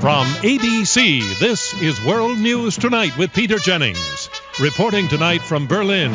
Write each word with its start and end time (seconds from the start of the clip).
From 0.00 0.26
ABC, 0.44 1.40
this 1.40 1.74
is 1.82 2.00
World 2.04 2.38
News 2.38 2.76
Tonight 2.76 3.16
with 3.18 3.32
Peter 3.32 3.58
Jennings. 3.58 4.30
Reporting 4.60 5.08
tonight 5.08 5.42
from 5.42 5.66
Berlin. 5.66 6.14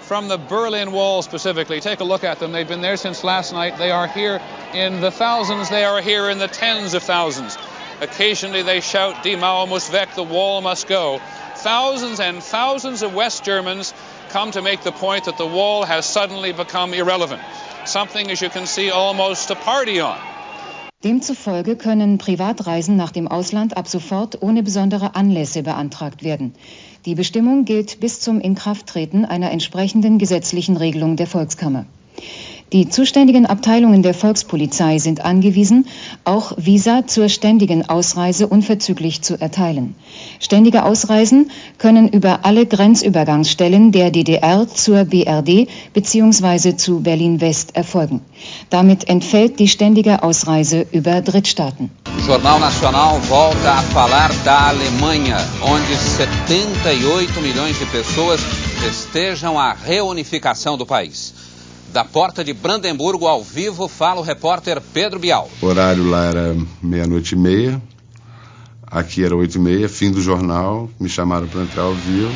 From 0.00 0.28
the 0.28 0.38
Berlin 0.38 0.90
Wall 0.92 1.20
specifically, 1.20 1.80
take 1.80 2.00
a 2.00 2.04
look 2.04 2.24
at 2.24 2.38
them. 2.38 2.52
They've 2.52 2.66
been 2.66 2.80
there 2.80 2.96
since 2.96 3.24
last 3.24 3.52
night. 3.52 3.76
They 3.76 3.90
are 3.90 4.06
here 4.06 4.40
in 4.72 5.02
the 5.02 5.10
thousands, 5.10 5.68
they 5.68 5.84
are 5.84 6.00
here 6.00 6.30
in 6.30 6.38
the 6.38 6.48
tens 6.48 6.94
of 6.94 7.02
thousands. 7.02 7.58
Occasionally 8.00 8.62
they 8.62 8.80
shout, 8.80 9.22
Die 9.22 9.36
Mauer 9.36 9.68
muss 9.68 9.92
weg, 9.92 10.08
the 10.14 10.22
wall 10.22 10.62
must 10.62 10.88
go. 10.88 11.20
Thousands 11.56 12.20
and 12.20 12.42
thousands 12.42 13.02
of 13.02 13.12
West 13.12 13.44
Germans 13.44 13.92
come 14.30 14.50
to 14.52 14.62
make 14.62 14.82
the 14.82 14.92
point 14.92 15.26
that 15.26 15.36
the 15.36 15.46
wall 15.46 15.84
has 15.84 16.06
suddenly 16.06 16.52
become 16.54 16.94
irrelevant. 16.94 17.42
Something, 17.84 18.30
as 18.30 18.40
you 18.40 18.48
can 18.48 18.66
see, 18.66 18.90
almost 18.90 19.50
a 19.50 19.56
party 19.56 20.00
on. 20.00 20.18
Demzufolge 21.02 21.76
können 21.76 22.18
Privatreisen 22.18 22.94
nach 22.94 23.10
dem 23.10 23.26
Ausland 23.26 23.74
ab 23.74 23.88
sofort 23.88 24.42
ohne 24.42 24.62
besondere 24.62 25.14
Anlässe 25.14 25.62
beantragt 25.62 26.22
werden. 26.22 26.54
Die 27.06 27.14
Bestimmung 27.14 27.64
gilt 27.64 28.00
bis 28.00 28.20
zum 28.20 28.38
Inkrafttreten 28.38 29.24
einer 29.24 29.50
entsprechenden 29.50 30.18
gesetzlichen 30.18 30.76
Regelung 30.76 31.16
der 31.16 31.26
Volkskammer. 31.26 31.86
Die 32.72 32.88
zuständigen 32.88 33.46
Abteilungen 33.46 34.04
der 34.04 34.14
Volkspolizei 34.14 34.98
sind 34.98 35.24
angewiesen, 35.24 35.88
auch 36.22 36.52
Visa 36.56 37.04
zur 37.04 37.28
ständigen 37.28 37.88
Ausreise 37.88 38.46
unverzüglich 38.46 39.22
zu 39.22 39.40
erteilen. 39.40 39.96
Ständige 40.38 40.84
Ausreisen 40.84 41.50
können 41.78 42.08
über 42.08 42.44
alle 42.44 42.66
Grenzübergangsstellen 42.66 43.90
der 43.90 44.12
DDR 44.12 44.68
zur 44.68 45.04
BRD 45.04 45.66
bzw. 45.94 46.76
zu 46.76 47.00
Berlin-West 47.00 47.74
erfolgen. 47.74 48.20
Damit 48.70 49.08
entfällt 49.08 49.58
die 49.58 49.66
ständige 49.66 50.22
Ausreise 50.22 50.86
über 50.92 51.22
Drittstaaten. 51.22 51.90
O 52.06 52.28
Jornal 52.28 52.60
Nacional 52.60 53.20
volta 53.28 53.72
a 53.72 53.82
falar 53.82 54.30
da 54.44 54.68
Alemanha, 54.68 55.44
onde 55.60 55.96
78 55.96 57.42
milhões 57.42 57.76
de 57.80 57.86
pessoas 57.86 58.40
festejam 58.80 59.58
a 59.58 59.72
reunificação 59.72 60.78
do 60.78 60.86
país. 60.86 61.49
Da 61.92 62.04
porta 62.04 62.44
de 62.44 62.52
Brandemburgo 62.52 63.26
ao 63.26 63.42
vivo 63.42 63.88
fala 63.88 64.20
o 64.20 64.22
repórter 64.22 64.80
Pedro 64.80 65.18
Bial. 65.18 65.50
O 65.60 65.66
horário 65.66 66.08
lá 66.08 66.26
era 66.26 66.56
meia-noite 66.80 67.34
e 67.34 67.38
meia, 67.38 67.82
aqui 68.86 69.24
era 69.24 69.34
oito 69.34 69.56
e 69.56 69.60
meia, 69.60 69.88
fim 69.88 70.10
do 70.10 70.20
jornal, 70.20 70.88
me 71.00 71.08
chamaram 71.08 71.48
para 71.48 71.62
entrar 71.62 71.82
ao 71.82 71.94
vivo. 71.94 72.32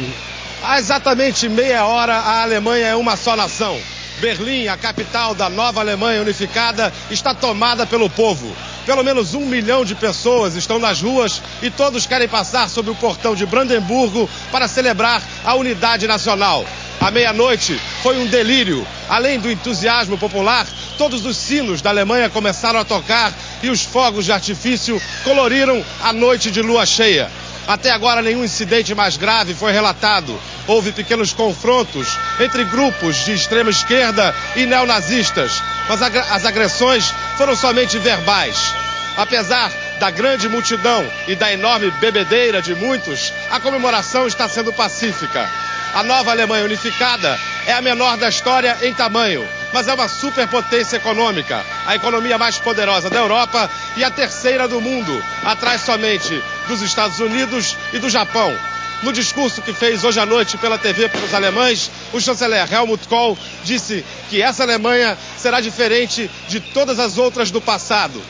Há 0.61 0.79
exatamente 0.81 1.49
meia 1.49 1.87
hora 1.87 2.15
a 2.15 2.43
Alemanha 2.43 2.87
é 2.87 2.97
uma 2.97 3.17
só 3.17 3.37
nação. 3.37 3.79
Berlim, 4.21 4.69
a 4.69 4.77
capital 4.77 5.35
da 5.35 5.49
nova 5.49 5.81
Alemanha 5.81 6.23
unificada, 6.23 6.93
está 7.11 7.35
tomada 7.35 7.87
pelo 7.87 8.09
povo. 8.09 8.55
Pelo 8.87 9.03
menos 9.03 9.35
um 9.35 9.47
milhão 9.47 9.85
de 9.85 9.95
pessoas 9.95 10.55
estão 10.55 10.79
nas 10.79 11.01
ruas 11.01 11.43
e 11.63 11.71
todos 11.71 12.07
querem 12.07 12.29
passar 12.29 12.69
sob 12.69 12.91
o 12.91 12.95
portão 12.95 13.35
de 13.35 13.47
Brandemburgo 13.47 14.29
para 14.53 14.69
celebrar 14.69 15.23
a 15.45 15.55
unidade 15.55 16.07
nacional. 16.07 16.65
À 17.01 17.11
meia-noite 17.11 17.81
foi 18.03 18.19
um 18.19 18.27
delírio. 18.27 18.87
Além 19.09 19.39
do 19.39 19.51
entusiasmo 19.51 20.17
popular, 20.17 20.67
todos 20.97 21.25
os 21.27 21.37
sinos 21.37 21.83
da 21.83 21.91
Alemanha 21.91 22.31
começaram 22.31 22.81
a 22.81 22.85
tocar 22.85 23.33
e 23.63 23.69
os 23.69 23.83
fogos 23.83 24.25
de 24.25 24.33
artifício 24.33 25.01
coloriram 25.23 25.85
a 26.03 26.13
noite 26.13 26.51
de 26.51 26.63
lua 26.63 26.87
cheia. 26.87 27.31
Até 27.67 27.91
agora, 27.91 28.21
nenhum 28.21 28.45
incidente 28.45 28.95
mais 28.95 29.17
grave 29.17 29.55
foi 29.55 29.73
relatado. 29.73 30.39
Houve 30.67 30.93
pequenos 30.93 31.33
confrontos 31.33 32.19
entre 32.39 32.65
grupos 32.65 33.25
de 33.25 33.33
extrema 33.33 33.71
esquerda 33.71 34.35
e 34.55 34.67
neonazistas, 34.67 35.63
mas 35.89 36.03
as 36.03 36.45
agressões 36.45 37.13
foram 37.37 37.57
somente 37.57 37.99
verbais. 37.99 38.75
Apesar 39.17 39.73
da 39.99 40.11
grande 40.11 40.49
multidão 40.49 41.07
e 41.27 41.35
da 41.35 41.53
enorme 41.53 41.91
bebedeira 41.93 42.61
de 42.61 42.75
muitos, 42.75 43.33
a 43.51 43.61
comemoração 43.61 44.27
está 44.27 44.49
sendo 44.49 44.73
pacífica. 44.73 45.49
A 45.95 46.03
nova 46.03 46.33
Alemanha 46.33 46.65
unificada 46.65 47.39
é 47.67 47.73
a 47.73 47.81
menor 47.81 48.17
da 48.17 48.29
história 48.29 48.77
em 48.83 48.93
tamanho, 48.93 49.47
mas 49.75 49.89
é 49.89 49.93
uma 49.93 50.07
superpotência 50.07 50.99
econômica, 50.99 51.61
a 51.85 51.97
economia 51.97 52.39
mais 52.39 52.57
poderosa 52.57 53.11
da 53.11 53.19
Europa 53.19 53.69
e 53.97 54.05
a 54.05 54.11
terceira 54.11 54.69
do 54.69 54.81
mundo, 54.81 55.21
atrás 55.45 55.81
somente 55.81 56.41
dos 56.69 56.81
Estados 56.81 57.19
Unidos 57.19 57.77
e 57.93 57.99
do 57.99 58.09
Japão. 58.09 58.57
No 59.03 59.13
discurso 59.13 59.61
que 59.61 59.73
fez 59.73 60.05
hoje 60.05 60.21
à 60.21 60.25
noite 60.25 60.57
pela 60.59 60.79
TV 60.79 61.09
para 61.09 61.25
os 61.25 61.35
alemães, 61.35 61.91
o 62.13 62.21
chanceler 62.21 62.73
Helmut 62.73 63.09
Kohl 63.09 63.37
disse 63.65 64.05
que 64.31 64.41
essa 64.41 64.63
Alemanha 64.63 65.19
será 65.37 65.61
diferente 65.61 66.31
de 66.47 66.61
todas 66.61 67.01
as 67.01 67.19
outras 67.19 67.51
do 67.51 67.61
passado. 67.61 68.23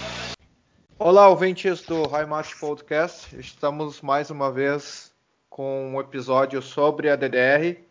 Olá, 0.99 1.29
ouvintes 1.29 1.83
do 1.83 2.05
Heimat 2.17 2.55
Podcast. 2.59 3.39
Estamos 3.39 4.01
mais 4.01 4.31
uma 4.31 4.51
vez 4.51 5.13
com 5.51 5.93
um 5.93 6.01
episódio 6.01 6.63
sobre 6.63 7.11
a 7.11 7.17
DDR. 7.17 7.85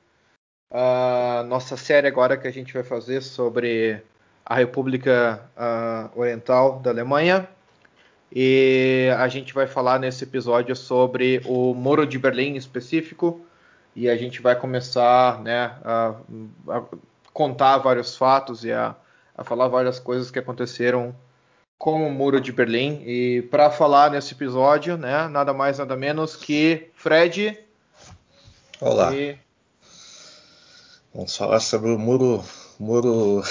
Uh, 0.74 1.44
nossa 1.44 1.78
série 1.78 2.08
agora 2.08 2.36
que 2.36 2.48
a 2.48 2.52
gente 2.52 2.74
vai 2.74 2.82
fazer 2.82 3.22
sobre 3.22 4.02
a 4.44 4.56
República 4.56 5.40
uh, 5.56 6.20
Oriental 6.20 6.80
da 6.80 6.90
Alemanha. 6.90 7.48
E 8.36 9.08
a 9.20 9.28
gente 9.28 9.54
vai 9.54 9.68
falar 9.68 10.00
nesse 10.00 10.24
episódio 10.24 10.76
sobre 10.76 11.40
o 11.46 11.76
Muro 11.76 12.08
de 12.08 12.18
Berlim 12.18 12.54
em 12.54 12.56
específico. 12.56 13.46
E 13.96 14.10
a 14.10 14.18
gente 14.18 14.42
vai 14.42 14.56
começar 14.56 15.40
né, 15.44 15.76
a, 15.84 16.16
a 16.68 16.84
contar 17.32 17.78
vários 17.78 18.18
fatos 18.18 18.66
e 18.66 18.72
a, 18.72 18.96
a 19.38 19.44
falar 19.44 19.68
várias 19.68 20.00
coisas 20.00 20.32
que 20.32 20.40
aconteceram 20.40 21.16
com 21.78 22.08
o 22.08 22.12
Muro 22.12 22.42
de 22.42 22.52
Berlim. 22.52 23.04
E 23.06 23.44
para 23.44 23.70
falar 23.70 24.10
nesse 24.10 24.34
episódio, 24.34 24.98
né, 24.98 25.28
nada 25.28 25.54
mais 25.54 25.78
nada 25.78 25.96
menos 25.96 26.36
que 26.36 26.90
Fred. 26.96 27.60
Olá. 28.82 29.14
E... 29.14 29.38
Vamos 31.14 31.38
falar 31.38 31.60
sobre 31.60 31.92
o 31.92 32.00
muro, 32.00 32.44
muro, 32.80 33.44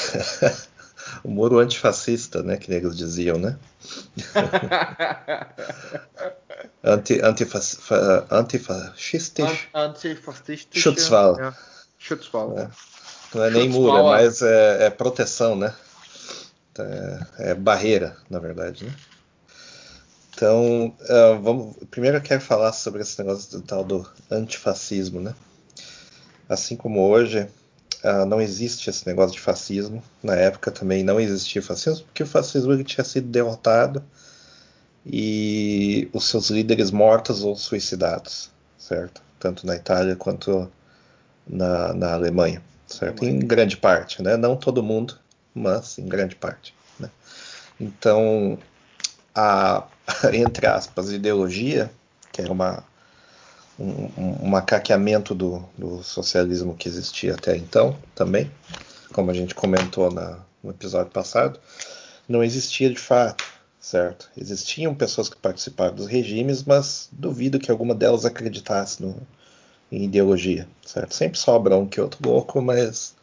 o 1.22 1.30
muro 1.30 1.60
antifascista, 1.60 2.42
né, 2.42 2.56
que 2.56 2.72
eles 2.72 2.96
diziam, 2.96 3.38
né? 3.38 3.56
Anti, 6.84 7.20
antifascistisch. 7.22 9.68
Antifascistisch. 9.72 10.82
Schutzwall. 10.82 11.38
Ja. 11.38 11.56
Schutzwall. 11.98 12.58
É. 12.58 12.68
Não 13.32 13.44
é 13.44 13.50
nem 13.50 13.68
muro, 13.68 13.96
é 13.96 14.02
mais 14.02 14.42
é, 14.42 14.86
é 14.86 14.90
proteção, 14.90 15.54
né? 15.54 15.72
É, 16.76 17.50
é, 17.50 17.54
barreira, 17.54 18.16
na 18.28 18.40
verdade, 18.40 18.84
né? 18.84 18.92
Então, 20.34 20.92
uh, 21.02 21.40
vamos, 21.40 21.76
primeiro 21.90 22.16
eu 22.16 22.22
quero 22.22 22.40
falar 22.40 22.72
sobre 22.72 23.02
esse 23.02 23.16
negócio 23.22 23.52
do 23.52 23.62
tal 23.62 23.84
do 23.84 24.04
antifascismo, 24.30 25.20
né? 25.20 25.36
Assim 26.52 26.76
como 26.76 27.00
hoje 27.00 27.48
uh, 28.04 28.26
não 28.26 28.40
existe 28.40 28.90
esse 28.90 29.06
negócio 29.06 29.32
de 29.32 29.40
fascismo, 29.40 30.02
na 30.22 30.34
época 30.34 30.70
também 30.70 31.02
não 31.02 31.18
existia 31.18 31.62
fascismo, 31.62 32.04
porque 32.04 32.22
o 32.22 32.26
fascismo 32.26 32.82
tinha 32.84 33.04
sido 33.04 33.28
derrotado 33.28 34.04
e 35.06 36.08
os 36.12 36.28
seus 36.28 36.50
líderes 36.50 36.90
mortos 36.90 37.42
ou 37.42 37.56
suicidados, 37.56 38.50
certo? 38.78 39.22
Tanto 39.38 39.66
na 39.66 39.74
Itália 39.74 40.14
quanto 40.14 40.70
na, 41.46 41.92
na 41.94 42.12
Alemanha, 42.12 42.62
certo? 42.86 43.24
Em 43.24 43.38
grande 43.38 43.76
parte, 43.76 44.22
né? 44.22 44.36
Não 44.36 44.54
todo 44.54 44.82
mundo, 44.82 45.18
mas 45.54 45.98
em 45.98 46.06
grande 46.06 46.36
parte. 46.36 46.74
Né? 47.00 47.10
Então, 47.80 48.58
a, 49.34 49.86
entre 50.32 50.66
aspas, 50.66 51.10
ideologia, 51.10 51.90
que 52.30 52.40
era 52.40 52.52
uma, 52.52 52.84
um, 53.78 54.44
um 54.44 54.48
macaqueamento 54.48 55.34
do, 55.34 55.64
do, 55.76 56.02
socialismo 56.02 56.74
que 56.74 56.88
existia 56.88 57.34
até 57.34 57.56
então 57.56 57.96
também, 58.14 58.50
como 59.12 59.30
a 59.30 59.34
gente 59.34 59.54
comentou 59.54 60.10
na, 60.10 60.38
no 60.62 60.70
episódio 60.70 61.10
passado, 61.10 61.58
não 62.28 62.42
existia 62.42 62.88
de 62.90 62.98
fato, 62.98 63.44
certo? 63.80 64.30
Existiam 64.36 64.94
pessoas 64.94 65.28
que 65.28 65.36
participavam 65.36 65.94
dos 65.94 66.06
regimes, 66.06 66.62
mas 66.62 67.08
duvido 67.12 67.58
que 67.58 67.70
alguma 67.70 67.94
delas 67.94 68.24
acreditasse 68.24 69.02
no, 69.02 69.16
em 69.90 70.04
ideologia, 70.04 70.68
certo? 70.86 71.14
Sempre 71.14 71.38
sobra 71.38 71.76
um 71.76 71.86
que 71.86 72.00
outro 72.00 72.26
louco, 72.28 72.62
mas 72.62 73.14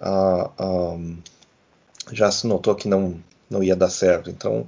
uh, 0.00 0.62
um, 0.64 1.18
já 2.10 2.30
se 2.30 2.46
notou 2.46 2.74
que 2.74 2.88
não, 2.88 3.22
não 3.48 3.62
ia 3.62 3.76
dar 3.76 3.90
certo. 3.90 4.30
Então, 4.30 4.66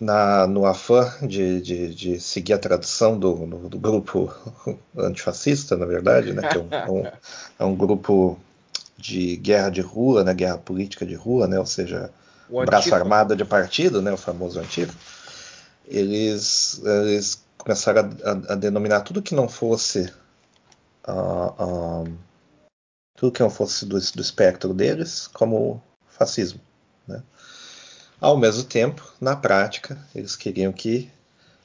na, 0.00 0.46
no 0.46 0.66
afã 0.66 1.10
de, 1.22 1.60
de, 1.60 1.94
de, 1.94 2.20
seguir 2.20 2.52
a 2.52 2.58
tradição 2.58 3.18
do, 3.18 3.34
do, 3.68 3.78
grupo 3.78 4.32
antifascista, 4.96 5.76
na 5.76 5.86
verdade, 5.86 6.32
né, 6.32 6.46
que 6.48 6.56
é 6.56 6.60
um, 6.60 6.68
é 6.70 6.90
um, 6.90 7.12
é 7.60 7.64
um, 7.64 7.74
grupo 7.74 8.38
de 8.96 9.36
guerra 9.36 9.70
de 9.70 9.80
rua, 9.80 10.22
né, 10.22 10.34
guerra 10.34 10.58
política 10.58 11.06
de 11.06 11.14
rua, 11.14 11.46
né, 11.46 11.58
ou 11.58 11.66
seja, 11.66 12.10
o 12.48 12.64
braço 12.64 12.94
armado 12.94 13.34
de 13.34 13.44
partido, 13.44 14.02
né, 14.02 14.12
o 14.12 14.18
famoso 14.18 14.60
antigo, 14.60 14.92
eles, 15.86 16.80
eles 16.84 17.42
começaram 17.56 18.10
a, 18.24 18.30
a, 18.30 18.52
a, 18.52 18.54
denominar 18.54 19.00
tudo 19.00 19.22
que 19.22 19.34
não 19.34 19.48
fosse 19.48 20.12
uh, 21.08 22.02
uh, 22.02 22.18
tudo 23.16 23.32
que 23.32 23.42
não 23.42 23.50
fosse 23.50 23.86
do, 23.86 23.98
do 23.98 24.20
espectro 24.20 24.74
deles 24.74 25.26
como 25.28 25.82
fascismo. 26.06 26.60
Né? 27.08 27.22
Ao 28.20 28.36
mesmo 28.36 28.64
tempo, 28.64 29.06
na 29.20 29.36
prática, 29.36 29.98
eles 30.14 30.34
queriam 30.34 30.72
que 30.72 31.10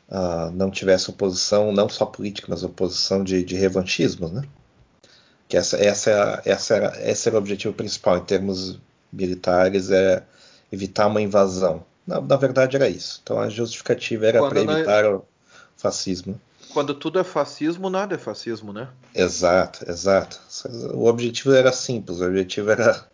uh, 0.09 0.51
não 0.51 0.69
tivesse 0.69 1.09
oposição, 1.09 1.71
não 1.71 1.87
só 1.87 2.05
política, 2.05 2.47
mas 2.49 2.63
oposição 2.63 3.23
de, 3.23 3.43
de 3.43 3.55
revanchismo, 3.55 4.27
né? 4.27 4.43
Que 5.47 5.57
essa, 5.57 5.77
essa, 5.77 6.41
essa, 6.45 6.75
era, 6.75 7.09
esse 7.09 7.27
era 7.27 7.35
o 7.35 7.39
objetivo 7.39 7.73
principal 7.73 8.17
em 8.17 8.25
termos 8.25 8.79
militares, 9.11 9.89
é 9.89 10.23
evitar 10.71 11.07
uma 11.07 11.21
invasão. 11.21 11.83
Na, 12.05 12.19
na 12.19 12.35
verdade 12.35 12.75
era 12.75 12.89
isso. 12.89 13.19
Então 13.23 13.39
a 13.39 13.49
justificativa 13.49 14.25
era 14.25 14.47
para 14.47 14.61
evitar 14.61 15.05
o 15.05 15.25
fascismo. 15.77 16.39
Quando 16.73 16.93
tudo 16.93 17.19
é 17.19 17.23
fascismo, 17.23 17.89
nada 17.89 18.15
é 18.15 18.17
fascismo, 18.17 18.71
né? 18.71 18.87
Exato, 19.13 19.89
exato. 19.89 20.39
O 20.93 21.05
objetivo 21.05 21.53
era 21.53 21.71
simples, 21.71 22.19
o 22.19 22.25
objetivo 22.25 22.71
era 22.71 23.05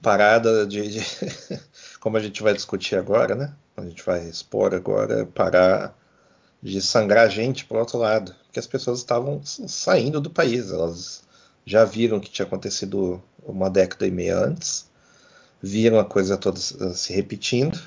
parada 0.00 0.64
de, 0.64 0.88
de 0.88 1.00
como 2.00 2.16
a 2.16 2.20
gente 2.20 2.42
vai 2.42 2.54
discutir 2.54 2.96
agora, 2.96 3.34
né? 3.34 3.52
A 3.76 3.82
gente 3.82 4.02
vai 4.04 4.28
expor 4.28 4.74
agora, 4.74 5.26
parar 5.26 5.96
de 6.62 6.80
sangrar 6.82 7.30
gente 7.30 7.64
para 7.64 7.76
o 7.76 7.80
outro 7.80 7.98
lado, 7.98 8.34
porque 8.44 8.58
as 8.58 8.66
pessoas 8.66 8.98
estavam 8.98 9.40
saindo 9.44 10.20
do 10.20 10.30
país, 10.30 10.70
elas 10.70 11.22
já 11.64 11.84
viram 11.84 12.18
que 12.18 12.30
tinha 12.30 12.46
acontecido 12.46 13.22
uma 13.44 13.70
década 13.70 14.06
e 14.06 14.10
meia 14.10 14.36
antes, 14.36 14.86
viram 15.62 15.98
a 15.98 16.04
coisa 16.04 16.36
toda 16.36 16.58
se 16.58 17.12
repetindo, 17.12 17.78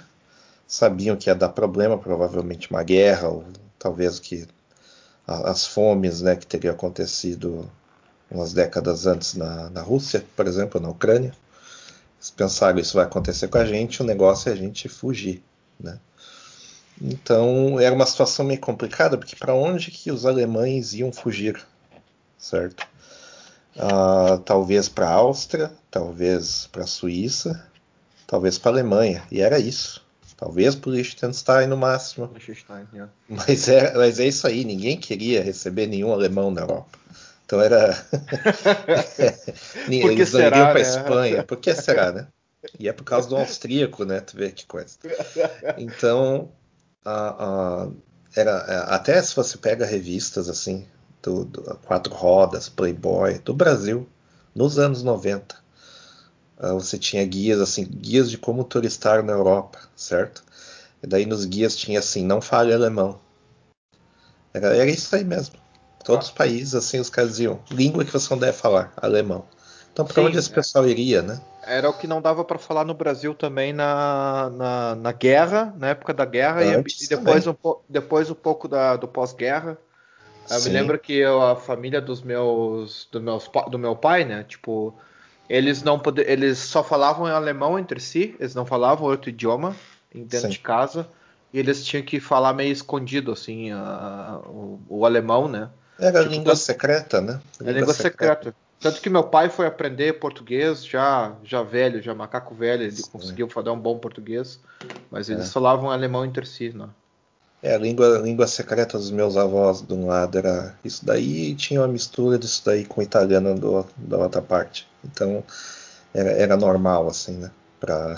sabiam 0.68 1.18
que 1.18 1.30
ia 1.30 1.36
dar 1.36 1.50
problema, 1.50 1.98
provavelmente 1.98 2.69
uma 2.69 2.84
guerra, 2.84 3.28
ou 3.28 3.46
talvez 3.78 4.19
que 4.19 4.48
as 5.28 5.66
fomes 5.66 6.22
né, 6.22 6.36
que 6.36 6.48
teriam 6.48 6.74
acontecido 6.74 7.69
umas 8.30 8.54
décadas 8.54 9.06
antes 9.06 9.34
na, 9.34 9.69
na 9.69 9.81
Rússia, 9.81 10.25
por 10.36 10.48
exemplo, 10.48 10.80
na 10.80 10.90
Ucrânia. 10.90 11.34
Se 12.22 12.32
pensaram 12.32 12.80
isso 12.80 12.94
vai 12.94 13.06
acontecer 13.06 13.48
com 13.48 13.58
a 13.58 13.66
gente, 13.66 14.02
o 14.02 14.06
negócio 14.06 14.50
é 14.50 14.54
a 14.54 14.56
gente 14.56 14.88
fugir. 14.88 15.44
Né? 15.80 16.00
Então 17.02 17.80
era 17.80 17.96
uma 17.96 18.06
situação 18.06 18.46
meio 18.46 18.60
complicada, 18.60 19.18
porque 19.18 19.36
para 19.36 19.56
onde 19.56 19.90
que 19.90 20.12
os 20.12 20.24
alemães 20.24 20.94
iam 20.94 21.12
fugir, 21.12 21.60
certo? 22.38 22.88
Uh, 23.76 24.38
talvez 24.46 24.88
para 24.88 25.08
a 25.08 25.14
Áustria, 25.14 25.72
talvez 25.90 26.68
para 26.72 26.84
a 26.84 26.88
Suíça, 26.88 27.68
talvez 28.28 28.60
para 28.60 28.70
a 28.70 28.74
Alemanha, 28.76 29.24
e 29.32 29.42
era 29.42 29.58
isso. 29.58 30.06
Talvez 30.38 30.76
para 30.76 30.90
o 30.90 30.94
Liechtenstein 30.94 31.68
no 31.68 31.78
máximo. 31.78 32.30
Liechtenstein, 32.34 32.88
yeah. 32.94 33.12
mas, 33.30 33.68
é, 33.68 33.96
mas 33.96 34.20
é 34.20 34.28
isso 34.28 34.46
aí, 34.46 34.64
ninguém 34.64 34.98
queria 34.98 35.42
receber 35.44 35.88
nenhum 35.88 36.12
alemão 36.12 36.52
na 36.52 36.62
Europa. 36.62 37.00
Então 37.51 37.59
era. 37.59 37.92
Eles 39.92 40.30
será, 40.30 40.48
iriam 40.48 40.65
para 40.68 40.71
a 40.71 40.74
né? 40.75 40.81
Espanha. 40.81 41.44
Por 41.44 41.57
que 41.57 41.75
será, 41.75 42.13
né? 42.13 42.27
E 42.80 42.88
é 42.88 42.94
por 42.94 43.03
causa 43.03 43.27
do 43.27 43.36
austríaco, 43.36 44.06
né? 44.06 44.21
Tu 44.21 44.38
vê 44.38 44.51
que 44.51 44.65
coisa. 44.65 44.95
Então, 45.77 46.50
a, 47.03 47.83
a, 47.83 47.88
era, 48.33 48.51
é, 48.69 48.95
até 48.95 49.21
se 49.21 49.36
você 49.36 49.57
pega 49.57 49.86
revistas 49.86 50.48
assim, 50.48 50.88
do, 51.21 51.44
do, 51.44 51.62
Quatro 51.86 52.13
Rodas, 52.13 52.69
Playboy, 52.69 53.39
do 53.39 53.53
Brasil, 53.53 54.07
nos 54.56 54.80
anos 54.80 55.03
90, 55.03 55.53
ah, 56.57 56.74
você 56.74 56.98
tinha 56.98 57.25
guias 57.25 57.59
assim, 57.59 57.83
guias 57.83 58.30
de 58.30 58.38
como 58.38 58.63
turistar 58.63 59.24
na 59.24 59.33
Europa, 59.33 59.80
certo? 59.94 60.42
E 61.03 61.07
daí 61.07 61.25
nos 61.25 61.44
guias 61.44 61.75
tinha 61.75 62.00
assim, 62.00 62.25
não 62.25 62.39
fale 62.39 62.74
alemão. 62.74 63.19
Era, 64.53 64.68
era 64.68 64.89
isso 64.89 65.13
aí 65.13 65.25
mesmo. 65.25 65.61
Todos 66.03 66.27
os 66.27 66.33
países, 66.33 66.75
assim, 66.75 67.00
os 67.00 67.09
caras 67.09 67.31
diziam, 67.31 67.59
língua 67.69 68.03
que 68.03 68.12
você 68.12 68.33
não 68.33 68.39
deve 68.39 68.53
falar, 68.53 68.92
alemão. 68.98 69.45
Então, 69.94 70.06
para 70.06 70.24
onde 70.24 70.38
esse 70.38 70.51
é. 70.51 70.56
pessoal 70.56 70.88
iria, 70.88 71.21
né? 71.21 71.39
Era 71.63 71.89
o 71.89 71.94
que 71.94 72.07
não 72.07 72.21
dava 72.21 72.44
para 72.44 72.57
falar 72.57 72.86
no 72.86 72.94
Brasil 72.94 73.33
também 73.36 73.74
na, 73.74 74.50
na, 74.51 74.95
na, 74.95 75.12
guerra, 75.12 75.74
na 75.77 75.89
época 75.89 76.13
da 76.13 76.25
guerra, 76.25 76.62
Antes 76.62 77.03
e, 77.03 77.09
depois, 77.09 77.45
um, 77.45 77.56
depois 77.88 78.30
um 78.30 78.36
pouco 78.36 78.68
da, 78.68 78.95
do 78.95 79.07
pós-guerra. 79.07 79.77
Eu 80.50 80.62
me 80.63 80.69
lembro 80.69 80.98
que 80.98 81.13
eu, 81.13 81.42
a 81.42 81.56
família 81.56 82.01
dos 82.01 82.21
meus, 82.21 83.07
do, 83.12 83.21
meus, 83.21 83.50
do 83.69 83.77
meu 83.77 83.95
pai, 83.95 84.25
né? 84.25 84.44
Tipo, 84.48 84.94
eles 85.48 85.83
não 85.83 86.00
pod... 86.00 86.21
eles 86.21 86.57
só 86.57 86.83
falavam 86.83 87.25
alemão 87.25 87.77
entre 87.77 88.00
si, 88.00 88.36
eles 88.39 88.56
não 88.56 88.65
falavam 88.65 89.07
outro 89.07 89.30
idioma 89.30 89.75
dentro 90.13 90.48
Sim. 90.48 90.50
de 90.50 90.59
casa 90.59 91.07
e 91.53 91.59
eles 91.59 91.86
tinham 91.86 92.03
que 92.03 92.19
falar 92.19 92.53
meio 92.53 92.71
escondido 92.71 93.31
assim 93.31 93.71
a, 93.71 94.39
o, 94.45 94.80
o, 94.89 95.06
alemão, 95.06 95.48
né? 95.48 95.69
Era 96.01 96.24
tipo, 96.24 96.31
língua 96.31 96.56
secreta, 96.56 97.21
né? 97.21 97.39
Língua, 97.59 97.71
é 97.71 97.80
língua 97.80 97.94
secreta. 97.94 98.36
secreta. 98.36 98.56
Tanto 98.80 99.00
que 99.00 99.09
meu 99.12 99.24
pai 99.24 99.48
foi 99.48 99.68
aprender 99.68 100.13
português 100.13 100.83
já 100.83 101.36
já 101.44 101.62
velho, 101.62 102.01
já 102.01 102.15
macaco 102.15 102.56
velho, 102.56 102.81
ele 102.81 102.92
Sim. 102.92 103.03
conseguiu 103.12 103.48
falar 103.48 103.71
um 103.71 103.80
bom 103.80 104.00
português, 104.00 104.59
mas 105.12 105.30
eles 105.30 105.48
é. 105.48 105.51
falavam 105.51 105.92
alemão 105.92 106.25
entre 106.25 106.45
si, 106.48 106.75
né? 106.75 106.89
É, 107.62 107.75
a 107.75 107.77
língua, 107.77 108.18
a 108.18 108.21
língua 108.21 108.48
secreta 108.48 108.98
dos 108.98 109.12
meus 109.12 109.38
avós 109.38 109.83
de 109.83 109.94
um 109.94 110.07
lado 110.07 110.36
era 110.36 110.75
isso 110.83 111.06
daí 111.06 111.51
e 111.51 111.56
tinha 111.56 111.80
uma 111.80 111.88
mistura 111.88 112.39
disso 112.39 112.63
daí 112.65 112.83
com 112.83 113.01
o 113.01 113.03
italiano 113.03 113.53
do, 113.53 113.86
da 113.95 114.18
outra 114.18 114.42
parte. 114.42 114.88
Então 115.06 115.44
era, 116.12 116.31
era 116.31 116.57
normal, 116.57 117.07
assim, 117.07 117.38
né? 117.38 117.51
Para 117.80 118.18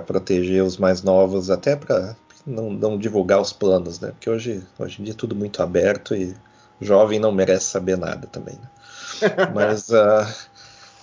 proteger 0.06 0.62
os 0.62 0.76
mais 0.76 1.02
novos, 1.02 1.50
até 1.50 1.76
para 1.76 2.14
não, 2.46 2.70
não, 2.70 2.98
divulgar 2.98 3.40
os 3.40 3.52
planos, 3.52 4.00
né? 4.00 4.10
Porque 4.10 4.28
hoje, 4.28 4.62
hoje 4.78 5.00
em 5.00 5.04
dia 5.04 5.14
é 5.14 5.16
tudo 5.16 5.34
muito 5.34 5.62
aberto 5.62 6.14
e 6.14 6.34
jovem 6.80 7.18
não 7.18 7.32
merece 7.32 7.66
saber 7.66 7.96
nada 7.96 8.26
também. 8.26 8.54
Né? 8.54 8.70
Mas 9.54 9.88
uh, 9.88 10.26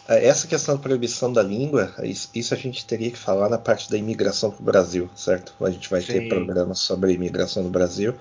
essa 0.08 0.48
questão 0.48 0.76
da 0.76 0.82
proibição 0.82 1.32
da 1.32 1.42
língua, 1.42 1.94
isso 2.04 2.54
a 2.54 2.58
gente 2.58 2.86
teria 2.86 3.12
que 3.12 3.18
falar 3.18 3.50
na 3.50 3.58
parte 3.58 3.90
da 3.90 3.98
imigração 3.98 4.52
para 4.52 4.62
o 4.62 4.66
Brasil, 4.66 5.10
certo? 5.16 5.54
A 5.62 5.70
gente 5.70 5.90
vai 5.90 6.02
Sim. 6.02 6.14
ter 6.14 6.30
programas 6.30 6.80
sobre 6.80 7.12
a 7.12 7.14
imigração 7.14 7.64
no 7.64 7.70
Brasil 7.70 8.14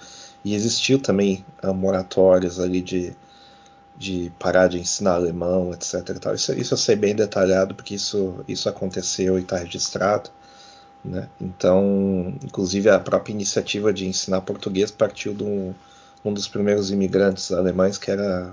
e 0.45 0.55
existiu 0.55 0.99
também 0.99 1.45
uh, 1.63 1.75
moratórios 1.75 2.59
ali 2.59 2.81
de, 2.81 3.15
de 3.97 4.33
parar 4.39 4.69
de 4.69 4.79
ensinar 4.79 5.15
alemão, 5.15 5.73
etc. 5.73 5.95
Isso, 6.35 6.53
isso 6.55 6.75
eu 6.75 6.79
sei 6.79 6.97
bem 6.97 7.15
detalhado 7.15 7.75
porque 7.75 7.95
isso, 7.95 8.43
isso 8.49 8.69
aconteceu 8.69 9.39
e 9.39 9.43
está 9.43 9.59
registrado. 9.59 10.31
Né? 11.05 11.29
Então, 11.41 12.35
inclusive 12.45 12.91
a 12.91 12.99
própria 12.99 13.33
iniciativa 13.33 13.93
de 13.93 14.07
ensinar 14.07 14.43
português 14.43 14.91
partiu 14.91 15.33
de 15.33 15.43
um, 15.43 15.75
um 16.25 16.33
dos 16.33 16.47
primeiros 16.47 16.91
imigrantes 16.91 17.51
alemães 17.53 17.97
que 17.97 18.11
era 18.11 18.53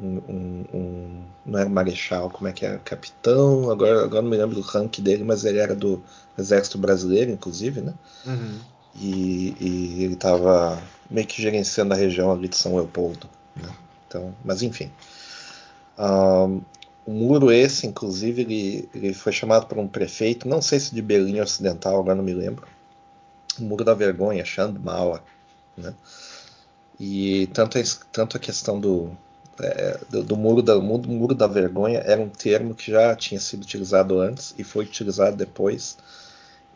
um, 0.00 0.16
um, 0.28 0.64
um, 0.72 1.24
não 1.44 1.58
era 1.58 1.68
marechal, 1.68 2.30
como 2.30 2.48
é 2.48 2.52
que 2.52 2.64
era? 2.64 2.78
Capitão, 2.78 3.70
agora, 3.70 4.04
agora 4.04 4.22
não 4.22 4.30
me 4.30 4.36
lembro 4.36 4.54
do 4.54 4.62
rank 4.62 4.98
dele, 5.00 5.24
mas 5.24 5.44
ele 5.44 5.58
era 5.58 5.74
do 5.74 6.02
Exército 6.38 6.78
Brasileiro, 6.78 7.30
inclusive, 7.30 7.80
né? 7.80 7.94
Uhum. 8.26 8.58
E, 8.94 9.56
e, 9.60 10.04
ele 10.04 10.14
estava 10.14 10.82
meio 11.10 11.26
que 11.26 11.40
gerenciando 11.40 11.94
a 11.94 11.96
região 11.96 12.32
ali 12.32 12.48
de 12.48 12.56
São 12.56 12.74
Leopoldo, 12.76 13.28
né? 13.56 13.68
Então, 14.06 14.34
mas 14.44 14.62
enfim. 14.62 14.90
Um, 15.98 16.62
o 17.04 17.10
muro 17.10 17.50
esse, 17.50 17.86
inclusive, 17.86 18.42
ele, 18.42 18.88
ele, 18.94 19.14
foi 19.14 19.32
chamado 19.32 19.66
por 19.66 19.78
um 19.78 19.88
prefeito, 19.88 20.48
não 20.48 20.62
sei 20.62 20.78
se 20.78 20.94
de 20.94 21.02
Berlim 21.02 21.40
Ocidental, 21.40 21.98
agora 21.98 22.14
não 22.14 22.24
me 22.24 22.34
lembro. 22.34 22.66
O 23.58 23.62
muro 23.62 23.84
da 23.84 23.94
vergonha, 23.94 24.44
Chandmala, 24.44 25.22
né? 25.76 25.94
E 26.98 27.48
tanto 27.48 27.78
tanto 28.12 28.36
a 28.36 28.40
questão 28.40 28.78
do, 28.78 29.10
é, 29.60 29.98
do, 30.08 30.22
do, 30.22 30.36
muro 30.36 30.62
da, 30.62 30.74
do 30.74 30.82
muro 30.82 31.34
da 31.34 31.46
vergonha 31.46 31.98
era 31.98 32.20
um 32.20 32.28
termo 32.28 32.74
que 32.74 32.92
já 32.92 33.14
tinha 33.16 33.40
sido 33.40 33.62
utilizado 33.62 34.20
antes 34.20 34.54
e 34.56 34.64
foi 34.64 34.84
utilizado 34.84 35.36
depois 35.36 35.98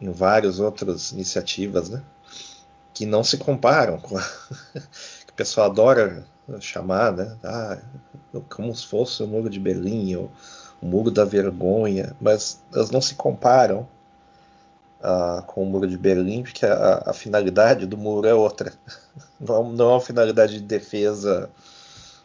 em 0.00 0.10
várias 0.10 0.58
outras 0.58 1.12
iniciativas, 1.12 1.88
né? 1.88 2.02
Que 2.92 3.06
não 3.06 3.22
se 3.22 3.36
comparam 3.38 3.98
com 4.00 4.18
a, 4.18 4.22
que 4.74 5.32
o 5.32 5.34
pessoal 5.36 5.70
adora 5.70 6.26
chamar, 6.60 7.12
né? 7.12 7.36
Ah, 7.42 7.78
como 8.48 8.74
se 8.74 8.86
fosse 8.86 9.22
o 9.22 9.26
muro 9.26 9.50
de 9.50 9.58
Berlim 9.58 10.14
ou 10.16 10.30
o 10.80 10.86
muro 10.86 11.10
da 11.10 11.24
vergonha, 11.24 12.14
mas 12.20 12.60
elas 12.72 12.90
não 12.90 13.00
se 13.00 13.14
comparam 13.14 13.88
uh, 15.00 15.42
com 15.46 15.62
o 15.62 15.66
muro 15.66 15.86
de 15.88 15.96
Berlim, 15.96 16.42
porque 16.42 16.66
a, 16.66 17.02
a, 17.06 17.12
finalidade 17.12 17.86
do 17.86 17.96
muro 17.96 18.26
é 18.26 18.34
outra. 18.34 18.72
Não, 19.38 19.70
não 19.70 19.90
é 19.90 19.92
uma 19.92 20.00
finalidade 20.00 20.54
de 20.54 20.60
defesa 20.60 21.50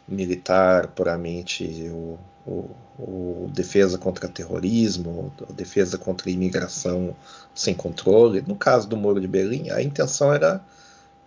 militar 0.08 0.88
puramente 0.88 1.90
o, 1.90 2.18
o, 2.46 2.70
o, 2.98 3.50
defesa 3.52 3.98
contra 3.98 4.28
terrorismo, 4.28 5.30
defesa 5.50 5.98
contra 5.98 6.30
imigração 6.30 7.14
sem 7.54 7.74
controle. 7.74 8.42
No 8.46 8.56
caso 8.56 8.88
do 8.88 8.96
Muro 8.96 9.20
de 9.20 9.28
Berlim, 9.28 9.70
a 9.70 9.82
intenção 9.82 10.32
era 10.32 10.58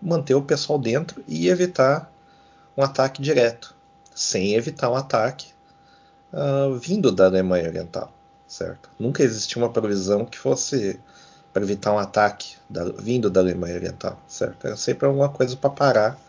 manter 0.02 0.34
o 0.34 0.42
pessoal 0.42 0.80
dentro 0.80 1.24
e 1.28 1.50
evitar 1.50 2.12
um 2.78 2.84
ataque 2.84 3.22
direto, 3.22 3.76
sem 4.14 4.54
evitar 4.54 4.90
um 4.90 4.96
ataque 4.96 5.54
uh, 6.34 6.76
vindo 6.76 7.12
da 7.12 7.26
Alemanha 7.26 7.68
Oriental, 7.68 8.12
certo? 8.48 8.90
Nunca 9.00 9.24
existiu 9.24 9.62
uma 9.62 9.72
previsão 9.72 10.26
que 10.26 10.38
fosse 10.38 11.00
para 11.54 11.64
evitar 11.64 11.94
um 11.94 12.00
ataque 12.00 12.58
da, 12.70 12.84
vindo 12.86 13.30
da 13.30 13.40
Alemanha 13.40 13.76
Oriental, 13.76 14.20
certo? 14.28 14.68
Era 14.68 14.76
sempre 14.76 15.06
alguma 15.06 15.30
coisa 15.30 15.56
para 15.56 15.70
parar 15.70 16.20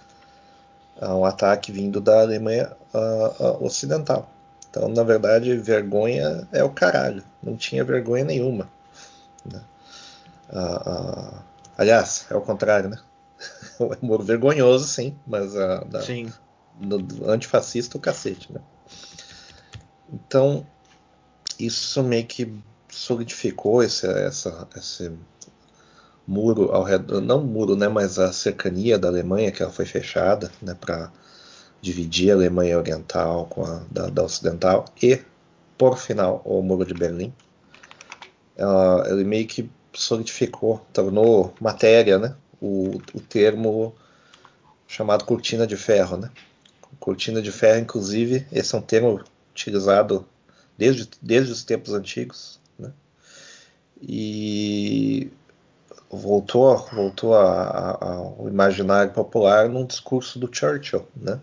um 1.03 1.25
ataque 1.25 1.71
vindo 1.71 2.01
da 2.01 2.23
Alemanha 2.23 2.73
uh, 2.95 3.43
uh, 3.43 3.65
Ocidental. 3.65 4.29
Então, 4.71 4.89
na 4.89 5.03
verdade, 5.03 5.57
vergonha 5.57 6.47
é 6.53 6.63
o 6.63 6.71
caralho. 6.71 7.23
Não 7.43 7.57
tinha 7.57 7.85
vergonha 7.85 8.25
nenhuma. 8.25 8.69
Né? 9.45 9.61
Uh, 10.51 10.91
uh, 10.91 11.35
aliás, 11.77 12.27
é 12.31 12.35
o 12.35 12.41
contrário, 12.41 12.89
né? 12.89 12.99
É 13.81 13.99
um 14.03 14.07
muro 14.07 14.23
vergonhoso, 14.23 14.87
sim, 14.87 15.17
mas 15.27 15.55
uh, 15.55 15.85
da, 15.87 16.03
sim. 16.03 16.33
Do, 16.79 16.99
do 16.99 17.31
antifascista 17.31 17.97
o 17.97 18.01
cacete, 18.01 18.53
né? 18.53 18.61
Então, 20.13 20.67
isso 21.59 22.03
meio 22.03 22.27
que 22.27 22.53
solidificou 22.89 23.83
esse, 23.83 24.07
essa, 24.07 24.69
esse 24.77 25.13
muro 26.27 26.73
ao 26.73 26.83
redor, 26.83 27.21
não 27.21 27.43
muro, 27.43 27.77
né, 27.77 27.89
mas 27.89 28.19
a 28.19 28.33
cercania 28.33 28.99
da 28.99 29.09
Alemanha, 29.09 29.53
que 29.53 29.63
ela 29.63 29.73
foi 29.73 29.87
fechada, 29.87 30.51
né, 30.61 30.75
para 30.75 31.11
dividir 31.81 32.31
a 32.31 32.35
Alemanha 32.35 32.79
Oriental 32.79 33.47
com 33.47 33.65
a 33.65 33.83
da, 33.91 34.09
da, 34.09 34.25
Ocidental 34.25 34.85
e, 35.01 35.21
por 35.79 35.99
final, 35.99 36.43
o 36.45 36.63
Muro 36.63 36.85
de 36.85 36.95
Berlim. 36.95 37.33
Uh, 38.57 39.07
ele 39.09 39.25
meio 39.25 39.47
que 39.47 39.71
solidificou, 39.93 40.85
tornou 40.93 41.55
matéria, 41.61 42.19
né, 42.19 42.35
o, 42.67 43.03
o 43.15 43.21
termo 43.21 43.95
chamado 44.87 45.25
cortina 45.25 45.67
de 45.67 45.77
ferro, 45.77 46.17
né. 46.17 46.31
Cortina 47.01 47.43
de 47.43 47.53
ferro, 47.53 47.81
inclusive, 47.81 48.47
esse 48.51 48.75
é 48.75 48.79
um 48.79 48.83
termo 48.83 49.23
utilizado 49.51 50.27
desde, 50.79 51.09
desde 51.21 51.53
os 51.53 51.63
tempos 51.65 51.93
antigos, 51.93 52.59
né? 52.79 52.91
E 54.01 55.31
voltou, 56.11 56.77
voltou 56.93 57.35
ao 57.35 58.47
imaginário 58.49 59.13
popular 59.13 59.69
num 59.69 59.85
discurso 59.85 60.39
do 60.39 60.49
Churchill, 60.53 61.07
né? 61.15 61.41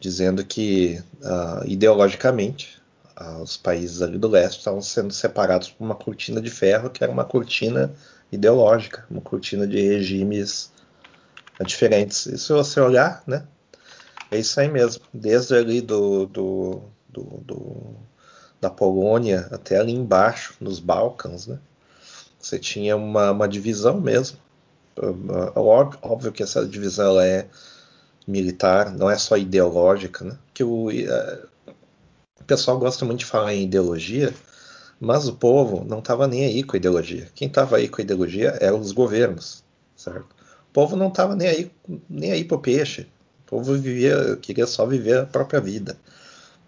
dizendo 0.00 0.42
que 0.44 1.02
uh, 1.20 1.66
ideologicamente 1.66 2.80
uh, 3.20 3.42
os 3.42 3.56
países 3.58 4.00
ali 4.00 4.16
do 4.16 4.28
leste 4.28 4.58
estavam 4.58 4.80
sendo 4.80 5.12
separados 5.12 5.68
por 5.70 5.84
uma 5.84 5.94
cortina 5.94 6.40
de 6.40 6.50
ferro 6.50 6.88
que 6.88 7.04
era 7.04 7.12
uma 7.12 7.24
cortina 7.24 7.92
ideológica, 8.32 9.04
uma 9.10 9.20
cortina 9.20 9.66
de 9.66 9.80
regimes 9.80 10.72
diferentes. 11.64 12.26
E 12.26 12.38
se 12.38 12.52
você 12.52 12.80
olhar, 12.80 13.22
né, 13.26 13.46
é 14.30 14.38
isso 14.38 14.58
aí 14.60 14.68
mesmo. 14.68 15.02
Desde 15.12 15.54
ali 15.54 15.80
do, 15.80 16.26
do, 16.26 16.82
do, 17.08 17.22
do 17.44 17.96
da 18.60 18.70
Polônia 18.70 19.48
até 19.50 19.78
ali 19.78 19.92
embaixo, 19.92 20.54
nos 20.60 20.78
Balcãs, 20.78 21.46
né, 21.46 21.58
você 22.38 22.58
tinha 22.58 22.96
uma, 22.96 23.30
uma 23.30 23.48
divisão 23.48 24.00
mesmo. 24.00 24.38
Óbvio, 26.02 26.32
que 26.32 26.42
essa 26.42 26.66
divisão 26.66 27.20
é 27.20 27.46
militar, 28.26 28.92
não 28.92 29.10
é 29.10 29.16
só 29.16 29.36
ideológica, 29.36 30.24
né? 30.24 30.38
Que 30.52 30.62
o, 30.62 30.90
é, 30.90 31.42
o 32.40 32.44
pessoal 32.44 32.78
gosta 32.78 33.04
muito 33.04 33.20
de 33.20 33.26
falar 33.26 33.54
em 33.54 33.64
ideologia, 33.64 34.34
mas 35.00 35.26
o 35.26 35.32
povo 35.32 35.82
não 35.88 36.00
estava 36.00 36.28
nem 36.28 36.44
aí 36.44 36.62
com 36.62 36.76
a 36.76 36.78
ideologia. 36.78 37.26
Quem 37.34 37.48
estava 37.48 37.78
aí 37.78 37.88
com 37.88 38.02
a 38.02 38.04
ideologia 38.04 38.58
eram 38.60 38.78
os 38.78 38.92
governos, 38.92 39.64
certo? 39.96 40.28
O 40.68 40.72
povo 40.72 40.94
não 40.94 41.08
estava 41.08 41.34
nem 41.34 41.48
aí, 41.48 41.70
nem 42.08 42.32
aí 42.32 42.44
pro 42.44 42.60
peixe. 42.60 43.08
O 43.46 43.50
povo 43.50 43.74
vivia, 43.74 44.36
queria 44.36 44.66
só 44.66 44.84
viver 44.84 45.20
a 45.20 45.26
própria 45.26 45.58
vida. 45.58 45.96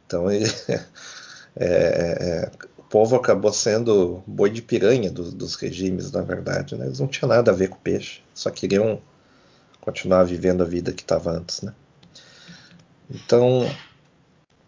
Então 0.06 0.30
ele, 0.30 0.50
é, 1.54 1.66
é, 1.66 2.50
o 2.78 2.82
povo 2.84 3.16
acabou 3.16 3.52
sendo 3.52 4.22
boi 4.26 4.48
de 4.48 4.62
piranha 4.62 5.10
do, 5.10 5.30
dos 5.30 5.54
regimes, 5.54 6.10
na 6.10 6.22
verdade. 6.22 6.74
Né? 6.74 6.86
Eles 6.86 7.00
não 7.00 7.06
tinham 7.06 7.28
nada 7.28 7.50
a 7.50 7.54
ver 7.54 7.68
com 7.68 7.76
o 7.76 7.80
peixe, 7.80 8.22
só 8.34 8.50
queriam 8.50 8.98
continuar 9.82 10.24
vivendo 10.24 10.62
a 10.62 10.66
vida 10.66 10.92
que 10.92 11.02
estava 11.02 11.32
antes, 11.32 11.60
né? 11.60 11.74
Então, 13.10 13.68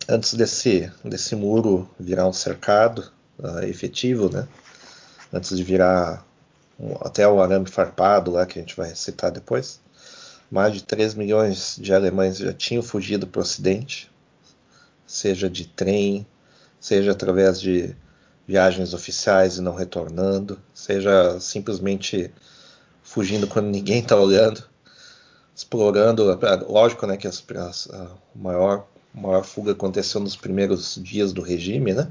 antes 0.07 0.35
desse, 0.35 0.93
desse 1.03 1.35
muro 1.35 1.89
virar 1.99 2.29
um 2.29 2.33
cercado 2.33 3.11
uh, 3.39 3.65
efetivo, 3.65 4.31
né? 4.31 4.47
Antes 5.33 5.57
de 5.57 5.65
virar 5.65 6.27
um, 6.79 6.95
até 7.01 7.27
o 7.27 7.41
arame 7.41 7.69
farpado 7.69 8.31
lá 8.31 8.47
que 8.47 8.59
a 8.59 8.63
gente 8.63 8.77
vai 8.77 8.95
citar 8.95 9.31
depois, 9.31 9.81
mais 10.51 10.73
de 10.73 10.83
3 10.83 11.15
milhões 11.15 11.77
de 11.79 11.93
alemães 11.93 12.39
já 12.39 12.53
tinham 12.53 12.83
fugido 12.83 13.27
para 13.27 13.41
o 13.41 13.43
Ocidente, 13.43 14.11
seja 15.07 15.49
de 15.51 15.67
trem, 15.67 16.27
seja 16.81 17.13
através 17.13 17.61
de 17.61 17.95
viagens 18.47 18.93
oficiais 18.93 19.57
e 19.57 19.63
não 19.63 19.75
retornando, 19.75 20.61
seja 20.75 21.39
simplesmente 21.41 22.33
fugindo 23.03 23.47
quando 23.47 23.67
ninguém 23.67 24.01
está 24.01 24.17
olhando 24.17 24.65
explorando, 25.55 26.25
lógico, 26.69 27.07
né, 27.07 27.17
que 27.17 27.29
as, 27.29 27.43
as, 27.57 27.89
a 27.91 28.11
maior, 28.35 28.87
maior 29.15 29.45
fuga 29.45 29.73
aconteceu 29.73 30.21
nos 30.21 30.35
primeiros 30.35 30.99
dias 31.01 31.33
do 31.33 31.43
regime, 31.43 31.95
né? 31.95 32.11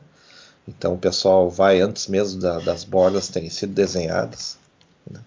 Então 0.68 0.94
o 0.94 0.98
pessoal 0.98 1.50
vai 1.50 1.82
antes 1.82 2.08
mesmo 2.08 2.40
da, 2.40 2.60
das 2.60 2.84
bordas 2.84 3.28
terem 3.28 3.50
sido 3.50 3.74
desenhadas. 3.74 4.58
Né? 5.10 5.20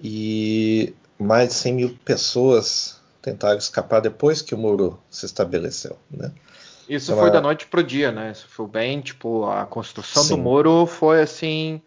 E 0.00 0.94
mais 1.18 1.48
de 1.48 1.54
100 1.54 1.74
mil 1.74 1.98
pessoas 2.04 3.00
tentaram 3.20 3.58
escapar 3.58 4.00
depois 4.00 4.42
que 4.42 4.54
o 4.54 4.58
muro 4.58 4.98
se 5.10 5.24
estabeleceu, 5.24 5.96
né? 6.10 6.32
Isso 6.88 7.12
então, 7.12 7.22
foi 7.22 7.30
a... 7.30 7.32
da 7.32 7.40
noite 7.40 7.66
pro 7.66 7.82
dia, 7.82 8.10
né? 8.10 8.32
Isso 8.32 8.46
foi 8.48 8.66
bem, 8.66 9.00
tipo, 9.00 9.46
a 9.46 9.64
construção 9.64 10.24
Sim. 10.24 10.30
do 10.30 10.38
muro 10.38 10.86
foi 10.86 11.22
assim 11.22 11.80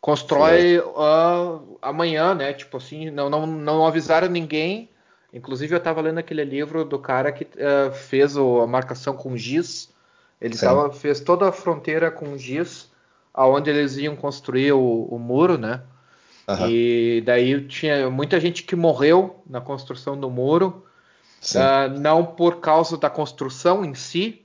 constrói 0.00 0.78
uh, 0.78 1.78
amanhã, 1.82 2.34
né? 2.34 2.52
Tipo 2.52 2.76
assim, 2.76 3.10
não, 3.10 3.28
não, 3.28 3.46
não 3.46 3.86
avisaram 3.86 4.28
ninguém. 4.28 4.88
Inclusive, 5.32 5.74
eu 5.74 5.78
estava 5.78 6.00
lendo 6.00 6.18
aquele 6.18 6.44
livro 6.44 6.84
do 6.84 6.98
cara 6.98 7.32
que 7.32 7.44
uh, 7.44 7.92
fez 7.92 8.36
o, 8.36 8.60
a 8.60 8.66
marcação 8.66 9.14
com 9.14 9.36
giz. 9.36 9.90
Ele 10.40 10.56
tava, 10.56 10.92
fez 10.92 11.20
toda 11.20 11.48
a 11.48 11.52
fronteira 11.52 12.10
com 12.10 12.38
giz, 12.38 12.90
aonde 13.34 13.70
eles 13.70 13.96
iam 13.96 14.14
construir 14.14 14.72
o, 14.72 15.08
o 15.10 15.18
muro, 15.18 15.58
né? 15.58 15.82
Uhum. 16.48 16.68
E 16.68 17.22
daí 17.26 17.66
tinha 17.66 18.08
muita 18.08 18.40
gente 18.40 18.62
que 18.62 18.74
morreu 18.74 19.42
na 19.46 19.60
construção 19.60 20.18
do 20.18 20.30
muro, 20.30 20.84
uh, 21.54 21.98
não 21.98 22.24
por 22.24 22.60
causa 22.60 22.96
da 22.96 23.10
construção 23.10 23.84
em 23.84 23.94
si, 23.94 24.42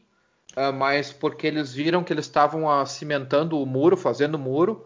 uh, 0.57 0.73
mas 0.73 1.13
porque 1.13 1.47
eles 1.47 1.73
viram 1.73 2.03
que 2.03 2.11
eles 2.11 2.25
estavam 2.25 2.85
cimentando 2.85 3.57
o 3.59 3.65
muro, 3.65 3.95
fazendo 3.95 4.35
o 4.35 4.39
muro, 4.39 4.85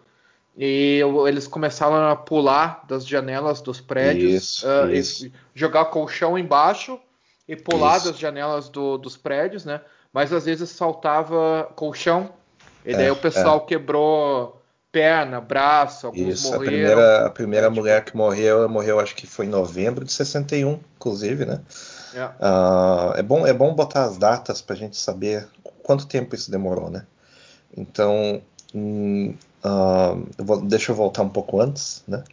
e 0.56 1.02
eles 1.28 1.48
começaram 1.48 2.10
a 2.10 2.16
pular 2.16 2.84
das 2.88 3.06
janelas 3.08 3.62
dos 3.62 3.80
prédios, 3.80 4.44
isso, 4.44 4.68
isso. 4.92 5.32
jogar 5.54 5.86
colchão 5.86 6.38
embaixo 6.38 7.00
e 7.48 7.56
pular 7.56 7.98
isso. 7.98 8.08
das 8.08 8.20
janelas 8.20 8.68
do, 8.68 8.98
dos 8.98 9.16
prédios, 9.16 9.66
né? 9.66 9.82
Mas 10.18 10.34
às 10.34 10.46
vezes 10.46 10.72
saltava 10.72 11.70
colchão 11.76 12.32
e 12.84 12.92
daí 12.92 13.06
é, 13.06 13.12
o 13.12 13.16
pessoal 13.16 13.58
é. 13.58 13.68
quebrou 13.68 14.60
perna, 14.92 15.40
braço, 15.40 16.08
alguns 16.08 16.40
Isso, 16.40 16.54
morreram. 16.54 16.64
A 16.64 16.66
primeira, 16.66 17.26
a 17.28 17.30
primeira 17.30 17.70
mulher 17.70 18.04
que 18.04 18.18
morreu, 18.18 18.68
morreu 18.68 19.00
acho 19.00 19.16
que 19.16 19.28
foi 19.28 19.46
em 19.46 19.50
novembro 19.50 20.04
de 20.04 20.12
61, 20.12 20.80
inclusive, 20.96 21.46
né? 21.46 21.62
É, 22.16 22.24
uh, 22.24 23.14
é 23.16 23.22
bom, 23.22 23.46
é 23.46 23.54
bom 23.54 23.76
botar 23.76 24.06
as 24.06 24.18
datas 24.18 24.60
para 24.60 24.76
a 24.76 24.80
gente 24.80 24.98
saber 24.98 25.48
quanto 25.84 26.08
tempo 26.08 26.34
isso 26.34 26.50
demorou, 26.50 26.90
né? 26.90 27.06
Então, 27.78 28.42
em 28.74 29.38
Uh, 29.64 30.28
eu 30.38 30.46
vou, 30.46 30.62
deixa 30.62 30.92
eu 30.92 30.96
voltar 30.96 31.22
um 31.24 31.30
pouco 31.30 31.60
antes, 31.60 32.04
né? 32.08 32.24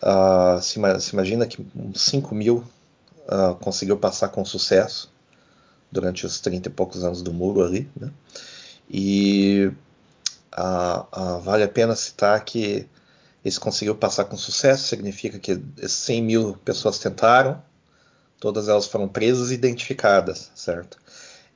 Uh, 0.00 0.60
se, 0.60 0.78
se, 1.00 1.12
imagina 1.12 1.46
que 1.46 1.66
5 1.94 2.34
mil 2.34 2.64
conseguiu 3.60 3.96
passar 3.96 4.28
com 4.28 4.44
sucesso 4.44 5.10
durante 5.90 6.26
os 6.26 6.40
30 6.40 6.68
e 6.68 6.72
poucos 6.72 7.04
anos 7.04 7.22
do 7.22 7.32
muro 7.32 7.64
ali, 7.64 7.90
né? 7.96 8.10
E 8.88 9.70
vale 11.42 11.64
a 11.64 11.68
pena 11.68 11.94
citar 11.94 12.44
que 12.44 12.86
esse 13.44 13.58
conseguiu 13.58 13.94
passar 13.94 14.24
com 14.24 14.36
sucesso, 14.36 14.88
significa 14.88 15.38
que 15.38 15.60
100 15.86 16.22
mil 16.22 16.56
pessoas 16.64 16.98
tentaram, 16.98 17.62
todas 18.38 18.68
elas 18.68 18.86
foram 18.86 19.08
presas 19.08 19.50
e 19.50 19.54
identificadas, 19.54 20.50
certo? 20.54 20.98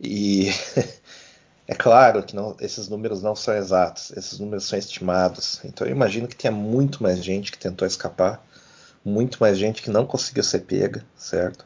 E 0.01 0.51
É 1.67 1.75
claro 1.75 2.23
que 2.23 2.37
não, 2.37 2.55
esses 2.61 2.89
números 2.89 3.23
não 3.23 3.35
são 3.35 3.55
exatos, 3.55 4.13
esses 4.15 4.39
números 4.39 4.65
são 4.65 4.79
estimados. 4.79 5.61
Então 5.65 5.87
eu 5.87 5.93
imagino 5.93 6.29
que 6.29 6.37
tenha 6.37 6.53
muito 6.53 7.03
mais 7.03 7.25
gente 7.25 7.51
que 7.51 7.59
tentou 7.59 7.87
escapar, 7.89 8.45
muito 9.05 9.39
mais 9.41 9.57
gente 9.57 9.83
que 9.83 9.91
não 9.91 10.07
conseguiu 10.07 10.45
ser 10.45 10.61
pega, 10.61 11.05
certo? 11.17 11.65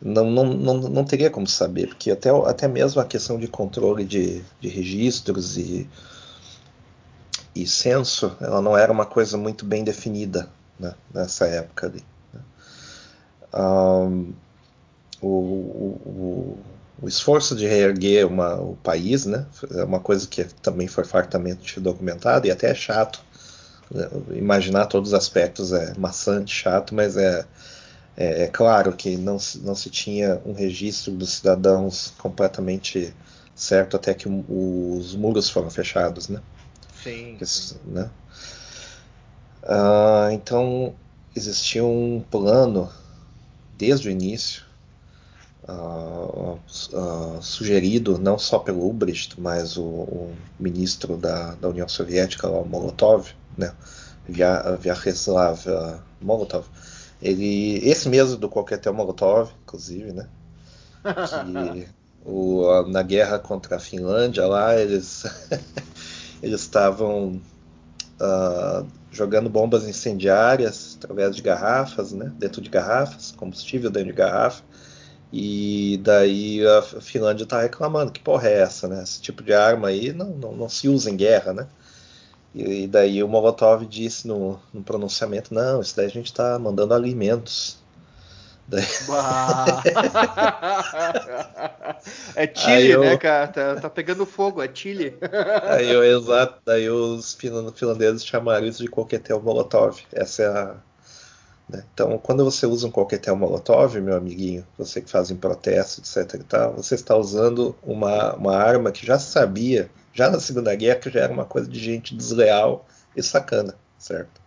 Não, 0.00 0.30
não, 0.30 0.44
não, 0.44 0.74
não 0.74 1.04
teria 1.04 1.28
como 1.28 1.46
saber, 1.46 1.88
porque 1.88 2.10
até, 2.10 2.30
até 2.30 2.68
mesmo 2.68 3.00
a 3.00 3.04
questão 3.04 3.38
de 3.38 3.48
controle 3.48 4.04
de, 4.04 4.44
de 4.60 4.68
registros 4.68 5.56
e, 5.56 5.88
e 7.54 7.66
censo, 7.66 8.36
ela 8.40 8.62
não 8.62 8.78
era 8.78 8.92
uma 8.92 9.04
coisa 9.04 9.36
muito 9.36 9.64
bem 9.64 9.82
definida 9.82 10.48
né, 10.78 10.94
nessa 11.12 11.46
época 11.46 11.86
ali. 11.86 12.04
Né? 12.32 12.40
Um, 13.54 14.32
o, 15.20 15.28
o, 15.28 16.58
o 17.02 17.08
esforço 17.08 17.56
de 17.56 17.66
reerguer 17.66 18.26
uma, 18.26 18.54
o 18.54 18.76
país, 18.76 19.26
né, 19.26 19.46
é 19.72 19.82
uma 19.82 20.00
coisa 20.00 20.26
que 20.26 20.44
também 20.44 20.86
foi 20.86 21.04
fartamente 21.04 21.80
documentada 21.80 22.46
e 22.46 22.50
até 22.50 22.70
é 22.70 22.74
chato. 22.74 23.20
Né, 23.90 24.08
imaginar 24.32 24.86
todos 24.86 25.10
os 25.10 25.14
aspectos 25.14 25.72
é 25.72 25.92
maçante, 25.98 26.54
chato, 26.54 26.94
mas 26.94 27.16
é, 27.16 27.44
é, 28.20 28.42
é, 28.42 28.46
claro 28.48 28.92
que 28.94 29.16
não, 29.16 29.38
não 29.62 29.76
se 29.76 29.88
tinha 29.90 30.42
um 30.44 30.52
registro 30.52 31.12
dos 31.12 31.34
cidadãos 31.34 32.12
completamente 32.18 33.14
certo 33.54 33.94
até 33.94 34.12
que 34.12 34.28
os 34.28 35.14
muros 35.14 35.48
foram 35.48 35.70
fechados, 35.70 36.28
né? 36.28 36.42
Sim. 37.00 37.38
né? 37.86 38.10
Uh, 39.62 40.32
então 40.32 40.96
existia 41.34 41.84
um 41.84 42.24
plano 42.28 42.90
desde 43.76 44.08
o 44.08 44.10
início 44.10 44.64
uh, 45.68 46.58
uh, 46.92 47.40
sugerido 47.40 48.18
não 48.18 48.36
só 48.36 48.58
pelo 48.58 48.80
Ulbricht, 48.80 49.40
mas 49.40 49.76
o, 49.76 49.84
o 49.84 50.36
ministro 50.58 51.16
da, 51.16 51.54
da, 51.54 51.68
União 51.68 51.88
Soviética, 51.88 52.48
o 52.48 52.64
Molotov, 52.64 53.28
né, 53.56 53.72
Vyacheslav 54.28 55.64
Molotov, 56.20 56.66
ele, 57.20 57.78
esse 57.88 58.08
mesmo 58.08 58.36
do 58.36 58.48
Coquetel 58.48 58.94
Molotov, 58.94 59.50
inclusive, 59.62 60.12
né, 60.12 60.28
que 61.72 61.88
o, 62.24 62.82
na 62.88 63.02
guerra 63.02 63.38
contra 63.38 63.76
a 63.76 63.80
Finlândia 63.80 64.46
lá 64.46 64.78
eles 64.78 65.24
eles 66.42 66.60
estavam 66.60 67.40
uh, 68.20 68.86
jogando 69.10 69.48
bombas 69.48 69.88
incendiárias 69.88 70.96
através 70.98 71.34
de 71.34 71.42
garrafas, 71.42 72.12
né, 72.12 72.32
dentro 72.38 72.60
de 72.60 72.68
garrafas, 72.68 73.32
combustível 73.32 73.90
dentro 73.90 74.10
de 74.10 74.16
garrafa. 74.16 74.62
E 75.30 76.00
daí 76.02 76.66
a 76.66 76.82
Finlândia 76.82 77.44
está 77.44 77.60
reclamando 77.60 78.10
que 78.10 78.20
porra 78.20 78.48
é 78.48 78.60
essa, 78.60 78.88
né? 78.88 79.02
Esse 79.02 79.20
tipo 79.20 79.42
de 79.42 79.52
arma 79.52 79.88
aí 79.88 80.10
não, 80.12 80.30
não, 80.30 80.52
não 80.52 80.68
se 80.70 80.88
usa 80.88 81.10
em 81.10 81.16
guerra, 81.16 81.52
né? 81.52 81.66
E, 82.54 82.86
daí 82.86 83.22
o 83.22 83.28
Molotov 83.28 83.86
disse 83.86 84.26
no, 84.26 84.58
no 84.72 84.82
pronunciamento, 84.82 85.52
não, 85.52 85.80
isso 85.80 85.96
daí 85.96 86.06
a 86.06 86.10
gente 86.10 86.26
está 86.26 86.58
mandando 86.58 86.94
alimentos. 86.94 87.78
Daí... 88.68 88.84
é 92.36 92.54
Chile, 92.54 92.90
eu... 92.90 93.00
né, 93.00 93.16
cara? 93.16 93.48
Tá, 93.48 93.76
tá, 93.76 93.88
pegando 93.88 94.26
fogo, 94.26 94.62
é 94.62 94.68
Chile. 94.72 95.16
Aí 95.64 95.88
eu, 95.88 96.04
exato, 96.04 96.60
daí 96.66 96.90
os 96.90 97.34
finlandeses 97.74 98.26
chamaram 98.26 98.66
isso 98.66 98.82
de 98.82 98.90
coquetel 98.90 99.40
Molotov. 99.40 99.98
Essa 100.12 100.42
é 100.42 100.48
a. 100.48 100.74
Né? 101.66 101.82
Então, 101.94 102.18
quando 102.18 102.44
você 102.44 102.66
usa 102.66 102.86
um 102.86 102.90
coquetel 102.90 103.36
Molotov, 103.36 103.98
meu 104.02 104.16
amiguinho, 104.16 104.66
você 104.76 105.00
que 105.00 105.10
faz 105.10 105.30
em 105.30 105.36
protesto, 105.36 106.02
etc 106.02 106.34
e 106.38 106.44
tal, 106.44 106.74
você 106.74 106.94
está 106.94 107.16
usando 107.16 107.74
uma, 107.82 108.34
uma 108.34 108.54
arma 108.54 108.92
que 108.92 109.06
já 109.06 109.18
sabia, 109.18 109.88
já 110.18 110.28
na 110.28 110.40
Segunda 110.40 110.74
Guerra, 110.74 110.98
que 110.98 111.10
já 111.10 111.20
era 111.20 111.32
uma 111.32 111.44
coisa 111.44 111.68
de 111.68 111.78
gente 111.78 112.12
desleal 112.12 112.84
e 113.14 113.22
sacana, 113.22 113.76
certo? 113.96 114.40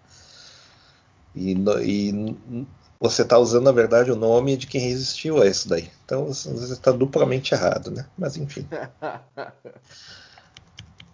E, 1.34 1.54
e 1.82 2.68
você 3.00 3.22
está 3.22 3.38
usando, 3.38 3.64
na 3.64 3.72
verdade, 3.72 4.12
o 4.12 4.18
nome 4.18 4.58
de 4.58 4.68
quem 4.68 4.82
resistiu 4.82 5.42
a 5.42 5.48
isso 5.48 5.70
daí. 5.70 5.90
Então 6.04 6.26
você 6.26 6.50
está 6.74 6.92
duplamente 6.92 7.54
errado, 7.54 7.90
né? 7.90 8.06
Mas 8.18 8.36
enfim. 8.36 8.68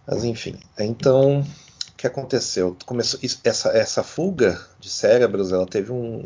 Mas 0.07 0.23
enfim. 0.23 0.59
Então, 0.79 1.41
o 1.41 1.95
que 1.95 2.07
aconteceu? 2.07 2.75
Começou 2.83 3.19
essa, 3.43 3.69
essa 3.69 4.01
fuga 4.01 4.59
de 4.79 4.89
cérebros, 4.89 5.51
ela 5.51 5.67
teve 5.67 5.91
um 5.91 6.25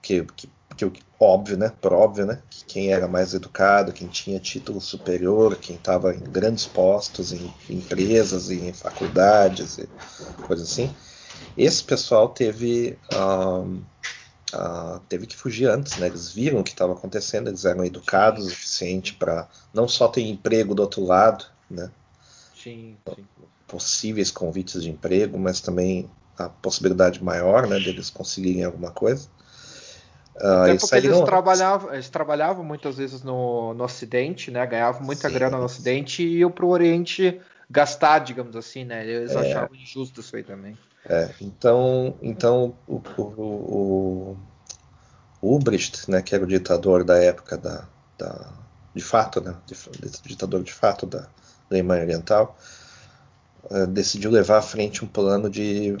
que, 0.00 0.24
que, 0.36 0.48
que 0.90 1.02
óbvio, 1.18 1.56
né? 1.56 1.72
Por 1.80 1.92
óbvio, 1.92 2.26
né? 2.26 2.42
Que 2.50 2.64
quem 2.64 2.92
era 2.92 3.06
mais 3.06 3.34
educado, 3.34 3.92
quem 3.92 4.08
tinha 4.08 4.40
título 4.40 4.80
superior, 4.80 5.56
quem 5.56 5.76
estava 5.76 6.14
em 6.14 6.20
grandes 6.20 6.66
postos, 6.66 7.32
em, 7.32 7.52
em 7.68 7.76
empresas, 7.76 8.50
em 8.50 8.72
faculdades, 8.72 9.78
e 9.78 9.88
coisas 10.46 10.70
assim. 10.70 10.92
Esse 11.56 11.82
pessoal 11.84 12.28
teve 12.28 12.98
um, 13.14 13.82
uh, 14.54 15.00
teve 15.08 15.26
que 15.26 15.36
fugir 15.36 15.66
antes, 15.68 15.96
né? 15.98 16.06
Eles 16.06 16.32
viram 16.32 16.60
o 16.60 16.64
que 16.64 16.70
estava 16.70 16.92
acontecendo, 16.92 17.48
eles 17.48 17.64
eram 17.64 17.84
educados 17.84 18.46
o 18.46 18.50
suficiente 18.50 19.14
para 19.14 19.48
não 19.72 19.86
só 19.86 20.08
ter 20.08 20.22
emprego 20.22 20.74
do 20.74 20.82
outro 20.82 21.04
lado, 21.04 21.44
né? 21.70 21.90
Sim, 22.54 22.96
sim. 23.14 23.24
Possíveis 23.66 24.30
convites 24.30 24.82
de 24.82 24.90
emprego, 24.90 25.38
mas 25.38 25.60
também 25.60 26.08
a 26.38 26.48
possibilidade 26.48 27.22
maior, 27.22 27.66
né, 27.66 27.78
deles 27.78 28.10
conseguirem 28.10 28.64
alguma 28.64 28.90
coisa. 28.90 29.28
Uh, 30.36 30.62
Até 30.62 30.78
porque 30.78 30.96
eles 30.96 31.20
trabalhavam, 31.20 31.92
eles 31.92 32.08
trabalhavam 32.08 32.64
muitas 32.64 32.96
vezes 32.96 33.22
no, 33.22 33.74
no 33.74 33.84
Ocidente, 33.84 34.50
né? 34.50 34.66
Ganhavam 34.66 35.02
muita 35.02 35.28
sim, 35.28 35.34
grana 35.34 35.58
no 35.58 35.64
Ocidente 35.64 36.22
e 36.22 36.38
iam 36.38 36.50
para 36.50 36.64
o 36.64 36.70
Oriente 36.70 37.40
gastar, 37.68 38.20
digamos 38.20 38.56
assim, 38.56 38.84
né? 38.84 39.06
Eles 39.06 39.32
é, 39.32 39.38
achavam 39.38 39.76
injusto 39.76 40.20
isso 40.20 40.34
aí 40.34 40.42
também. 40.42 40.76
É, 41.04 41.30
então, 41.40 42.14
então 42.22 42.74
o, 42.86 43.02
o, 43.18 44.36
o, 45.42 45.56
Ubrecht, 45.56 46.10
né, 46.10 46.22
que 46.22 46.34
era 46.34 46.44
o 46.44 46.46
ditador 46.46 47.04
da 47.04 47.18
época 47.18 47.58
da, 47.58 47.84
da 48.16 48.52
de 48.94 49.02
fato, 49.02 49.40
né, 49.40 49.54
de, 49.66 49.76
ditador 50.22 50.62
de 50.62 50.72
fato 50.72 51.04
da 51.06 51.26
Alemanha 51.70 52.04
Oriental, 52.04 52.56
uh, 53.64 53.86
decidiu 53.86 54.30
levar 54.30 54.58
à 54.58 54.62
frente 54.62 55.04
um 55.04 55.08
plano 55.08 55.50
de 55.50 55.96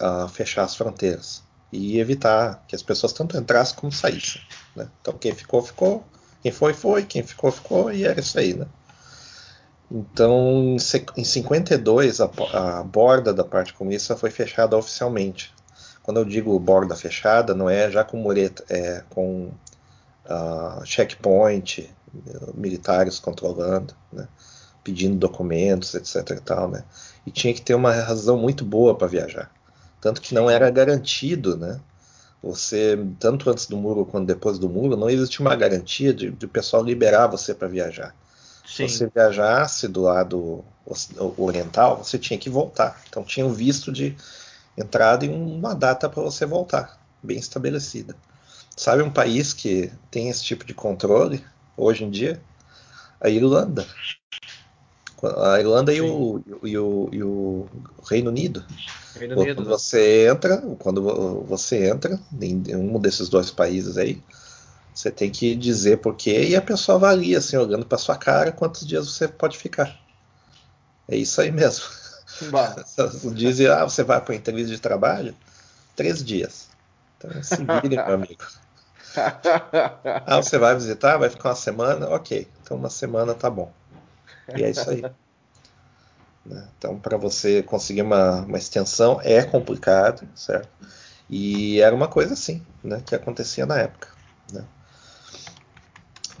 uh, 0.00 0.28
fechar 0.28 0.62
as 0.62 0.76
fronteiras 0.76 1.42
e 1.72 1.98
evitar 1.98 2.62
que 2.68 2.76
as 2.76 2.82
pessoas 2.82 3.12
tanto 3.12 3.36
entrassem 3.36 3.76
como 3.76 3.90
saíssem. 3.90 4.42
Né? 4.76 4.86
Então 5.00 5.14
quem 5.14 5.34
ficou 5.34 5.62
ficou, 5.62 6.04
quem 6.42 6.52
foi 6.52 6.74
foi, 6.74 7.04
quem 7.04 7.22
ficou 7.22 7.50
ficou 7.50 7.92
e 7.92 8.04
era 8.04 8.20
isso 8.20 8.38
aí, 8.38 8.54
né? 8.54 8.66
Então, 9.94 10.76
em 11.16 11.24
52, 11.24 12.20
a, 12.22 12.30
a 12.54 12.82
borda 12.82 13.34
da 13.34 13.44
parte 13.44 13.74
comunista 13.74 14.16
foi 14.16 14.30
fechada 14.30 14.74
oficialmente. 14.74 15.52
Quando 16.02 16.16
eu 16.16 16.24
digo 16.24 16.58
borda 16.58 16.96
fechada, 16.96 17.54
não 17.54 17.68
é 17.68 17.90
já 17.90 18.02
com 18.02 18.16
mureta, 18.16 18.64
é 18.70 19.04
com 19.10 19.50
uh, 20.24 20.84
checkpoint, 20.86 21.90
militares 22.54 23.18
controlando, 23.18 23.94
né, 24.10 24.26
pedindo 24.82 25.16
documentos, 25.16 25.94
etc. 25.94 26.38
E, 26.38 26.40
tal, 26.40 26.68
né, 26.68 26.84
e 27.26 27.30
tinha 27.30 27.52
que 27.52 27.60
ter 27.60 27.74
uma 27.74 27.92
razão 27.92 28.38
muito 28.38 28.64
boa 28.64 28.96
para 28.96 29.06
viajar. 29.06 29.50
Tanto 30.02 30.20
que 30.20 30.34
não 30.34 30.50
era 30.50 30.68
garantido, 30.68 31.56
né? 31.56 31.80
Você, 32.42 32.98
tanto 33.20 33.48
antes 33.48 33.66
do 33.66 33.76
muro 33.76 34.04
quanto 34.04 34.26
depois 34.26 34.58
do 34.58 34.68
muro, 34.68 34.96
não 34.96 35.08
existia 35.08 35.46
uma 35.46 35.54
garantia 35.54 36.12
de, 36.12 36.28
de 36.28 36.44
o 36.44 36.48
pessoal 36.48 36.82
liberar 36.82 37.28
você 37.28 37.54
para 37.54 37.68
viajar. 37.68 38.12
Sim. 38.66 38.88
Se 38.88 38.98
você 38.98 39.10
viajasse 39.14 39.86
do 39.86 40.02
lado 40.02 40.64
oriental, 41.38 42.02
você 42.02 42.18
tinha 42.18 42.38
que 42.38 42.50
voltar. 42.50 43.00
Então 43.08 43.22
tinha 43.22 43.46
um 43.46 43.52
visto 43.52 43.92
de 43.92 44.16
entrada 44.76 45.24
e 45.24 45.28
uma 45.28 45.72
data 45.72 46.08
para 46.08 46.22
você 46.22 46.44
voltar, 46.44 46.98
bem 47.22 47.38
estabelecida. 47.38 48.16
Sabe 48.76 49.04
um 49.04 49.10
país 49.10 49.52
que 49.52 49.92
tem 50.10 50.28
esse 50.28 50.42
tipo 50.42 50.64
de 50.64 50.74
controle 50.74 51.44
hoje 51.76 52.02
em 52.02 52.10
dia? 52.10 52.42
A 53.20 53.28
Irlanda. 53.28 53.86
A 55.22 55.60
Irlanda 55.60 55.94
e 55.94 56.00
o, 56.00 56.42
e 56.64 56.76
o, 56.76 57.08
e, 57.12 57.22
o, 57.22 57.68
Reino 58.08 58.28
Unido. 58.28 58.64
Reino 59.14 59.38
Unido. 59.38 59.54
Quando 59.56 59.68
você 59.68 60.26
entra, 60.28 60.56
quando 60.80 61.44
você 61.44 61.88
entra 61.88 62.18
em 62.40 62.74
um 62.74 62.98
desses 62.98 63.28
dois 63.28 63.50
países 63.50 63.96
aí, 63.96 64.20
você 64.92 65.12
tem 65.12 65.30
que 65.30 65.54
dizer 65.54 65.98
por 65.98 66.16
quê 66.16 66.48
e 66.48 66.56
a 66.56 66.62
pessoa 66.62 66.96
avalia, 66.96 67.38
assim, 67.38 67.56
olhando 67.56 67.86
para 67.86 67.98
sua 67.98 68.16
cara, 68.16 68.50
quantos 68.50 68.84
dias 68.84 69.06
você 69.06 69.28
pode 69.28 69.56
ficar. 69.56 69.96
É 71.08 71.16
isso 71.16 71.40
aí 71.40 71.52
mesmo. 71.52 71.84
Dizem, 73.34 73.68
ah, 73.68 73.84
você 73.84 74.02
vai 74.02 74.20
para 74.20 74.34
entrevista 74.34 74.72
de 74.72 74.80
trabalho? 74.80 75.36
Três 75.94 76.24
dias. 76.24 76.68
Então, 77.16 77.42
se 77.42 77.56
vire, 77.56 77.96
meu 77.96 78.14
amigo. 78.14 78.44
ah, 80.26 80.36
você 80.36 80.58
vai 80.58 80.74
visitar? 80.74 81.16
Vai 81.16 81.30
ficar 81.30 81.50
uma 81.50 81.54
semana? 81.54 82.08
Ok, 82.08 82.48
então 82.62 82.76
uma 82.76 82.90
semana 82.90 83.34
tá 83.34 83.48
bom. 83.48 83.72
E 84.56 84.64
é 84.64 84.70
isso 84.70 84.90
aí. 84.90 85.02
Né? 86.44 86.68
Então, 86.76 86.98
para 86.98 87.16
você 87.16 87.62
conseguir 87.62 88.02
uma, 88.02 88.40
uma 88.42 88.58
extensão 88.58 89.20
é 89.22 89.42
complicado, 89.42 90.28
certo? 90.34 90.68
E 91.30 91.80
era 91.80 91.94
uma 91.94 92.08
coisa 92.08 92.34
assim, 92.34 92.62
né, 92.82 93.02
que 93.04 93.14
acontecia 93.14 93.64
na 93.64 93.78
época. 93.78 94.08
Né? 94.52 94.64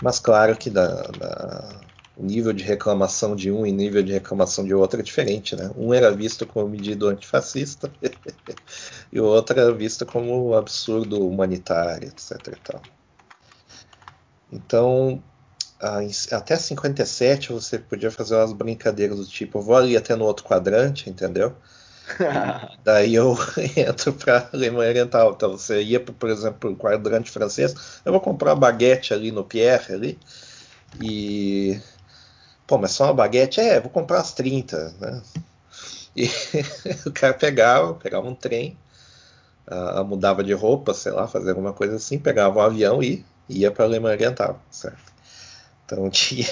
Mas 0.02 0.18
claro 0.18 0.56
que 0.56 0.68
da, 0.68 1.02
da, 1.02 1.80
o 2.16 2.24
nível 2.24 2.52
de 2.52 2.64
reclamação 2.64 3.34
de 3.34 3.50
um 3.50 3.64
e 3.64 3.72
nível 3.72 4.02
de 4.02 4.12
reclamação 4.12 4.64
de 4.64 4.74
outro 4.74 5.00
é 5.00 5.02
diferente, 5.02 5.56
né? 5.56 5.70
Um 5.76 5.94
era 5.94 6.10
visto 6.10 6.44
como 6.44 6.68
medida 6.68 7.06
antifascista 7.06 7.90
e 9.12 9.20
o 9.20 9.24
outro 9.24 9.58
era 9.58 9.72
visto 9.72 10.04
como 10.04 10.54
absurdo 10.54 11.26
humanitário, 11.26 12.08
etc. 12.08 12.80
Então, 14.52 15.22
até 16.30 16.56
57 16.56 17.52
você 17.52 17.78
podia 17.78 18.10
fazer 18.10 18.36
umas 18.36 18.52
brincadeiras 18.52 19.18
do 19.18 19.26
tipo, 19.26 19.60
vou 19.60 19.76
ali 19.76 19.96
até 19.96 20.14
no 20.14 20.24
outro 20.24 20.44
quadrante, 20.44 21.10
entendeu? 21.10 21.56
daí 22.84 23.14
eu 23.14 23.36
entro 23.76 24.12
para 24.12 24.38
a 24.38 24.56
Alemanha 24.56 24.90
Oriental. 24.90 25.32
Então 25.32 25.50
você 25.50 25.82
ia, 25.82 26.00
por 26.00 26.30
exemplo, 26.30 26.70
o 26.70 26.76
quadrante 26.76 27.30
francês, 27.30 27.74
eu 28.04 28.12
vou 28.12 28.20
comprar 28.20 28.50
uma 28.50 28.60
baguete 28.60 29.12
ali 29.12 29.32
no 29.32 29.44
Pierre 29.44 29.92
ali 29.92 30.18
e 31.00 31.80
pô, 32.66 32.78
mas 32.78 32.92
só 32.92 33.04
uma 33.04 33.14
baguete? 33.14 33.60
É, 33.60 33.80
vou 33.80 33.90
comprar 33.90 34.20
as 34.20 34.32
30, 34.32 34.94
né? 35.00 35.22
E 36.16 36.28
o 37.06 37.12
cara 37.12 37.34
pegava, 37.34 37.94
pegava 37.94 38.28
um 38.28 38.34
trem, 38.34 38.76
uh, 39.68 40.04
mudava 40.04 40.44
de 40.44 40.52
roupa, 40.52 40.94
sei 40.94 41.12
lá, 41.12 41.26
fazia 41.26 41.50
alguma 41.50 41.72
coisa 41.72 41.96
assim, 41.96 42.18
pegava 42.18 42.58
um 42.58 42.62
avião 42.62 43.02
e 43.02 43.24
ia 43.48 43.70
para 43.70 43.84
a 43.84 43.88
Alemanha 43.88 44.14
Oriental, 44.14 44.60
certo? 44.70 45.11
Então 45.92 46.08
tinha, 46.08 46.46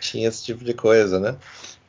tinha 0.00 0.28
esse 0.28 0.44
tipo 0.44 0.64
de 0.64 0.72
coisa, 0.72 1.20
né? 1.20 1.36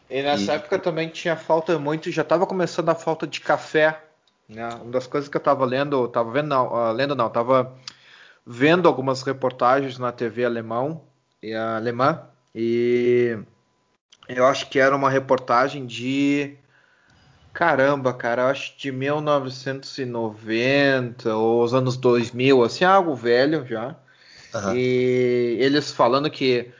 E 0.09 0.21
nessa 0.21 0.51
e... 0.51 0.55
época 0.55 0.77
também 0.77 1.07
tinha 1.07 1.37
falta 1.37 1.79
muito, 1.79 2.11
já 2.11 2.23
estava 2.23 2.45
começando 2.45 2.89
a 2.89 2.95
falta 2.95 3.25
de 3.25 3.39
café. 3.39 4.03
Né? 4.49 4.67
Uma 4.81 4.91
das 4.91 5.07
coisas 5.07 5.29
que 5.29 5.37
eu 5.37 5.39
estava 5.39 5.63
lendo, 5.63 6.03
estava 6.05 6.29
vendo 6.29 6.49
não, 6.49 6.67
uh, 6.67 6.91
lendo 6.91 7.15
não, 7.15 7.27
estava 7.27 7.73
vendo 8.45 8.89
algumas 8.89 9.23
reportagens 9.23 9.97
na 9.97 10.11
TV 10.11 10.43
alemão 10.43 11.01
e 11.41 11.53
alemã 11.53 12.23
e 12.53 13.37
eu 14.27 14.45
acho 14.45 14.69
que 14.69 14.79
era 14.79 14.93
uma 14.93 15.09
reportagem 15.09 15.85
de 15.85 16.57
caramba, 17.53 18.13
cara, 18.13 18.41
eu 18.43 18.47
acho 18.47 18.77
de 18.77 18.91
1990 18.91 21.33
ou 21.35 21.63
os 21.63 21.73
anos 21.73 21.95
2000, 21.95 22.63
assim, 22.63 22.83
algo 22.83 23.15
velho 23.15 23.65
já. 23.65 23.95
Uhum. 24.53 24.75
E 24.75 25.57
eles 25.59 25.91
falando 25.91 26.29
que 26.29 26.71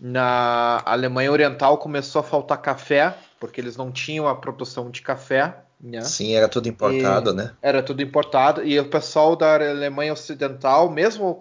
na 0.00 0.82
Alemanha 0.84 1.30
Oriental 1.30 1.78
começou 1.78 2.20
a 2.20 2.24
faltar 2.24 2.60
café, 2.60 3.14
porque 3.38 3.60
eles 3.60 3.76
não 3.76 3.90
tinham 3.90 4.28
a 4.28 4.34
produção 4.34 4.90
de 4.90 5.02
café. 5.02 5.56
Né? 5.80 6.00
Sim, 6.02 6.34
era 6.34 6.48
tudo 6.48 6.68
importado, 6.68 7.30
e 7.30 7.34
né? 7.34 7.52
Era 7.60 7.82
tudo 7.82 8.02
importado. 8.02 8.64
E 8.64 8.78
o 8.78 8.88
pessoal 8.88 9.36
da 9.36 9.54
Alemanha 9.54 10.12
Ocidental, 10.12 10.90
mesmo 10.90 11.38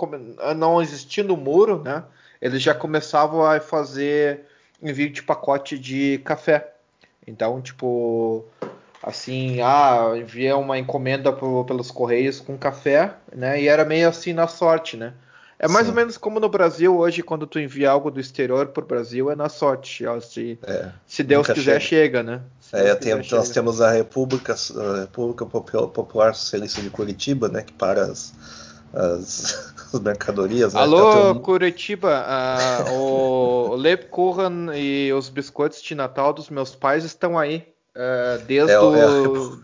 não 0.55 0.81
existindo 0.81 1.33
o 1.33 1.37
muro, 1.37 1.81
né? 1.81 2.03
Eles 2.41 2.61
já 2.61 2.73
começavam 2.73 3.43
a 3.45 3.59
fazer 3.59 4.41
envio 4.81 5.09
de 5.09 5.23
pacote 5.23 5.79
de 5.79 6.19
café. 6.25 6.73
Então, 7.25 7.61
tipo, 7.61 8.43
assim, 9.01 9.61
ah, 9.61 10.13
envia 10.15 10.57
uma 10.57 10.77
encomenda 10.77 11.31
pro, 11.31 11.63
pelos 11.63 11.89
correios 11.89 12.41
com 12.41 12.57
café, 12.57 13.13
né? 13.33 13.61
E 13.61 13.67
era 13.67 13.85
meio 13.85 14.09
assim 14.09 14.33
na 14.33 14.47
sorte, 14.47 14.97
né? 14.97 15.13
É 15.59 15.67
mais 15.67 15.85
Sim. 15.85 15.91
ou 15.91 15.95
menos 15.95 16.17
como 16.17 16.39
no 16.39 16.49
Brasil 16.49 16.97
hoje, 16.97 17.21
quando 17.21 17.47
tu 17.47 17.59
envia 17.59 17.89
algo 17.89 18.11
do 18.11 18.19
exterior 18.19 18.67
para 18.67 18.83
o 18.83 18.87
Brasil, 18.87 19.31
é 19.31 19.35
na 19.35 19.49
sorte. 19.49 20.03
Se, 20.21 20.59
é, 20.63 20.89
se 21.05 21.23
Deus 21.23 21.47
quiser, 21.47 21.79
chega, 21.79 22.19
chega 22.19 22.23
né? 22.23 22.41
É, 22.71 22.95
tem, 22.95 23.15
quiser, 23.19 23.35
nós 23.35 23.47
chega. 23.47 23.53
temos 23.53 23.81
a 23.81 23.91
República, 23.91 24.53
a 24.53 24.99
República 25.01 25.45
Popular 25.45 26.35
Socialista 26.35 26.81
de 26.81 26.89
Curitiba, 26.89 27.47
né? 27.47 27.61
Que 27.61 27.73
para 27.73 28.03
as, 28.03 28.33
as, 28.93 29.73
as 29.93 29.99
mercadorias. 29.99 30.73
Né? 30.73 30.81
Alô, 30.81 31.09
então, 31.09 31.39
Curitiba, 31.39 32.25
uh, 32.89 32.91
o 32.93 33.75
Lebkuchen 33.75 34.69
e 34.75 35.13
os 35.13 35.29
biscoitos 35.29 35.81
de 35.81 35.95
Natal 35.95 36.33
dos 36.33 36.49
meus 36.49 36.75
pais 36.75 37.03
estão 37.03 37.37
aí. 37.37 37.72
Uh, 37.95 38.43
desde 38.47 38.71
é, 38.71 38.75
é 38.75 38.79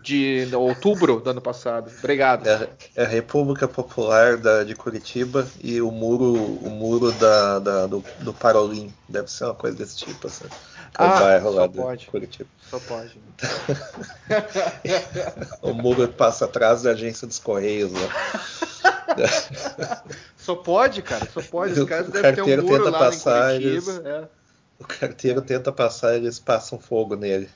de 0.04 0.54
outubro 0.54 1.18
do 1.18 1.30
ano 1.30 1.40
passado. 1.40 1.90
Obrigado. 1.98 2.46
É, 2.46 2.68
é, 2.94 3.02
a 3.02 3.08
República 3.08 3.66
Popular 3.66 4.36
da, 4.36 4.62
de 4.62 4.76
Curitiba 4.76 5.48
e 5.60 5.80
o 5.80 5.90
muro, 5.90 6.34
o 6.34 6.70
muro 6.70 7.10
da, 7.10 7.58
da 7.58 7.86
do, 7.88 8.04
do, 8.20 8.32
Parolim. 8.32 8.94
Deve 9.08 9.28
ser 9.28 9.46
uma 9.46 9.54
coisa 9.54 9.76
desse 9.76 9.96
tipo. 9.96 10.28
Assim. 10.28 10.44
É 10.44 10.48
ah, 10.94 11.18
bairro 11.18 11.50
lá 11.50 11.68
pode. 11.68 12.02
de 12.02 12.06
Curitiba. 12.06 12.48
Só 12.70 12.78
pode. 12.78 13.20
o 15.60 15.72
muro 15.74 16.06
passa 16.06 16.44
atrás 16.44 16.82
da 16.82 16.92
agência 16.92 17.26
dos 17.26 17.40
Correios. 17.40 17.90
Né? 17.90 18.08
só 20.38 20.54
pode, 20.54 21.02
cara. 21.02 21.28
Só 21.34 21.42
pode. 21.42 21.80
Os 21.80 21.88
caras 21.88 22.08
devem 22.10 22.44
ter 22.44 22.60
um 22.60 22.64
muro 22.64 22.90
lá 22.90 22.98
passar, 23.00 23.56
em 23.56 23.62
Curitiba. 23.62 23.90
Eles, 23.90 24.06
é. 24.06 24.28
O 24.78 24.84
carteiro 24.84 25.42
tenta 25.42 25.72
passar 25.72 26.14
e 26.14 26.18
eles 26.18 26.38
passam 26.38 26.78
fogo 26.78 27.16
nele 27.16 27.48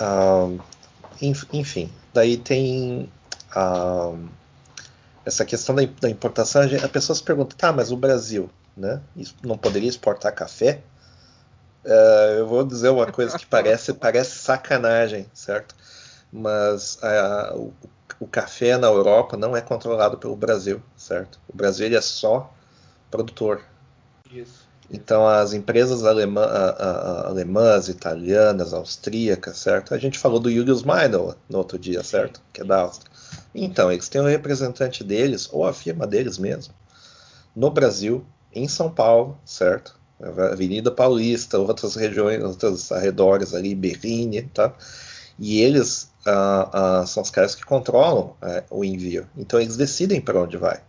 um, 0.00 0.58
enfim, 1.52 1.90
daí 2.12 2.36
tem 2.36 3.10
um, 3.56 4.28
essa 5.24 5.44
questão 5.44 5.74
da, 5.74 5.82
da, 6.00 6.08
importação. 6.08 6.62
A 6.82 6.88
pessoa 6.88 7.16
se 7.16 7.22
pergunta, 7.22 7.56
tá, 7.56 7.72
mas 7.72 7.92
o 7.92 7.96
Brasil, 7.96 8.50
né? 8.76 9.00
Não 9.42 9.56
poderia 9.56 9.88
exportar 9.88 10.34
café? 10.34 10.80
Uh, 11.84 12.38
eu 12.38 12.46
vou 12.46 12.64
dizer 12.64 12.90
uma 12.90 13.10
coisa 13.10 13.36
que 13.38 13.46
parece, 13.46 13.92
parece 13.94 14.38
sacanagem, 14.38 15.26
certo? 15.34 15.74
Mas 16.32 16.96
uh, 17.02 17.58
o, 17.58 17.74
o, 18.20 18.26
café 18.26 18.76
na 18.78 18.86
Europa 18.86 19.36
não 19.36 19.56
é 19.56 19.60
controlado 19.60 20.16
pelo 20.16 20.36
Brasil, 20.36 20.82
certo? 20.96 21.40
O 21.48 21.56
Brasil 21.56 21.94
é 21.96 22.00
só 22.00 22.52
produtor. 23.10 23.62
Isso. 24.30 24.71
Então, 24.90 25.26
as 25.26 25.52
empresas 25.52 26.04
alemã, 26.04 26.42
a, 26.42 26.70
a, 26.70 27.28
alemãs, 27.28 27.88
italianas, 27.88 28.74
austríacas, 28.74 29.56
certo? 29.56 29.94
A 29.94 29.98
gente 29.98 30.18
falou 30.18 30.38
do 30.38 30.50
Julius 30.50 30.82
Meidel 30.82 31.34
no 31.48 31.58
outro 31.58 31.78
dia, 31.78 32.02
certo? 32.02 32.42
Que 32.52 32.60
é 32.60 32.64
da 32.64 32.80
Áustria. 32.80 33.10
Então, 33.54 33.90
eles 33.90 34.08
têm 34.08 34.20
um 34.20 34.26
representante 34.26 35.02
deles, 35.02 35.48
ou 35.50 35.66
a 35.66 35.72
firma 35.72 36.06
deles 36.06 36.36
mesmo, 36.36 36.74
no 37.54 37.70
Brasil, 37.70 38.24
em 38.52 38.68
São 38.68 38.90
Paulo, 38.90 39.38
certo? 39.44 39.98
Avenida 40.52 40.90
Paulista, 40.90 41.58
outras 41.58 41.96
regiões, 41.96 42.42
outros 42.42 42.92
arredores 42.92 43.54
ali, 43.54 43.74
Berrini, 43.74 44.42
tá? 44.42 44.72
E 45.38 45.60
eles 45.60 46.10
uh, 46.26 47.02
uh, 47.02 47.06
são 47.06 47.22
os 47.22 47.30
caras 47.30 47.54
que 47.54 47.64
controlam 47.64 48.36
uh, 48.42 48.62
o 48.70 48.84
envio. 48.84 49.26
Então, 49.36 49.60
eles 49.60 49.76
decidem 49.76 50.20
para 50.20 50.40
onde 50.40 50.56
vai. 50.56 50.80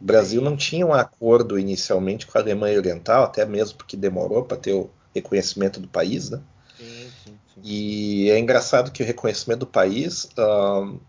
O 0.00 0.04
Brasil 0.04 0.40
não 0.40 0.56
tinha 0.56 0.86
um 0.86 0.94
acordo 0.94 1.58
inicialmente 1.58 2.26
com 2.26 2.38
a 2.38 2.40
Alemanha 2.40 2.78
Oriental, 2.78 3.24
até 3.24 3.44
mesmo 3.44 3.76
porque 3.76 3.96
demorou 3.96 4.44
para 4.44 4.56
ter 4.56 4.72
o 4.72 4.90
reconhecimento 5.14 5.80
do 5.80 5.88
país, 5.88 6.30
né? 6.30 6.40
Sim, 6.78 7.10
sim, 7.24 7.38
sim. 7.54 7.60
E 7.64 8.30
é 8.30 8.38
engraçado 8.38 8.92
que 8.92 9.02
o 9.02 9.06
reconhecimento 9.06 9.60
do 9.60 9.66
país 9.66 10.24
uh, 10.38 11.00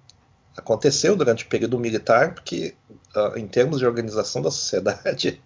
aconteceu 0.57 1.15
durante 1.15 1.45
o 1.45 1.47
período 1.47 1.79
militar, 1.79 2.33
porque 2.33 2.75
uh, 3.15 3.37
em 3.37 3.47
termos 3.47 3.77
de 3.77 3.85
organização 3.85 4.41
da 4.41 4.49
sociedade, 4.49 5.39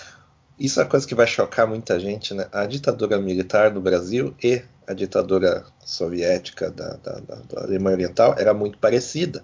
isso 0.58 0.78
é 0.78 0.82
uma 0.82 0.90
coisa 0.90 1.06
que 1.06 1.14
vai 1.14 1.26
chocar 1.26 1.66
muita 1.66 1.98
gente, 1.98 2.34
né? 2.34 2.46
A 2.52 2.66
ditadura 2.66 3.18
militar 3.18 3.70
do 3.70 3.80
Brasil 3.80 4.34
e 4.42 4.62
a 4.86 4.92
ditadura 4.92 5.64
soviética 5.82 6.70
da, 6.70 6.96
da, 6.96 7.12
da, 7.20 7.36
da 7.36 7.62
Alemanha 7.62 7.96
Oriental 7.96 8.34
era 8.38 8.52
muito 8.52 8.76
parecida. 8.76 9.42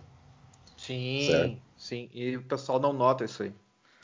Sim. 0.76 1.26
Certo? 1.26 1.67
Sim, 1.78 2.10
e 2.12 2.36
o 2.36 2.42
pessoal 2.42 2.80
não 2.80 2.92
nota 2.92 3.24
isso 3.24 3.44
aí. 3.44 3.52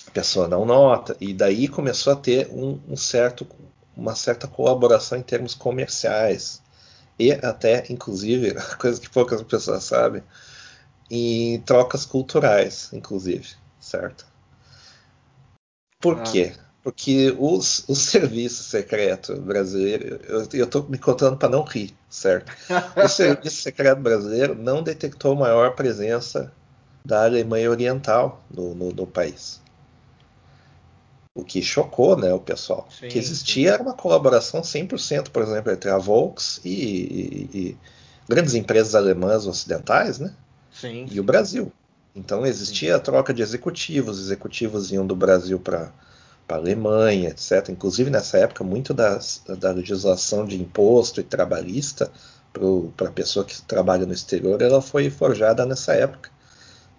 A 0.07 0.11
pessoa 0.13 0.47
não 0.47 0.65
nota. 0.65 1.17
E 1.21 1.35
daí 1.35 1.67
começou 1.67 2.13
a 2.13 2.17
ter 2.17 2.49
um, 2.51 2.81
um 2.89 2.97
certo, 2.97 3.47
uma 3.97 4.15
certa 4.15 4.47
colaboração 4.47 5.19
em 5.19 5.23
termos 5.23 5.55
comerciais. 5.55 6.63
E 7.19 7.33
até, 7.33 7.85
inclusive, 7.91 8.55
coisa 8.79 9.01
que 9.01 9.11
poucas 9.11 9.43
pessoas 9.43 9.83
sabem, 9.85 10.23
em 11.11 11.61
trocas 11.63 12.07
culturais, 12.07 12.91
inclusive, 12.93 13.49
certo? 13.81 14.25
Por 16.01 16.21
ah. 16.21 16.23
quê? 16.23 16.55
Porque 16.83 17.35
os, 17.39 17.85
o 17.89 17.95
serviço 17.97 18.63
secreto 18.63 19.41
brasileiro, 19.41 20.21
eu 20.53 20.65
estou 20.65 20.85
me 20.89 20.99
contando 20.99 21.37
para 21.37 21.49
não 21.49 21.65
rir, 21.65 21.97
certo? 22.09 22.53
O 23.03 23.09
serviço 23.09 23.63
secreto 23.63 24.01
brasileiro 24.01 24.55
não 24.55 24.81
detectou 24.81 25.35
maior 25.35 25.75
presença 25.75 26.53
da 27.07 27.25
Alemanha 27.25 27.71
Oriental 27.71 28.43
no, 28.51 28.75
no, 28.75 28.91
no 28.91 29.07
país. 29.07 29.61
O 31.35 31.45
que 31.45 31.61
chocou 31.61 32.17
né, 32.17 32.33
o 32.33 32.41
pessoal. 32.41 32.89
Sim, 32.91 33.09
que 33.09 33.19
existia 33.19 33.69
sim. 33.69 33.75
era 33.75 33.83
uma 33.83 33.93
colaboração 33.93 34.63
100%, 34.63 35.29
por 35.29 35.43
exemplo, 35.43 35.71
entre 35.71 35.91
a 35.91 35.99
Volks 35.99 36.61
e, 36.65 36.71
e, 36.73 37.51
e 37.53 37.79
grandes 38.27 38.55
empresas 38.55 38.95
alemãs 38.95 39.47
ocidentais 39.47 40.19
né, 40.19 40.33
sim, 40.73 41.07
e 41.11 41.21
o 41.21 41.25
Brasil. 41.25 41.71
Então 42.17 42.47
existia 42.47 42.97
a 42.97 43.01
troca 43.01 43.35
de 43.35 43.43
executivos, 43.43 44.21
executivos 44.21 44.91
iam 44.93 45.07
do 45.07 45.17
Brasil 45.17 45.59
para 45.59 45.91
a 46.49 46.55
Alemanha, 46.55 47.31
etc. 47.31 47.69
Inclusive 47.69 48.09
nessa 48.09 48.39
época, 48.39 48.63
muito 48.65 48.95
das, 48.95 49.43
da 49.59 49.73
legislação 49.73 50.47
de 50.47 50.59
imposto 50.59 51.21
e 51.21 51.25
trabalhista 51.25 52.11
para 52.97 53.09
a 53.09 53.13
pessoa 53.13 53.45
que 53.45 53.61
trabalha 53.63 54.07
no 54.07 54.13
exterior, 54.13 54.63
ela 54.63 54.81
foi 54.81 55.11
forjada 55.11 55.67
nessa 55.67 55.93
época 55.93 56.31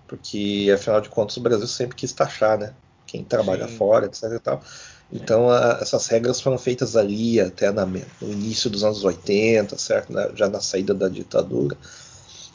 porque 0.08 0.72
afinal 0.74 1.02
de 1.02 1.10
contas 1.10 1.38
o 1.38 1.42
Brasil 1.42 1.68
sempre 1.68 1.96
quis 1.96 2.12
taxar, 2.14 2.58
né? 2.58 2.74
Quem 3.06 3.24
trabalha 3.24 3.68
Sim. 3.68 3.78
fora, 3.78 4.06
etc. 4.06 4.24
E 4.24 4.40
tal. 4.40 4.64
Então 5.12 5.50
a, 5.50 5.80
essas 5.82 6.08
regras 6.08 6.42
foram 6.42 6.58
feitas 6.58 6.96
ali 6.96 7.40
até 7.40 7.72
na, 7.72 7.86
no 7.86 8.02
início 8.22 8.70
dos 8.70 8.84
anos 8.84 9.04
80, 9.04 9.78
certo? 9.78 10.12
Na, 10.12 10.30
já 10.36 10.50
na 10.50 10.60
saída 10.60 10.94
da 10.94 11.08
ditadura. 11.08 11.78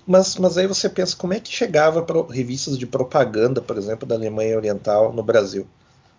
Mas, 0.06 0.36
mas 0.36 0.58
aí 0.58 0.66
você 0.66 0.88
pensa 0.88 1.14
como 1.16 1.34
é 1.34 1.40
que 1.40 1.52
chegava 1.52 2.02
para 2.02 2.20
revistas 2.32 2.76
de 2.76 2.86
propaganda, 2.86 3.60
por 3.60 3.76
exemplo, 3.76 4.08
da 4.08 4.14
Alemanha 4.14 4.56
Oriental 4.56 5.12
no 5.12 5.22
Brasil, 5.22 5.66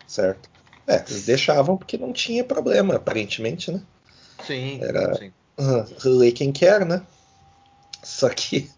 certo? 0.07 0.49
É, 0.87 1.03
eles 1.07 1.25
deixavam 1.25 1.77
porque 1.77 1.97
não 1.97 2.13
tinha 2.13 2.43
problema, 2.43 2.95
aparentemente, 2.95 3.71
né? 3.71 3.81
Sim. 4.45 4.79
Era 4.81 5.15
sim. 5.15 5.31
Uh, 5.59 6.31
quem 6.33 6.51
quer, 6.51 6.85
né? 6.85 7.05
Só 8.03 8.29
que 8.29 8.69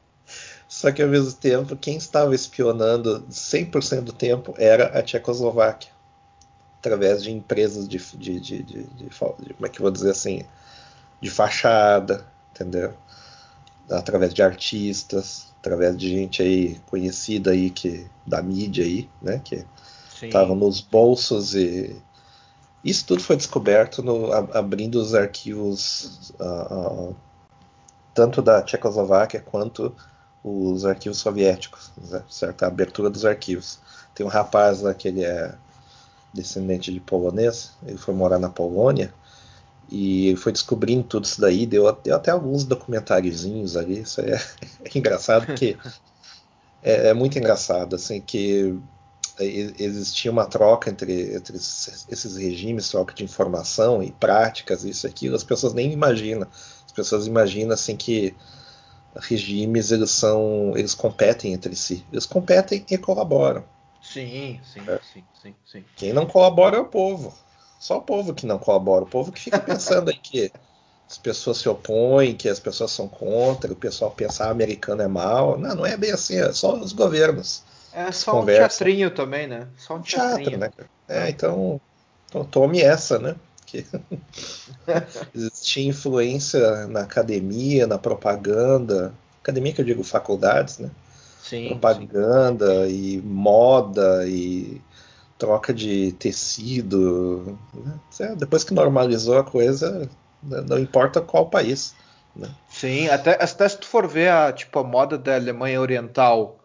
só 0.84 0.92
que 0.92 1.02
ao 1.02 1.08
mesmo 1.08 1.32
tempo, 1.32 1.78
quem 1.78 1.96
estava 1.96 2.36
espionando 2.36 3.26
100% 3.32 4.02
do 4.02 4.12
tempo 4.12 4.54
era 4.58 4.88
a 4.88 5.02
Tchecoslováquia, 5.02 5.90
através 6.78 7.24
de 7.24 7.32
empresas 7.32 7.88
de, 7.88 7.98
de, 8.18 8.38
de, 8.42 8.64
de, 8.64 9.10
como 9.18 9.66
é 9.66 9.70
que 9.70 9.82
vou 9.82 9.90
dizer 9.90 10.12
assim, 10.12 10.44
de 11.22 11.30
fachada, 11.30 12.28
entendeu? 12.52 12.94
Através 13.90 14.34
de 14.34 14.44
artistas, 14.44 15.54
através 15.58 15.96
de 15.96 16.10
gente 16.10 16.44
aí 16.44 16.78
conhecida 16.88 17.52
aí 17.52 17.70
que 17.70 18.06
da 18.28 18.42
mídia 18.42 18.84
aí, 18.84 19.10
né, 19.22 19.40
que 19.42 19.66
estavam 20.22 20.54
nos 20.54 20.82
bolsos 20.82 21.56
e 21.56 21.96
Isso 22.84 23.06
tudo 23.06 23.24
foi 23.24 23.38
descoberto 23.38 24.04
no, 24.04 24.34
abrindo 24.34 24.96
os 24.96 25.16
arquivos 25.16 26.34
uh, 26.42 27.12
uh, 27.12 27.16
tanto 28.14 28.42
da 28.42 28.62
Tchecoslováquia 28.62 29.40
quanto 29.40 29.96
os 30.44 30.86
arquivos 30.86 31.20
soviéticos, 31.20 31.92
né? 32.10 32.22
certo? 32.30 32.64
A 32.64 32.68
abertura 32.68 33.10
dos 33.10 33.26
arquivos. 33.26 33.80
Tem 34.14 34.26
um 34.26 34.30
rapaz 34.30 34.82
lá 34.82 34.94
que 34.94 35.08
ele 35.08 35.24
é 35.24 35.56
descendente 36.34 36.92
de 36.92 37.00
polonês, 37.00 37.72
ele 37.86 37.98
foi 37.98 38.14
morar 38.14 38.40
na 38.40 38.50
Polônia 38.50 39.14
e 39.90 40.36
foi 40.38 40.52
descobrindo 40.52 41.04
tudo 41.04 41.26
isso 41.26 41.40
daí, 41.40 41.66
deu, 41.66 41.92
deu 42.04 42.16
até 42.16 42.32
alguns 42.32 42.64
documentáriozinhos 42.64 43.78
ali, 43.78 44.00
isso 44.00 44.20
é, 44.22 44.34
é 44.84 44.98
engraçado 44.98 45.46
porque 45.46 45.78
é, 46.82 47.10
é, 47.10 47.14
muito 47.14 47.38
engraçado, 47.38 47.96
assim, 47.96 48.20
que 48.20 48.76
existia 49.40 50.32
uma 50.32 50.46
troca 50.46 50.90
entre, 50.90 51.36
entre 51.36 51.56
esses 51.56 52.36
regimes, 52.36 52.90
troca 52.90 53.14
de 53.14 53.24
informação 53.24 54.04
e 54.04 54.12
práticas, 54.12 54.84
isso 54.84 55.08
e 55.08 55.10
aquilo, 55.10 55.36
as 55.36 55.44
pessoas 55.44 55.74
nem 55.74 55.92
imaginam. 55.92 56.48
As 56.86 56.92
pessoas 56.92 57.26
imaginam 57.26 57.74
assim 57.74 57.96
que 57.96 58.36
regimes 59.16 59.92
eles 59.92 60.12
são 60.12 60.74
eles 60.76 60.94
competem 60.94 61.54
entre 61.54 61.76
si. 61.76 62.06
Eles 62.12 62.26
competem 62.26 62.86
e 62.90 62.98
colaboram. 62.98 63.64
Sim 64.02 64.60
sim 64.64 64.82
é. 64.88 65.00
sim, 65.14 65.24
sim 65.42 65.56
sim. 65.66 65.86
Quem 65.96 66.14
não 66.14 66.26
colabora 66.26 66.78
é 66.78 66.80
o 66.80 66.86
povo. 66.86 67.34
Só 67.80 67.98
o 67.98 68.02
povo 68.02 68.34
que 68.34 68.46
não 68.46 68.58
colabora. 68.58 69.04
O 69.04 69.10
povo 69.10 69.32
que 69.32 69.42
fica 69.42 69.60
pensando 69.60 70.10
aí 70.10 70.18
que 70.18 70.52
as 71.10 71.18
pessoas 71.18 71.58
se 71.58 71.70
opõem 71.70 72.36
que 72.36 72.50
as 72.50 72.60
pessoas 72.60 72.92
são 72.92 73.08
contra 73.08 73.72
o 73.72 73.76
pessoal 73.76 74.10
pensa 74.12 74.46
ah, 74.46 74.50
americano 74.50 75.02
é 75.02 75.08
mal 75.08 75.60
não 75.60 75.76
não 75.76 75.86
é 75.86 75.96
bem 75.96 76.12
assim 76.12 76.38
é 76.38 76.52
só 76.54 76.76
os 76.76 76.92
governos 76.92 77.62
é 77.94 78.12
só 78.12 78.40
um 78.40 78.46
teatrinho 78.46 79.12
também 79.12 79.46
né? 79.46 79.68
Só 79.78 79.96
um 79.96 80.02
teatrinho. 80.02 80.58
Teatro, 80.58 80.86
né? 81.08 81.26
é 81.26 81.30
então, 81.30 81.80
então 82.28 82.44
tome 82.44 82.82
essa 82.82 83.20
né 83.20 83.36
que 83.74 83.86
existia 85.34 85.88
influência 85.88 86.88
na 86.88 87.02
academia, 87.02 87.88
na 87.88 87.98
propaganda, 87.98 89.14
academia 89.42 89.74
que 89.74 89.82
eu 89.82 89.86
digo 89.86 90.04
faculdades, 90.04 90.78
né? 90.78 90.92
Sim, 91.42 91.70
propaganda 91.70 92.88
sim. 92.88 92.94
e 92.94 93.22
moda 93.22 94.26
e 94.28 94.82
troca 95.38 95.74
de 95.74 96.14
tecido. 96.14 97.58
Né? 97.74 98.36
Depois 98.38 98.64
que 98.64 98.74
normalizou 98.74 99.38
a 99.38 99.44
coisa, 99.44 100.10
não 100.42 100.80
importa 100.80 101.20
qual 101.20 101.50
país. 101.50 101.94
Né? 102.36 102.50
Sim, 102.70 103.10
até, 103.10 103.32
até 103.32 103.68
se 103.68 103.78
tu 103.78 103.86
for 103.86 104.08
ver 104.08 104.30
a, 104.30 104.54
tipo, 104.54 104.80
a 104.80 104.84
moda 104.84 105.18
da 105.18 105.36
Alemanha 105.36 105.82
Oriental 105.82 106.58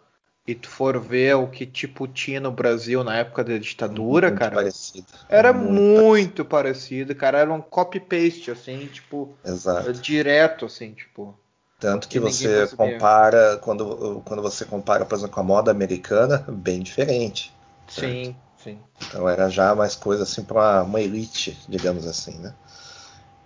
e 0.48 0.54
tu 0.54 0.70
for 0.70 0.98
ver 0.98 1.36
o 1.36 1.46
que 1.46 1.66
tipo 1.66 2.08
tinha 2.08 2.40
no 2.40 2.50
Brasil 2.50 3.04
na 3.04 3.18
época 3.18 3.44
da 3.44 3.58
ditadura, 3.58 4.28
muito 4.28 4.38
cara, 4.38 4.54
parecido. 4.56 5.06
era 5.28 5.52
muito, 5.52 6.02
muito 6.02 6.44
parecido. 6.44 7.14
cara, 7.14 7.40
era 7.40 7.52
um 7.52 7.60
copy 7.60 8.00
paste 8.00 8.50
assim, 8.50 8.86
tipo, 8.86 9.34
Exato. 9.44 9.92
direto 9.92 10.64
assim, 10.64 10.94
tipo. 10.94 11.38
Tanto 11.78 12.08
que 12.08 12.18
você 12.18 12.66
compara 12.68 13.58
quando, 13.58 14.22
quando 14.24 14.42
você 14.42 14.64
compara, 14.64 15.04
por 15.04 15.16
exemplo, 15.16 15.34
com 15.34 15.40
a 15.40 15.44
moda 15.44 15.70
americana, 15.70 16.42
bem 16.48 16.82
diferente. 16.82 17.54
Sim, 17.86 18.00
certo? 18.00 18.36
sim. 18.64 18.78
Então 19.06 19.28
era 19.28 19.50
já 19.50 19.74
mais 19.74 19.94
coisa 19.94 20.22
assim 20.22 20.42
para 20.42 20.56
uma, 20.56 20.82
uma, 20.82 21.00
elite, 21.00 21.58
digamos 21.68 22.06
assim, 22.06 22.38
né? 22.38 22.54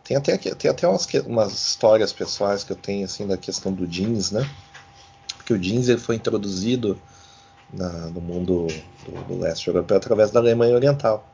Tem 0.05 0.17
até, 0.17 0.39
tem 0.39 0.71
até 0.71 0.87
umas, 0.87 1.07
umas 1.27 1.53
histórias 1.53 2.13
pessoais 2.13 2.63
que 2.63 2.73
eu 2.73 2.77
tenho 2.77 3.05
assim 3.05 3.27
da 3.27 3.37
questão 3.37 3.73
do 3.73 3.89
jeans, 3.89 4.31
né? 4.31 4.49
Porque 5.43 5.55
o 5.55 5.59
jeans 5.59 5.89
ele 5.89 5.99
foi 5.99 6.15
introduzido 6.15 6.99
na, 7.73 7.89
no 7.89 8.21
mundo 8.21 8.69
do, 9.05 9.25
do, 9.25 9.41
leste 9.41 9.67
europeu 9.67 9.97
através 9.97 10.31
da 10.31 10.39
Alemanha 10.39 10.75
Oriental. 10.75 11.29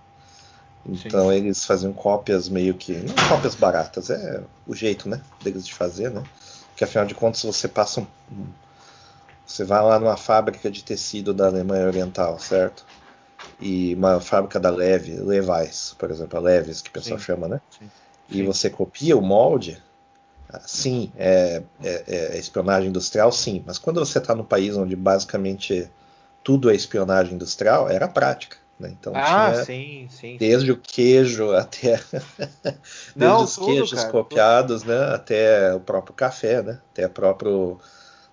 Então 0.87 1.29
Sim. 1.29 1.35
eles 1.35 1.65
faziam 1.65 1.93
cópias 1.93 2.49
meio 2.49 2.73
que. 2.75 2.93
Não 2.93 3.29
cópias 3.29 3.55
baratas, 3.55 4.09
é 4.09 4.43
o 4.67 4.75
jeito 4.75 5.09
né, 5.09 5.21
deles 5.43 5.67
de 5.67 5.75
fazer, 5.75 6.11
né? 6.11 6.25
Porque 6.71 6.85
afinal 6.85 7.05
de 7.05 7.15
contas 7.15 7.43
você 7.43 7.69
passa 7.69 8.01
um, 8.01 8.07
Você 9.47 9.65
vai 9.65 9.83
lá 9.83 9.99
numa 9.99 10.17
fábrica 10.17 10.71
de 10.71 10.83
tecido 10.83 11.35
da 11.35 11.47
Alemanha 11.47 11.87
Oriental, 11.87 12.39
certo? 12.39 12.87
E 13.61 13.95
uma 13.95 14.21
fábrica 14.21 14.59
da 14.59 14.71
Levi, 14.71 15.17
Levi's, 15.17 15.95
por 15.99 16.11
exemplo, 16.11 16.39
a 16.39 16.41
Levi's 16.41 16.81
que 16.81 16.89
o 16.89 16.93
pessoal 16.93 17.19
Sim. 17.19 17.27
chama, 17.27 17.49
né? 17.49 17.61
Sim. 17.79 17.91
E 18.31 18.43
você 18.43 18.71
copia 18.71 19.17
o 19.17 19.23
molde, 19.23 19.83
Sim, 20.67 21.13
é, 21.17 21.63
é, 21.83 22.05
é, 22.07 22.39
espionagem 22.39 22.89
industrial, 22.89 23.31
sim. 23.31 23.63
Mas 23.67 23.79
quando 23.79 24.01
você 24.01 24.19
está 24.19 24.35
num 24.35 24.45
país 24.45 24.77
onde 24.77 24.97
basicamente 24.97 25.91
tudo 26.43 26.71
é 26.71 26.75
espionagem 26.75 27.35
industrial, 27.35 27.91
era 27.91 28.09
prática. 28.09 28.57
Né? 28.79 28.95
Então 28.99 29.13
ah, 29.15 29.51
tinha 29.53 29.65
sim, 29.65 30.09
sim, 30.09 30.37
desde 30.39 30.67
sim. 30.67 30.73
o 30.73 30.77
queijo 30.79 31.51
até 31.51 32.01
desde 32.63 32.79
Não, 33.17 33.43
os 33.43 33.57
tudo, 33.57 33.67
queijos 33.67 33.93
cara, 33.93 34.11
copiados, 34.11 34.83
tudo. 34.83 34.95
né? 34.95 35.15
Até 35.15 35.75
o 35.75 35.81
próprio 35.81 36.15
café, 36.15 36.63
né? 36.63 36.81
Até 36.93 37.07
o 37.07 37.11
próprio 37.11 37.81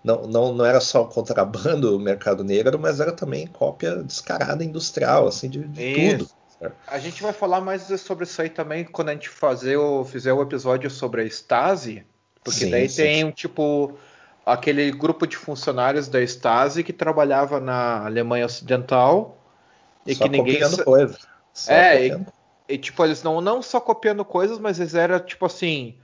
não, 0.04 0.28
não, 0.28 0.54
não 0.54 0.64
era 0.64 0.80
só 0.80 1.02
o 1.02 1.08
contrabando 1.08 1.98
o 1.98 2.00
mercado 2.00 2.44
negro, 2.44 2.78
mas 2.78 3.00
era 3.00 3.12
também 3.12 3.48
cópia 3.48 4.04
descarada 4.04 4.64
industrial, 4.64 5.28
assim, 5.28 5.50
de, 5.50 5.68
de 5.68 6.18
tudo. 6.18 6.30
A 6.88 6.98
gente 7.00 7.22
vai 7.22 7.34
falar 7.34 7.62
mais 7.62 7.84
sobre 8.00 8.24
isso 8.24 8.42
aí 8.42 8.50
também 8.50 8.86
quando 8.86 9.10
a 9.10 9.14
gente 9.14 9.30
fazer 9.30 9.78
o, 9.78 10.06
fizer 10.06 10.34
o 10.34 10.42
episódio 10.42 10.90
sobre 10.90 11.22
a 11.22 11.26
Stasi, 11.26 12.06
porque 12.44 12.62
sim, 12.62 12.72
daí 12.72 12.88
sim. 12.88 13.04
tem 13.04 13.24
um 13.26 13.32
tipo 13.32 13.98
aquele 14.46 14.92
grupo 14.92 15.26
de 15.28 15.36
funcionários 15.36 16.08
da 16.08 16.22
Stasi 16.22 16.84
que 16.84 16.94
trabalhava 16.94 17.60
na 17.60 18.06
Alemanha 18.06 18.46
Ocidental 18.46 19.38
e 20.06 20.16
só 20.16 20.24
que 20.24 20.30
ninguém 20.30 20.60
copiando 20.60 20.84
coisa. 20.84 21.18
Só 21.54 21.72
é, 21.72 22.08
e, 22.08 22.26
e, 22.70 22.78
tipo 22.78 23.04
eles 23.04 23.22
não 23.24 23.42
não 23.42 23.62
só 23.62 23.80
copiando 23.80 24.24
coisas, 24.24 24.58
mas 24.58 24.80
eles 24.80 24.96
eram 24.96 25.20
tipo 25.20 25.46
assim 25.46 25.96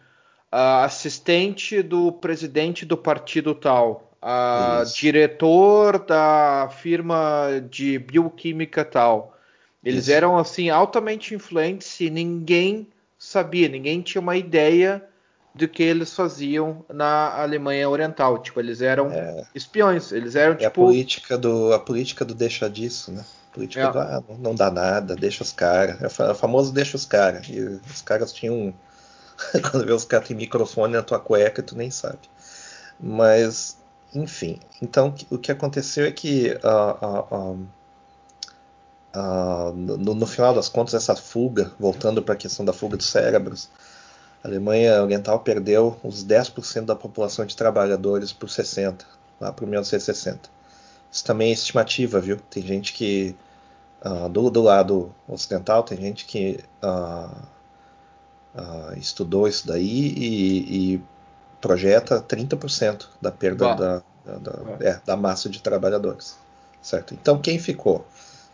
uh, 0.51 0.83
assistente 0.83 1.81
do 1.81 2.11
presidente 2.11 2.85
do 2.85 2.97
partido 2.97 3.55
tal, 3.55 4.11
uh, 4.21 4.85
diretor 4.93 5.99
da 5.99 6.69
firma 6.81 7.63
de 7.69 7.97
bioquímica 7.99 8.83
tal. 8.83 9.30
Eles 9.83 10.03
Isso. 10.03 10.13
eram 10.13 10.37
assim 10.37 10.69
altamente 10.69 11.33
influentes 11.33 11.99
e 11.99 12.09
ninguém 12.09 12.87
sabia, 13.17 13.67
ninguém 13.67 14.01
tinha 14.01 14.21
uma 14.21 14.37
ideia 14.37 15.03
do 15.53 15.67
que 15.67 15.83
eles 15.83 16.13
faziam 16.13 16.85
na 16.91 17.41
Alemanha 17.41 17.89
Oriental. 17.89 18.37
Tipo, 18.39 18.59
eles 18.59 18.81
eram 18.81 19.11
é, 19.11 19.43
espiões, 19.53 20.11
eles 20.11 20.35
eram 20.35 20.53
é 20.53 20.57
tipo 20.57 20.67
a 20.67 20.85
política 20.85 21.37
do 21.37 21.73
a 21.73 21.79
política 21.79 22.23
do 22.23 22.33
deixa 22.33 22.69
disso, 22.69 23.11
né? 23.11 23.25
A 23.49 23.53
política 23.53 23.81
é. 23.81 23.91
do 23.91 23.99
ah, 23.99 24.23
não 24.39 24.55
dá 24.55 24.71
nada, 24.71 25.15
deixa 25.15 25.43
os 25.43 25.51
caras. 25.51 26.01
É 26.01 26.31
o 26.31 26.35
famoso 26.35 26.71
deixa 26.71 26.95
os 26.95 27.05
caras. 27.05 27.47
E 27.49 27.59
os 27.59 28.01
caras 28.01 28.31
tinham 28.31 28.73
quando 29.71 29.85
vê 29.85 29.91
os 29.91 30.05
caras 30.05 30.27
têm 30.27 30.37
microfone 30.37 30.93
na 30.93 31.03
tua 31.03 31.19
cueca, 31.19 31.61
tu 31.61 31.75
nem 31.75 31.91
sabe. 31.91 32.19
Mas 32.99 33.77
enfim, 34.13 34.59
então 34.81 35.13
o 35.29 35.37
que 35.37 35.51
aconteceu 35.51 36.05
é 36.05 36.11
que 36.11 36.57
uh, 36.63 37.35
uh, 37.35 37.67
uh, 39.15 39.71
no, 39.73 40.13
no, 40.15 40.25
final 40.25 40.53
das 40.53 40.69
contas, 40.69 40.93
essa 40.93 41.15
fuga, 41.15 41.71
voltando 41.79 42.21
para 42.21 42.33
a 42.33 42.37
questão 42.37 42.65
da 42.65 42.73
fuga 42.73 42.97
dos 42.97 43.07
cérebros, 43.07 43.69
a 44.43 44.47
Alemanha 44.47 45.03
Oriental 45.03 45.39
perdeu 45.39 45.99
uns 46.03 46.25
10% 46.25 46.85
da 46.85 46.95
população 46.95 47.45
de 47.45 47.55
trabalhadores 47.55 48.33
por 48.33 48.49
60, 48.49 49.05
lá 49.39 49.51
para 49.51 49.65
1960. 49.65 50.49
Isso 51.11 51.25
também 51.25 51.49
é 51.49 51.53
estimativa, 51.53 52.19
viu? 52.19 52.37
Tem 52.49 52.63
gente 52.63 52.93
que, 52.93 53.35
uh, 54.03 54.29
do, 54.29 54.49
do, 54.49 54.61
lado 54.61 55.13
ocidental, 55.27 55.83
tem 55.83 55.97
gente 55.99 56.25
que 56.25 56.59
uh, 56.81 57.51
estudou 58.97 59.47
isso 59.47 59.67
daí 59.67 60.13
e, 60.15 60.93
e 60.95 61.03
projeta 61.59 62.21
30% 62.21 63.07
da 63.21 63.31
perda 63.31 63.75
da, 63.75 64.03
da, 64.25 64.37
da, 64.37 64.85
é, 64.85 64.99
da 65.05 65.15
massa 65.15 65.49
de 65.49 65.61
trabalhadores. 65.61 66.37
Certo? 66.81 67.13
Então, 67.13 67.39
quem 67.39 67.59
ficou? 67.59 68.05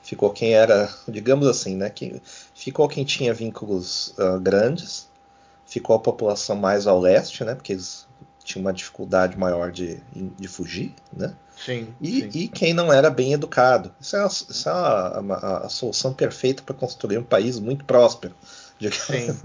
Ficou 0.07 0.29
quem 0.29 0.53
era, 0.53 0.89
digamos 1.05 1.45
assim, 1.47 1.75
né, 1.75 1.89
quem, 1.89 2.21
ficou 2.55 2.87
quem 2.87 3.03
tinha 3.03 3.33
vínculos 3.33 4.15
uh, 4.17 4.39
grandes, 4.39 5.09
ficou 5.65 5.97
a 5.97 5.99
população 5.99 6.55
mais 6.55 6.87
ao 6.87 6.97
leste, 6.97 7.43
né, 7.43 7.53
porque 7.53 7.73
eles 7.73 8.07
tinham 8.41 8.61
uma 8.61 8.71
dificuldade 8.71 9.37
maior 9.37 9.69
de, 9.69 10.01
de 10.13 10.47
fugir, 10.47 10.95
né? 11.11 11.33
Sim 11.57 11.93
e, 11.99 12.21
sim. 12.21 12.29
e, 12.33 12.47
quem 12.47 12.73
não 12.73 12.93
era 12.93 13.09
bem 13.09 13.33
educado. 13.33 13.93
Isso 13.99 14.15
é, 14.15 14.23
a, 14.23 14.27
isso 14.27 14.69
é 14.69 14.71
a, 14.71 14.77
a, 14.77 15.65
a 15.65 15.69
solução 15.69 16.13
perfeita 16.13 16.63
para 16.63 16.73
construir 16.73 17.17
um 17.17 17.23
país 17.23 17.59
muito 17.59 17.83
próspero. 17.83 18.33
Sim, 18.79 19.37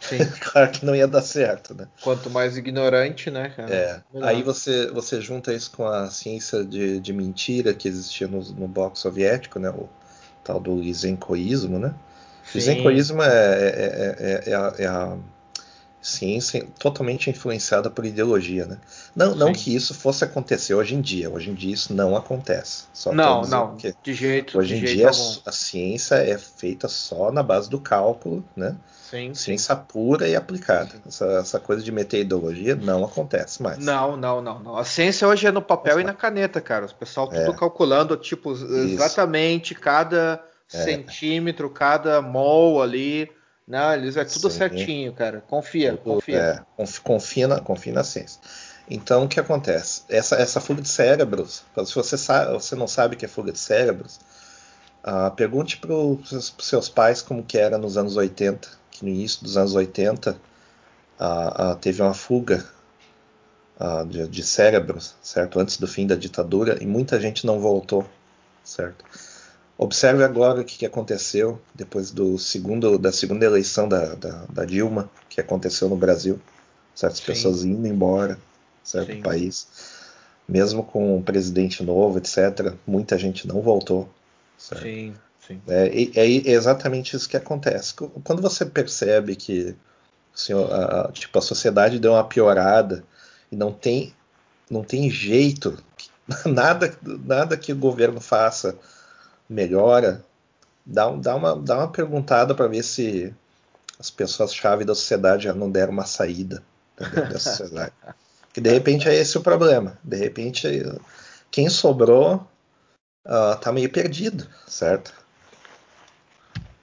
sim. 0.00 0.18
claro 0.42 0.70
que 0.72 0.84
não 0.84 0.94
ia 0.94 1.06
dar 1.08 1.22
certo, 1.22 1.74
né? 1.74 1.86
Quanto 2.02 2.28
mais 2.28 2.58
ignorante, 2.58 3.30
né, 3.30 3.48
cara? 3.48 3.72
É. 3.72 4.02
Aí 4.20 4.42
você, 4.42 4.90
você 4.90 5.20
junta 5.20 5.54
isso 5.54 5.70
com 5.70 5.86
a 5.86 6.10
ciência 6.10 6.62
de, 6.62 7.00
de 7.00 7.12
mentira 7.12 7.72
que 7.72 7.88
existia 7.88 8.28
no, 8.28 8.40
no 8.40 8.68
bloco 8.68 8.98
soviético, 8.98 9.58
né? 9.58 9.70
O, 9.70 9.88
tal 10.44 10.60
do 10.60 10.82
isencoísmo, 10.82 11.78
né? 11.78 11.94
O 12.54 12.58
isencoísmo 12.58 13.22
é, 13.22 13.28
é, 13.28 14.44
é, 14.46 14.50
é, 14.50 14.54
a, 14.54 14.74
é, 14.78 14.86
a, 14.86 15.16
ciência 16.00 16.66
totalmente 16.78 17.28
influenciada 17.28 17.90
por 17.90 18.06
ideologia, 18.06 18.64
né? 18.64 18.78
Não, 19.14 19.34
não 19.34 19.52
que 19.52 19.74
isso 19.74 19.92
fosse 19.92 20.24
acontecer 20.24 20.74
hoje 20.74 20.94
em 20.94 21.00
dia. 21.00 21.28
Hoje 21.28 21.50
em 21.50 21.54
dia 21.54 21.74
isso 21.74 21.94
não 21.94 22.16
acontece. 22.16 22.84
Só 22.92 23.12
não, 23.12 23.42
não, 23.42 23.76
de 24.02 24.14
jeito. 24.14 24.58
Hoje 24.58 24.76
de 24.76 24.82
em 24.82 24.86
jeito 24.86 24.96
dia 24.96 25.08
algum. 25.08 25.40
a 25.44 25.52
ciência 25.52 26.14
é 26.14 26.38
feita 26.38 26.88
só 26.88 27.30
na 27.30 27.42
base 27.42 27.68
do 27.68 27.78
cálculo, 27.78 28.42
né? 28.56 28.76
Sim, 29.10 29.34
ciência 29.34 29.74
sim. 29.74 29.82
pura 29.88 30.26
e 30.26 30.36
aplicada. 30.36 30.90
Essa, 31.06 31.26
essa, 31.40 31.60
coisa 31.60 31.82
de 31.82 31.90
meter 31.90 32.20
ideologia 32.20 32.76
não 32.76 33.04
acontece 33.04 33.60
mais. 33.60 33.78
Não, 33.78 34.16
não, 34.16 34.40
não, 34.40 34.60
não. 34.60 34.76
A 34.76 34.84
ciência 34.84 35.26
hoje 35.26 35.46
é 35.46 35.50
no 35.50 35.60
papel 35.60 35.94
Exato. 35.94 36.00
e 36.00 36.04
na 36.04 36.14
caneta, 36.14 36.60
cara. 36.60 36.86
O 36.86 36.94
pessoal 36.94 37.28
tudo 37.28 37.50
é. 37.50 37.56
calculando, 37.56 38.16
tipo, 38.16 38.52
exatamente 38.52 39.72
isso. 39.74 39.82
cada 39.82 40.40
é. 40.72 40.84
centímetro, 40.84 41.68
cada 41.68 42.22
mol 42.22 42.80
ali 42.80 43.28
não, 43.70 43.94
eles 43.94 44.16
é 44.16 44.24
tudo 44.24 44.50
Sim. 44.50 44.58
certinho, 44.58 45.12
cara. 45.12 45.44
Confia, 45.46 45.92
tudo, 45.92 46.14
confia. 46.14 46.64
É, 46.76 46.84
confia, 47.04 47.46
na, 47.46 47.60
confia 47.60 47.92
na 47.92 48.02
ciência. 48.02 48.40
Então, 48.90 49.22
o 49.22 49.28
que 49.28 49.38
acontece? 49.38 50.02
Essa, 50.08 50.34
essa 50.34 50.60
fuga 50.60 50.82
de 50.82 50.88
cérebros, 50.88 51.62
se 51.86 51.94
você, 51.94 52.18
sabe, 52.18 52.52
você 52.52 52.74
não 52.74 52.88
sabe 52.88 53.14
o 53.14 53.16
que 53.16 53.24
é 53.24 53.28
fuga 53.28 53.52
de 53.52 53.60
cérebros, 53.60 54.18
uh, 55.04 55.30
pergunte 55.36 55.76
para 55.76 55.94
os 55.94 56.52
seus 56.58 56.88
pais 56.88 57.22
como 57.22 57.44
que 57.44 57.56
era 57.56 57.78
nos 57.78 57.96
anos 57.96 58.16
80, 58.16 58.68
que 58.90 59.04
no 59.04 59.10
início 59.10 59.44
dos 59.44 59.56
anos 59.56 59.72
80 59.72 60.32
uh, 60.32 60.34
uh, 61.24 61.76
teve 61.76 62.02
uma 62.02 62.14
fuga 62.14 62.64
de, 64.08 64.28
de 64.28 64.42
cérebros, 64.42 65.14
certo? 65.22 65.58
Antes 65.58 65.78
do 65.78 65.86
fim 65.86 66.06
da 66.06 66.14
ditadura, 66.14 66.76
e 66.82 66.86
muita 66.86 67.18
gente 67.18 67.46
não 67.46 67.60
voltou, 67.60 68.04
certo? 68.62 69.06
Observe 69.82 70.22
agora 70.22 70.60
o 70.60 70.64
que 70.64 70.84
aconteceu 70.84 71.58
depois 71.74 72.10
do 72.10 72.38
segundo, 72.38 72.98
da 72.98 73.10
segunda 73.10 73.46
eleição 73.46 73.88
da, 73.88 74.14
da, 74.14 74.44
da 74.44 74.64
Dilma, 74.66 75.10
que 75.26 75.40
aconteceu 75.40 75.88
no 75.88 75.96
Brasil. 75.96 76.38
Certas 76.94 77.20
Sim. 77.20 77.24
pessoas 77.24 77.64
indo 77.64 77.86
embora, 77.86 78.38
certo 78.84 79.12
Sim. 79.12 79.22
país. 79.22 79.66
Mesmo 80.46 80.84
com 80.84 81.16
um 81.16 81.22
presidente 81.22 81.82
novo, 81.82 82.18
etc., 82.18 82.74
muita 82.86 83.16
gente 83.16 83.48
não 83.48 83.62
voltou. 83.62 84.06
Certo? 84.58 84.82
Sim, 84.82 85.14
sim. 85.46 85.62
É, 85.66 85.86
é, 85.86 86.26
é, 86.26 86.50
exatamente 86.50 87.16
isso 87.16 87.26
que 87.26 87.38
acontece. 87.38 87.94
Quando 88.22 88.42
você 88.42 88.66
percebe 88.66 89.34
que 89.34 89.74
assim, 90.34 90.52
a, 90.52 91.06
a, 91.06 91.12
tipo, 91.12 91.38
a 91.38 91.40
sociedade 91.42 91.98
deu 91.98 92.12
uma 92.12 92.24
piorada 92.24 93.02
e 93.50 93.56
não 93.56 93.72
tem, 93.72 94.14
não 94.70 94.84
tem 94.84 95.08
jeito, 95.08 95.82
nada, 96.44 96.94
nada 97.02 97.56
que 97.56 97.72
o 97.72 97.76
governo 97.76 98.20
faça 98.20 98.76
melhora, 99.50 100.24
dá, 100.86 101.10
dá, 101.10 101.34
uma, 101.34 101.56
dá 101.56 101.78
uma 101.78 101.88
perguntada 101.88 102.54
para 102.54 102.68
ver 102.68 102.84
se 102.84 103.34
as 103.98 104.08
pessoas-chave 104.08 104.84
da 104.84 104.94
sociedade 104.94 105.44
já 105.44 105.52
não 105.52 105.70
deram 105.70 105.92
uma 105.92 106.06
saída 106.06 106.62
dessa 107.28 107.56
sociedade. 107.56 107.92
Que 108.52 108.60
de 108.60 108.70
repente 108.70 109.08
é 109.08 109.14
esse 109.14 109.36
o 109.36 109.42
problema. 109.42 109.98
De 110.02 110.16
repente, 110.16 110.68
quem 111.50 111.68
sobrou 111.68 112.46
uh, 113.26 113.56
tá 113.60 113.72
meio 113.72 113.90
perdido, 113.90 114.46
certo? 114.66 115.12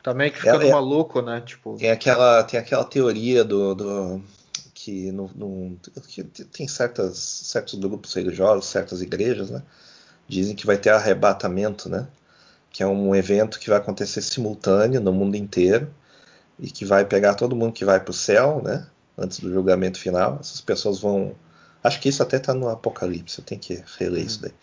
Tá 0.04 0.14
meio 0.14 0.32
que 0.32 0.40
ficando 0.40 0.64
é, 0.64 0.70
é, 0.70 0.72
maluco, 0.72 1.22
né? 1.22 1.42
Tipo... 1.42 1.76
Tem, 1.78 1.90
aquela, 1.90 2.44
tem 2.44 2.60
aquela 2.60 2.86
teoria 2.86 3.44
do, 3.44 3.76
do 3.76 4.24
que, 4.74 5.12
no, 5.12 5.30
no, 5.36 5.78
que 6.08 6.24
tem 6.24 6.68
certas, 6.68 7.18
certos 7.18 7.78
grupos 7.80 8.14
religiosos, 8.14 8.68
certas 8.68 9.02
igrejas, 9.02 9.50
né? 9.50 9.62
Dizem 10.28 10.56
que 10.56 10.66
vai 10.66 10.78
ter 10.78 10.90
arrebatamento, 10.90 11.90
né? 11.90 12.08
Que 12.78 12.84
é 12.84 12.88
um 12.88 13.16
evento 13.16 13.60
que 13.60 13.72
vai 13.72 13.80
acontecer 13.80 14.22
simultâneo 14.22 15.02
no 15.02 15.12
mundo 15.12 15.36
inteiro 15.36 15.92
e 16.60 16.70
que 16.70 16.86
vai 16.86 17.04
pegar 17.04 17.34
todo 17.34 17.56
mundo 17.56 17.74
que 17.74 17.84
vai 17.84 18.00
para 18.00 18.12
o 18.12 18.14
céu, 18.14 18.62
né? 18.64 18.86
Antes 19.18 19.40
do 19.40 19.52
julgamento 19.52 19.98
final. 19.98 20.38
Essas 20.40 20.62
pessoas 20.62 21.00
vão. 21.00 21.36
Acho 21.84 22.00
que 22.00 22.08
isso 22.08 22.22
até 22.22 22.38
está 22.38 22.54
no 22.54 22.70
Apocalipse, 22.70 23.40
eu 23.40 23.44
tenho 23.44 23.60
que 23.60 23.84
reler 23.98 24.24
isso 24.24 24.44
daí. 24.44 24.54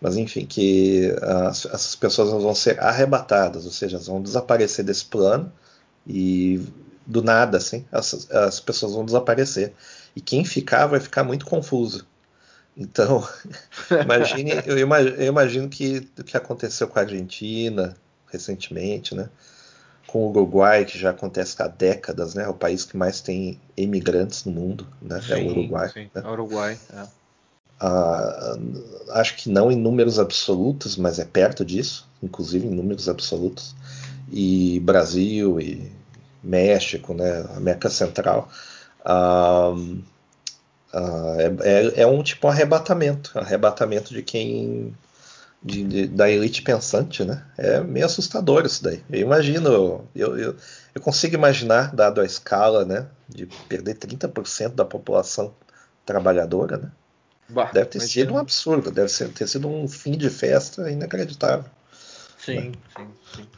Mas 0.00 0.16
enfim, 0.16 0.46
que 0.46 1.14
as, 1.20 1.66
essas 1.66 1.94
pessoas 1.94 2.30
vão 2.42 2.54
ser 2.54 2.80
arrebatadas, 2.80 3.66
ou 3.66 3.70
seja, 3.70 3.98
vão 3.98 4.22
desaparecer 4.22 4.82
desse 4.82 5.04
plano 5.04 5.52
e 6.06 6.64
do 7.06 7.22
nada, 7.22 7.58
assim, 7.58 7.84
as, 7.92 8.30
as 8.30 8.60
pessoas 8.60 8.94
vão 8.94 9.04
desaparecer. 9.04 9.74
E 10.16 10.22
quem 10.22 10.42
ficar 10.42 10.86
vai 10.86 11.00
ficar 11.00 11.22
muito 11.22 11.44
confuso 11.44 12.06
então, 12.78 13.26
imagine, 14.04 14.52
eu, 14.64 14.78
imagino, 14.78 15.16
eu 15.16 15.26
imagino 15.26 15.68
que 15.68 16.08
o 16.16 16.22
que 16.22 16.36
aconteceu 16.36 16.86
com 16.86 16.98
a 16.98 17.02
Argentina 17.02 17.96
recentemente, 18.30 19.16
né? 19.16 19.28
Com 20.06 20.26
o 20.26 20.30
Uruguai, 20.30 20.84
que 20.84 20.96
já 20.96 21.10
acontece 21.10 21.60
há 21.60 21.66
décadas, 21.66 22.34
né? 22.34 22.44
É 22.44 22.48
o 22.48 22.54
país 22.54 22.84
que 22.84 22.96
mais 22.96 23.20
tem 23.20 23.60
imigrantes 23.76 24.44
no 24.44 24.52
mundo, 24.52 24.86
né? 25.02 25.20
Sim, 25.20 25.32
é 25.32 25.36
o 25.36 25.50
Uruguai. 25.50 25.88
Sim, 25.88 26.10
né? 26.14 26.22
É 26.24 26.26
o 26.26 26.30
Uruguai, 26.30 26.78
é. 26.94 27.06
Ah, 27.80 28.56
acho 29.10 29.36
que 29.36 29.48
não 29.48 29.70
em 29.70 29.76
números 29.76 30.18
absolutos, 30.18 30.96
mas 30.96 31.18
é 31.18 31.24
perto 31.24 31.64
disso, 31.64 32.08
inclusive 32.22 32.66
em 32.66 32.70
números 32.70 33.08
absolutos. 33.08 33.74
E 34.30 34.80
Brasil 34.80 35.60
e 35.60 35.90
México, 36.42 37.12
né? 37.12 37.44
América 37.56 37.90
Central. 37.90 38.48
Ah, 39.04 39.74
Uh, 40.92 41.62
é, 41.62 42.00
é, 42.02 42.06
um 42.06 42.22
tipo 42.22 42.46
um 42.46 42.50
arrebatamento, 42.50 43.38
arrebatamento 43.38 44.14
de 44.14 44.22
quem 44.22 44.94
de, 45.62 45.84
de, 45.84 46.06
da 46.06 46.30
elite 46.30 46.62
pensante, 46.62 47.24
né? 47.24 47.44
É 47.56 47.80
meio 47.80 48.06
assustador 48.06 48.64
isso 48.64 48.82
daí. 48.82 49.02
Eu 49.10 49.20
imagino, 49.20 50.06
eu, 50.14 50.38
eu, 50.38 50.56
eu 50.94 51.00
consigo 51.00 51.34
imaginar, 51.34 51.94
dado 51.94 52.20
a 52.20 52.24
escala, 52.24 52.84
né, 52.84 53.06
de 53.28 53.46
perder 53.68 53.96
30% 53.96 54.74
da 54.74 54.84
população 54.84 55.54
trabalhadora, 56.06 56.78
né? 56.78 56.90
Bah, 57.50 57.70
deve 57.72 57.86
ter 57.86 58.00
sido 58.00 58.34
um 58.34 58.38
absurdo, 58.38 58.90
deve 58.90 59.08
ser, 59.08 59.30
ter 59.30 59.48
sido 59.48 59.68
um 59.68 59.88
fim 59.88 60.12
de 60.12 60.28
festa 60.28 60.90
inacreditável. 60.90 61.64
Sim, 62.38 62.60
né? 62.60 62.72
sim, 62.96 63.08
sim. 63.36 63.48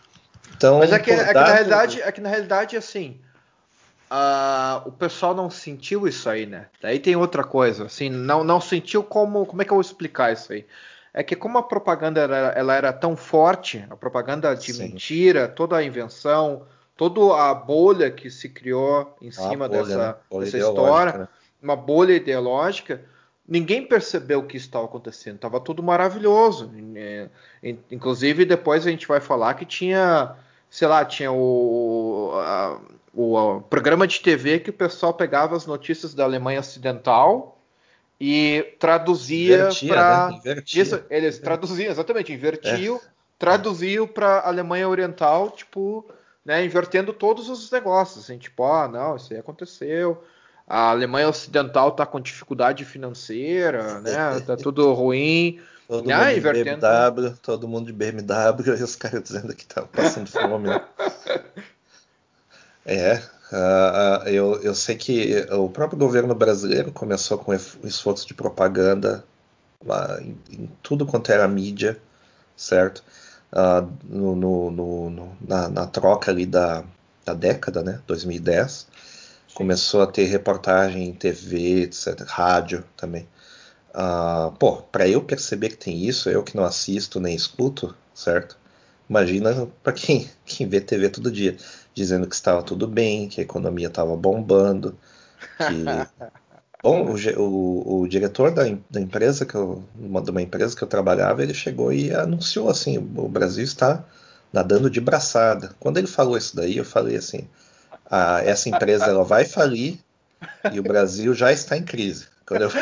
Então, 0.56 0.78
Mas 0.78 0.92
é 0.92 0.98
que, 0.98 1.10
é 1.10 1.26
que 1.26 1.34
na 1.34 1.44
realidade, 1.44 2.02
é 2.02 2.12
que 2.12 2.20
na 2.20 2.28
realidade 2.28 2.76
assim, 2.76 3.18
Uh, 4.10 4.88
o 4.88 4.92
pessoal 4.92 5.34
não 5.34 5.48
sentiu 5.48 6.08
isso 6.08 6.28
aí, 6.28 6.44
né? 6.44 6.66
Daí 6.82 6.98
tem 6.98 7.14
outra 7.14 7.44
coisa, 7.44 7.84
assim, 7.84 8.08
não, 8.08 8.42
não 8.42 8.60
sentiu 8.60 9.04
como. 9.04 9.46
Como 9.46 9.62
é 9.62 9.64
que 9.64 9.70
eu 9.70 9.76
vou 9.76 9.80
explicar 9.80 10.32
isso 10.32 10.52
aí? 10.52 10.66
É 11.14 11.22
que 11.22 11.36
como 11.36 11.58
a 11.58 11.62
propaganda 11.62 12.20
era, 12.20 12.36
ela 12.56 12.74
era 12.74 12.92
tão 12.92 13.16
forte, 13.16 13.84
a 13.88 13.96
propaganda 13.96 14.54
de 14.54 14.72
Sim. 14.72 14.84
mentira, 14.84 15.48
toda 15.48 15.76
a 15.76 15.82
invenção, 15.82 16.66
toda 16.96 17.20
a 17.34 17.54
bolha 17.54 18.10
que 18.10 18.30
se 18.30 18.48
criou 18.48 19.16
em 19.22 19.30
cima 19.30 19.68
bolha, 19.68 19.82
dessa, 19.82 20.18
né? 20.30 20.40
dessa 20.40 20.58
história, 20.58 21.18
né? 21.18 21.28
uma 21.62 21.74
bolha 21.74 22.12
ideológica, 22.12 23.02
ninguém 23.46 23.86
percebeu 23.86 24.40
o 24.40 24.46
que 24.46 24.56
estava 24.56 24.84
acontecendo. 24.84 25.38
Tava 25.38 25.60
tudo 25.60 25.82
maravilhoso. 25.82 26.70
Inclusive, 27.90 28.44
depois 28.44 28.86
a 28.86 28.90
gente 28.90 29.08
vai 29.08 29.20
falar 29.20 29.54
que 29.54 29.64
tinha, 29.64 30.36
sei 30.70 30.88
lá, 30.88 31.04
tinha 31.04 31.32
o. 31.32 32.30
A, 32.34 32.80
o, 33.12 33.36
o 33.36 33.60
programa 33.62 34.06
de 34.06 34.20
TV 34.20 34.60
que 34.60 34.70
o 34.70 34.72
pessoal 34.72 35.12
pegava 35.12 35.56
as 35.56 35.66
notícias 35.66 36.14
da 36.14 36.22
Alemanha 36.24 36.60
Ocidental 36.60 37.58
e 38.20 38.76
traduzia 38.78 39.68
para 39.88 40.30
né? 40.44 40.62
isso 40.72 41.02
eles 41.10 41.38
traduziam 41.38 41.90
exatamente 41.90 42.32
invertiam 42.32 42.96
é. 42.96 43.00
traduziam 43.38 44.06
para 44.06 44.42
Alemanha 44.42 44.88
Oriental 44.88 45.50
tipo 45.50 46.06
né 46.44 46.64
invertendo 46.64 47.12
todos 47.12 47.48
os 47.48 47.70
negócios 47.70 48.24
assim 48.24 48.38
tipo 48.38 48.62
ah 48.62 48.86
não 48.86 49.16
isso 49.16 49.32
aí 49.32 49.40
aconteceu 49.40 50.22
a 50.68 50.90
Alemanha 50.90 51.30
Ocidental 51.30 51.88
está 51.88 52.06
com 52.06 52.20
dificuldade 52.20 52.84
financeira 52.84 54.00
né 54.00 54.38
tá 54.46 54.56
tudo 54.56 54.92
ruim 54.92 55.60
todo 55.90 56.06
né? 56.06 56.16
mundo 56.16 56.38
invertendo... 56.38 56.76
de 56.76 56.80
BMW 56.80 57.36
todo 57.42 57.68
mundo 57.68 57.86
de 57.86 57.92
BMW 57.92 58.76
e 58.78 58.82
os 58.82 58.94
caras 58.94 59.22
dizendo 59.24 59.54
que 59.54 59.66
tá 59.66 59.82
passando 59.82 60.28
fome 60.30 60.68
né? 60.68 60.80
É, 62.82 63.16
uh, 63.52 64.24
uh, 64.24 64.28
eu, 64.28 64.62
eu 64.62 64.74
sei 64.74 64.96
que 64.96 65.46
o 65.52 65.68
próprio 65.68 65.98
governo 65.98 66.34
brasileiro 66.34 66.90
começou 66.90 67.36
com 67.36 67.52
esforço 67.52 68.26
de 68.26 68.32
propaganda 68.32 69.22
uh, 69.84 70.20
em, 70.20 70.38
em, 70.50 70.70
tudo 70.82 71.04
quanto 71.04 71.30
era 71.30 71.46
mídia, 71.46 72.00
certo? 72.56 73.04
No, 74.08 74.34
no, 74.34 74.70
no, 74.70 75.36
na, 75.46 75.68
na, 75.68 75.86
troca 75.86 76.30
ali 76.30 76.46
da, 76.46 76.82
da 77.24 77.34
década, 77.34 77.82
né, 77.82 78.00
2010, 78.06 78.72
Sim. 78.72 79.54
começou 79.54 80.02
a 80.02 80.06
ter 80.06 80.24
reportagem 80.24 81.08
em 81.08 81.12
TV, 81.12 81.82
etc, 81.82 82.22
rádio 82.26 82.82
também. 82.96 83.28
Pô, 84.58 84.76
para 84.82 85.08
eu 85.08 85.22
perceber 85.22 85.70
que 85.70 85.76
tem 85.76 86.04
isso, 86.04 86.28
eu 86.30 86.42
que 86.42 86.56
não 86.56 86.64
assisto 86.64 87.20
nem 87.20 87.34
escuto, 87.34 87.94
certo? 88.14 88.56
Imagina 89.08 89.68
para 89.82 89.92
quem, 89.92 90.30
quem 90.44 90.68
vê 90.68 90.80
TV 90.80 91.08
todo 91.08 91.30
dia 91.30 91.56
dizendo 91.94 92.28
que 92.28 92.34
estava 92.34 92.62
tudo 92.62 92.86
bem, 92.86 93.28
que 93.28 93.40
a 93.40 93.44
economia 93.44 93.88
estava 93.88 94.16
bombando, 94.16 94.96
que 95.58 96.30
Bom, 96.82 97.12
o, 97.12 97.40
o, 97.42 98.00
o, 98.00 98.08
diretor 98.08 98.50
da, 98.52 98.62
da 98.88 99.00
empresa 99.00 99.44
que 99.44 99.54
eu, 99.54 99.84
uma, 99.94 100.22
de 100.22 100.30
uma 100.30 100.40
empresa 100.40 100.74
que 100.74 100.82
eu 100.82 100.88
trabalhava, 100.88 101.42
ele 101.42 101.52
chegou 101.52 101.92
e 101.92 102.10
anunciou 102.10 102.70
assim, 102.70 102.96
o 102.96 103.28
Brasil 103.28 103.64
está 103.64 104.02
nadando 104.50 104.88
de 104.88 104.98
braçada. 104.98 105.74
Quando 105.78 105.98
ele 105.98 106.06
falou 106.06 106.38
isso 106.38 106.56
daí, 106.56 106.78
eu 106.78 106.84
falei 106.84 107.16
assim, 107.16 107.46
ah, 108.10 108.42
essa 108.42 108.70
empresa 108.70 109.04
ela 109.04 109.24
vai 109.24 109.44
falir 109.44 109.98
E 110.72 110.80
o 110.80 110.82
Brasil 110.82 111.34
já 111.34 111.52
está 111.52 111.76
em 111.76 111.84
crise. 111.84 112.26
Quando 112.50 112.62
eu... 112.62 112.70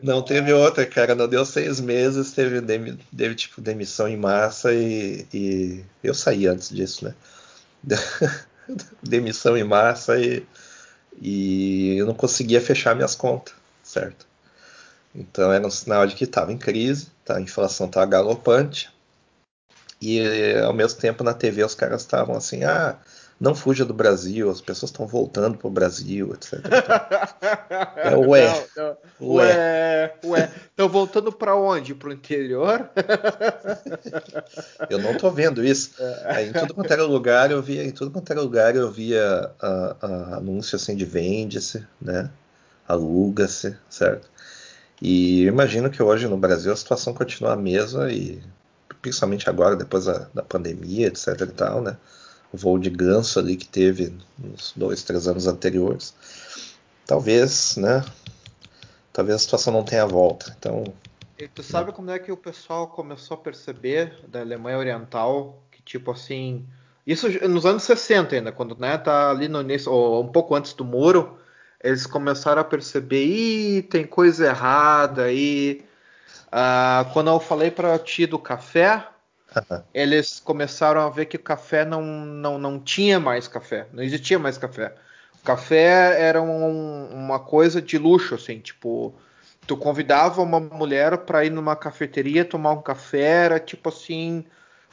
Não 0.00 0.22
teve 0.22 0.52
outra, 0.52 0.86
cara. 0.86 1.16
Não 1.16 1.26
deu 1.26 1.44
seis 1.44 1.80
meses, 1.80 2.30
teve, 2.30 2.62
teve 3.16 3.34
tipo 3.34 3.60
demissão 3.60 4.06
em 4.06 4.16
massa 4.16 4.72
e, 4.72 5.26
e, 5.34 5.84
eu 6.04 6.14
saí 6.14 6.46
antes 6.46 6.68
disso, 6.68 7.04
né? 7.04 7.16
demissão 9.02 9.56
em 9.56 9.64
massa 9.64 10.16
e, 10.20 10.46
e 11.20 11.96
eu 11.98 12.06
não 12.06 12.14
conseguia 12.14 12.60
fechar 12.60 12.94
minhas 12.94 13.16
contas, 13.16 13.54
certo? 13.82 14.24
Então 15.12 15.52
era 15.52 15.66
um 15.66 15.70
sinal 15.70 16.06
de 16.06 16.14
que 16.14 16.22
estava 16.22 16.52
em 16.52 16.58
crise, 16.58 17.08
tá? 17.24 17.38
a 17.38 17.40
inflação 17.40 17.88
estava 17.88 18.06
galopante 18.06 18.88
e 20.00 20.54
ao 20.64 20.72
mesmo 20.72 21.00
tempo 21.00 21.24
na 21.24 21.34
TV 21.34 21.64
os 21.64 21.74
caras 21.74 22.02
estavam 22.02 22.36
assim, 22.36 22.62
ah, 22.62 22.96
não 23.40 23.54
fuja 23.54 23.84
do 23.84 23.94
Brasil, 23.94 24.50
as 24.50 24.60
pessoas 24.60 24.90
estão 24.90 25.06
voltando 25.06 25.56
para 25.56 25.68
o 25.68 25.70
Brasil, 25.70 26.34
etc. 26.34 26.60
é, 27.96 28.16
ué, 28.16 28.66
não, 28.76 28.96
não. 29.20 29.34
ué, 29.34 30.14
ué, 30.24 30.50
estão 30.70 30.88
voltando 30.88 31.30
para 31.30 31.54
onde? 31.54 31.94
Para 31.94 32.08
o 32.08 32.12
interior? 32.12 32.90
eu 34.90 34.98
não 34.98 35.12
estou 35.12 35.30
vendo 35.30 35.64
isso. 35.64 35.92
Aí, 36.24 36.48
em 36.48 36.52
tudo 36.52 36.74
quanto 36.74 36.92
era 36.92 37.04
lugar 37.04 37.50
eu 37.52 37.62
via, 37.62 37.84
em 37.84 37.92
tudo 37.92 38.10
quanto 38.10 38.28
era 38.30 38.40
lugar 38.40 38.74
eu 38.74 38.90
via 38.90 39.50
a, 39.60 39.96
a 40.00 40.36
anúncio 40.36 40.74
assim 40.74 40.96
de 40.96 41.04
vende-se, 41.04 41.86
né? 42.02 42.30
Aluga-se, 42.88 43.76
certo? 43.88 44.28
E 45.00 45.44
imagino 45.44 45.90
que 45.90 46.02
hoje 46.02 46.26
no 46.26 46.36
Brasil 46.36 46.72
a 46.72 46.76
situação 46.76 47.14
continua 47.14 47.52
a 47.52 47.56
mesma 47.56 48.10
e 48.10 48.42
principalmente 49.00 49.48
agora 49.48 49.76
depois 49.76 50.06
da, 50.06 50.26
da 50.34 50.42
pandemia, 50.42 51.06
etc. 51.06 51.40
E 51.40 51.46
tal, 51.46 51.80
né? 51.82 51.96
O 52.52 52.56
voo 52.56 52.78
de 52.78 52.90
ganso 52.90 53.38
ali 53.38 53.56
que 53.56 53.66
teve 53.66 54.16
nos 54.38 54.72
dois, 54.74 55.02
três 55.02 55.28
anos 55.28 55.46
anteriores. 55.46 56.14
Talvez, 57.06 57.76
né? 57.76 58.04
Talvez 59.12 59.36
a 59.36 59.38
situação 59.38 59.72
não 59.72 59.84
tenha 59.84 60.06
volta. 60.06 60.54
Então. 60.58 60.84
E 61.38 61.48
tu 61.48 61.62
sabe 61.62 61.92
como 61.92 62.10
é 62.10 62.18
que 62.18 62.32
o 62.32 62.36
pessoal 62.36 62.88
começou 62.88 63.36
a 63.36 63.40
perceber 63.40 64.14
da 64.28 64.40
Alemanha 64.40 64.78
Oriental 64.78 65.62
que 65.70 65.82
tipo 65.82 66.10
assim, 66.10 66.66
isso 67.06 67.28
nos 67.48 67.64
anos 67.64 67.82
60 67.84 68.34
ainda, 68.34 68.52
quando 68.52 68.76
né, 68.78 68.98
tá 68.98 69.30
ali 69.30 69.48
no 69.48 69.60
início 69.60 69.90
ou 69.90 70.22
um 70.22 70.28
pouco 70.28 70.54
antes 70.54 70.72
do 70.74 70.84
muro, 70.84 71.38
eles 71.82 72.06
começaram 72.06 72.60
a 72.60 72.64
perceber, 72.64 73.24
ih, 73.24 73.82
tem 73.82 74.04
coisa 74.04 74.46
errada 74.46 75.24
aí. 75.24 75.84
Ah, 76.50 77.08
quando 77.12 77.30
eu 77.30 77.40
falei 77.40 77.70
para 77.70 77.98
ti 77.98 78.26
do 78.26 78.38
café, 78.38 79.06
eles 79.94 80.40
começaram 80.40 81.00
a 81.00 81.08
ver 81.08 81.26
que 81.26 81.36
o 81.36 81.42
café 81.42 81.84
não, 81.84 82.02
não, 82.02 82.58
não 82.58 82.78
tinha 82.78 83.18
mais 83.18 83.48
café, 83.48 83.86
não 83.92 84.02
existia 84.02 84.38
mais 84.38 84.58
café. 84.58 84.94
O 85.40 85.44
café 85.44 86.20
era 86.20 86.42
um, 86.42 87.06
uma 87.06 87.38
coisa 87.38 87.80
de 87.80 87.96
luxo, 87.96 88.34
assim, 88.34 88.58
tipo, 88.58 89.14
tu 89.66 89.76
convidava 89.76 90.42
uma 90.42 90.60
mulher 90.60 91.16
para 91.18 91.44
ir 91.44 91.50
numa 91.50 91.74
cafeteria 91.74 92.44
tomar 92.44 92.72
um 92.72 92.82
café, 92.82 93.44
era 93.44 93.60
tipo 93.60 93.88
assim, 93.88 94.44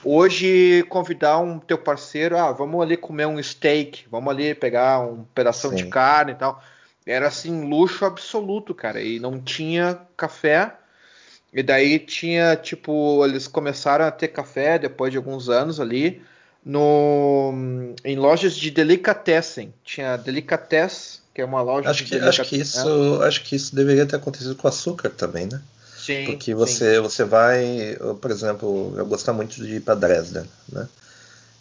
hoje 0.04 0.84
convidar 0.90 1.40
um 1.40 1.60
teu 1.60 1.78
parceiro, 1.78 2.38
ah, 2.38 2.52
vamos 2.52 2.82
ali 2.82 2.96
comer 2.96 3.26
um 3.26 3.42
steak, 3.42 4.08
vamos 4.10 4.34
ali 4.34 4.56
pegar 4.56 5.00
um 5.02 5.26
pedaço 5.36 5.74
de 5.76 5.88
carne 5.88 6.32
e 6.32 6.36
tal. 6.36 6.64
Era 7.06 7.28
assim, 7.28 7.70
luxo 7.70 8.06
absoluto, 8.06 8.74
cara, 8.74 9.02
e 9.02 9.20
não 9.20 9.40
tinha 9.40 10.00
café 10.16 10.76
e 11.56 11.64
daí 11.64 12.00
tinha, 12.00 12.54
tipo, 12.58 13.26
eles 13.26 13.48
começaram 13.48 14.04
a 14.04 14.12
ter 14.12 14.28
café 14.28 14.78
depois 14.78 15.10
de 15.10 15.18
alguns 15.18 15.48
anos 15.48 15.80
ali 15.80 16.22
no, 16.66 17.54
em 18.04 18.18
lojas 18.18 18.58
de 18.58 18.70
delicatessen. 18.70 19.74
Tinha 19.82 20.18
Delicatessen, 20.18 21.22
que 21.34 21.40
é 21.40 21.46
uma 21.46 21.62
loja 21.62 21.90
acho 21.90 22.04
que, 22.04 22.18
Acho 22.18 22.44
que, 22.44 22.58
isso, 22.58 23.22
acho 23.24 23.42
que 23.42 23.56
isso 23.56 23.74
deveria 23.74 24.06
ter 24.06 24.18
acontecido 24.18 24.54
com 24.54 24.68
açúcar 24.68 25.10
também, 25.12 25.46
né? 25.46 25.62
Sim. 25.98 26.26
Porque 26.26 26.54
você, 26.54 26.96
sim. 26.96 27.02
você 27.02 27.24
vai, 27.24 27.98
por 28.20 28.32
exemplo, 28.32 28.94
eu 28.98 29.06
gosto 29.06 29.34
muito 29.34 29.56
de 29.56 29.76
ir 29.76 29.80
para 29.80 29.96
Dresden, 29.96 30.44
né? 30.70 30.90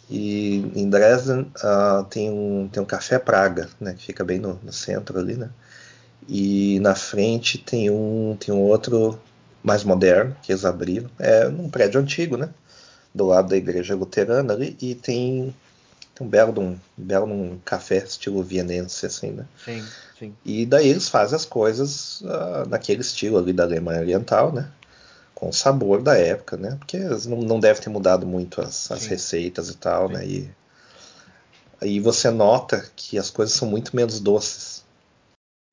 E 0.09 0.57
em 0.75 0.89
Dresden 0.89 1.49
uh, 1.63 2.03
tem, 2.03 2.29
um, 2.29 2.67
tem 2.69 2.83
um 2.83 2.85
café 2.85 3.17
Praga, 3.17 3.69
né? 3.79 3.93
Que 3.97 4.07
fica 4.07 4.25
bem 4.25 4.39
no, 4.39 4.59
no 4.61 4.73
centro 4.73 5.17
ali, 5.17 5.35
né? 5.35 5.49
E 6.27 6.81
na 6.81 6.95
frente 6.95 7.57
tem 7.57 7.89
um, 7.89 8.35
tem 8.37 8.53
um 8.53 8.59
outro 8.59 9.17
mais 9.65 9.83
moderno 9.83 10.35
que 10.43 10.51
eles 10.51 10.63
abriram. 10.63 11.09
É 11.17 11.49
num 11.49 11.69
prédio 11.69 11.99
antigo, 11.99 12.37
né? 12.37 12.49
Do 13.13 13.25
lado 13.25 13.49
da 13.49 13.57
igreja 13.57 13.95
luterana 13.95 14.53
ali. 14.53 14.77
E 14.79 14.93
tem, 14.93 15.53
tem 16.13 16.27
um 16.27 16.29
belo 16.29 16.61
um, 16.61 16.79
belo 16.95 17.25
um 17.25 17.59
café 17.65 17.97
estilo 17.97 18.43
vienense, 18.43 19.05
assim, 19.07 19.31
né? 19.31 19.45
Sim, 19.63 19.83
sim. 20.19 20.35
E 20.45 20.65
daí 20.65 20.87
eles 20.87 21.09
fazem 21.09 21.35
as 21.35 21.45
coisas 21.45 22.21
uh, 22.21 22.69
naquele 22.69 23.01
estilo 23.01 23.39
ali 23.39 23.51
da 23.51 23.63
Alemanha 23.63 24.01
Oriental, 24.01 24.53
né? 24.53 24.69
Com 25.33 25.49
o 25.49 25.53
sabor 25.53 26.01
da 26.01 26.15
época, 26.15 26.55
né? 26.57 26.75
Porque 26.77 26.99
não, 27.27 27.41
não 27.41 27.59
deve 27.59 27.81
ter 27.81 27.89
mudado 27.89 28.27
muito 28.27 28.61
as, 28.61 28.91
as 28.91 29.07
receitas 29.07 29.69
e 29.69 29.75
tal, 29.75 30.07
sim. 30.07 30.13
né? 30.13 30.27
E 30.27 30.49
aí 31.81 31.99
você 31.99 32.29
nota 32.29 32.85
que 32.95 33.17
as 33.17 33.31
coisas 33.31 33.55
são 33.55 33.67
muito 33.67 33.95
menos 33.95 34.19
doces. 34.19 34.85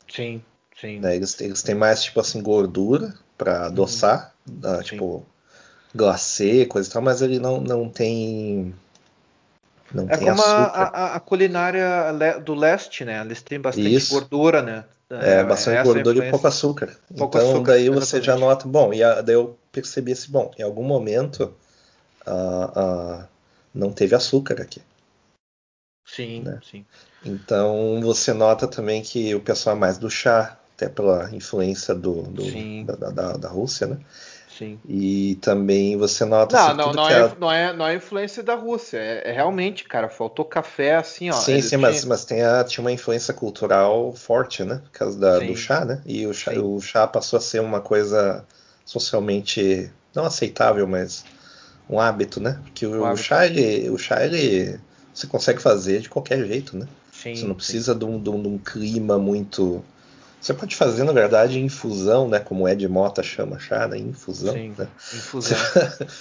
Sim, 0.08 0.42
sim. 0.80 0.98
Né? 0.98 1.14
Eles, 1.14 1.38
eles 1.40 1.62
têm 1.62 1.74
mais, 1.74 2.02
tipo 2.02 2.20
assim, 2.20 2.42
gordura, 2.42 3.14
para 3.42 3.66
adoçar, 3.66 4.32
uhum. 4.48 4.78
uh, 4.78 4.82
tipo 4.82 5.26
glacê, 5.92 6.64
coisa 6.64 6.88
e 6.88 6.92
tal, 6.92 7.02
mas 7.02 7.20
ele 7.20 7.38
não, 7.38 7.60
não 7.60 7.88
tem. 7.88 8.72
Não 9.92 10.04
é 10.04 10.16
tem 10.16 10.28
como 10.28 10.40
a, 10.40 10.64
a, 10.64 11.16
a, 11.16 11.20
culinária 11.20 12.40
do 12.42 12.54
leste, 12.54 13.04
né? 13.04 13.20
Eles 13.20 13.42
têm 13.42 13.60
bastante 13.60 13.94
Isso. 13.94 14.14
gordura, 14.14 14.62
né? 14.62 14.84
É, 15.10 15.40
é 15.40 15.44
bastante 15.44 15.82
gordura 15.82 16.26
e 16.26 16.30
pouco 16.30 16.46
açúcar. 16.46 16.96
Pouco 17.18 17.36
então 17.36 17.50
açúcar, 17.50 17.72
daí 17.72 17.90
você 17.90 18.16
exatamente. 18.16 18.26
já 18.26 18.36
nota, 18.36 18.66
bom, 18.66 18.94
e 18.94 19.02
a, 19.02 19.20
daí 19.20 19.34
eu 19.34 19.58
percebi 19.70 20.12
assim, 20.12 20.30
bom, 20.30 20.50
em 20.58 20.62
algum 20.62 20.84
momento 20.84 21.54
uh, 22.26 23.20
uh, 23.20 23.28
não 23.74 23.92
teve 23.92 24.14
açúcar 24.14 24.62
aqui. 24.62 24.80
Sim, 26.06 26.42
né? 26.42 26.58
sim. 26.62 26.86
Então 27.24 28.00
você 28.00 28.32
nota 28.32 28.66
também 28.66 29.02
que 29.02 29.34
o 29.34 29.40
pessoal 29.40 29.76
é 29.76 29.78
mais 29.78 29.98
do 29.98 30.10
chá, 30.10 30.58
até 30.82 30.88
pela 30.88 31.30
influência 31.32 31.94
do, 31.94 32.22
do 32.22 32.42
da, 32.84 33.10
da, 33.10 33.32
da, 33.32 33.48
Rússia, 33.48 33.86
né? 33.86 33.98
Sim. 34.58 34.78
E 34.86 35.38
também 35.40 35.96
você 35.96 36.24
nota. 36.24 36.56
Não, 36.56 36.66
assim, 36.66 36.76
não, 36.76 36.92
não, 36.92 37.08
é, 37.08 37.22
a... 37.22 37.34
não, 37.38 37.52
é, 37.52 37.72
não 37.72 37.86
é 37.86 37.94
influência 37.94 38.42
da 38.42 38.54
Rússia. 38.54 38.98
É, 38.98 39.30
é, 39.30 39.32
realmente, 39.32 39.84
cara, 39.84 40.08
faltou 40.08 40.44
café 40.44 40.96
assim, 40.96 41.30
ó. 41.30 41.34
Sim, 41.34 41.60
sim, 41.60 41.68
tinha... 41.68 41.78
mas, 41.78 42.04
mas 42.04 42.24
tem 42.24 42.42
a, 42.42 42.62
tinha 42.62 42.82
uma 42.84 42.92
influência 42.92 43.32
cultural 43.32 44.12
forte, 44.12 44.62
né? 44.64 44.80
Por 44.84 44.90
causa 44.90 45.18
da, 45.18 45.38
do 45.38 45.56
chá, 45.56 45.84
né? 45.84 46.02
E 46.04 46.26
o 46.26 46.34
chá, 46.34 46.52
o 46.52 46.80
chá 46.80 47.06
passou 47.06 47.38
a 47.38 47.40
ser 47.40 47.60
uma 47.60 47.80
coisa 47.80 48.44
socialmente 48.84 49.90
não 50.14 50.24
aceitável, 50.24 50.86
mas 50.86 51.24
um 51.88 51.98
hábito, 51.98 52.38
né? 52.40 52.60
Porque 52.64 52.86
o, 52.86 53.10
o 53.10 53.16
chá, 53.16 53.46
ele, 53.46 53.88
o 53.88 53.96
chá, 53.96 54.24
ele 54.24 54.78
você 55.14 55.26
consegue 55.26 55.60
fazer 55.60 56.00
de 56.00 56.10
qualquer 56.10 56.46
jeito, 56.46 56.76
né? 56.76 56.86
Sim, 57.10 57.34
você 57.34 57.46
não 57.46 57.54
precisa 57.54 57.94
de 57.94 58.04
um, 58.04 58.20
de, 58.20 58.30
um, 58.30 58.42
de 58.42 58.48
um 58.48 58.58
clima 58.58 59.18
muito 59.18 59.82
você 60.42 60.52
pode 60.52 60.74
fazer, 60.74 61.04
na 61.04 61.12
verdade, 61.12 61.60
infusão, 61.60 62.28
né? 62.28 62.40
Como 62.40 62.64
o 62.64 62.68
Ed 62.68 62.86
Mota 62.88 63.22
chama 63.22 63.60
chá, 63.60 63.86
né? 63.86 63.96
Infusão. 63.96 64.52
Sim, 64.54 64.74
né? 64.76 64.88
infusão. 65.14 65.56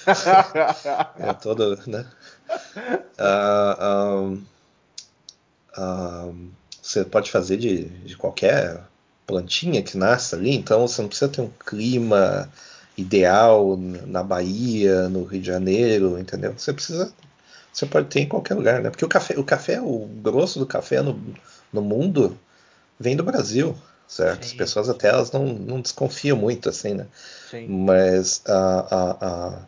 é 1.17 1.33
todo, 1.33 1.75
né? 1.87 2.05
Uh, 3.17 3.83
um, 3.83 4.43
um, 5.75 6.49
você 6.79 7.03
pode 7.03 7.31
fazer 7.31 7.57
de, 7.57 7.85
de 7.85 8.15
qualquer 8.15 8.79
plantinha 9.25 9.81
que 9.81 9.97
nasce 9.97 10.35
ali, 10.35 10.55
então 10.55 10.87
você 10.87 11.01
não 11.01 11.09
precisa 11.09 11.31
ter 11.31 11.41
um 11.41 11.49
clima 11.65 12.47
ideal 12.95 13.75
na 14.05 14.21
Bahia, 14.21 15.09
no 15.09 15.23
Rio 15.23 15.41
de 15.41 15.47
Janeiro, 15.47 16.19
entendeu? 16.19 16.53
Você 16.55 16.71
precisa, 16.71 17.11
você 17.73 17.87
pode 17.87 18.07
ter 18.07 18.19
em 18.19 18.27
qualquer 18.27 18.53
lugar, 18.53 18.83
né? 18.83 18.91
Porque 18.91 19.05
o 19.05 19.09
café, 19.09 19.39
o 19.39 19.43
café, 19.43 19.81
o 19.81 20.07
grosso 20.21 20.59
do 20.59 20.67
café 20.67 21.01
no, 21.01 21.19
no 21.73 21.81
mundo 21.81 22.37
vem 22.99 23.15
do 23.15 23.23
Brasil 23.23 23.75
certo? 24.11 24.43
Sim. 24.43 24.51
As 24.51 24.53
pessoas 24.53 24.89
até 24.89 25.07
elas 25.07 25.31
não, 25.31 25.45
não 25.45 25.79
desconfiam 25.79 26.35
muito, 26.35 26.67
assim, 26.67 26.93
né? 26.93 27.07
Sim. 27.49 27.65
Mas 27.67 28.43
a, 28.45 28.79
a, 28.79 29.27
a, 29.27 29.59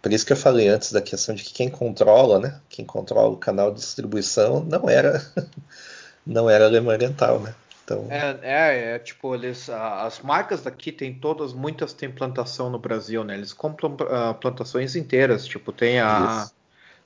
por 0.00 0.12
isso 0.14 0.24
que 0.24 0.32
eu 0.32 0.36
falei 0.36 0.66
antes 0.68 0.92
da 0.92 1.02
questão 1.02 1.34
de 1.34 1.44
que 1.44 1.52
quem 1.52 1.68
controla, 1.68 2.40
né? 2.40 2.58
Quem 2.70 2.86
controla 2.86 3.28
o 3.28 3.36
canal 3.36 3.70
de 3.70 3.80
distribuição 3.80 4.64
não 4.64 4.88
era 4.88 5.22
não 6.26 6.48
era 6.48 6.64
Alemanha 6.64 6.96
Oriental, 6.96 7.38
né? 7.40 7.54
Então... 7.84 8.06
É, 8.10 8.38
é, 8.42 8.94
é, 8.94 8.98
tipo, 8.98 9.34
eles, 9.34 9.68
as 9.68 10.20
marcas 10.20 10.62
daqui 10.62 10.90
tem 10.90 11.14
todas, 11.14 11.52
muitas 11.52 11.92
têm 11.92 12.10
plantação 12.10 12.70
no 12.70 12.78
Brasil, 12.78 13.22
né? 13.22 13.34
Eles 13.34 13.52
compram 13.52 13.90
uh, 13.90 14.34
plantações 14.40 14.96
inteiras, 14.96 15.46
tipo, 15.46 15.70
tem 15.70 16.00
a. 16.00 16.50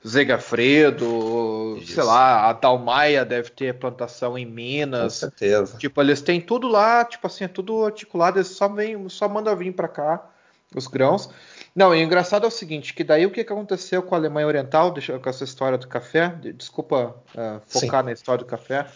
Zegafredo, 0.07 1.77
Isso. 1.79 1.93
sei 1.93 2.03
lá, 2.03 2.49
a 2.49 2.53
Dalmaia 2.53 3.23
deve 3.23 3.51
ter 3.51 3.75
plantação 3.75 4.37
em 4.37 4.45
Minas. 4.45 5.13
Com 5.13 5.19
certeza. 5.19 5.77
Tipo, 5.77 6.01
eles 6.01 6.21
têm 6.21 6.41
tudo 6.41 6.67
lá, 6.67 7.05
tipo 7.05 7.27
assim, 7.27 7.43
é 7.43 7.47
tudo 7.47 7.85
articulado, 7.85 8.37
eles 8.37 8.47
só 8.47 8.67
vem, 8.67 9.07
só 9.09 9.29
manda 9.29 9.55
vir 9.55 9.73
para 9.73 9.87
cá 9.87 10.27
os 10.75 10.87
grãos. 10.87 11.29
Não, 11.75 11.95
e 11.95 12.01
o 12.01 12.03
engraçado 12.03 12.45
é 12.45 12.47
o 12.47 12.51
seguinte, 12.51 12.93
que 12.93 13.03
daí 13.03 13.25
o 13.25 13.31
que, 13.31 13.43
que 13.43 13.53
aconteceu 13.53 14.01
com 14.01 14.15
a 14.15 14.17
Alemanha 14.17 14.47
Oriental, 14.47 14.91
deixa, 14.91 15.17
com 15.17 15.29
essa 15.29 15.43
história 15.43 15.77
do 15.77 15.87
café, 15.87 16.33
desculpa 16.55 17.15
uh, 17.35 17.61
focar 17.65 18.01
Sim. 18.01 18.05
na 18.05 18.11
história 18.11 18.43
do 18.43 18.49
café, 18.49 18.87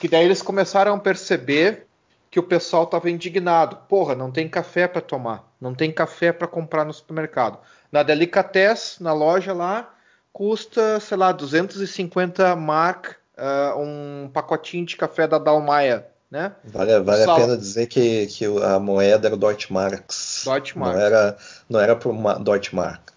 que 0.00 0.08
daí 0.08 0.24
eles 0.24 0.42
começaram 0.42 0.94
a 0.94 0.98
perceber 0.98 1.86
que 2.30 2.40
o 2.40 2.42
pessoal 2.42 2.84
estava 2.84 3.10
indignado. 3.10 3.76
Porra, 3.88 4.14
não 4.14 4.30
tem 4.30 4.48
café 4.48 4.88
para 4.88 5.00
tomar, 5.00 5.48
não 5.60 5.74
tem 5.74 5.92
café 5.92 6.32
para 6.32 6.48
comprar 6.48 6.84
no 6.84 6.92
supermercado. 6.92 7.58
Na 7.92 8.02
Delicatessen, 8.02 9.04
na 9.04 9.12
loja 9.12 9.52
lá, 9.52 9.94
custa, 10.32 11.00
sei 11.00 11.16
lá, 11.16 11.32
250 11.32 12.54
mark 12.56 13.16
uh, 13.36 13.78
um 13.78 14.30
pacotinho 14.32 14.86
de 14.86 14.96
café 14.96 15.26
da 15.26 15.38
Dalmaia 15.38 16.06
né? 16.30 16.52
Vale, 16.64 17.00
vale 17.00 17.24
a 17.24 17.34
pena 17.34 17.56
dizer 17.56 17.86
que, 17.88 18.26
que 18.28 18.44
a 18.44 18.78
moeda 18.78 19.26
era 19.26 19.36
Deutschmarks. 19.36 20.44
Deutschmarks. 20.46 20.96
Não 20.96 21.06
era, 21.06 21.36
não 21.68 21.80
era 21.80 21.96
por 21.96 22.10
uma 22.10 22.38
Deutschmark. 22.38 23.10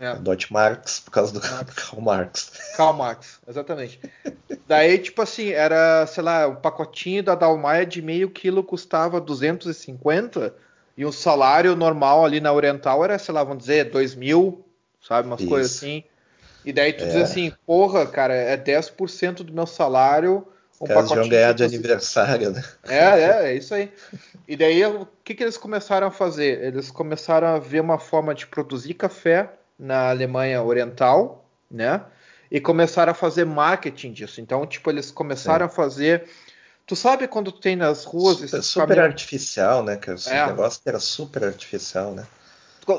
É. 0.00 0.16
Deutschmarks 0.16 1.00
por 1.00 1.10
causa 1.10 1.32
do 1.32 1.40
Marx. 1.40 1.74
Karl 1.86 2.02
Marx. 2.02 2.52
Karl 2.76 2.92
Marx, 2.94 3.38
exatamente. 3.46 4.00
Daí, 4.66 4.98
tipo 4.98 5.22
assim, 5.22 5.50
era, 5.50 6.06
sei 6.06 6.22
lá, 6.22 6.48
um 6.48 6.56
pacotinho 6.56 7.22
da 7.22 7.34
Dalmaia 7.34 7.86
de 7.86 8.02
meio 8.02 8.30
quilo 8.30 8.64
custava 8.64 9.20
250 9.20 10.54
e 10.96 11.04
o 11.04 11.12
salário 11.12 11.76
normal 11.76 12.24
ali 12.24 12.40
na 12.40 12.52
Oriental 12.52 13.04
era, 13.04 13.18
sei 13.18 13.34
lá, 13.34 13.44
vamos 13.44 13.58
dizer, 13.64 13.90
2 13.90 14.14
mil, 14.14 14.66
sabe, 15.00 15.28
umas 15.28 15.40
Isso. 15.40 15.48
coisas 15.48 15.76
assim. 15.76 16.02
E 16.64 16.72
daí 16.72 16.92
tu 16.92 17.04
é. 17.04 17.06
diz 17.06 17.16
assim, 17.16 17.52
porra, 17.66 18.06
cara, 18.06 18.34
é 18.34 18.56
10% 18.56 19.36
do 19.36 19.52
meu 19.52 19.66
salário 19.66 20.46
um 20.80 20.86
Caras 20.86 21.08
pacotinho. 21.08 21.30
ganhar 21.30 21.52
de 21.52 21.64
aniversário, 21.64 22.50
né? 22.50 22.62
É, 22.84 22.98
é, 22.98 23.46
é 23.46 23.54
isso 23.54 23.74
aí. 23.74 23.92
E 24.46 24.56
daí 24.56 24.84
o 24.84 25.06
que, 25.22 25.34
que 25.34 25.42
eles 25.42 25.56
começaram 25.56 26.06
a 26.06 26.10
fazer? 26.10 26.62
Eles 26.62 26.90
começaram 26.90 27.48
a 27.48 27.58
ver 27.58 27.80
uma 27.80 27.98
forma 27.98 28.34
de 28.34 28.46
produzir 28.46 28.94
café 28.94 29.50
na 29.78 30.10
Alemanha 30.10 30.62
Oriental, 30.62 31.48
né? 31.70 32.02
E 32.50 32.60
começaram 32.60 33.12
a 33.12 33.14
fazer 33.14 33.46
marketing 33.46 34.12
disso. 34.12 34.40
Então, 34.40 34.66
tipo, 34.66 34.90
eles 34.90 35.10
começaram 35.10 35.66
Sim. 35.66 35.72
a 35.72 35.74
fazer. 35.74 36.24
Tu 36.86 36.94
sabe 36.94 37.26
quando 37.26 37.50
tem 37.50 37.76
nas 37.76 38.04
ruas. 38.04 38.38
Super, 38.38 38.62
super 38.62 39.00
artificial, 39.00 39.82
né? 39.82 39.96
Que 39.96 40.10
esse 40.10 40.30
é. 40.30 40.46
negócio 40.46 40.82
que 40.82 40.88
era 40.88 41.00
super 41.00 41.44
artificial, 41.44 42.12
né? 42.12 42.26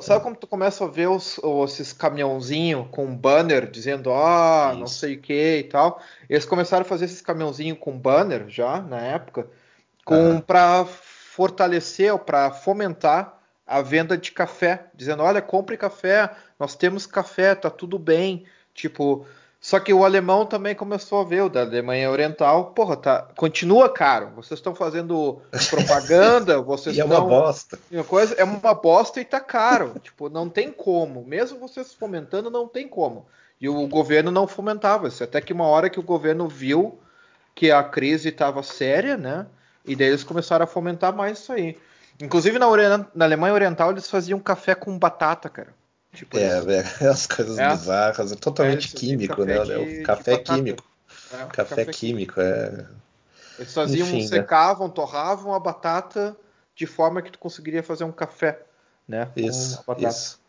Sabe 0.01 0.23
como 0.23 0.35
tu 0.35 0.47
começa 0.47 0.83
a 0.83 0.87
ver 0.87 1.07
os, 1.07 1.39
esses 1.65 1.93
caminhãozinhos 1.93 2.87
com 2.91 3.15
banner 3.15 3.69
dizendo, 3.69 4.11
ah, 4.11 4.69
Isso. 4.71 4.79
não 4.79 4.87
sei 4.87 5.15
o 5.15 5.21
que 5.21 5.57
e 5.57 5.63
tal. 5.63 6.01
Eles 6.29 6.45
começaram 6.45 6.81
a 6.81 6.87
fazer 6.87 7.05
esses 7.05 7.21
caminhãozinhos 7.21 7.77
com 7.79 7.97
banner 7.97 8.45
já 8.47 8.81
na 8.81 8.99
época, 8.99 9.47
com 10.03 10.15
uhum. 10.15 10.41
para 10.41 10.85
fortalecer 10.85 12.11
ou 12.11 12.19
para 12.19 12.51
fomentar 12.51 13.39
a 13.67 13.81
venda 13.81 14.17
de 14.17 14.31
café, 14.31 14.85
dizendo, 14.93 15.23
olha, 15.23 15.41
compre 15.41 15.77
café, 15.77 16.29
nós 16.59 16.75
temos 16.75 17.05
café, 17.05 17.55
tá 17.55 17.69
tudo 17.69 17.97
bem. 17.97 18.45
Tipo, 18.73 19.25
só 19.65 19.79
que 19.79 19.91
o 19.91 20.05
alemão 20.05 20.45
também 20.45 20.75
começou 20.75 21.21
a 21.21 21.23
ver, 21.23 21.41
o 21.41 21.49
da 21.49 21.61
Alemanha 21.61 22.11
Oriental, 22.11 22.65
porra, 22.65 22.95
tá, 22.95 23.27
continua 23.35 23.89
caro. 23.89 24.29
Vocês 24.35 24.59
estão 24.59 24.75
fazendo 24.75 25.41
propaganda, 25.71 26.61
vocês 26.61 26.95
e 26.95 27.01
é 27.01 27.03
uma 27.03 27.19
bosta. 27.19 27.79
Uma 27.91 28.03
coisa, 28.03 28.35
é 28.35 28.43
uma 28.43 28.75
bosta 28.75 29.19
e 29.19 29.25
tá 29.25 29.39
caro. 29.39 29.95
tipo, 30.03 30.29
não 30.29 30.47
tem 30.47 30.71
como. 30.71 31.25
Mesmo 31.25 31.57
vocês 31.57 31.95
fomentando, 31.95 32.51
não 32.51 32.67
tem 32.67 32.87
como. 32.87 33.25
E 33.59 33.67
o 33.67 33.87
governo 33.87 34.29
não 34.29 34.47
fomentava 34.47 35.07
isso. 35.07 35.23
Até 35.23 35.41
que 35.41 35.51
uma 35.51 35.65
hora 35.65 35.89
que 35.89 35.99
o 35.99 36.03
governo 36.03 36.47
viu 36.47 36.99
que 37.55 37.71
a 37.71 37.83
crise 37.83 38.29
estava 38.29 38.61
séria, 38.61 39.17
né? 39.17 39.47
E 39.83 39.95
daí 39.95 40.09
eles 40.09 40.23
começaram 40.23 40.65
a 40.65 40.67
fomentar 40.67 41.11
mais 41.11 41.39
isso 41.39 41.51
aí. 41.51 41.75
Inclusive 42.21 42.59
na, 42.59 42.67
na 43.15 43.25
Alemanha 43.25 43.55
Oriental 43.55 43.89
eles 43.89 44.07
faziam 44.07 44.39
café 44.39 44.75
com 44.75 44.95
batata, 44.99 45.49
cara. 45.49 45.73
Tipo 46.15 46.37
é, 46.37 46.61
é, 47.01 47.07
as 47.07 47.27
coisas 47.27 47.57
é. 47.57 47.69
bizarras, 47.69 48.31
é 48.31 48.35
totalmente 48.35 48.95
é, 48.95 48.99
químico, 48.99 49.43
né? 49.43 49.59
De, 49.59 50.01
o 50.01 50.03
café 50.03 50.37
químico. 50.37 50.83
É, 51.31 51.37
café, 51.45 51.75
café, 51.75 51.85
químico, 51.85 52.39
é. 52.39 52.85
Eles 53.59 53.73
faziam, 53.73 54.07
Enfim, 54.07 54.21
né? 54.21 54.27
secavam, 54.27 54.87
né? 54.87 54.93
torravam 54.93 55.53
a 55.53 55.59
batata 55.59 56.35
de 56.75 56.85
forma 56.85 57.21
que 57.21 57.31
tu 57.31 57.39
conseguiria 57.39 57.83
fazer 57.83 58.03
um 58.03 58.11
café, 58.11 58.61
né? 59.07 59.29
Isso, 59.35 59.83
isso. 59.97 60.39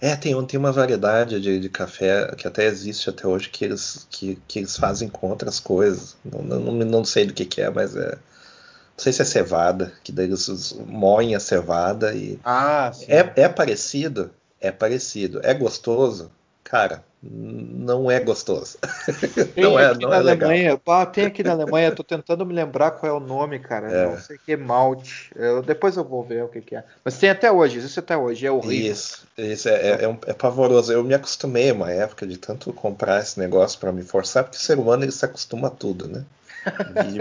É, 0.00 0.16
tem, 0.16 0.46
tem 0.46 0.58
uma 0.58 0.72
variedade 0.72 1.40
de, 1.40 1.58
de, 1.58 1.68
café 1.68 2.34
que 2.36 2.46
até 2.46 2.64
existe 2.64 3.08
até 3.08 3.26
hoje 3.26 3.48
que 3.48 3.64
eles, 3.64 4.06
que, 4.10 4.38
que 4.46 4.58
eles 4.58 4.76
fazem 4.76 5.08
com 5.08 5.28
outras 5.28 5.58
coisas. 5.60 6.16
Não, 6.24 6.42
não, 6.42 6.72
não 6.72 7.04
sei 7.04 7.26
do 7.26 7.34
que, 7.34 7.44
que 7.44 7.60
é, 7.60 7.70
mas 7.70 7.96
é. 7.96 8.10
Não 8.10 9.04
sei 9.04 9.12
se 9.12 9.22
é 9.22 9.24
cevada, 9.24 9.94
que 10.04 10.12
daí 10.12 10.26
eles 10.26 10.74
moem 10.86 11.34
a 11.34 11.40
cevada 11.40 12.14
e. 12.14 12.38
Ah, 12.44 12.90
sim. 12.92 13.06
É, 13.08 13.32
é 13.36 13.48
parecido, 13.48 14.30
é 14.60 14.70
parecido. 14.70 15.40
É 15.42 15.54
gostoso? 15.54 16.30
Cara, 16.62 17.02
não 17.22 18.10
é 18.10 18.20
gostoso. 18.20 18.78
Tem 19.54 19.64
não 19.64 19.78
é, 19.78 19.92
não 19.94 20.14
é 20.14 20.18
Alemanha, 20.18 20.70
legal. 20.86 21.06
tem 21.06 21.26
aqui 21.26 21.42
na 21.42 21.52
Alemanha, 21.52 21.92
tô 21.92 22.04
tentando 22.04 22.46
me 22.46 22.54
lembrar 22.54 22.92
qual 22.92 23.12
é 23.12 23.14
o 23.14 23.20
nome, 23.20 23.58
cara. 23.58 23.90
É. 23.90 24.06
Não 24.06 24.18
sei 24.18 24.38
que 24.38 24.52
é 24.52 24.56
malte. 24.56 25.32
Eu, 25.34 25.62
depois 25.62 25.96
eu 25.96 26.04
vou 26.04 26.22
ver 26.22 26.44
o 26.44 26.48
que, 26.48 26.60
que, 26.60 26.76
é. 26.76 26.84
Mas 27.04 27.18
tem 27.18 27.28
até 27.28 27.50
hoje, 27.50 27.78
existe 27.78 27.98
até 27.98 28.16
hoje, 28.16 28.46
é 28.46 28.52
horrível. 28.52 28.92
Isso, 28.92 29.26
isso 29.36 29.68
é, 29.68 29.72
é, 29.72 30.04
é, 30.04 30.08
um, 30.08 30.16
é 30.26 30.32
pavoroso. 30.32 30.92
Eu 30.92 31.02
me 31.02 31.12
acostumei 31.12 31.72
uma 31.72 31.90
época 31.90 32.26
de 32.26 32.38
tanto 32.38 32.72
comprar 32.72 33.20
esse 33.20 33.38
negócio 33.38 33.80
para 33.80 33.90
me 33.90 34.02
forçar, 34.02 34.44
porque 34.44 34.56
o 34.56 34.60
ser 34.60 34.78
humano 34.78 35.04
ele 35.04 35.12
se 35.12 35.24
acostuma 35.24 35.68
a 35.68 35.72
tudo, 35.72 36.08
né? 36.08 36.24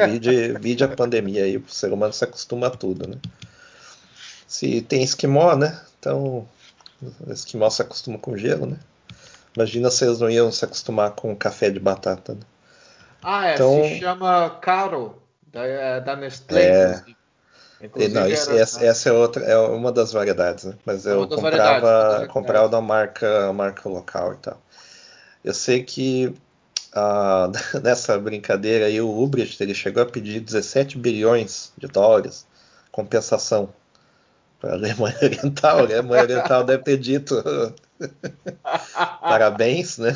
Vide, 0.07 0.53
vide 0.61 0.83
a 0.83 0.87
pandemia 0.87 1.43
aí, 1.43 1.57
o 1.57 1.67
ser 1.67 1.91
humano 1.91 2.13
se 2.13 2.23
acostuma 2.23 2.67
a 2.67 2.71
tudo, 2.71 3.07
né? 3.07 3.15
Se 4.47 4.81
tem 4.81 5.01
esquimó, 5.01 5.55
né? 5.55 5.79
Então 5.97 6.47
Esquimó 7.27 7.69
se 7.69 7.81
acostuma 7.81 8.17
com 8.17 8.37
gelo, 8.37 8.65
né? 8.65 8.77
Imagina 9.55 9.89
se 9.89 10.05
eles 10.05 10.19
não 10.19 10.29
iam 10.29 10.51
se 10.51 10.63
acostumar 10.63 11.11
com 11.11 11.35
café 11.35 11.69
de 11.69 11.79
batata. 11.79 12.33
Né? 12.33 12.41
Ah, 13.21 13.47
é, 13.47 13.53
então, 13.53 13.83
se 13.83 13.99
chama 13.99 14.49
Caro, 14.61 15.21
da, 15.47 15.65
é, 15.65 16.01
da 16.01 16.15
Nestlé. 16.15 17.03
É, 17.81 18.07
não, 18.09 18.27
isso, 18.27 18.51
era, 18.51 18.59
essa, 18.59 18.85
essa, 18.85 19.09
é 19.09 19.11
outra, 19.13 19.43
é 19.45 19.57
uma 19.57 19.91
das 19.91 20.11
variedades, 20.11 20.65
né? 20.65 20.73
Mas 20.85 21.05
é 21.05 21.13
eu 21.13 21.27
comprava, 21.27 22.27
comprava 22.27 22.69
da 22.69 22.81
marca, 22.81 23.53
marca 23.53 23.87
local 23.87 24.33
e 24.33 24.37
tal. 24.37 24.61
Eu 25.43 25.53
sei 25.53 25.83
que 25.83 26.35
ah, 26.93 27.49
nessa 27.81 28.17
brincadeira 28.19 28.85
aí 28.85 28.99
o 28.99 29.09
Ubrecht 29.09 29.61
ele 29.61 29.73
chegou 29.73 30.03
a 30.03 30.05
pedir 30.05 30.41
17 30.41 30.97
bilhões 30.97 31.71
de 31.77 31.87
dólares 31.87 32.45
compensação 32.91 33.69
para 34.59 34.71
a 34.71 34.73
Alemanha 34.73 35.17
Oriental. 35.21 35.77
A 35.77 35.81
Alemanha 35.81 36.23
Oriental 36.23 36.63
deve 36.63 36.83
ter 36.83 36.97
dito 36.97 37.41
parabéns, 39.21 39.97
né? 39.97 40.15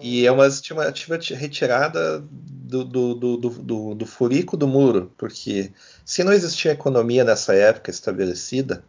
E 0.00 0.26
é 0.26 0.32
uma 0.32 0.46
estimativa 0.46 1.16
retirada 1.16 2.22
do, 2.30 2.84
do, 2.84 3.14
do, 3.14 3.36
do, 3.36 3.94
do 3.94 4.06
furico 4.06 4.56
do 4.56 4.66
muro, 4.66 5.12
porque 5.16 5.72
se 6.04 6.24
não 6.24 6.32
existia 6.32 6.72
economia 6.72 7.24
nessa 7.24 7.54
época 7.54 7.90
estabelecida, 7.90 8.82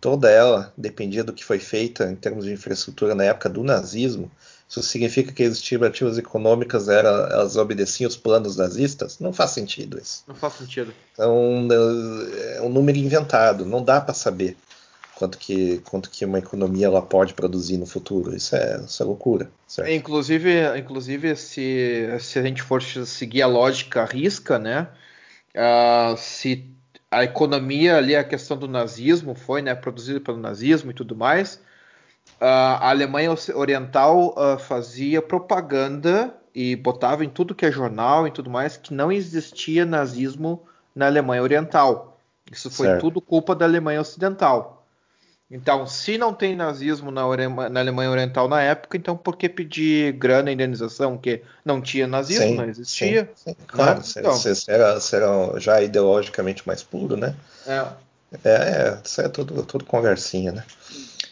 toda 0.00 0.30
ela 0.30 0.72
dependia 0.76 1.22
do 1.22 1.32
que 1.32 1.44
foi 1.44 1.58
feita 1.58 2.10
em 2.10 2.16
termos 2.16 2.44
de 2.44 2.52
infraestrutura 2.52 3.14
na 3.14 3.24
época 3.24 3.48
do 3.48 3.62
nazismo, 3.62 4.30
isso 4.70 4.84
significa 4.84 5.32
que 5.32 5.42
as 5.42 5.54
estimativas 5.54 6.16
econômicas 6.16 6.88
eram, 6.88 7.10
elas 7.10 7.56
obedeciam 7.56 8.08
os 8.08 8.16
planos 8.16 8.56
nazistas? 8.56 9.18
Não 9.18 9.32
faz 9.32 9.50
sentido 9.50 9.98
isso. 9.98 10.22
Não 10.28 10.34
faz 10.34 10.54
sentido. 10.54 10.94
Então 11.12 11.68
é 12.54 12.62
um 12.62 12.68
número 12.68 12.96
inventado, 12.96 13.66
não 13.66 13.82
dá 13.82 14.00
para 14.00 14.14
saber 14.14 14.56
quanto 15.16 15.38
que, 15.38 15.78
quanto 15.78 16.08
que 16.08 16.24
uma 16.24 16.38
economia 16.38 16.86
ela 16.86 17.02
pode 17.02 17.34
produzir 17.34 17.78
no 17.78 17.84
futuro. 17.84 18.34
Isso 18.34 18.54
é, 18.54 18.80
isso 18.86 19.02
é 19.02 19.06
loucura. 19.06 19.50
Certo? 19.66 19.90
Inclusive, 19.90 20.78
inclusive 20.78 21.34
se, 21.34 22.08
se 22.20 22.38
a 22.38 22.42
gente 22.42 22.62
for 22.62 22.80
seguir 22.80 23.42
a 23.42 23.48
lógica 23.48 24.04
risca, 24.04 24.56
né? 24.56 24.86
Uh, 25.52 26.16
se 26.16 26.64
a 27.10 27.24
economia 27.24 27.96
ali, 27.96 28.14
a 28.14 28.22
questão 28.22 28.56
do 28.56 28.68
nazismo 28.68 29.34
foi 29.34 29.62
né, 29.62 29.74
produzida 29.74 30.20
pelo 30.20 30.38
nazismo 30.38 30.92
e 30.92 30.94
tudo 30.94 31.16
mais, 31.16 31.60
a 32.40 32.88
Alemanha 32.88 33.34
Oriental 33.54 34.34
uh, 34.36 34.58
fazia 34.58 35.20
propaganda 35.20 36.34
e 36.54 36.74
botava 36.74 37.24
em 37.24 37.28
tudo 37.28 37.54
que 37.54 37.66
é 37.66 37.70
jornal 37.70 38.26
e 38.26 38.30
tudo 38.30 38.48
mais 38.48 38.76
que 38.76 38.94
não 38.94 39.12
existia 39.12 39.84
nazismo 39.84 40.62
na 40.94 41.06
Alemanha 41.06 41.42
Oriental. 41.42 42.18
Isso 42.50 42.70
foi 42.70 42.86
certo. 42.86 43.00
tudo 43.02 43.20
culpa 43.20 43.54
da 43.54 43.64
Alemanha 43.64 44.00
Ocidental. 44.00 44.84
Então, 45.50 45.84
se 45.84 46.16
não 46.16 46.32
tem 46.32 46.54
nazismo 46.54 47.10
na, 47.10 47.22
na, 47.68 47.80
Alemanha 47.80 48.10
Oriental 48.10 48.48
na 48.48 48.62
época, 48.62 48.96
então 48.96 49.16
por 49.16 49.36
que 49.36 49.48
pedir 49.48 50.12
grana 50.12 50.48
e 50.48 50.54
indenização? 50.54 51.18
Que 51.18 51.42
não 51.64 51.80
tinha 51.80 52.06
nazismo, 52.06 52.46
sim, 52.46 52.54
não 52.54 52.64
existia. 52.64 53.28
Sim, 53.34 53.50
sim. 53.50 53.50
Né? 53.50 53.66
Claro, 53.66 54.00
então. 54.16 54.34
será, 54.34 55.00
será 55.00 55.58
já 55.58 55.82
ideologicamente 55.82 56.64
mais 56.66 56.84
puro, 56.84 57.16
né? 57.16 57.34
É. 57.66 57.86
É, 58.44 58.50
é 58.52 58.98
isso 59.04 59.20
é 59.20 59.28
tudo, 59.28 59.64
tudo 59.64 59.84
conversinha, 59.84 60.52
né? 60.52 60.64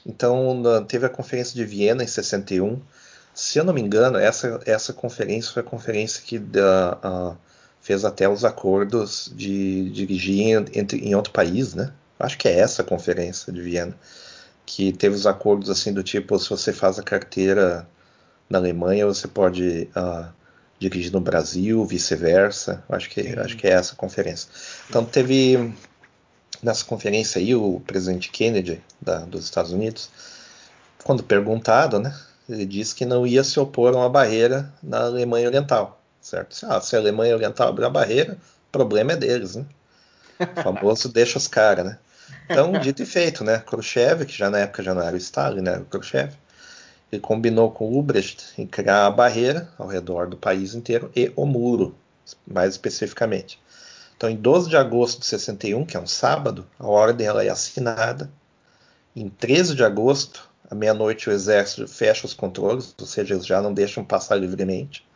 Então, 0.08 0.62
teve 0.88 1.04
a 1.06 1.10
conferência 1.10 1.54
de 1.54 1.64
Viena 1.64 2.02
em 2.02 2.06
61. 2.06 2.80
Se 3.34 3.58
eu 3.58 3.64
não 3.64 3.74
me 3.74 3.80
engano, 3.82 4.18
essa, 4.18 4.60
essa 4.64 4.92
conferência 4.92 5.52
foi 5.52 5.60
a 5.60 5.66
conferência 5.66 6.22
que 6.24 6.38
da, 6.38 6.98
uh, 7.04 7.36
fez 7.80 8.04
até 8.04 8.28
os 8.28 8.44
acordos 8.44 9.30
de 9.36 9.90
dirigir 9.90 10.66
entre, 10.72 10.98
em 10.98 11.14
outro 11.14 11.32
país, 11.32 11.74
né? 11.74 11.92
Acho 12.18 12.38
que 12.38 12.48
é 12.48 12.58
essa 12.58 12.82
a 12.82 12.84
conferência 12.84 13.52
de 13.52 13.60
Viena 13.60 13.94
que 14.68 14.92
teve 14.92 15.14
os 15.14 15.26
acordos 15.26 15.70
assim 15.70 15.94
do 15.94 16.02
tipo 16.02 16.38
se 16.38 16.50
você 16.50 16.74
faz 16.74 16.98
a 16.98 17.02
carteira 17.02 17.88
na 18.50 18.58
Alemanha 18.58 19.06
você 19.06 19.26
pode 19.26 19.88
uh, 19.96 20.28
dirigir 20.78 21.10
no 21.10 21.20
Brasil, 21.20 21.84
vice-versa. 21.84 22.84
Acho 22.88 23.08
que 23.08 23.20
acho 23.38 23.56
que 23.56 23.66
é 23.66 23.70
essa 23.70 23.94
a 23.94 23.96
conferência. 23.96 24.48
Então 24.88 25.04
teve 25.04 25.72
nessa 26.62 26.84
conferência 26.84 27.40
aí 27.40 27.54
o 27.54 27.80
presidente 27.86 28.30
Kennedy 28.30 28.82
da, 29.00 29.18
dos 29.20 29.44
Estados 29.44 29.72
Unidos, 29.72 30.10
quando 31.04 31.22
perguntado, 31.22 31.98
né, 31.98 32.14
ele 32.48 32.64
disse 32.64 32.94
que 32.94 33.04
não 33.04 33.26
ia 33.26 33.44
se 33.44 33.58
opor 33.60 33.94
a 33.94 33.98
uma 33.98 34.08
barreira 34.08 34.72
na 34.82 35.02
Alemanha 35.02 35.48
Oriental, 35.48 36.00
certo? 36.20 36.56
Ah, 36.66 36.80
se 36.80 36.96
a 36.96 36.98
Alemanha 36.98 37.34
Oriental 37.34 37.68
abrir 37.68 37.84
a 37.84 37.90
barreira, 37.90 38.34
o 38.68 38.72
problema 38.72 39.12
é 39.12 39.16
deles, 39.16 39.56
né? 39.56 39.66
O 40.56 40.62
famoso 40.62 41.08
deixa 41.12 41.38
os 41.38 41.46
caras, 41.46 41.84
né? 41.84 41.98
Então, 42.48 42.72
dito 42.72 43.02
e 43.02 43.06
feito, 43.06 43.44
né? 43.44 43.58
Khrushchev, 43.58 44.24
que 44.24 44.36
já 44.36 44.50
na 44.50 44.60
época 44.60 44.82
já 44.82 44.94
não 44.94 45.02
era 45.02 45.14
o 45.14 45.18
Stalin, 45.18 45.62
né? 45.62 45.78
O 45.78 45.84
Khrushchev, 45.84 46.32
ele 47.12 47.20
combinou 47.20 47.70
com 47.70 47.86
o 47.86 47.98
Ubrecht 47.98 48.44
em 48.58 48.66
criar 48.66 49.06
a 49.06 49.10
barreira 49.10 49.68
ao 49.78 49.86
redor 49.86 50.26
do 50.26 50.36
país 50.36 50.74
inteiro 50.74 51.10
e 51.14 51.32
o 51.36 51.46
muro, 51.46 51.94
mais 52.46 52.72
especificamente. 52.72 53.58
Então, 54.18 54.28
em 54.28 54.34
12 54.34 54.68
de 54.68 54.76
agosto 54.76 55.20
de 55.20 55.26
61, 55.26 55.86
que 55.86 55.96
é 55.96 56.00
um 56.00 56.06
sábado, 56.06 56.66
a 56.76 56.88
ordem 56.88 57.24
ela 57.24 57.44
é 57.44 57.48
assinada. 57.48 58.28
Em 59.14 59.28
13 59.28 59.76
de 59.76 59.84
agosto, 59.84 60.50
à 60.68 60.74
meia-noite, 60.74 61.30
o 61.30 61.32
exército 61.32 61.86
fecha 61.86 62.26
os 62.26 62.34
controles, 62.34 62.92
ou 63.00 63.06
seja, 63.06 63.34
eles 63.34 63.46
já 63.46 63.62
não 63.62 63.72
deixam 63.72 64.04
passar 64.04 64.34
livremente. 64.34 65.06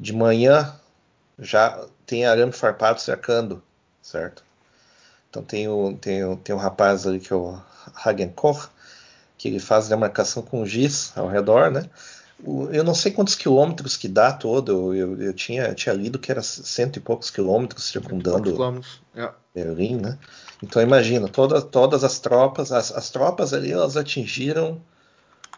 De 0.00 0.14
manhã, 0.14 0.74
já 1.38 1.86
tem 2.06 2.24
arame 2.24 2.52
farpado 2.52 2.98
cercando, 2.98 3.62
certo? 4.00 4.42
Então 5.28 5.44
tem, 5.44 5.68
o, 5.68 5.94
tem, 5.94 6.24
o, 6.24 6.34
tem 6.34 6.54
um 6.54 6.58
rapaz 6.58 7.06
ali 7.06 7.20
que 7.20 7.30
é 7.30 7.36
o 7.36 7.60
Hagenkoch, 7.94 8.70
que 9.36 9.48
ele 9.48 9.60
faz 9.60 9.86
demarcação 9.86 10.42
com 10.42 10.64
giz 10.64 11.12
ao 11.14 11.28
redor, 11.28 11.70
né? 11.70 11.90
Eu 12.72 12.84
não 12.84 12.94
sei 12.94 13.12
quantos 13.12 13.34
quilômetros 13.34 13.96
que 13.96 14.08
dá 14.08 14.32
todo, 14.32 14.94
eu, 14.94 15.20
eu, 15.20 15.32
tinha, 15.32 15.64
eu 15.64 15.74
tinha 15.74 15.94
lido 15.94 16.18
que 16.18 16.30
era 16.30 16.42
cento 16.42 16.96
e 16.96 17.00
poucos 17.00 17.30
quilômetros 17.30 17.84
circundando 17.84 18.52
quilômetros. 18.52 19.00
É. 19.14 19.30
Berlim, 19.54 19.96
né? 19.96 20.18
Então 20.62 20.82
imagina, 20.82 21.28
toda, 21.28 21.62
todas 21.62 22.04
as 22.04 22.18
tropas, 22.18 22.72
as, 22.72 22.92
as, 22.92 23.10
tropas 23.10 23.52
ali, 23.54 23.72
elas 23.72 23.96
atingiram 23.96 24.80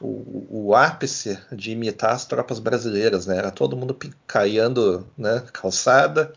o, 0.01 0.47
o, 0.51 0.75
ápice 0.75 1.39
de 1.51 1.73
imitar 1.73 2.13
as 2.13 2.27
tropas 2.27 2.59
brasileiras, 2.59 3.27
né? 3.27 3.37
Era 3.39 3.51
todo 3.51 3.77
mundo 3.77 3.97
caiando, 4.27 5.07
né? 5.17 5.43
Calçada, 5.53 6.33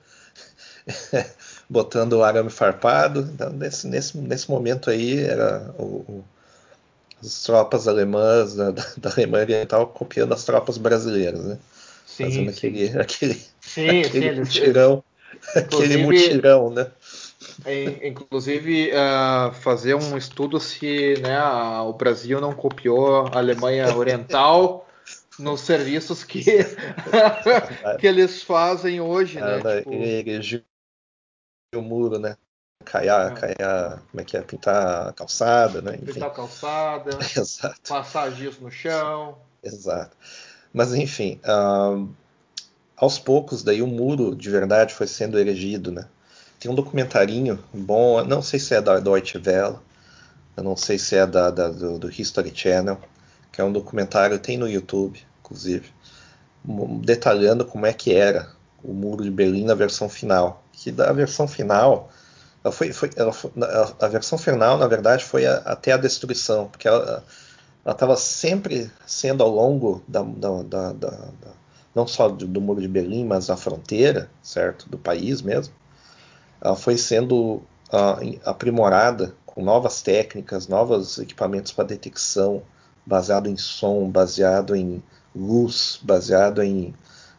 botando 1.70 2.14
o 2.14 2.24
arame 2.24 2.50
farpado. 2.50 3.30
Então, 3.34 3.50
nesse, 3.50 3.88
nesse, 3.88 4.18
nesse 4.18 4.50
momento 4.50 4.90
aí, 4.90 5.20
era 5.20 5.74
o, 5.78 5.84
o, 5.84 6.26
as 7.22 7.44
tropas 7.44 7.88
alemãs 7.88 8.56
da, 8.56 8.72
da, 8.72 9.12
Alemanha 9.12 9.44
Oriental 9.44 9.88
copiando 9.88 10.34
as 10.34 10.44
tropas 10.44 10.78
brasileiras, 10.78 11.44
né? 11.44 11.58
Sim, 12.06 12.24
Fazendo 12.26 12.52
sim. 12.52 12.58
aquele, 12.58 13.00
aquele, 13.00 13.42
sim, 13.62 14.02
aquele 14.06 14.34
sim, 14.34 14.40
mutirão, 14.40 15.04
aquele 15.56 15.98
mutirão, 15.98 16.70
né? 16.70 16.92
Inclusive, 18.04 18.92
uh, 18.92 19.54
fazer 19.54 19.94
um 19.94 20.18
estudo 20.18 20.60
se 20.60 21.16
né, 21.22 21.42
o 21.82 21.94
Brasil 21.94 22.40
não 22.40 22.54
copiou 22.54 23.28
a 23.28 23.38
Alemanha 23.38 23.96
Oriental 23.96 24.88
nos 25.38 25.62
serviços 25.62 26.24
que, 26.24 26.44
que 28.00 28.08
eles 28.08 28.44
fazem 28.44 29.00
hoje, 29.00 29.40
né? 29.40 29.58
Tipo... 29.80 29.94
Ele, 29.94 30.64
o 31.76 31.82
muro, 31.82 32.18
né? 32.18 32.36
Caiar, 32.86 33.32
é. 33.32 33.36
caiar, 33.36 34.04
como 34.10 34.22
é 34.22 34.24
que 34.24 34.38
é? 34.38 34.42
Pintar 34.42 35.10
a 35.10 35.14
calçada, 35.14 35.82
né? 35.82 35.96
Enfim. 35.96 36.14
Pintar 36.14 36.30
a 36.30 36.34
calçada, 36.34 37.10
Exato. 37.36 37.82
passar 37.88 38.32
giz 38.32 38.60
no 38.60 38.72
chão. 38.72 39.38
Exato. 39.62 40.16
Mas 40.74 40.94
enfim, 40.94 41.40
aos 42.96 43.20
poucos 43.20 43.64
daí 43.64 43.82
o 43.82 43.88
muro 43.88 44.36
de 44.36 44.50
verdade 44.50 44.94
foi 44.94 45.08
sendo 45.08 45.38
erigido, 45.38 45.92
né? 45.92 46.06
Tem 46.60 46.70
um 46.70 46.76
documentarinho 46.76 47.64
bom, 47.74 48.24
não 48.24 48.42
sei 48.42 48.60
se 48.60 48.76
é 48.76 48.82
da 48.82 49.00
Deutsche 49.00 49.38
Welle, 49.38 49.78
eu 50.56 50.64
não 50.64 50.76
sei 50.76 50.98
se 50.98 51.16
é 51.16 51.26
da, 51.26 51.50
da 51.50 51.70
do, 51.70 51.98
do, 51.98 52.10
History 52.10 52.52
Channel, 52.54 53.00
que 53.52 53.62
é 53.62 53.64
um 53.64 53.72
documentário, 53.72 54.38
tem 54.40 54.58
no 54.58 54.68
YouTube, 54.68 55.26
inclusive, 55.40 55.90
detalhando 57.02 57.66
como 57.66 57.86
é 57.86 57.94
que 57.94 58.14
era 58.14 58.52
o 58.84 58.94
muro 58.94 59.24
de 59.24 59.32
Berlim 59.32 59.66
na 59.66 59.74
versão 59.74 60.10
final 60.10 60.64
que 60.80 60.92
da 60.92 61.12
versão 61.12 61.48
final, 61.48 62.10
ela 62.64 62.72
foi, 62.72 62.92
foi, 62.92 63.10
ela 63.16 63.32
foi, 63.32 63.52
a 64.02 64.08
versão 64.08 64.38
final, 64.38 64.78
na 64.78 64.88
verdade, 64.88 65.24
foi 65.24 65.46
a, 65.46 65.56
até 65.58 65.94
a 65.94 65.98
destruição, 65.98 66.68
porque 66.68 66.88
ela 66.88 67.24
estava 67.86 68.16
sempre 68.16 68.92
sendo 69.06 69.44
ao 69.44 69.50
longo 69.50 70.04
da, 70.08 70.22
da, 70.22 70.64
da, 70.64 70.92
da 70.94 71.30
não 71.96 72.06
só 72.06 72.28
do, 72.30 72.48
do, 72.48 72.62
muro 72.62 72.82
de 72.82 72.88
Berlim, 72.88 73.26
mas 73.26 73.48
da 73.48 73.58
fronteira, 73.58 74.30
certo, 74.44 74.90
do 74.90 74.98
país 74.98 75.42
mesmo, 75.42 75.74
ela 76.62 76.76
foi 76.76 76.98
sendo 76.98 77.62
uh, 77.92 78.40
aprimorada 78.46 79.34
com 79.46 79.64
novas 79.64 80.02
técnicas, 80.02 80.68
novos 80.68 81.18
equipamentos 81.18 81.72
para 81.72 81.86
detecção, 81.86 82.62
baseado 83.06 83.48
em 83.48 83.58
som, 83.58 84.10
baseado 84.10 84.76
em 84.76 85.02
luz, 85.36 86.00
baseado 86.04 86.62
em, 86.62 86.94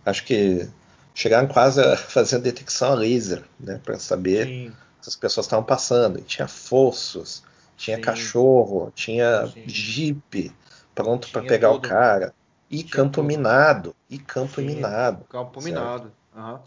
acho 0.04 0.24
que 0.24 0.68
chegaram 1.14 1.46
quase 1.46 1.80
a 1.80 1.96
fazer 1.98 2.36
a 2.36 2.40
detecção 2.40 2.92
a 2.92 2.94
laser, 2.94 3.44
né, 3.58 3.80
para 3.84 3.98
saber 3.98 4.46
Sim. 4.46 4.72
Se 5.00 5.08
as 5.08 5.16
pessoas 5.16 5.46
estavam 5.46 5.64
passando. 5.64 6.18
E 6.18 6.22
tinha 6.22 6.48
fossos, 6.48 7.42
tinha 7.76 7.96
Sim. 7.96 8.02
cachorro, 8.02 8.92
tinha 8.94 9.46
Sim. 9.46 9.62
jipe 9.66 10.52
pronto 10.94 11.28
para 11.30 11.42
pegar 11.42 11.70
o 11.72 11.80
cara. 11.80 12.34
E 12.70 12.78
tinha 12.78 12.90
campo 12.90 13.22
minado. 13.22 13.94
E 14.08 14.18
campo 14.18 14.60
minado. 14.60 15.24
Campo 15.28 15.60
certo? 15.60 15.74
minado. 15.74 16.12
Uhum. 16.36 16.58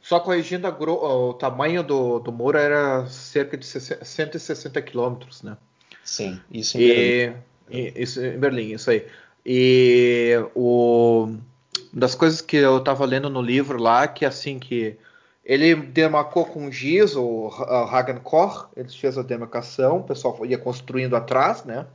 Só 0.00 0.18
corrigindo 0.18 0.66
o 0.66 1.34
tamanho 1.34 1.82
do, 1.84 2.18
do 2.18 2.32
muro 2.32 2.58
era 2.58 3.06
cerca 3.06 3.56
de 3.56 3.64
160 3.64 4.82
quilômetros, 4.82 5.42
né? 5.42 5.56
Sim, 6.02 6.40
isso 6.50 6.76
em 6.76 6.80
e, 6.80 6.86
Berlim. 6.88 7.36
E, 7.70 8.02
isso 8.02 8.20
em 8.20 8.38
Berlim, 8.38 8.72
isso 8.72 8.90
aí. 8.90 9.06
E 9.46 10.34
o 10.56 11.36
das 11.92 12.14
coisas 12.14 12.40
que 12.40 12.56
eu 12.56 12.78
estava 12.78 13.04
lendo 13.04 13.28
no 13.30 13.40
livro 13.40 13.80
lá, 13.80 14.08
que 14.08 14.24
assim 14.24 14.58
que 14.58 14.96
ele 15.44 15.74
demarcou 15.74 16.44
com 16.44 16.70
giz, 16.70 17.16
o 17.16 17.48
Hagenkoch, 17.90 18.66
ele 18.76 18.88
fez 18.88 19.18
a 19.18 19.22
demarcação, 19.22 19.98
o 19.98 20.04
pessoal 20.04 20.46
ia 20.46 20.58
construindo 20.58 21.16
atrás, 21.16 21.64
né? 21.64 21.86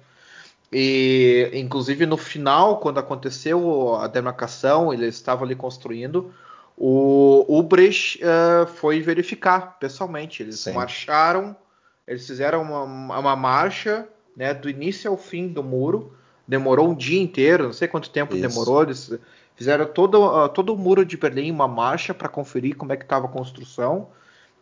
E 0.72 1.50
inclusive 1.54 2.06
no 2.06 2.18
final, 2.18 2.80
quando 2.80 3.00
aconteceu 3.00 3.96
a 3.96 4.08
demarcação, 4.08 4.94
ele 4.94 5.08
estava 5.08 5.46
ali 5.46 5.56
construindo, 5.56 6.34
o 6.78 7.46
Ubrecht 7.48 8.20
uh, 8.22 8.68
foi 8.68 9.02
verificar 9.02 9.80
pessoalmente. 9.80 10.44
Eles 10.44 10.60
Sim. 10.60 10.74
marcharam, 10.74 11.56
eles 12.06 12.28
fizeram 12.28 12.62
uma, 12.62 12.84
uma 13.20 13.36
marcha 13.36 14.08
né, 14.36 14.54
do 14.54 14.70
início 14.70 15.10
ao 15.10 15.18
fim 15.18 15.48
do 15.48 15.64
muro. 15.64 16.14
Demorou 16.48 16.90
um 16.90 16.96
dia 16.96 17.20
inteiro, 17.20 17.66
não 17.66 17.74
sei 17.74 17.88
quanto 17.88 18.10
tempo 18.10 18.36
Isso. 18.36 18.48
demorou. 18.48 18.84
Eles 18.84 19.12
Fizeram 19.58 19.88
todo, 19.88 20.24
uh, 20.24 20.48
todo 20.48 20.72
o 20.72 20.78
muro 20.78 21.04
de 21.04 21.18
Berlim 21.18 21.50
uma 21.50 21.68
marcha 21.68 22.14
para 22.14 22.30
conferir 22.30 22.78
como 22.78 22.94
é 22.94 22.96
que 22.96 23.04
estava 23.04 23.26
a 23.26 23.30
construção. 23.30 24.08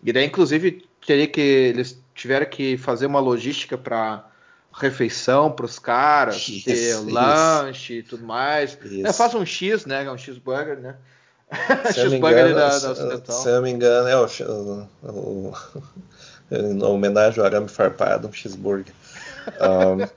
E 0.02 0.14
daí, 0.14 0.26
inclusive, 0.26 0.88
teria 1.06 1.28
que 1.28 1.42
eles 1.42 2.02
tiveram 2.14 2.46
que 2.46 2.78
fazer 2.78 3.06
uma 3.06 3.20
logística 3.20 3.78
para 3.78 4.26
refeição 4.72 5.52
para 5.52 5.66
os 5.66 5.78
caras, 5.80 6.48
isso, 6.48 6.66
ter 6.66 6.74
isso. 6.74 7.10
lanche 7.10 7.96
e 7.96 8.04
tudo 8.04 8.26
mais. 8.26 8.78
É, 9.04 9.12
faz 9.12 9.36
um 9.36 9.46
X, 9.46 9.86
né? 9.86 10.10
Um 10.10 10.18
cheeseburger, 10.18 10.80
né? 10.80 10.96
cheeseburger 11.94 12.56
da, 12.56 12.80
da 12.80 12.92
Ocidental. 12.92 13.36
Se 13.36 13.50
eu 13.50 13.56
não 13.56 13.62
me 13.64 13.72
engano, 13.72 14.08
é 14.08 14.18
o, 14.18 14.26
o, 14.26 14.88
o, 15.04 15.54
o 16.86 16.94
homenagem 16.94 17.40
ao 17.42 17.46
arame 17.46 17.68
farpado, 17.68 18.30
um 18.30 18.34
cheeseburger. 18.34 18.94
Um, 19.60 20.08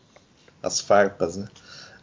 as 0.62 0.80
farpas, 0.80 1.36
né? 1.36 1.48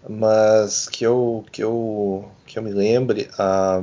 Mas 0.09 0.87
que 0.87 1.05
eu 1.05 1.45
que 1.51 1.63
eu 1.63 2.29
que 2.45 2.59
eu 2.59 2.63
me 2.63 2.71
lembre 2.71 3.29
a, 3.37 3.81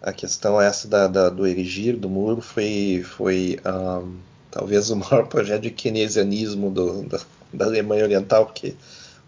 a 0.00 0.12
questão 0.12 0.60
essa 0.60 0.88
da, 0.88 1.06
da 1.06 1.28
do 1.28 1.46
erigir 1.46 1.96
do 1.96 2.08
muro 2.08 2.40
foi 2.40 3.04
foi 3.04 3.60
um, 3.64 4.16
talvez 4.50 4.90
o 4.90 4.96
maior 4.98 5.28
projeto 5.28 5.62
de 5.62 5.70
keynesianismo 5.70 6.70
do, 6.70 7.02
da, 7.04 7.20
da 7.52 7.64
Alemanha 7.66 8.04
Oriental 8.04 8.46
porque 8.46 8.74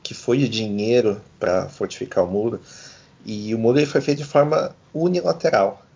que 0.03 0.13
foi 0.13 0.39
de 0.39 0.49
dinheiro 0.49 1.21
para 1.39 1.69
fortificar 1.69 2.25
o 2.25 2.31
muro 2.31 2.61
e 3.25 3.55
o 3.55 3.59
muro 3.59 3.87
foi 3.87 4.01
feito 4.01 4.19
de 4.19 4.25
forma 4.25 4.75
unilateral 4.93 5.87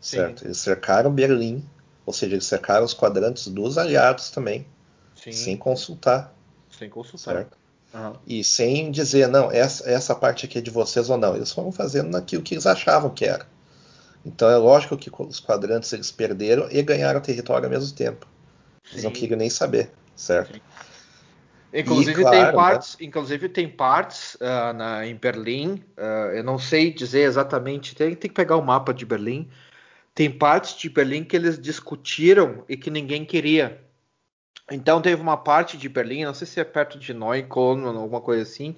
Sim. 0.00 0.16
certo 0.16 0.46
eles 0.46 0.58
cercaram 0.58 1.12
Berlim 1.12 1.62
ou 2.06 2.14
seja 2.14 2.34
eles 2.34 2.46
cercaram 2.46 2.84
os 2.84 2.94
quadrantes 2.94 3.46
dos 3.48 3.76
aliados 3.76 4.30
também 4.30 4.66
Sim. 5.14 5.32
sem 5.32 5.56
consultar 5.56 6.34
sem 6.70 6.88
consultar 6.88 7.34
certo? 7.34 7.63
Uhum. 7.94 8.12
E 8.26 8.42
sem 8.42 8.90
dizer, 8.90 9.28
não, 9.28 9.52
essa, 9.52 9.88
essa 9.88 10.14
parte 10.14 10.46
aqui 10.46 10.58
é 10.58 10.60
de 10.60 10.70
vocês 10.70 11.08
ou 11.08 11.16
não. 11.16 11.36
Eles 11.36 11.52
foram 11.52 11.70
fazendo 11.70 12.10
naquilo 12.10 12.42
que 12.42 12.54
eles 12.54 12.66
achavam 12.66 13.10
que 13.10 13.24
era. 13.24 13.46
Então 14.26 14.50
é 14.50 14.56
lógico 14.56 14.96
que 14.96 15.10
os 15.16 15.38
quadrantes 15.38 15.92
eles 15.92 16.10
perderam 16.10 16.66
e 16.70 16.82
ganharam 16.82 17.20
território 17.20 17.66
ao 17.66 17.70
mesmo 17.70 17.94
tempo. 17.94 18.26
Eles 18.90 19.02
Sim. 19.02 19.06
não 19.06 19.12
queriam 19.12 19.38
nem 19.38 19.48
saber, 19.48 19.90
certo? 20.16 20.54
Sim. 20.54 20.60
Inclusive, 21.72 22.20
e, 22.20 22.24
claro, 22.24 22.36
tem 22.36 22.52
partes, 22.54 22.92
né? 22.92 23.06
inclusive 23.06 23.48
tem 23.48 23.68
partes 23.68 24.36
uh, 24.36 24.72
na, 24.74 25.06
em 25.06 25.16
Berlim, 25.16 25.82
uh, 25.98 26.30
eu 26.32 26.44
não 26.44 26.56
sei 26.56 26.92
dizer 26.92 27.22
exatamente, 27.22 27.96
tem, 27.96 28.14
tem 28.14 28.28
que 28.28 28.34
pegar 28.34 28.56
o 28.56 28.62
mapa 28.62 28.94
de 28.94 29.04
Berlim. 29.04 29.48
Tem 30.14 30.30
partes 30.30 30.76
de 30.76 30.88
Berlim 30.88 31.24
que 31.24 31.34
eles 31.34 31.58
discutiram 31.58 32.64
e 32.68 32.76
que 32.76 32.90
ninguém 32.90 33.24
queria. 33.24 33.82
Então 34.70 35.00
teve 35.00 35.20
uma 35.20 35.36
parte 35.36 35.76
de 35.76 35.88
Berlim, 35.88 36.24
não 36.24 36.34
sei 36.34 36.46
se 36.46 36.58
é 36.58 36.64
perto 36.64 36.98
de 36.98 37.12
Neukölln 37.12 37.84
ou 37.84 37.98
alguma 37.98 38.20
coisa 38.20 38.42
assim, 38.42 38.74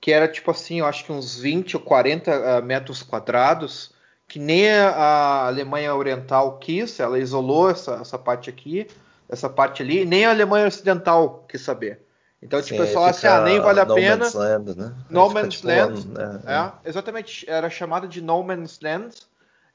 que 0.00 0.12
era 0.12 0.28
tipo 0.28 0.50
assim, 0.50 0.80
eu 0.80 0.86
acho 0.86 1.04
que 1.04 1.12
uns 1.12 1.38
20 1.38 1.76
ou 1.76 1.82
40 1.82 2.30
uh, 2.30 2.44
ah, 2.44 2.60
metros 2.60 3.02
quadrados, 3.02 3.92
que 4.28 4.38
nem 4.38 4.70
a 4.70 5.46
Alemanha 5.46 5.94
Oriental 5.94 6.58
quis, 6.58 7.00
ela 7.00 7.18
isolou 7.18 7.70
essa, 7.70 7.94
essa 7.94 8.18
parte 8.18 8.50
aqui, 8.50 8.86
essa 9.28 9.48
parte 9.48 9.82
ali, 9.82 10.04
nem 10.04 10.26
a 10.26 10.30
Alemanha 10.30 10.66
Ocidental 10.66 11.44
quis 11.48 11.62
saber. 11.62 12.00
Então, 12.42 12.60
tipo, 12.60 12.80
o 12.80 12.86
pessoal 12.86 13.06
assim, 13.06 13.26
ah, 13.26 13.40
nem 13.40 13.58
vale 13.58 13.80
a 13.80 13.84
no 13.84 13.94
pena. 13.94 14.16
Man's 14.18 14.34
Land, 14.34 14.78
né? 14.78 14.94
No 15.08 15.30
Man's 15.30 15.54
tipo, 15.54 15.68
Land. 15.68 16.06
Né? 16.08 16.40
É, 16.46 16.88
exatamente, 16.88 17.48
era 17.48 17.70
chamada 17.70 18.06
de 18.06 18.20
No 18.20 18.42
Man's 18.42 18.78
Land. 18.80 19.16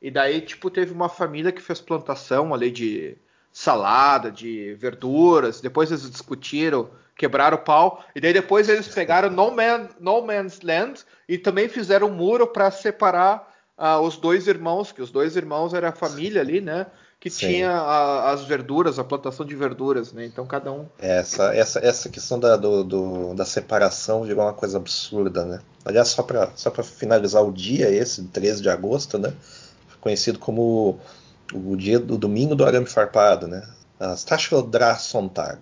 E 0.02 0.10
daí, 0.12 0.42
tipo, 0.42 0.70
teve 0.70 0.94
uma 0.94 1.10
família 1.10 1.52
que 1.52 1.62
fez 1.62 1.82
plantação 1.82 2.54
ali 2.54 2.72
de 2.72 3.18
salada, 3.52 4.32
de 4.32 4.74
verduras. 4.76 5.62
Depois 5.62 5.92
eles 5.92 6.10
discutiram, 6.10 6.90
quebraram 7.16 7.58
o 7.58 7.62
pau. 7.62 8.04
E 8.16 8.22
daí 8.22 8.34
depois 8.34 8.70
eles 8.70 8.88
pegaram 8.88 9.30
No, 9.30 9.52
Man, 9.52 9.90
no 10.00 10.22
Man's 10.22 10.62
Land 10.62 11.02
e 11.28 11.38
também 11.38 11.68
fizeram 11.68 12.08
um 12.08 12.14
muro 12.14 12.48
para 12.48 12.72
separar 12.72 13.52
uh, 13.78 14.00
os 14.00 14.18
dois 14.18 14.48
irmãos, 14.48 14.92
que 14.92 15.02
os 15.02 15.12
dois 15.12 15.36
irmãos 15.36 15.74
era 15.74 15.90
a 15.90 15.94
família 15.94 16.42
ali, 16.42 16.62
né? 16.62 16.88
que 17.22 17.30
Sim. 17.30 17.48
tinha 17.48 17.70
a, 17.70 18.32
as 18.32 18.44
verduras, 18.46 18.98
a 18.98 19.04
plantação 19.04 19.46
de 19.46 19.56
verduras, 19.56 20.12
né? 20.12 20.26
Então 20.26 20.44
cada 20.44 20.72
um. 20.72 20.88
Essa, 20.98 21.56
essa, 21.56 21.80
essa 21.80 22.10
questão 22.10 22.40
da, 22.40 22.58
do, 22.58 22.84
do, 22.84 23.36
da 23.36 23.46
separação 23.46 24.24
virou 24.24 24.44
uma 24.44 24.54
coisa 24.54 24.80
absurda, 24.80 25.46
né? 25.46 25.60
Aliás, 25.86 26.08
só 26.08 26.24
para 26.24 26.52
só 26.56 26.72
finalizar 26.72 27.46
o 27.46 27.54
dia, 27.54 27.92
esse, 27.92 28.24
13 28.24 28.64
de 28.64 28.70
agosto, 28.70 29.20
né? 29.20 29.32
Conhecido 30.02 30.40
como 30.40 31.00
o 31.54 31.76
dia 31.76 32.00
do 32.00 32.18
domingo 32.18 32.56
do 32.56 32.66
arame 32.66 32.86
farpado, 32.86 33.48
né? 33.48 33.68
As 34.00 34.26
Sonntag, 35.00 35.60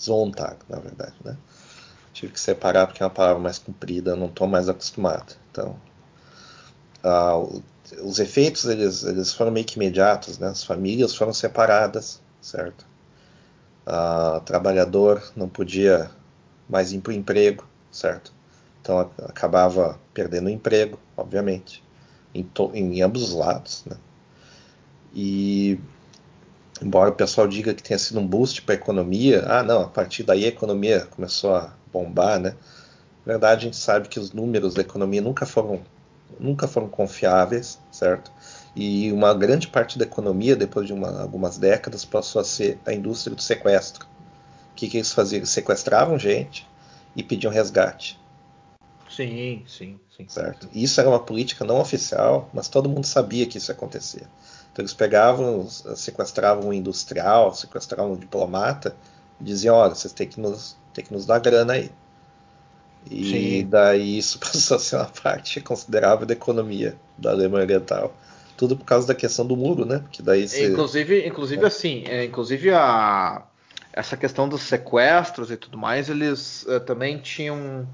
Zontag, 0.00 0.56
na 0.68 0.78
verdade, 0.78 1.14
né? 1.24 1.36
Tive 2.12 2.32
que 2.32 2.40
separar 2.40 2.86
porque 2.86 3.02
é 3.02 3.06
uma 3.06 3.12
palavra 3.12 3.42
mais 3.42 3.58
comprida, 3.58 4.16
não 4.16 4.26
estou 4.26 4.46
mais 4.46 4.68
acostumado. 4.68 5.34
Então, 5.50 5.76
os 8.02 8.18
efeitos 8.18 8.64
eles, 8.64 9.04
eles 9.04 9.32
foram 9.32 9.50
meio 9.50 9.66
que 9.66 9.76
imediatos, 9.76 10.38
né? 10.38 10.48
As 10.48 10.64
famílias 10.64 11.14
foram 11.14 11.32
separadas, 11.32 12.20
certo? 12.40 12.86
O 13.86 14.40
trabalhador 14.40 15.22
não 15.36 15.48
podia 15.48 16.10
mais 16.68 16.92
ir 16.92 17.00
para 17.00 17.10
o 17.10 17.14
emprego, 17.14 17.64
certo? 17.90 18.32
Então 18.80 18.98
acabava 18.98 19.98
perdendo 20.12 20.46
o 20.46 20.50
emprego, 20.50 20.98
obviamente, 21.16 21.82
em, 22.34 22.48
em 22.74 23.02
ambos 23.02 23.22
os 23.22 23.32
lados, 23.32 23.84
né? 23.86 23.96
E 25.14 25.78
embora 26.80 27.10
o 27.10 27.14
pessoal 27.14 27.48
diga 27.48 27.74
que 27.74 27.82
tenha 27.82 27.98
sido 27.98 28.20
um 28.20 28.26
boost 28.26 28.62
para 28.62 28.74
a 28.74 28.78
economia, 28.78 29.44
ah 29.46 29.62
não, 29.62 29.82
a 29.82 29.88
partir 29.88 30.22
daí 30.22 30.44
a 30.44 30.48
economia 30.48 31.06
começou 31.06 31.54
a 31.54 31.74
bombar, 31.92 32.38
né? 32.38 32.54
Na 33.24 33.32
verdade, 33.32 33.62
a 33.62 33.64
gente 33.64 33.76
sabe 33.76 34.08
que 34.08 34.20
os 34.20 34.32
números 34.32 34.74
da 34.74 34.82
economia 34.82 35.20
nunca 35.20 35.44
foram 35.46 35.80
nunca 36.38 36.68
foram 36.68 36.88
confiáveis, 36.88 37.78
certo? 37.90 38.30
E 38.74 39.10
uma 39.12 39.32
grande 39.32 39.68
parte 39.68 39.98
da 39.98 40.04
economia, 40.04 40.54
depois 40.54 40.86
de 40.86 40.92
uma, 40.92 41.22
algumas 41.22 41.56
décadas, 41.56 42.04
passou 42.04 42.40
a 42.40 42.44
ser 42.44 42.78
a 42.84 42.92
indústria 42.92 43.34
do 43.34 43.40
sequestro. 43.40 44.06
O 44.72 44.74
que, 44.74 44.88
que 44.88 44.98
eles 44.98 45.12
faziam? 45.12 45.38
Eles 45.38 45.50
sequestravam 45.50 46.18
gente 46.18 46.68
e 47.14 47.22
pediam 47.22 47.52
resgate. 47.52 48.20
Sim, 49.08 49.64
sim, 49.66 49.98
sim. 50.14 50.26
Certo? 50.28 50.68
Isso 50.74 51.00
era 51.00 51.08
uma 51.08 51.20
política 51.20 51.64
não 51.64 51.80
oficial, 51.80 52.50
mas 52.52 52.68
todo 52.68 52.88
mundo 52.88 53.06
sabia 53.06 53.46
que 53.46 53.56
isso 53.56 53.70
ia 53.70 53.74
acontecer. 53.74 54.26
Então 54.76 54.82
eles 54.82 54.92
pegavam, 54.92 55.66
sequestravam 55.70 56.68
um 56.68 56.72
industrial, 56.72 57.54
sequestravam 57.54 58.12
um 58.12 58.16
diplomata 58.16 58.94
e 59.40 59.44
diziam, 59.44 59.74
olha, 59.74 59.94
vocês 59.94 60.12
têm 60.12 60.28
que 60.28 60.38
nos, 60.38 60.76
têm 60.92 61.02
que 61.02 61.14
nos 61.14 61.24
dar 61.24 61.38
grana 61.38 61.72
aí. 61.72 61.90
E 63.10 63.30
Sim. 63.62 63.66
daí 63.70 64.18
isso 64.18 64.36
passou 64.38 64.76
a 64.76 64.80
ser 64.80 64.96
uma 64.96 65.06
parte 65.06 65.62
considerável 65.62 66.26
da 66.26 66.34
economia 66.34 66.94
da 67.16 67.30
Alemanha 67.30 67.64
Oriental. 67.64 68.14
Tudo 68.54 68.76
por 68.76 68.84
causa 68.84 69.06
da 69.06 69.14
questão 69.14 69.46
do 69.46 69.56
muro, 69.56 69.86
né? 69.86 70.04
Que 70.12 70.20
daí 70.20 70.46
se... 70.46 70.66
Inclusive, 70.66 71.26
inclusive 71.26 71.64
é. 71.64 71.66
assim, 71.66 72.04
é, 72.06 72.24
inclusive 72.26 72.70
a, 72.74 73.42
essa 73.94 74.14
questão 74.14 74.46
dos 74.46 74.60
sequestros 74.60 75.50
e 75.50 75.56
tudo 75.56 75.78
mais, 75.78 76.10
eles 76.10 76.64
uh, 76.64 76.80
também 76.80 77.16
tinham 77.16 77.88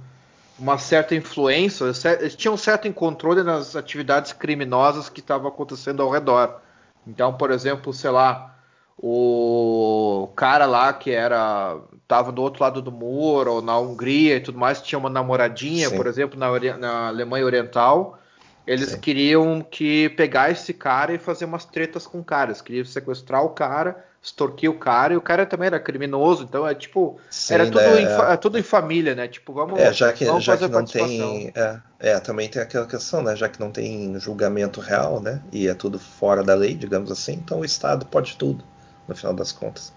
uma 0.58 0.78
certa 0.78 1.14
influência, 1.14 1.84
eles 2.18 2.34
tinham 2.34 2.54
um 2.54 2.58
certo 2.58 2.92
controle 2.92 3.44
nas 3.44 3.76
atividades 3.76 4.32
criminosas 4.32 5.08
que 5.08 5.20
estavam 5.20 5.46
acontecendo 5.46 6.02
ao 6.02 6.10
redor. 6.10 6.60
Então, 7.06 7.32
por 7.34 7.50
exemplo, 7.50 7.92
sei 7.92 8.10
lá, 8.10 8.56
o 8.98 10.30
cara 10.36 10.66
lá 10.66 10.92
que 10.92 11.10
era 11.10 11.80
tava 12.06 12.30
do 12.30 12.42
outro 12.42 12.62
lado 12.62 12.82
do 12.82 12.92
muro, 12.92 13.54
ou 13.54 13.62
na 13.62 13.78
Hungria 13.78 14.36
e 14.36 14.40
tudo 14.40 14.58
mais, 14.58 14.82
tinha 14.82 14.98
uma 14.98 15.08
namoradinha, 15.08 15.88
Sim. 15.88 15.96
por 15.96 16.06
exemplo, 16.06 16.38
na, 16.38 16.48
na, 16.76 17.08
Alemanha 17.08 17.46
Oriental. 17.46 18.18
Eles 18.66 18.90
Sim. 18.90 19.00
queriam 19.00 19.60
que 19.62 20.10
pegar 20.10 20.50
esse 20.50 20.72
cara 20.74 21.12
e 21.14 21.18
fazer 21.18 21.46
umas 21.46 21.64
tretas 21.64 22.06
com 22.06 22.20
o 22.20 22.24
cara. 22.24 22.50
Eles 22.50 22.60
queriam 22.60 22.84
sequestrar 22.84 23.42
o 23.44 23.50
cara, 23.50 24.04
extorquir 24.22 24.70
o 24.70 24.78
cara, 24.78 25.14
e 25.14 25.16
o 25.16 25.20
cara 25.20 25.44
também 25.44 25.66
era 25.66 25.80
criminoso, 25.80 26.44
então 26.44 26.66
é 26.66 26.74
tipo. 26.74 27.18
Sim, 27.28 27.54
era 27.54 27.64
tudo, 27.64 27.80
né, 27.80 28.02
em, 28.02 28.06
é, 28.06 28.36
tudo 28.36 28.58
em 28.58 28.62
família, 28.62 29.16
né? 29.16 29.26
Tipo, 29.26 29.52
vamos, 29.52 29.80
é, 29.80 29.92
já 29.92 30.12
que, 30.12 30.24
vamos 30.24 30.44
já 30.44 30.52
fazer 30.56 30.68
que 30.68 30.72
não 30.72 30.84
tem. 30.84 31.52
É, 31.56 31.80
é, 31.98 32.20
também 32.20 32.48
tem 32.48 32.62
aquela 32.62 32.86
questão, 32.86 33.20
né? 33.20 33.34
Já 33.34 33.48
que 33.48 33.58
não 33.58 33.72
tem 33.72 34.18
julgamento 34.20 34.80
real, 34.80 35.20
né? 35.20 35.42
E 35.50 35.66
é 35.66 35.74
tudo 35.74 35.98
fora 35.98 36.44
da 36.44 36.54
lei, 36.54 36.74
digamos 36.74 37.10
assim, 37.10 37.32
então 37.32 37.60
o 37.60 37.64
Estado 37.64 38.06
pode 38.06 38.36
tudo, 38.36 38.64
no 39.08 39.16
final 39.16 39.34
das 39.34 39.50
contas. 39.50 39.92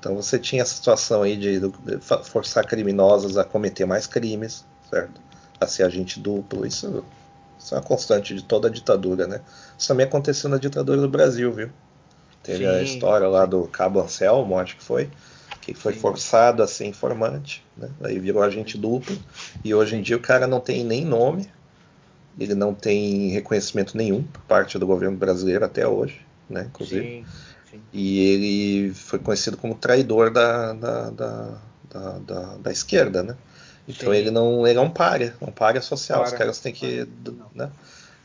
Então 0.00 0.16
você 0.16 0.40
tinha 0.40 0.62
essa 0.62 0.74
situação 0.74 1.22
aí 1.22 1.36
de, 1.36 1.60
forçar 2.24 2.66
criminosos 2.66 3.38
a 3.38 3.44
cometer 3.44 3.86
mais 3.86 4.08
crimes, 4.08 4.64
certo? 4.90 5.20
A 5.60 5.68
ser 5.68 5.84
agente 5.84 6.18
duplo. 6.18 6.66
Isso, 6.66 7.04
isso 7.56 7.72
é 7.72 7.78
uma 7.78 7.84
constante 7.84 8.34
de 8.34 8.42
toda 8.42 8.66
a 8.66 8.70
ditadura, 8.70 9.28
né? 9.28 9.40
Isso 9.78 9.86
também 9.86 10.04
aconteceu 10.04 10.50
na 10.50 10.58
ditadura 10.58 11.00
do 11.00 11.08
Brasil, 11.08 11.52
viu? 11.52 11.70
Teve 12.42 12.64
Sim. 12.64 12.70
a 12.70 12.82
história 12.82 13.28
lá 13.28 13.46
do 13.46 13.64
Cabo 13.68 14.00
Anselmo, 14.00 14.58
acho 14.58 14.76
que 14.76 14.82
foi, 14.82 15.08
que 15.60 15.74
foi 15.74 15.94
Sim. 15.94 16.00
forçado 16.00 16.62
a 16.62 16.66
ser 16.66 16.86
informante, 16.86 17.64
né? 17.76 17.88
Aí 18.02 18.18
virou 18.18 18.42
agente 18.42 18.76
duplo. 18.76 19.16
E 19.64 19.74
hoje 19.74 19.96
em 19.96 20.02
dia 20.02 20.16
o 20.16 20.20
cara 20.20 20.46
não 20.46 20.60
tem 20.60 20.84
nem 20.84 21.04
nome, 21.04 21.48
ele 22.38 22.54
não 22.54 22.74
tem 22.74 23.28
reconhecimento 23.30 23.96
nenhum 23.96 24.22
por 24.22 24.42
parte 24.42 24.78
do 24.78 24.86
governo 24.86 25.16
brasileiro 25.16 25.64
até 25.64 25.86
hoje, 25.86 26.20
né? 26.48 26.66
Inclusive. 26.68 27.24
Sim. 27.70 27.80
E 27.92 28.18
ele 28.20 28.94
foi 28.94 29.18
conhecido 29.18 29.56
como 29.56 29.74
traidor 29.74 30.30
da, 30.30 30.74
da, 30.74 31.10
da, 31.10 31.58
da, 31.90 32.18
da, 32.18 32.56
da 32.56 32.72
esquerda, 32.72 33.22
né? 33.22 33.36
Então 33.88 34.12
Sim. 34.12 34.18
ele 34.18 34.30
não 34.30 34.66
ele 34.66 34.78
é 34.78 34.82
um 34.82 34.90
párea, 34.90 35.34
um 35.40 35.50
párea 35.50 35.80
social. 35.80 36.22
Os 36.22 36.32
caras 36.32 36.58
têm 36.58 36.72
que. 36.72 37.06
Não. 37.24 37.50
Né? 37.54 37.70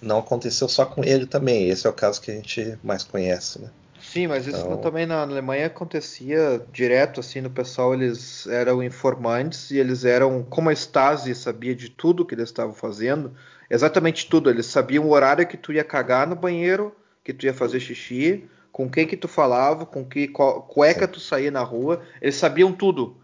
não 0.01 0.19
aconteceu 0.19 0.67
só 0.67 0.85
com 0.85 1.03
ele 1.03 1.25
também. 1.25 1.69
Esse 1.69 1.87
é 1.87 1.89
o 1.89 1.93
caso 1.93 2.21
que 2.21 2.31
a 2.31 2.35
gente 2.35 2.77
mais 2.83 3.03
conhece, 3.03 3.61
né? 3.61 3.69
Sim, 4.17 4.25
mas 4.25 4.47
isso 4.47 4.57
então... 4.57 4.77
também 4.77 5.05
na 5.05 5.21
Alemanha 5.21 5.67
acontecia 5.67 6.59
direto, 6.73 7.19
assim, 7.19 7.39
no 7.39 7.51
pessoal, 7.51 7.93
eles 7.93 8.47
eram 8.47 8.81
informantes 8.81 9.69
e 9.69 9.77
eles 9.77 10.03
eram, 10.05 10.41
como 10.41 10.71
a 10.71 10.73
Stasi 10.73 11.35
sabia 11.35 11.75
de 11.75 11.91
tudo 11.91 12.25
que 12.25 12.33
eles 12.33 12.49
estavam 12.49 12.73
fazendo, 12.73 13.31
exatamente 13.69 14.27
tudo, 14.27 14.49
eles 14.49 14.65
sabiam 14.65 15.05
o 15.05 15.11
horário 15.11 15.45
que 15.45 15.55
tu 15.55 15.71
ia 15.71 15.83
cagar 15.83 16.25
no 16.25 16.35
banheiro, 16.35 16.95
que 17.23 17.31
tu 17.31 17.45
ia 17.45 17.53
fazer 17.53 17.79
xixi, 17.79 18.49
com 18.71 18.89
quem 18.89 19.05
que 19.05 19.15
tu 19.15 19.27
falava, 19.27 19.85
com 19.85 20.03
que 20.03 20.27
cueca 20.29 21.07
tu 21.07 21.19
saía 21.19 21.51
na 21.51 21.61
rua, 21.61 22.01
eles 22.19 22.37
sabiam 22.37 22.73
tudo. 22.73 23.17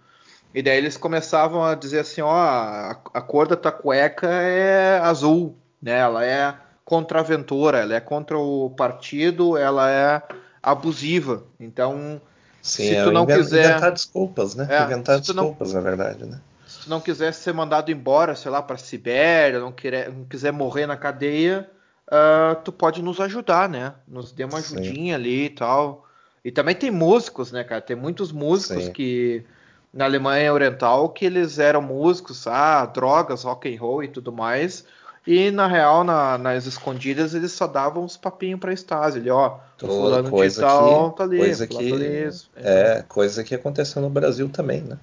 E 0.54 0.62
daí 0.62 0.78
eles 0.78 0.96
começavam 0.96 1.64
a 1.64 1.74
dizer 1.74 2.02
assim, 2.02 2.22
ó, 2.22 2.30
a, 2.32 2.92
a 3.16 3.22
cor 3.22 3.48
da 3.48 3.56
tua 3.56 3.72
cueca 3.72 4.28
é 4.30 5.00
azul, 5.00 5.58
né? 5.82 5.98
Ela 5.98 6.24
é 6.24 6.56
contra 6.86 7.20
a 7.20 7.24
Ventura, 7.24 7.80
ela 7.80 7.96
é 7.96 8.00
contra 8.00 8.38
o 8.38 8.70
partido, 8.70 9.58
ela 9.58 9.90
é 9.90 10.22
abusiva. 10.64 11.44
Então, 11.60 12.22
Sim, 12.62 12.84
se 12.84 12.90
tu 12.96 13.10
é 13.10 13.12
não 13.12 13.24
invent, 13.24 13.40
quiser 13.40 13.70
inventar 13.70 13.92
desculpas, 13.92 14.56
né? 14.56 14.68
É, 14.70 14.84
inventar 14.84 15.20
desculpas, 15.20 15.74
não, 15.74 15.82
na 15.82 15.90
verdade, 15.90 16.26
né? 16.26 16.40
Se 16.66 16.80
tu 16.86 16.90
não 16.90 17.02
quiser 17.02 17.34
ser 17.34 17.54
mandado 17.54 17.92
embora, 17.92 18.34
sei 18.36 18.50
lá, 18.50 18.62
para 18.62 18.78
Sibéria, 18.78 19.60
não, 19.60 19.72
querer, 19.74 20.10
não 20.10 20.24
quiser 20.24 20.54
morrer 20.54 20.88
na 20.88 20.96
cadeia, 20.96 21.70
uh, 22.08 22.56
tu 22.64 22.72
pode 22.72 23.04
nos 23.04 23.20
ajudar, 23.20 23.68
né? 23.68 23.94
Nos 24.08 24.32
dê 24.32 24.46
uma 24.46 24.60
ajudinha 24.60 24.94
Sim. 24.94 25.22
ali 25.22 25.46
e 25.46 25.50
tal. 25.50 26.08
E 26.44 26.52
também 26.52 26.74
tem 26.74 26.90
músicos, 26.90 27.52
né, 27.52 27.64
cara? 27.64 27.82
Tem 27.82 27.96
muitos 27.96 28.32
músicos 28.32 28.86
Sim. 28.86 28.92
que 28.92 29.46
na 29.94 30.06
Alemanha 30.06 30.52
Oriental 30.52 31.10
que 31.10 31.26
eles 31.26 31.60
eram 31.60 31.82
músicos, 31.82 32.48
ah, 32.48 32.86
drogas, 32.86 33.44
rock 33.44 33.74
and 33.74 33.80
roll 33.80 34.04
e 34.04 34.08
tudo 34.08 34.32
mais. 34.32 34.86
E 35.26 35.52
na 35.52 35.68
real, 35.68 36.04
na, 36.04 36.38
nas 36.38 36.66
escondidas, 36.66 37.34
eles 37.34 37.54
só 37.54 37.66
davam 37.66 38.04
uns 38.04 38.18
papinhos 38.18 38.60
pra 38.60 38.74
Stasi. 38.74 39.20
Ele, 39.20 39.30
ó, 39.30 39.58
fulano 39.80 40.30
coisa 40.30 40.62
tal, 40.62 41.12
que, 41.12 41.18
tá 41.18 41.24
ali, 41.24 41.38
coisa 41.38 41.68
que, 41.68 41.90
tá 41.90 41.96
ali. 41.96 42.30
É, 42.58 43.06
coisa 43.08 43.44
que 43.44 43.56
aconteceu 43.56 44.02
no 44.02 44.10
Brasil 44.10 44.50
também, 44.50 44.82
né? 44.82 44.98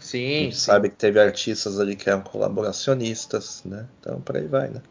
Sim. 0.00 0.26
A 0.26 0.42
gente 0.44 0.56
sim. 0.56 0.66
sabe 0.66 0.88
que 0.88 0.96
teve 0.96 1.20
artistas 1.20 1.78
ali 1.78 1.94
que 1.94 2.10
eram 2.10 2.20
colaboracionistas, 2.22 3.62
né? 3.64 3.86
Então 4.00 4.20
por 4.20 4.36
aí 4.36 4.46
vai, 4.46 4.70
né? 4.70 4.82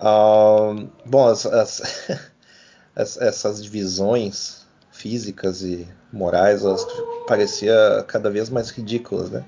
Um, 0.00 0.88
bom, 1.04 1.26
as, 1.26 1.44
as, 2.96 3.16
essas 3.18 3.62
divisões 3.62 4.66
físicas 4.90 5.62
e 5.62 5.86
morais 6.10 6.64
elas 6.64 6.86
parecia 7.26 8.02
cada 8.08 8.30
vez 8.30 8.48
mais 8.48 8.70
ridículas, 8.70 9.30
né? 9.30 9.44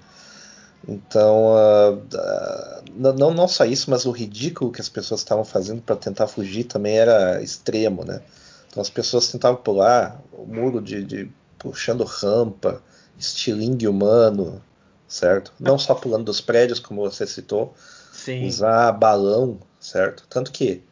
Então, 0.89 1.53
uh, 1.53 1.95
uh, 1.97 2.85
não, 2.95 3.33
não 3.33 3.49
só 3.49 3.64
isso, 3.64 3.91
mas 3.91 4.07
o 4.07 4.11
ridículo 4.11 4.72
que 4.72 4.81
as 4.81 4.89
pessoas 4.89 5.20
estavam 5.20 5.45
fazendo 5.45 5.83
para 5.83 5.97
tentar 5.97 6.26
fugir 6.26 6.64
também 6.64 6.99
era 6.99 7.43
extremo, 7.43 8.05
né? 8.05 8.22
Então 8.68 8.81
as 8.81 8.91
pessoas 8.91 9.28
tentavam 9.28 9.61
pular 9.61 10.22
o 10.33 10.47
muro 10.47 10.81
de, 10.81 11.05
de 11.05 11.31
puxando 11.59 12.05
rampa, 12.05 12.83
estilingue 13.18 13.87
humano, 13.87 14.62
certo? 15.07 15.53
Não 15.59 15.78
só 15.78 15.95
pulando 15.95 16.24
dos 16.24 16.41
prédios, 16.41 16.78
como 16.78 17.03
você 17.03 17.26
citou, 17.26 17.74
Sim. 18.12 18.47
usar 18.47 18.93
balão, 18.93 19.59
certo? 19.78 20.24
Tanto 20.28 20.53
que 20.53 20.83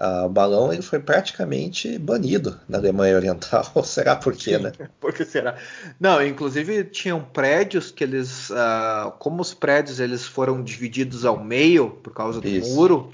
o 0.00 0.28
balão 0.28 0.72
ele 0.72 0.80
foi 0.80 0.98
praticamente 0.98 1.98
banido 1.98 2.58
na 2.68 2.78
Alemanha 2.78 3.16
Oriental. 3.16 3.64
será 3.84 4.16
por 4.16 4.34
quê, 4.34 4.58
né? 4.58 4.72
Por 4.98 5.12
que 5.12 5.24
será? 5.24 5.56
Não, 5.98 6.24
inclusive 6.24 6.84
tinham 6.84 7.22
prédios 7.22 7.90
que 7.90 8.02
eles, 8.02 8.48
uh, 8.50 9.10
como 9.18 9.42
os 9.42 9.52
prédios 9.52 10.00
eles 10.00 10.24
foram 10.24 10.62
divididos 10.62 11.24
ao 11.24 11.42
meio 11.42 11.90
por 11.90 12.14
causa 12.14 12.40
do 12.40 12.48
Isso. 12.48 12.74
muro, 12.74 13.12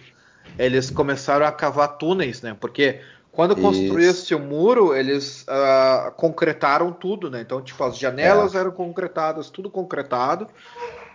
eles 0.59 0.91
começaram 0.91 1.45
a 1.45 1.53
cavar 1.53 1.99
túneis, 1.99 2.41
né? 2.43 2.57
Porque 2.59 3.01
quando 3.33 3.55
construiu-se 3.55 4.35
o 4.35 4.39
muro, 4.39 4.95
eles 4.95 5.43
uh, 5.43 6.11
concretaram 6.13 6.91
tudo, 6.91 7.31
né? 7.31 7.43
Então, 7.43 7.61
tipo, 7.61 7.85
as 7.85 7.99
janelas 7.99 8.55
é. 8.55 8.59
eram 8.59 8.71
concretadas, 8.71 9.51
tudo 9.51 9.69
concretado. 9.69 10.49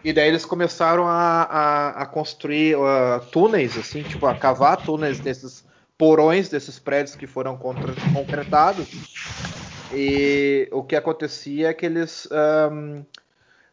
E 0.04 0.12
daí 0.12 0.28
eles 0.28 0.46
começaram 0.46 1.08
a, 1.08 1.44
a, 1.44 1.90
a 2.02 2.06
construir 2.06 2.76
uh, 2.76 3.20
túneis, 3.32 3.78
assim, 3.78 4.02
tipo, 4.02 4.26
a 4.26 4.34
cavar 4.34 4.78
túneis 4.78 5.20
desses 5.20 5.64
porões 6.02 6.50
desses 6.50 6.80
prédios 6.80 7.16
que 7.16 7.28
foram 7.28 7.56
concretados. 7.56 8.88
E 9.94 10.68
o 10.72 10.82
que 10.82 10.96
acontecia 10.96 11.70
é 11.70 11.74
que 11.76 11.86
eles 11.86 12.28
um, 12.72 13.06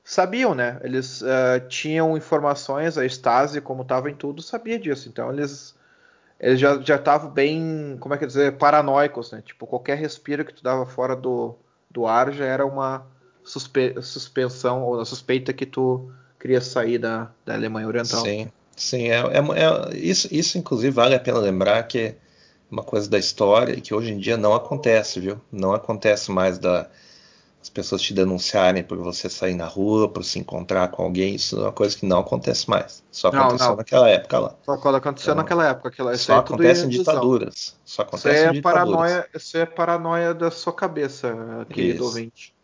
sabiam, 0.05 0.55
né? 0.55 0.79
Eles 0.83 1.23
uh, 1.23 1.67
tinham 1.69 2.19
informações, 2.19 2.99
a 2.99 3.07
Stasi, 3.07 3.63
como 3.63 3.81
estava 3.81 4.11
em 4.11 4.15
tudo, 4.15 4.43
sabia 4.43 4.79
disso. 4.79 5.09
Então 5.09 5.33
eles 5.33 5.75
eles 6.39 6.61
já 6.61 6.79
já 6.83 6.97
estavam 6.97 7.31
bem, 7.31 7.97
como 7.99 8.15
é 8.15 8.19
que 8.19 8.27
dizer, 8.27 8.59
paranoicos, 8.59 9.33
né? 9.33 9.43
Tipo, 9.43 9.67
qualquer 9.67 9.97
respiro 9.97 10.45
que 10.45 10.53
tu 10.53 10.63
dava 10.63 10.85
fora 10.85 11.17
do, 11.17 11.57
do 11.91 12.07
ar 12.07 12.31
já 12.31 12.45
era 12.45 12.67
uma 12.67 13.07
suspe 13.49 13.95
suspensão 14.03 14.83
ou 14.83 15.01
a 15.01 15.05
suspeita 15.05 15.53
que 15.53 15.65
tu 15.65 16.11
queria 16.39 16.61
sair 16.61 16.99
da, 16.99 17.31
da 17.45 17.55
Alemanha 17.55 17.87
Oriental. 17.87 18.23
Sim, 18.23 18.51
sim, 18.77 19.09
é, 19.09 19.17
é, 19.21 19.39
é, 19.39 19.97
isso, 19.97 20.29
isso 20.31 20.59
inclusive 20.59 20.91
vale 20.91 21.15
a 21.15 21.21
pena 21.21 21.39
lembrar 21.39 21.83
que 21.85 21.99
é 21.99 22.17
uma 22.71 22.83
coisa 22.83 23.09
da 23.09 23.19
história 23.19 23.73
e 23.73 23.81
que 23.81 23.95
hoje 23.95 24.13
em 24.13 24.19
dia 24.19 24.37
não 24.37 24.55
acontece, 24.55 25.19
viu? 25.19 25.41
Não 25.51 25.73
acontece 25.73 26.31
mais 26.31 26.59
da 26.59 26.89
as 27.61 27.69
pessoas 27.69 28.01
te 28.01 28.15
denunciarem 28.15 28.85
por 28.85 28.99
você 28.99 29.29
sair 29.29 29.55
na 29.55 29.67
rua, 29.67 30.09
por 30.09 30.25
se 30.25 30.39
encontrar 30.39 30.89
com 30.89 31.03
alguém, 31.03 31.35
isso 31.35 31.57
é 31.57 31.63
uma 31.63 31.73
coisa 31.73 31.97
que 31.97 32.07
não 32.07 32.21
acontece 32.21 32.71
mais. 32.71 33.03
Só 33.11 33.29
aconteceu 33.29 33.59
não, 33.59 33.69
não. 33.71 33.77
naquela 33.77 34.09
época 34.09 34.39
lá. 34.39 34.55
Só 34.65 34.77
quando 34.79 34.95
aconteceu 34.95 35.33
então, 35.33 35.43
naquela 35.43 35.69
época. 35.69 35.89
Aquela, 35.89 36.17
só 36.17 36.37
é 36.37 36.39
acontece 36.39 36.87
em 36.87 36.89
ditaduras. 36.89 37.77
Só 37.85 38.03
acontece 38.03 38.37
isso 38.37 38.47
é 38.47 38.51
em 38.51 38.53
ditaduras. 38.53 38.85
Paranoia, 38.85 39.29
isso 39.35 39.59
é 39.59 39.67
paranoia 39.67 40.35
da 40.35 40.51
sua 40.51 40.73
cabeça, 40.73 41.67
querido 41.69 41.97
isso. 41.97 42.05
ouvinte. 42.05 42.55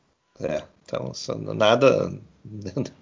É, 0.41 0.63
então 0.95 1.55
nada, 1.55 2.13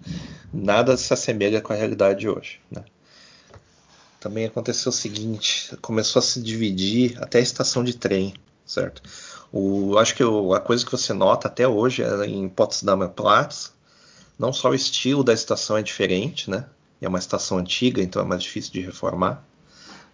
nada 0.53 0.97
se 0.97 1.13
assemelha 1.13 1.61
com 1.61 1.73
a 1.73 1.75
realidade 1.75 2.21
de 2.21 2.29
hoje. 2.29 2.59
Né? 2.71 2.83
Também 4.19 4.45
aconteceu 4.45 4.89
o 4.89 4.93
seguinte, 4.93 5.75
começou 5.81 6.19
a 6.19 6.23
se 6.23 6.41
dividir 6.41 7.21
até 7.21 7.39
a 7.39 7.41
estação 7.41 7.83
de 7.83 7.93
trem, 7.95 8.33
certo? 8.65 9.01
O, 9.51 9.97
acho 9.97 10.15
que 10.15 10.23
o, 10.23 10.53
a 10.53 10.59
coisa 10.59 10.85
que 10.85 10.91
você 10.91 11.13
nota 11.13 11.47
até 11.47 11.67
hoje 11.67 12.01
é 12.03 12.25
em 12.25 12.47
Potsdamer 12.47 13.09
Platz, 13.09 13.73
não 14.39 14.51
só 14.51 14.69
o 14.69 14.73
estilo 14.73 15.23
da 15.23 15.33
estação 15.33 15.77
é 15.77 15.83
diferente, 15.83 16.49
né? 16.49 16.65
É 17.01 17.07
uma 17.07 17.19
estação 17.19 17.57
antiga, 17.57 18.01
então 18.01 18.21
é 18.21 18.25
mais 18.25 18.41
difícil 18.41 18.71
de 18.71 18.81
reformar. 18.81 19.45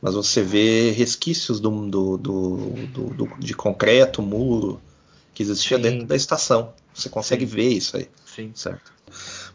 Mas 0.02 0.16
você 0.16 0.42
vê 0.42 0.92
resquícios 0.92 1.60
do, 1.60 1.88
do, 1.88 2.18
do, 2.18 3.30
de 3.38 3.54
concreto, 3.54 4.22
muro, 4.22 4.82
que 5.34 5.44
existia 5.44 5.78
Sim. 5.78 5.84
dentro 5.84 6.08
da 6.08 6.16
estação. 6.16 6.74
Você 7.00 7.10
consegue 7.10 7.48
Sim. 7.48 7.56
ver 7.56 7.70
isso 7.70 7.98
aí. 7.98 8.10
Sim. 8.26 8.52
Certo. 8.54 8.92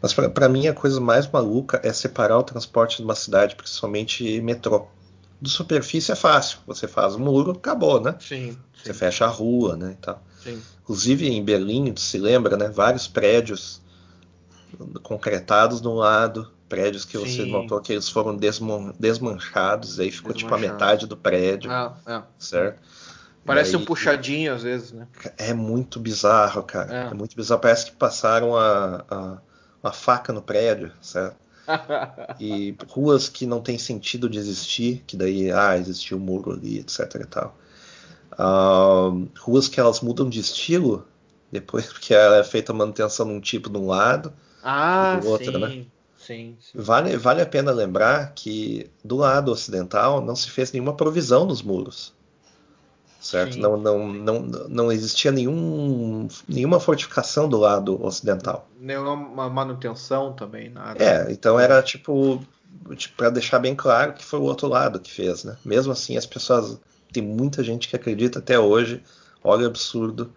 Mas 0.02 0.12
para 0.12 0.48
mim 0.48 0.66
a 0.66 0.74
coisa 0.74 1.00
mais 1.00 1.30
maluca 1.30 1.80
é 1.82 1.92
separar 1.92 2.38
o 2.38 2.42
transporte 2.42 2.98
de 2.98 3.04
uma 3.04 3.14
cidade, 3.14 3.54
principalmente 3.54 4.40
metrô. 4.40 4.86
Do 5.40 5.48
superfície 5.48 6.12
é 6.12 6.16
fácil. 6.16 6.58
Você 6.66 6.88
faz 6.88 7.14
o 7.14 7.20
muro, 7.20 7.52
acabou, 7.52 8.00
né? 8.00 8.16
Sim. 8.20 8.56
Você 8.82 8.92
fecha 8.92 9.24
a 9.24 9.28
rua, 9.28 9.76
né? 9.76 9.92
E 9.92 10.02
tal. 10.02 10.22
Sim. 10.42 10.60
Inclusive 10.82 11.28
em 11.28 11.42
Berlim, 11.42 11.94
se 11.96 12.18
lembra, 12.18 12.56
né? 12.56 12.68
Vários 12.68 13.06
prédios 13.06 13.80
concretados 15.02 15.80
no 15.80 15.94
lado, 15.94 16.50
prédios 16.68 17.04
que 17.04 17.16
você 17.16 17.44
notou 17.44 17.80
que 17.80 17.92
eles 17.92 18.08
foram 18.08 18.36
desmanchados, 18.98 20.00
aí 20.00 20.10
ficou 20.10 20.34
tipo 20.34 20.52
a 20.52 20.58
metade 20.58 21.06
do 21.06 21.16
prédio, 21.16 21.70
é, 21.70 21.92
é. 22.06 22.22
certo? 22.38 22.80
Parece 23.44 23.76
um 23.76 23.84
puxadinho 23.84 24.54
às 24.54 24.62
vezes, 24.62 24.92
né? 24.92 25.06
É 25.36 25.52
muito 25.52 26.00
bizarro, 26.00 26.62
cara. 26.62 27.08
É, 27.08 27.10
é 27.10 27.14
muito 27.14 27.36
bizarro. 27.36 27.60
Parece 27.60 27.86
que 27.86 27.92
passaram 27.92 28.56
a, 28.56 29.04
a, 29.10 29.38
uma 29.82 29.92
faca 29.92 30.32
no 30.32 30.40
prédio, 30.40 30.90
certo? 31.02 31.36
e 32.40 32.76
ruas 32.88 33.28
que 33.28 33.46
não 33.46 33.60
tem 33.60 33.78
sentido 33.78 34.28
de 34.28 34.38
existir, 34.38 35.02
que 35.06 35.16
daí, 35.16 35.50
ah, 35.50 35.76
existiu 35.76 36.16
um 36.16 36.20
muro 36.20 36.52
ali, 36.52 36.78
etc 36.78 37.14
e 37.20 37.26
tal. 37.26 37.56
Uh, 38.32 39.28
ruas 39.38 39.68
que 39.68 39.78
elas 39.78 40.00
mudam 40.00 40.28
de 40.28 40.40
estilo 40.40 41.06
depois 41.52 41.86
porque 41.92 42.12
ela 42.12 42.38
é 42.38 42.44
feita 42.44 42.72
a 42.72 42.74
manutenção 42.74 43.26
num 43.26 43.40
tipo 43.40 43.70
de 43.70 43.78
um 43.78 43.86
lado 43.86 44.32
ah, 44.62 45.16
e 45.16 45.20
do 45.20 45.28
outro, 45.28 45.52
sim, 45.52 45.58
né? 45.58 45.86
Sim, 46.16 46.56
sim. 46.58 46.78
Vale, 46.78 47.16
vale 47.16 47.42
a 47.42 47.46
pena 47.46 47.70
lembrar 47.70 48.32
que 48.34 48.90
do 49.04 49.16
lado 49.16 49.52
ocidental 49.52 50.20
não 50.22 50.34
se 50.34 50.50
fez 50.50 50.72
nenhuma 50.72 50.94
provisão 50.94 51.44
nos 51.44 51.62
muros. 51.62 52.14
Certo? 53.24 53.58
Não, 53.58 53.78
não, 53.78 54.06
não, 54.12 54.40
não 54.68 54.92
existia 54.92 55.32
nenhum, 55.32 56.28
nenhuma 56.46 56.78
fortificação 56.78 57.48
do 57.48 57.56
lado 57.56 57.98
ocidental. 58.04 58.68
Nenhuma 58.78 59.48
manutenção 59.48 60.34
também, 60.34 60.68
nada. 60.68 61.02
É, 61.02 61.32
então 61.32 61.58
era 61.58 61.82
tipo, 61.82 62.44
tipo 62.94 63.16
para 63.16 63.30
deixar 63.30 63.60
bem 63.60 63.74
claro 63.74 64.12
que 64.12 64.22
foi 64.22 64.38
o 64.38 64.42
outro 64.42 64.68
lado 64.68 65.00
que 65.00 65.10
fez, 65.10 65.42
né? 65.42 65.56
Mesmo 65.64 65.90
assim, 65.90 66.18
as 66.18 66.26
pessoas 66.26 66.78
tem 67.10 67.22
muita 67.22 67.64
gente 67.64 67.88
que 67.88 67.96
acredita 67.96 68.40
até 68.40 68.58
hoje, 68.58 69.02
olha 69.42 69.66
absurdo, 69.66 70.30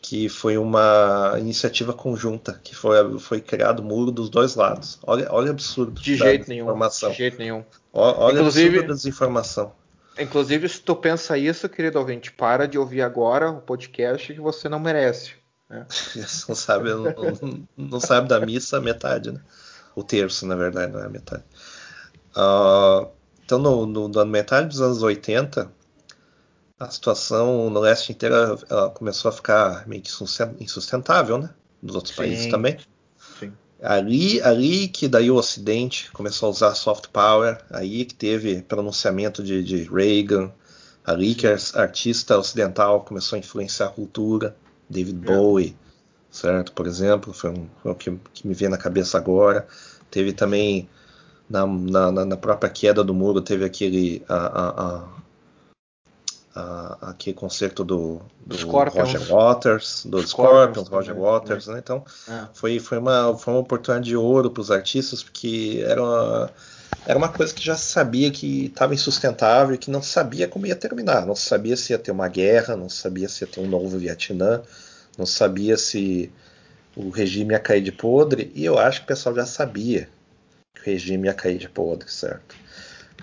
que 0.00 0.26
foi 0.30 0.56
uma 0.56 1.34
iniciativa 1.38 1.92
conjunta, 1.92 2.58
que 2.64 2.74
foi, 2.74 3.18
foi 3.18 3.38
criado 3.42 3.80
o 3.80 3.84
muro 3.84 4.10
dos 4.10 4.30
dois 4.30 4.54
lados. 4.54 4.98
Olha, 5.06 5.28
olha 5.30 5.50
absurdo. 5.50 6.00
De 6.00 6.16
jeito 6.16 6.48
nenhum. 6.48 6.74
De 6.74 7.12
jeito 7.12 7.38
nenhum. 7.38 7.62
Olha 7.92 8.38
inclusive, 8.38 8.78
absurdo 8.78 8.92
a 8.92 8.96
desinformação. 8.96 9.72
Inclusive, 10.18 10.68
se 10.68 10.80
tu 10.80 10.94
pensa 10.94 11.36
isso, 11.36 11.68
querido 11.68 11.98
ouvinte, 11.98 12.30
para 12.30 12.68
de 12.68 12.78
ouvir 12.78 13.02
agora 13.02 13.50
o 13.50 13.60
podcast 13.60 14.32
que 14.32 14.40
você 14.40 14.68
não 14.68 14.78
merece. 14.78 15.32
Né? 15.68 15.86
não, 16.48 16.54
sabe, 16.54 16.90
não, 16.90 17.66
não, 17.76 18.00
sabe 18.00 18.28
da 18.28 18.40
missa 18.40 18.80
metade, 18.80 19.32
né? 19.32 19.40
O 19.94 20.02
terço, 20.02 20.46
na 20.46 20.54
verdade, 20.54 20.92
não 20.92 21.00
é 21.00 21.06
a 21.06 21.08
metade. 21.08 21.44
Uh, 22.36 23.08
então, 23.44 23.58
no, 23.58 23.86
no, 23.86 24.08
na 24.08 24.24
metade 24.24 24.68
dos 24.68 24.80
anos 24.80 25.02
80, 25.02 25.70
a 26.78 26.90
situação 26.90 27.70
no 27.70 27.80
leste 27.80 28.12
inteiro 28.12 28.34
ela 28.68 28.90
começou 28.90 29.28
a 29.28 29.32
ficar 29.32 29.86
meio 29.86 30.02
que 30.02 30.10
insustentável, 30.60 31.38
né? 31.38 31.50
Nos 31.82 31.94
outros 31.94 32.14
sim, 32.14 32.22
países 32.22 32.46
também. 32.46 32.78
Ali, 33.84 34.40
ali 34.40 34.88
que 34.88 35.06
daí 35.06 35.30
o 35.30 35.34
Ocidente 35.36 36.10
começou 36.12 36.46
a 36.46 36.50
usar 36.50 36.74
soft 36.74 37.08
power, 37.08 37.62
aí 37.70 38.06
que 38.06 38.14
teve 38.14 38.62
pronunciamento 38.62 39.42
de, 39.42 39.62
de 39.62 39.82
Reagan, 39.82 40.50
ali 41.04 41.34
que 41.34 41.46
artista 41.46 42.38
ocidental 42.38 43.04
começou 43.04 43.36
a 43.36 43.40
influenciar 43.40 43.88
a 43.88 43.90
cultura, 43.90 44.56
David 44.88 45.18
é. 45.22 45.26
Bowie, 45.26 45.76
certo? 46.30 46.72
Por 46.72 46.86
exemplo, 46.86 47.34
foi, 47.34 47.50
um, 47.50 47.68
foi 47.82 47.92
o 47.92 47.94
que, 47.94 48.18
que, 48.32 48.48
me 48.48 48.54
vem 48.54 48.70
na 48.70 48.78
cabeça 48.78 49.18
agora. 49.18 49.66
Teve 50.10 50.32
também 50.32 50.88
na, 51.48 51.66
na, 51.66 52.24
na 52.24 52.36
própria 52.38 52.70
queda 52.70 53.04
do 53.04 53.12
muro, 53.12 53.42
teve 53.42 53.66
aquele 53.66 54.22
a, 54.26 54.34
a, 54.34 54.68
a 54.86 55.08
uh, 56.56 56.96
aquele 57.02 57.34
concerto 57.34 57.84
do, 57.84 58.20
do 58.46 58.56
Roger 58.66 59.20
Waters, 59.28 60.06
do 60.06 60.26
Scorpions, 60.26 60.88
Roger 60.88 61.16
Waters, 61.16 61.66
né? 61.66 61.78
Então 61.78 62.04
é. 62.28 62.46
foi, 62.52 62.78
foi, 62.78 62.98
uma, 62.98 63.36
foi 63.36 63.54
uma 63.54 63.60
oportunidade 63.60 64.06
de 64.06 64.16
ouro 64.16 64.50
para 64.50 64.60
os 64.60 64.70
artistas, 64.70 65.22
porque 65.22 65.82
era 65.86 66.02
uma, 66.02 66.50
era 67.06 67.18
uma 67.18 67.28
coisa 67.28 67.52
que 67.52 67.64
já 67.64 67.76
sabia 67.76 68.30
que 68.30 68.66
estava 68.66 68.94
insustentável 68.94 69.74
e 69.74 69.78
que 69.78 69.90
não 69.90 70.02
sabia 70.02 70.48
como 70.48 70.66
ia 70.66 70.76
terminar. 70.76 71.26
Não 71.26 71.36
sabia 71.36 71.76
se 71.76 71.92
ia 71.92 71.98
ter 71.98 72.12
uma 72.12 72.28
guerra, 72.28 72.76
não 72.76 72.88
sabia 72.88 73.28
se 73.28 73.44
ia 73.44 73.48
ter 73.48 73.60
um 73.60 73.66
novo 73.66 73.98
Vietnã, 73.98 74.62
não 75.18 75.26
sabia 75.26 75.76
se 75.76 76.32
o 76.96 77.10
regime 77.10 77.52
ia 77.52 77.60
cair 77.60 77.82
de 77.82 77.92
podre. 77.92 78.50
E 78.54 78.64
eu 78.64 78.78
acho 78.78 79.00
que 79.00 79.04
o 79.04 79.08
pessoal 79.08 79.34
já 79.34 79.46
sabia 79.46 80.08
que 80.74 80.80
o 80.80 80.84
regime 80.84 81.26
ia 81.26 81.34
cair 81.34 81.58
de 81.58 81.68
podre, 81.68 82.10
certo? 82.10 82.54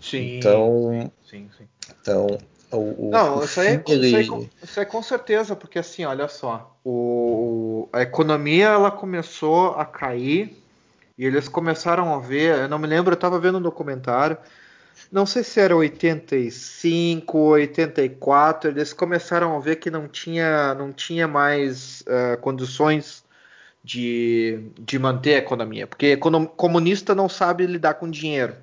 Sim. 0.01 0.37
Então, 0.37 1.11
sim, 1.29 1.49
sim. 1.57 1.67
então 2.01 2.39
o, 2.77 3.09
não, 3.11 3.39
o 3.39 3.43
isso, 3.43 3.59
aí, 3.59 3.81
ele... 3.87 4.07
isso, 4.07 4.15
aí, 4.15 4.49
isso 4.63 4.79
aí 4.79 4.85
com 4.85 5.01
certeza, 5.03 5.55
porque 5.55 5.79
assim, 5.79 6.05
olha 6.05 6.27
só, 6.27 6.75
o, 6.83 7.89
a 7.91 8.01
economia 8.01 8.67
ela 8.67 8.91
começou 8.91 9.75
a 9.75 9.85
cair 9.85 10.57
e 11.17 11.25
eles 11.25 11.47
começaram 11.47 12.13
a 12.13 12.19
ver, 12.19 12.59
eu 12.59 12.69
não 12.69 12.79
me 12.79 12.87
lembro, 12.87 13.11
eu 13.11 13.15
estava 13.15 13.39
vendo 13.39 13.57
um 13.57 13.61
documentário, 13.61 14.37
não 15.11 15.25
sei 15.25 15.43
se 15.43 15.59
era 15.59 15.75
85, 15.75 17.37
84, 17.37 18.69
eles 18.71 18.93
começaram 18.93 19.55
a 19.55 19.59
ver 19.59 19.75
que 19.77 19.91
não 19.91 20.07
tinha, 20.07 20.73
não 20.73 20.91
tinha 20.93 21.27
mais 21.27 22.01
uh, 22.01 22.37
condições 22.39 23.23
de, 23.83 24.63
de 24.79 24.97
manter 24.97 25.35
a 25.35 25.39
economia, 25.39 25.87
porque 25.87 26.17
comunista 26.55 27.13
não 27.13 27.27
sabe 27.27 27.65
lidar 27.65 27.95
com 27.95 28.09
dinheiro. 28.09 28.55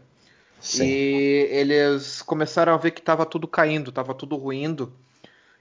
Sim. 0.60 0.84
E 0.84 1.48
eles 1.50 2.22
começaram 2.22 2.72
a 2.72 2.76
ver 2.76 2.90
que 2.90 3.00
estava 3.00 3.24
tudo 3.24 3.46
caindo, 3.46 3.90
estava 3.90 4.14
tudo 4.14 4.36
ruindo. 4.36 4.92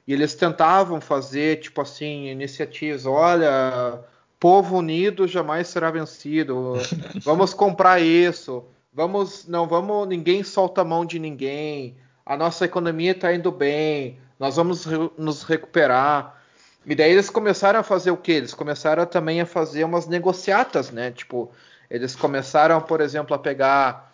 E 0.08 0.14
eles 0.14 0.34
tentavam 0.36 1.02
fazer, 1.02 1.60
tipo 1.60 1.82
assim, 1.82 2.28
iniciativas. 2.28 3.06
Olha, 3.06 4.00
povo 4.40 4.78
unido 4.78 5.28
jamais 5.28 5.68
será 5.68 5.92
vencido. 5.92 6.74
Vamos 7.24 7.54
comprar 7.54 8.02
isso. 8.02 8.64
Vamos, 8.94 9.46
não 9.48 9.68
vamos, 9.68 10.08
ninguém 10.08 10.44
solta 10.44 10.82
a 10.82 10.86
mão 10.86 11.06
de 11.06 11.20
ninguém. 11.20 11.96
A 12.26 12.36
nossa 12.36 12.66
economia 12.66 13.12
está 13.12 13.32
indo 13.32 13.52
bem. 13.52 14.18
Nós 14.40 14.56
vamos 14.56 14.86
re 14.86 14.98
nos 15.18 15.44
recuperar. 15.44 16.42
E 16.84 16.96
daí 16.96 17.12
eles 17.12 17.30
começaram 17.30 17.80
a 17.80 17.84
fazer 17.84 18.10
o 18.10 18.18
que? 18.18 18.32
Eles 18.32 18.56
começaram 18.56 19.06
também 19.06 19.40
a 19.40 19.46
fazer 19.46 19.84
umas 19.84 20.08
negociatas, 20.08 20.90
né? 20.90 21.12
Tipo, 21.12 21.52
eles 21.92 22.16
começaram, 22.16 22.82
por 22.82 23.00
exemplo, 23.00 23.36
a 23.36 23.40
pegar 23.40 24.07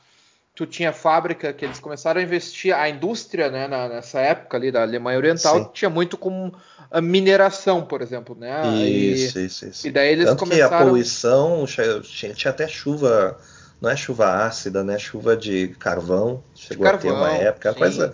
tu 0.56 0.66
tinha 0.66 0.94
fábrica 0.94 1.52
que 1.52 1.66
eles 1.66 1.80
começaram 1.80 2.22
a 2.22 2.24
investir, 2.24 2.76
a 2.76 2.88
indústria, 2.88 3.50
né, 3.50 3.68
nessa 3.68 4.20
época 4.20 4.56
ali 4.56 4.72
da 4.72 4.84
Alemanha 4.84 5.18
Oriental, 5.18 5.58
Sim. 5.58 5.70
tinha 5.74 5.90
muito 5.90 6.16
com 6.16 6.52
a 6.92 7.02
mineração, 7.02 7.84
por 7.84 8.02
exemplo, 8.02 8.36
né? 8.40 8.62
Isso, 8.86 9.40
e, 9.40 9.46
isso, 9.46 9.66
isso. 9.66 9.88
E 9.88 9.92
daí 9.92 10.12
eles 10.12 10.26
Tanto 10.26 10.40
começaram... 10.40 10.70
que 10.70 10.76
a 10.76 10.86
poluição 10.86 11.66
tinha, 11.66 12.34
tinha 12.34 12.52
até 12.52 12.68
chuva, 12.68 13.40
não 13.82 13.90
é 13.90 13.96
chuva 13.96 14.46
ácida, 14.46 14.84
né? 14.84 15.00
Chuva 15.00 15.36
de 15.36 15.70
carvão, 15.80 16.44
chegou 16.54 16.86
carvão, 16.86 17.00
a 17.00 17.14
ter 17.14 17.20
uma 17.20 17.32
época, 17.32 17.74
sim, 17.74 17.80
coisa... 17.80 18.14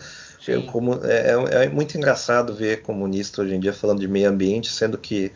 Como, 0.71 0.99
é, 1.05 1.35
é, 1.61 1.65
é 1.65 1.69
muito 1.69 1.95
engraçado 1.95 2.55
ver 2.55 2.81
comunista 2.81 3.43
hoje 3.43 3.53
em 3.53 3.59
dia 3.59 3.71
falando 3.71 3.99
de 3.99 4.07
meio 4.07 4.27
ambiente, 4.27 4.71
sendo 4.71 4.97
que 4.97 5.31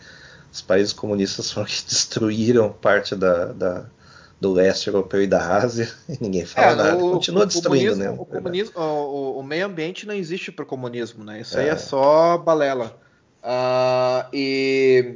os 0.51 0.59
países 0.61 0.91
comunistas 0.91 1.51
foram 1.51 1.67
que 1.67 1.83
destruíram 1.85 2.69
parte 2.71 3.15
da, 3.15 3.47
da 3.47 3.85
do 4.43 4.51
leste 4.51 4.87
europeu 4.87 5.23
e 5.23 5.27
da 5.27 5.55
Ásia, 5.55 5.89
e 6.09 6.17
ninguém 6.19 6.45
fala 6.45 6.71
é, 6.71 6.75
nada. 6.75 6.97
O, 6.97 7.11
Continua 7.11 7.43
o 7.43 7.45
destruindo, 7.45 7.95
né? 7.95 8.09
O, 8.09 8.25
comunismo, 8.25 8.77
o, 8.77 9.39
o, 9.39 9.43
meio 9.43 9.65
ambiente 9.65 10.05
não 10.05 10.13
existe 10.13 10.51
para 10.51 10.63
o 10.63 10.65
comunismo, 10.65 11.23
né? 11.23 11.39
Isso 11.39 11.57
é. 11.57 11.61
aí 11.61 11.69
é 11.69 11.77
só 11.77 12.37
balela. 12.37 12.99
Uh, 13.41 14.27
e, 14.33 15.15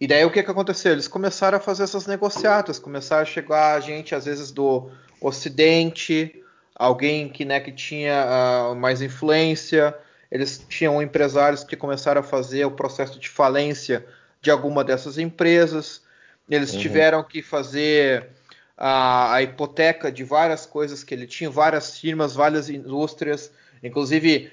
e 0.00 0.08
daí 0.08 0.24
o 0.24 0.30
que, 0.30 0.42
que 0.42 0.50
aconteceu? 0.50 0.90
Eles 0.90 1.06
começaram 1.06 1.56
a 1.56 1.60
fazer 1.60 1.84
essas 1.84 2.04
negociatas, 2.08 2.80
começaram 2.80 3.22
a 3.22 3.24
chegar 3.24 3.80
gente, 3.80 4.12
às 4.12 4.24
vezes, 4.24 4.50
do 4.50 4.90
Ocidente, 5.20 6.42
alguém 6.74 7.28
que, 7.28 7.44
né, 7.44 7.60
que 7.60 7.70
tinha 7.70 8.26
uh, 8.26 8.74
mais 8.74 9.00
influência. 9.00 9.96
Eles 10.32 10.64
tinham 10.68 11.00
empresários 11.00 11.62
que 11.62 11.76
começaram 11.76 12.22
a 12.22 12.24
fazer 12.24 12.64
o 12.64 12.72
processo 12.72 13.20
de 13.20 13.28
falência 13.28 14.04
de 14.42 14.50
alguma 14.50 14.82
dessas 14.82 15.16
empresas. 15.16 16.02
Eles 16.50 16.72
uhum. 16.72 16.80
tiveram 16.80 17.22
que 17.22 17.40
fazer 17.40 18.30
a, 18.76 19.34
a, 19.34 19.42
hipoteca 19.42 20.10
de 20.10 20.24
várias 20.24 20.66
coisas 20.66 21.04
que 21.04 21.14
ele 21.14 21.26
tinha, 21.26 21.50
várias 21.50 21.98
firmas, 21.98 22.34
várias 22.34 22.68
indústrias, 22.68 23.50
inclusive 23.82 24.50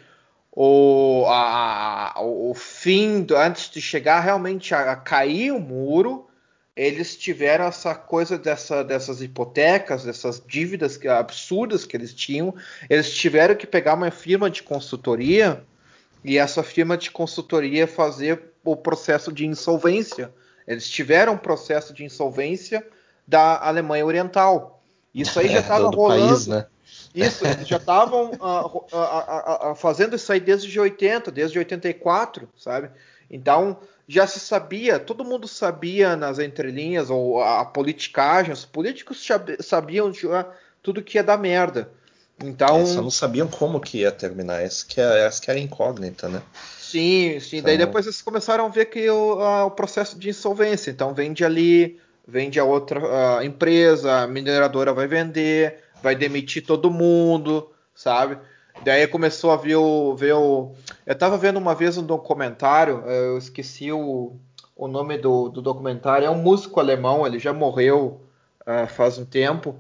o, 0.52 1.26
a, 1.28 2.14
o 2.20 2.54
fim, 2.54 3.24
do, 3.24 3.36
antes 3.36 3.70
de 3.70 3.82
chegar 3.82 4.20
realmente 4.20 4.76
a, 4.76 4.92
a, 4.92 4.96
cair 4.96 5.52
o 5.52 5.60
muro, 5.60 6.28
eles 6.76 7.16
tiveram 7.18 7.66
essa 7.66 7.94
coisa 7.96 8.38
dessa, 8.38 8.84
dessas 8.84 9.22
hipotecas, 9.22 10.04
dessas 10.04 10.42
dívidas 10.46 11.00
absurdas 11.06 11.86
que 11.86 11.96
eles 11.98 12.14
tinham, 12.14 12.54
eles 12.90 13.14
tiveram 13.14 13.56
que 13.56 13.68
pegar 13.68 13.94
uma 13.94 14.12
firma 14.12 14.50
de 14.50 14.64
consultoria 14.64 15.64
e 16.24 16.38
essa 16.38 16.64
firma 16.64 16.98
de 16.98 17.12
consultoria 17.12 17.88
fazer 17.88 18.42
o 18.64 18.76
processo 18.76 19.32
de 19.32 19.46
insolvência. 19.46 20.32
Eles 20.68 20.88
tiveram 20.88 21.34
um 21.34 21.38
processo 21.38 21.94
de 21.94 22.04
insolvência 22.04 22.86
da 23.32 23.66
Alemanha 23.66 24.06
Oriental. 24.06 24.84
Isso 25.16 25.40
aí 25.40 25.48
já 25.50 25.62
estava 25.62 25.88
é, 25.88 25.96
rolando. 25.96 26.28
País, 26.28 26.48
né? 26.48 26.66
Isso, 27.16 27.46
eles 27.46 27.68
já 27.68 27.78
estavam 27.78 28.32
uh, 28.32 28.78
uh, 28.78 29.72
uh, 29.72 29.76
fazendo 29.76 30.16
isso 30.16 30.32
aí 30.32 30.40
desde 30.40 30.78
80, 30.78 31.32
desde 31.32 31.58
84, 31.58 32.48
sabe? 32.58 32.90
Então 33.30 33.78
já 34.08 34.28
se 34.28 34.40
sabia, 34.40 35.00
todo 35.00 35.24
mundo 35.24 35.48
sabia 35.48 36.18
nas 36.18 36.40
entrelinhas, 36.40 37.10
ou 37.10 37.42
a 37.42 37.64
politicagem, 37.64 38.52
os 38.52 38.66
políticos 38.66 39.26
sabiam 39.62 40.14
já 40.14 40.50
tudo 40.84 41.02
que 41.02 41.18
ia 41.18 41.24
dar 41.24 41.38
merda. 41.38 41.90
Então. 42.44 42.82
É, 42.82 42.86
só 42.86 43.02
não 43.02 43.12
sabiam 43.12 43.48
como 43.48 43.80
que 43.80 44.00
ia 44.00 44.12
terminar, 44.12 44.62
essa 44.62 44.86
que, 44.86 45.00
é, 45.00 45.26
essa 45.26 45.42
que 45.42 45.50
era 45.50 45.60
incógnita, 45.60 46.28
né? 46.28 46.42
Sim, 46.78 47.40
sim. 47.40 47.58
Então... 47.58 47.68
Daí 47.68 47.78
depois 47.78 48.06
eles 48.06 48.22
começaram 48.22 48.66
a 48.66 48.70
ver 48.70 48.86
que 48.86 49.10
o, 49.10 49.66
o 49.66 49.72
processo 49.72 50.20
de 50.20 50.30
insolvência. 50.30 50.92
Então 50.92 51.14
vende 51.14 51.46
ali 51.46 51.98
vende 52.28 52.60
a 52.60 52.64
outra 52.64 53.44
empresa, 53.44 54.22
a 54.22 54.28
mineradora 54.28 54.94
vai 54.94 55.08
vender, 55.08 55.84
vai 56.02 56.16
demitir 56.16 56.66
todo 56.66 56.92
mundo, 56.92 57.70
sabe? 57.94 58.38
Daí 58.84 59.06
começou 59.08 59.52
a 59.52 59.58
ver 59.58 59.76
o. 59.76 60.16
Ver 60.16 60.34
o 60.34 60.72
eu 61.06 61.14
estava 61.14 61.38
vendo 61.38 61.58
uma 61.58 61.76
vez 61.76 61.98
um 61.98 62.06
documentário, 62.06 63.04
eu 63.06 63.38
esqueci 63.38 63.92
o, 63.92 64.34
o 64.76 64.88
nome 64.88 65.18
do, 65.18 65.50
do 65.50 65.62
documentário, 65.62 66.26
é 66.26 66.30
um 66.30 66.42
músico 66.42 66.80
alemão, 66.80 67.26
ele 67.26 67.38
já 67.38 67.54
morreu 67.54 68.22
uh, 68.62 68.88
faz 68.88 69.18
um 69.18 69.26
tempo. 69.26 69.76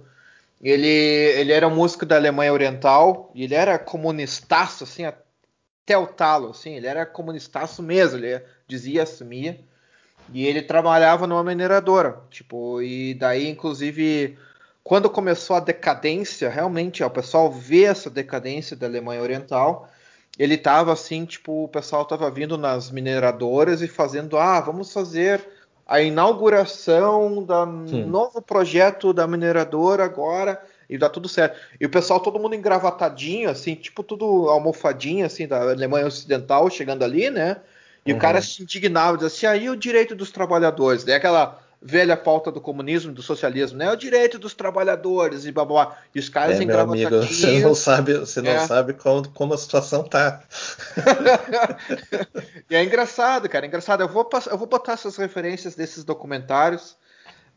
Ele, 0.62 0.88
ele 0.88 1.52
era 1.52 1.68
um 1.68 1.74
músico 1.74 2.06
da 2.06 2.16
Alemanha 2.16 2.54
Oriental 2.54 3.32
e 3.34 3.44
ele 3.44 3.56
era 3.56 3.80
comunistaço, 3.80 4.84
assim, 4.84 5.06
até 5.06 5.98
o 5.98 6.06
talo, 6.06 6.52
assim, 6.52 6.76
ele 6.76 6.86
era 6.86 7.04
comunistaço 7.04 7.82
mesmo, 7.82 8.20
ele 8.20 8.44
dizia, 8.68 9.02
assumia. 9.04 9.60
E 10.34 10.46
ele 10.46 10.62
trabalhava 10.62 11.28
numa 11.28 11.44
mineradora, 11.44 12.20
tipo, 12.30 12.82
e 12.82 13.14
daí, 13.16 13.50
inclusive, 13.50 14.38
quando 14.84 15.10
começou 15.10 15.56
a 15.56 15.60
decadência, 15.60 16.50
realmente, 16.50 17.04
ó, 17.04 17.08
o 17.08 17.12
pessoal 17.12 17.52
vê 17.52 17.84
essa 17.84 18.10
decadência 18.10 18.76
da 18.76 18.88
Alemanha 18.88 19.22
Oriental, 19.22 19.90
ele 20.40 20.58
tava 20.58 20.94
assim, 20.94 21.26
tipo, 21.26 21.66
o 21.66 21.68
pessoal 21.68 22.06
tava 22.06 22.32
vindo 22.32 22.58
nas 22.58 22.90
mineradoras 22.90 23.82
e 23.82 23.88
fazendo, 23.88 24.38
ah, 24.38 24.60
vamos 24.62 24.94
fazer 24.94 25.46
a 25.86 26.02
inauguração 26.02 27.44
do 27.44 28.08
novo 28.08 28.42
projeto 28.42 29.12
da 29.12 29.28
mineradora 29.28 30.06
agora 30.06 30.62
e 30.90 30.98
dá 30.98 31.10
tudo 31.10 31.28
certo. 31.28 31.60
E 31.80 31.86
o 31.86 31.90
pessoal, 31.90 32.22
todo 32.22 32.40
mundo 32.40 32.56
engravatadinho, 32.56 33.50
assim, 33.50 33.76
tipo 33.76 34.02
tudo 34.02 34.50
almofadinho, 34.50 35.26
assim, 35.26 35.48
da 35.48 35.62
Alemanha 35.62 36.08
Ocidental, 36.08 36.70
chegando 36.70 37.04
ali, 37.04 37.30
né? 37.30 37.58
E 38.06 38.12
uhum. 38.12 38.18
o 38.18 38.22
cara 38.22 38.42
se 38.42 38.64
indignava, 38.64 39.18
dizia 39.18 39.28
assim, 39.28 39.46
aí 39.46 39.70
o 39.70 39.76
direito 39.76 40.16
dos 40.16 40.32
trabalhadores, 40.32 41.04
daí 41.04 41.16
aquela 41.16 41.60
velha 41.82 42.16
pauta 42.16 42.52
do 42.52 42.62
comunismo, 42.62 43.12
do 43.12 43.24
socialismo, 43.24 43.78
né? 43.80 43.92
O 43.92 43.96
direito 43.96 44.38
dos 44.38 44.54
trabalhadores 44.54 45.46
e 45.46 45.52
blá 45.52 45.66
blá. 45.66 45.98
E 46.14 46.20
os 46.20 46.30
caras 46.30 46.60
é, 46.60 46.66
meu 46.66 46.80
amigo, 46.80 47.18
você 47.22 47.60
não 47.60 47.74
sabe, 47.74 48.14
você 48.14 48.42
não 48.42 48.52
é. 48.52 48.68
sabe 48.68 48.94
como, 48.94 49.28
como 49.30 49.54
a 49.56 49.58
situação 49.58 50.04
tá. 50.04 50.44
e 52.70 52.76
é 52.76 52.84
engraçado, 52.84 53.50
cara, 53.50 53.66
é 53.66 53.68
engraçado. 53.68 54.02
Eu 54.02 54.08
vou, 54.08 54.30
eu 54.52 54.58
vou 54.58 54.68
botar 54.68 54.94
essas 54.94 55.18
referências 55.18 55.74
desses 55.74 56.04
documentários 56.04 56.96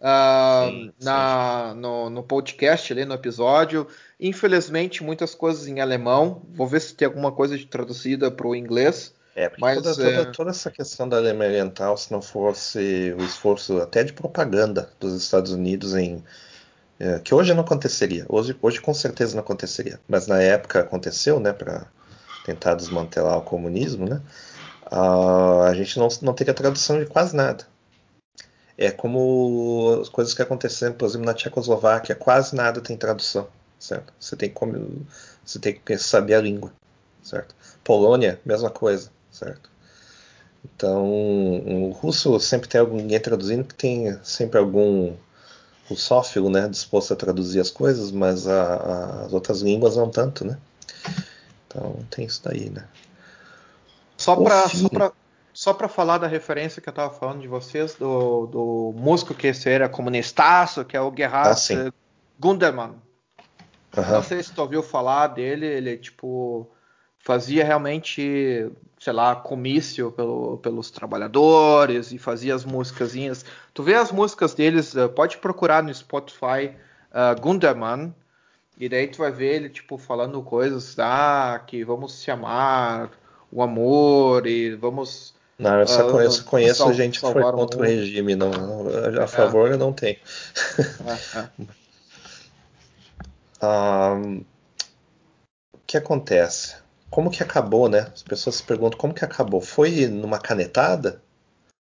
uh, 0.01 0.71
sim, 0.71 0.93
na, 1.03 1.73
sim. 1.73 1.81
No, 1.81 2.09
no 2.09 2.23
podcast 2.23 2.91
ali 2.95 3.05
no 3.05 3.15
episódio. 3.15 3.87
Infelizmente, 4.19 5.05
muitas 5.05 5.35
coisas 5.35 5.67
em 5.67 5.81
alemão. 5.81 6.41
Vou 6.49 6.67
ver 6.67 6.81
se 6.81 6.95
tem 6.95 7.05
alguma 7.05 7.31
coisa 7.31 7.59
de 7.59 7.67
traduzida 7.67 8.31
para 8.31 8.47
o 8.47 8.57
inglês. 8.57 9.15
É, 9.35 9.49
porque 9.49 9.61
Mas, 9.61 9.83
toda, 9.83 10.09
é... 10.09 10.17
Toda, 10.17 10.33
toda, 10.33 10.51
essa 10.51 10.71
questão 10.71 11.09
da 11.09 11.17
Alemanha 11.17 11.51
Oriental, 11.51 11.97
se 11.97 12.13
não 12.13 12.23
fosse 12.23 13.15
o 13.19 13.23
esforço 13.23 13.79
até 13.79 14.05
de 14.05 14.13
propaganda 14.13 14.91
dos 15.01 15.15
Estados 15.15 15.53
Unidos 15.53 15.95
em. 15.95 16.23
É, 16.99 17.19
que 17.19 17.35
hoje 17.35 17.53
não 17.53 17.65
aconteceria, 17.65 18.25
hoje, 18.29 18.57
hoje 18.63 18.81
com 18.81 18.95
certeza 18.95 19.35
não 19.35 19.43
aconteceria, 19.43 19.99
mas 20.09 20.29
na 20.29 20.41
época 20.41 20.79
aconteceu, 20.79 21.41
né, 21.41 21.53
para 21.53 21.89
tentar 22.45 22.75
desmantelar 22.75 23.37
o 23.37 23.43
comunismo, 23.43 24.09
né, 24.09 24.23
a, 24.87 25.65
a 25.65 25.75
gente 25.75 25.99
não, 25.99 26.07
não 26.23 26.33
teria 26.33 26.55
tradução 26.55 27.01
de 27.01 27.07
quase 27.07 27.35
nada. 27.35 27.67
É 28.79 28.93
como 28.93 29.99
as 30.01 30.09
coisas 30.09 30.35
que 30.35 30.43
aconteceram, 30.43 30.95
por 30.95 31.07
exemplo, 31.07 31.27
na 31.27 31.35
Tchecoslováquia, 31.35 32.15
quase 32.15 32.55
nada 32.55 32.81
tem 32.81 32.97
tradução 32.97 33.49
certo? 33.85 34.13
Você 34.19 34.37
tem 34.37 34.49
que, 34.49 34.61
você 35.45 35.59
tem 35.59 35.75
que 35.79 35.99
saber 35.99 36.35
a 36.35 36.41
língua, 36.41 36.73
certo? 37.23 37.55
Polônia, 37.83 38.41
mesma 38.45 38.71
coisa, 38.71 39.11
certo? 39.35 39.71
Então, 40.65 41.05
o 41.05 41.91
russo 41.91 42.39
sempre 42.41 42.69
tem 42.69 42.81
alguém 42.81 43.21
traduzindo, 43.21 43.65
que 43.65 43.75
tem 43.75 44.19
sempre 44.23 44.59
algum 44.59 45.15
russófilo, 45.87 46.49
né, 46.49 46.67
disposto 46.67 47.13
a 47.13 47.17
traduzir 47.17 47.61
as 47.61 47.71
coisas, 47.71 48.11
mas 48.11 48.49
a, 48.49 48.75
a, 48.75 49.25
as 49.25 49.33
outras 49.35 49.61
línguas 49.61 49.97
não 49.97 50.09
tanto, 50.09 50.47
né? 50.47 50.59
Então, 51.67 51.97
tem 52.11 52.25
isso 52.25 52.41
daí, 52.43 52.71
né? 52.71 52.87
Só 54.17 54.37
para 54.37 55.13
só 55.53 55.73
pra 55.73 55.89
falar 55.89 56.19
da 56.19 56.27
referência 56.27 56.83
que 56.83 56.89
eu 56.89 56.93
estava 56.93 57.15
falando 57.15 57.41
de 57.41 57.47
vocês, 57.47 57.95
do, 57.95 58.47
do 58.47 58.95
músico 58.97 59.33
que 59.33 59.47
esse 59.47 59.69
era 59.69 59.89
comunistaço, 59.89 60.85
que 60.85 60.97
é 60.97 61.01
o 61.01 61.15
Gerhard 61.15 61.49
ah, 61.73 61.93
Gundermann. 62.41 62.97
Uhum. 63.97 64.11
Não 64.11 64.23
sei 64.23 64.43
se 64.43 64.53
tu 64.53 64.61
ouviu 64.61 64.83
falar 64.83 65.29
dele, 65.29 65.65
ele 65.65 65.97
tipo 65.97 66.69
fazia 67.25 67.65
realmente, 67.65 68.71
sei 69.05 69.13
lá, 69.13 69.37
comício 69.37 70.11
pelo, 70.13 70.57
pelos 70.57 70.91
trabalhadores 70.91 72.11
e 72.11 72.17
fazia 72.17 72.55
as 72.55 72.65
músicasinhas. 72.65 73.45
Tu 73.75 73.83
vê 73.83 73.93
as 73.97 74.11
músicas 74.11 74.55
deles, 74.55 74.95
uh, 74.95 75.11
pode 75.11 75.37
procurar 75.37 75.83
no 75.83 75.95
Spotify 75.95 76.75
uh, 77.13 77.39
Gunderman, 77.39 78.15
e 78.81 78.89
daí 78.89 79.07
tu 79.07 79.19
vai 79.19 79.31
ver 79.31 79.57
ele 79.57 79.69
tipo 79.69 79.99
falando 79.99 80.43
coisas, 80.43 80.99
ah, 80.99 81.63
que 81.67 81.85
vamos 81.85 82.15
se 82.15 82.31
amar, 82.31 83.11
o 83.53 83.63
amor 83.63 84.47
e 84.47 84.75
vamos 84.75 85.35
não, 85.59 85.79
eu 85.81 85.87
só 85.87 86.09
uh, 86.09 86.11
conheço, 86.11 86.45
conheço 86.47 86.79
sal, 86.79 86.95
gente 86.95 87.21
que 87.21 87.31
foi 87.31 87.43
contra 87.43 87.79
o, 87.79 87.83
regime, 87.83 88.35
não, 88.35 88.53
a 89.21 89.25
é. 89.25 89.27
favor 89.27 89.69
é. 89.69 89.75
eu 89.75 89.79
não 89.79 89.93
tenho. 89.93 90.17
É, 91.07 91.39
é. 93.61 93.67
um, 93.67 94.39
o 95.77 95.79
que 95.87 95.99
acontece? 95.99 96.84
Como 97.15 97.31
que 97.31 97.45
acabou, 97.45 97.89
né? 97.89 98.11
As 98.13 98.25
pessoas 98.25 98.57
se 98.57 98.63
perguntam 98.65 98.99
como 98.99 99.15
que 99.15 99.25
acabou. 99.25 99.61
Foi 99.61 100.09
numa 100.09 100.37
canetada? 100.37 101.23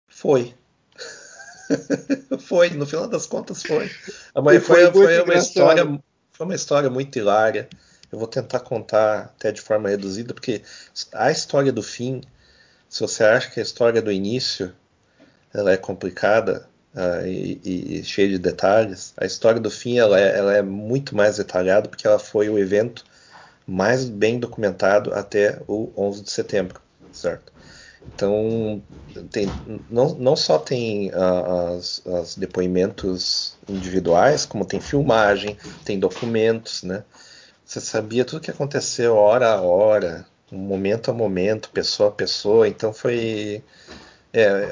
Foi. 0.08 0.54
foi, 2.40 2.70
no 2.70 2.86
final 2.86 3.08
das 3.08 3.26
contas 3.26 3.64
foi. 3.64 3.88
Foi, 3.88 4.60
foi, 4.60 4.92
foi 4.92 5.22
uma 5.24 5.34
história, 5.34 6.00
foi 6.32 6.46
uma 6.46 6.54
história 6.54 6.88
muito 6.88 7.18
hilária. 7.18 7.68
Eu 8.12 8.20
vou 8.20 8.28
tentar 8.28 8.60
contar 8.60 9.34
até 9.36 9.52
de 9.52 9.60
forma 9.60 9.90
reduzida, 9.90 10.36
porque 10.36 10.62
a 11.12 11.32
história 11.32 11.72
do 11.72 11.82
fim, 11.82 12.22
se 12.88 13.02
você 13.02 13.24
acha 13.24 13.50
que 13.50 13.60
a 13.60 13.64
história 13.64 14.04
do 14.04 14.12
início 14.12 14.72
ela 15.52 15.72
é 15.72 15.78
complicada 15.78 16.70
uh, 16.94 17.26
e, 17.26 17.98
e, 17.98 18.04
cheia 18.04 18.30
de 18.30 18.38
detalhes, 18.38 19.14
a 19.18 19.26
história 19.26 19.60
do 19.60 19.72
fim 19.72 19.98
ela 19.98 20.20
é, 20.20 20.38
ela 20.38 20.54
é 20.56 20.62
muito 20.62 21.16
mais 21.16 21.38
detalhada 21.38 21.90
porque 21.90 22.06
ela 22.06 22.20
foi 22.20 22.50
o 22.50 22.60
evento 22.60 23.04
mais 23.68 24.06
bem 24.06 24.40
documentado 24.40 25.14
até 25.14 25.62
o 25.68 25.92
11 25.98 26.24
de 26.24 26.32
setembro, 26.32 26.82
certo? 27.12 27.52
Então, 28.14 28.84
tem, 29.32 29.48
não, 29.90 30.14
não 30.16 30.36
só 30.36 30.60
tem 30.60 31.10
uh, 31.12 31.78
as, 31.78 32.06
as, 32.06 32.36
depoimentos 32.36 33.56
individuais, 33.68 34.46
como 34.46 34.66
tem 34.66 34.82
filmagem, 34.82 35.58
tem 35.86 35.98
documentos, 35.98 36.84
né? 36.84 37.04
Você 37.66 37.80
sabia 37.80 38.26
tudo 38.26 38.40
o 38.40 38.42
que 38.42 38.52
aconteceu 38.52 39.16
hora 39.16 39.54
a 39.54 39.62
hora, 39.62 40.26
momento 40.52 41.10
a 41.10 41.14
momento, 41.14 41.70
pessoa 41.70 42.10
a 42.10 42.12
pessoa. 42.12 42.68
Então 42.68 42.92
foi 42.92 43.64
é, 44.34 44.42
é, 44.42 44.72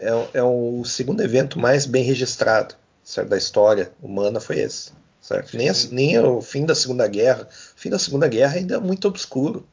é, 0.00 0.28
é, 0.34 0.42
o 0.42 0.84
segundo 0.84 1.22
evento 1.22 1.58
mais 1.58 1.84
bem 1.84 2.04
registrado 2.04 2.74
certo? 3.02 3.28
da 3.28 3.36
história 3.36 3.90
humana 4.02 4.38
foi 4.40 4.60
esse 4.60 4.92
certo? 5.28 5.56
Nem, 5.56 5.70
nem 5.92 6.18
o 6.18 6.40
fim 6.40 6.64
da 6.64 6.74
Segunda 6.74 7.06
Guerra. 7.06 7.42
O 7.42 7.80
fim 7.80 7.90
da 7.90 7.98
Segunda 7.98 8.26
Guerra 8.26 8.54
ainda 8.54 8.76
é 8.76 8.80
muito 8.80 9.06
obscuro, 9.06 9.66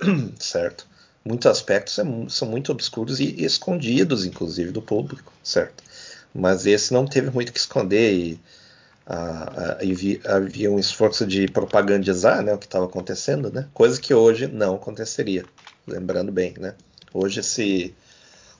certo? 0.40 0.86
Muitos 1.22 1.46
aspectos 1.46 1.98
é 1.98 2.04
são 2.30 2.48
muito 2.48 2.72
obscuros 2.72 3.20
e, 3.20 3.44
escondidos, 3.44 4.24
inclusive, 4.24 4.70
do 4.70 4.80
público, 4.80 5.30
certo? 5.44 5.84
Mas 6.34 6.64
esse 6.64 6.92
não 6.92 7.06
teve 7.06 7.30
muito 7.30 7.52
que 7.52 7.58
esconder 7.58 8.14
e 8.14 8.40
havia 10.26 10.70
um 10.70 10.78
esforço 10.78 11.26
de 11.26 11.48
propagandizar 11.48 12.42
né, 12.42 12.54
o 12.54 12.58
que 12.58 12.66
estava 12.66 12.86
acontecendo, 12.86 13.50
né? 13.50 13.66
Coisa 13.74 14.00
que 14.00 14.14
hoje 14.14 14.46
não 14.46 14.76
aconteceria, 14.76 15.44
lembrando 15.86 16.32
bem, 16.32 16.54
né? 16.58 16.74
Hoje 17.12 17.42
se 17.42 17.94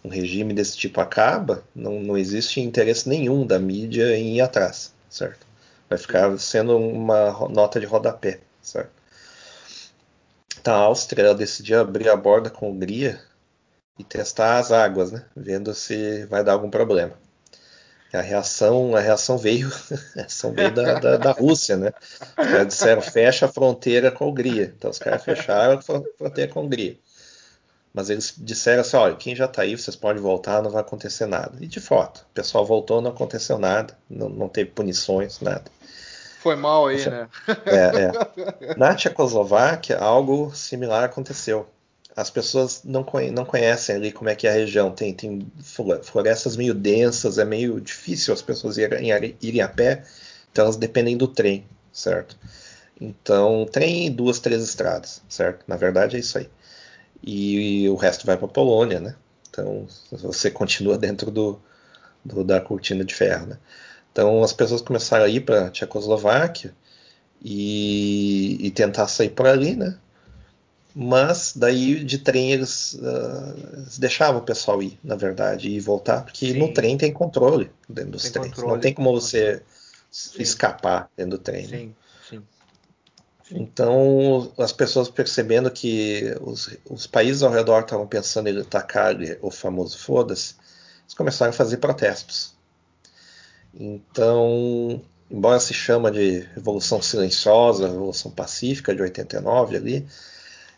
um 0.04 0.08
regime 0.08 0.54
desse 0.54 0.76
tipo 0.76 1.00
acaba, 1.00 1.62
não, 1.74 2.00
não 2.00 2.16
existe 2.16 2.60
interesse 2.60 3.08
nenhum 3.08 3.46
da 3.46 3.58
mídia 3.58 4.16
em 4.16 4.36
ir 4.36 4.40
atrás, 4.40 4.92
certo? 5.10 5.47
Vai 5.88 5.98
ficar 5.98 6.38
sendo 6.38 6.76
uma 6.76 7.48
nota 7.48 7.80
de 7.80 7.86
rodapé, 7.86 8.40
certo? 8.60 8.90
Então, 10.60 10.74
a 10.74 10.78
Áustria 10.78 11.34
decidiu 11.34 11.80
abrir 11.80 12.08
a 12.08 12.16
borda 12.16 12.50
com 12.50 12.66
a 12.66 12.68
Hungria 12.68 13.20
e 13.98 14.04
testar 14.04 14.58
as 14.58 14.70
águas, 14.70 15.12
né? 15.12 15.24
Vendo 15.34 15.72
se 15.74 16.26
vai 16.26 16.44
dar 16.44 16.52
algum 16.52 16.70
problema. 16.70 17.14
A 18.12 18.20
reação, 18.20 18.96
a 18.96 19.00
reação 19.00 19.36
veio, 19.36 19.70
a 20.16 20.20
reação 20.20 20.52
veio 20.52 20.72
da, 20.72 20.94
da, 20.98 21.16
da, 21.16 21.32
Rússia, 21.32 21.76
né? 21.76 21.92
Os 22.38 22.46
caras 22.46 22.68
disseram 22.68 23.02
fecha 23.02 23.46
a 23.46 23.48
fronteira 23.52 24.10
com 24.10 24.24
a 24.24 24.28
Hungria. 24.28 24.72
Então 24.76 24.90
os 24.90 24.98
caras 24.98 25.22
fecharam 25.22 25.78
a 25.78 25.82
fronteira 25.82 26.52
com 26.52 26.60
a 26.60 26.62
Hungria. 26.62 26.96
Mas 27.92 28.10
eles 28.10 28.34
disseram 28.36 28.82
assim, 28.82 28.96
olha, 28.96 29.16
quem 29.16 29.34
já 29.34 29.46
está 29.46 29.62
aí, 29.62 29.76
vocês 29.76 29.96
podem 29.96 30.22
voltar, 30.22 30.62
não 30.62 30.70
vai 30.70 30.82
acontecer 30.82 31.26
nada. 31.26 31.52
E 31.60 31.66
de 31.66 31.80
fato, 31.80 32.26
o 32.30 32.34
pessoal 32.34 32.64
voltou, 32.64 33.00
não 33.00 33.10
aconteceu 33.10 33.58
nada, 33.58 33.96
não, 34.08 34.28
não 34.28 34.48
teve 34.48 34.70
punições, 34.70 35.40
nada. 35.40 35.64
Foi 36.38 36.54
mal 36.54 36.86
aí, 36.86 37.08
né? 37.08 37.28
É, 37.66 38.04
é. 38.04 38.74
Na 38.76 38.94
Tchecoslováquia, 38.94 39.98
algo 39.98 40.54
similar 40.54 41.04
aconteceu. 41.04 41.68
As 42.14 42.30
pessoas 42.30 42.82
não, 42.84 43.04
conhe 43.04 43.30
não 43.30 43.44
conhecem 43.44 43.94
ali 43.94 44.12
como 44.12 44.28
é 44.28 44.34
que 44.34 44.46
é 44.46 44.50
a 44.50 44.54
região. 44.54 44.90
Tem, 44.90 45.14
tem 45.14 45.46
florestas 46.02 46.56
meio 46.56 46.74
densas, 46.74 47.38
é 47.38 47.44
meio 47.44 47.80
difícil 47.80 48.34
as 48.34 48.42
pessoas 48.42 48.76
irem, 48.76 49.08
irem 49.40 49.60
a 49.60 49.68
pé, 49.68 50.04
então 50.50 50.64
elas 50.64 50.76
dependem 50.76 51.16
do 51.16 51.28
trem, 51.28 51.64
certo? 51.92 52.36
Então, 53.00 53.64
trem 53.70 54.06
e 54.06 54.10
duas, 54.10 54.40
três 54.40 54.62
estradas, 54.62 55.22
certo? 55.28 55.64
Na 55.68 55.76
verdade 55.76 56.16
é 56.16 56.18
isso 56.18 56.38
aí. 56.38 56.48
E, 57.22 57.88
o 57.88 57.96
resto 57.96 58.26
vai 58.26 58.36
para 58.36 58.46
a 58.46 58.50
Polônia, 58.50 59.00
né? 59.00 59.16
Então, 59.50 59.86
você 60.10 60.50
continua 60.50 60.96
dentro 60.98 61.30
do, 61.30 61.60
do, 62.24 62.44
da 62.44 62.60
cortina 62.60 63.04
de 63.04 63.14
ferro, 63.14 63.46
né? 63.46 63.58
Então 64.12 64.42
as 64.42 64.52
pessoas 64.52 64.82
começaram 64.82 65.24
a 65.24 65.28
ir 65.28 65.42
para 65.42 65.66
a 65.66 65.70
Tchecoslováquia 65.70 66.74
e, 67.40 68.58
e, 68.60 68.70
tentar 68.70 69.06
sair 69.06 69.30
por 69.30 69.46
ali, 69.46 69.76
né? 69.76 69.96
Mas 70.94 71.52
daí 71.54 72.02
de 72.02 72.18
trem 72.18 72.50
eles, 72.50 72.94
uh, 72.94 73.76
eles, 73.76 73.98
deixavam 73.98 74.40
o 74.40 74.44
pessoal 74.44 74.82
ir, 74.82 74.98
na 75.04 75.14
verdade, 75.14 75.68
e 75.68 75.78
voltar, 75.78 76.24
porque 76.24 76.52
Sim. 76.52 76.58
no 76.58 76.72
trem 76.72 76.98
tem 76.98 77.12
controle 77.12 77.70
dentro 77.88 78.12
dos 78.12 78.22
tem 78.22 78.32
trens. 78.32 78.48
Controle, 78.48 78.72
Não 78.72 78.80
tem 78.80 78.92
como 78.92 79.12
você 79.12 79.62
Sim. 80.10 80.42
escapar 80.42 81.08
dentro 81.16 81.32
do 81.32 81.38
trem. 81.38 81.68
Sim. 81.68 81.94
Então, 83.50 84.52
as 84.58 84.72
pessoas 84.72 85.08
percebendo 85.08 85.70
que 85.70 86.34
os, 86.40 86.76
os 86.88 87.06
países 87.06 87.42
ao 87.42 87.50
redor 87.50 87.80
estavam 87.80 88.06
pensando 88.06 88.48
em 88.48 88.60
atacar 88.60 89.14
o 89.40 89.50
famoso 89.50 89.98
foda-se, 89.98 90.54
eles 91.04 91.14
começaram 91.14 91.50
a 91.50 91.54
fazer 91.54 91.78
protestos. 91.78 92.54
Então, 93.74 95.00
embora 95.30 95.60
se 95.60 95.72
chama 95.72 96.10
de 96.10 96.40
Revolução 96.54 97.00
Silenciosa, 97.00 97.88
Revolução 97.88 98.30
Pacífica 98.30 98.94
de 98.94 99.00
89 99.02 99.76
ali, 99.76 100.06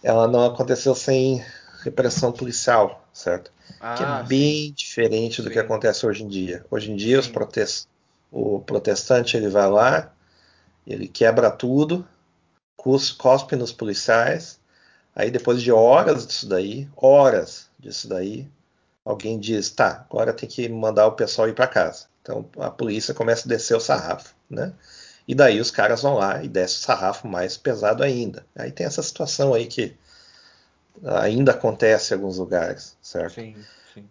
ela 0.02 0.28
não 0.28 0.44
aconteceu 0.44 0.94
sem 0.94 1.44
repressão 1.82 2.30
policial, 2.30 3.06
certo? 3.12 3.52
Ah, 3.80 3.94
que 3.94 4.02
é 4.02 4.22
bem 4.28 4.66
sim. 4.66 4.72
diferente 4.76 5.42
do 5.42 5.48
sim. 5.48 5.54
que 5.54 5.58
acontece 5.58 6.06
hoje 6.06 6.22
em 6.22 6.28
dia. 6.28 6.64
Hoje 6.70 6.90
em 6.90 6.96
dia, 6.96 7.18
os 7.18 7.28
protest... 7.28 7.86
o 8.30 8.60
protestante 8.60 9.36
ele 9.36 9.48
vai 9.48 9.68
lá, 9.68 10.12
ele 10.86 11.08
quebra 11.08 11.50
tudo, 11.50 12.06
cospe 13.16 13.56
nos 13.56 13.72
policiais, 13.72 14.58
aí 15.14 15.30
depois 15.30 15.62
de 15.62 15.70
horas 15.70 16.26
disso 16.26 16.48
daí, 16.48 16.88
horas 16.96 17.68
disso 17.78 18.08
daí, 18.08 18.48
alguém 19.04 19.38
diz, 19.38 19.70
tá, 19.70 20.06
agora 20.08 20.32
tem 20.32 20.48
que 20.48 20.68
mandar 20.68 21.06
o 21.06 21.12
pessoal 21.12 21.48
ir 21.48 21.54
para 21.54 21.66
casa. 21.66 22.06
Então 22.22 22.46
a 22.58 22.70
polícia 22.70 23.14
começa 23.14 23.46
a 23.46 23.48
descer 23.48 23.76
o 23.76 23.80
sarrafo, 23.80 24.34
né? 24.48 24.72
E 25.26 25.34
daí 25.34 25.60
os 25.60 25.70
caras 25.70 26.02
vão 26.02 26.14
lá 26.14 26.42
e 26.42 26.48
descem 26.48 26.78
o 26.78 26.82
sarrafo 26.82 27.28
mais 27.28 27.56
pesado 27.56 28.02
ainda. 28.02 28.44
Aí 28.56 28.72
tem 28.72 28.86
essa 28.86 29.02
situação 29.02 29.54
aí 29.54 29.66
que 29.66 29.96
ainda 31.04 31.52
acontece 31.52 32.12
em 32.12 32.16
alguns 32.16 32.38
lugares, 32.38 32.96
certo? 33.00 33.34
Sim, 33.34 33.56
sim. 33.94 34.08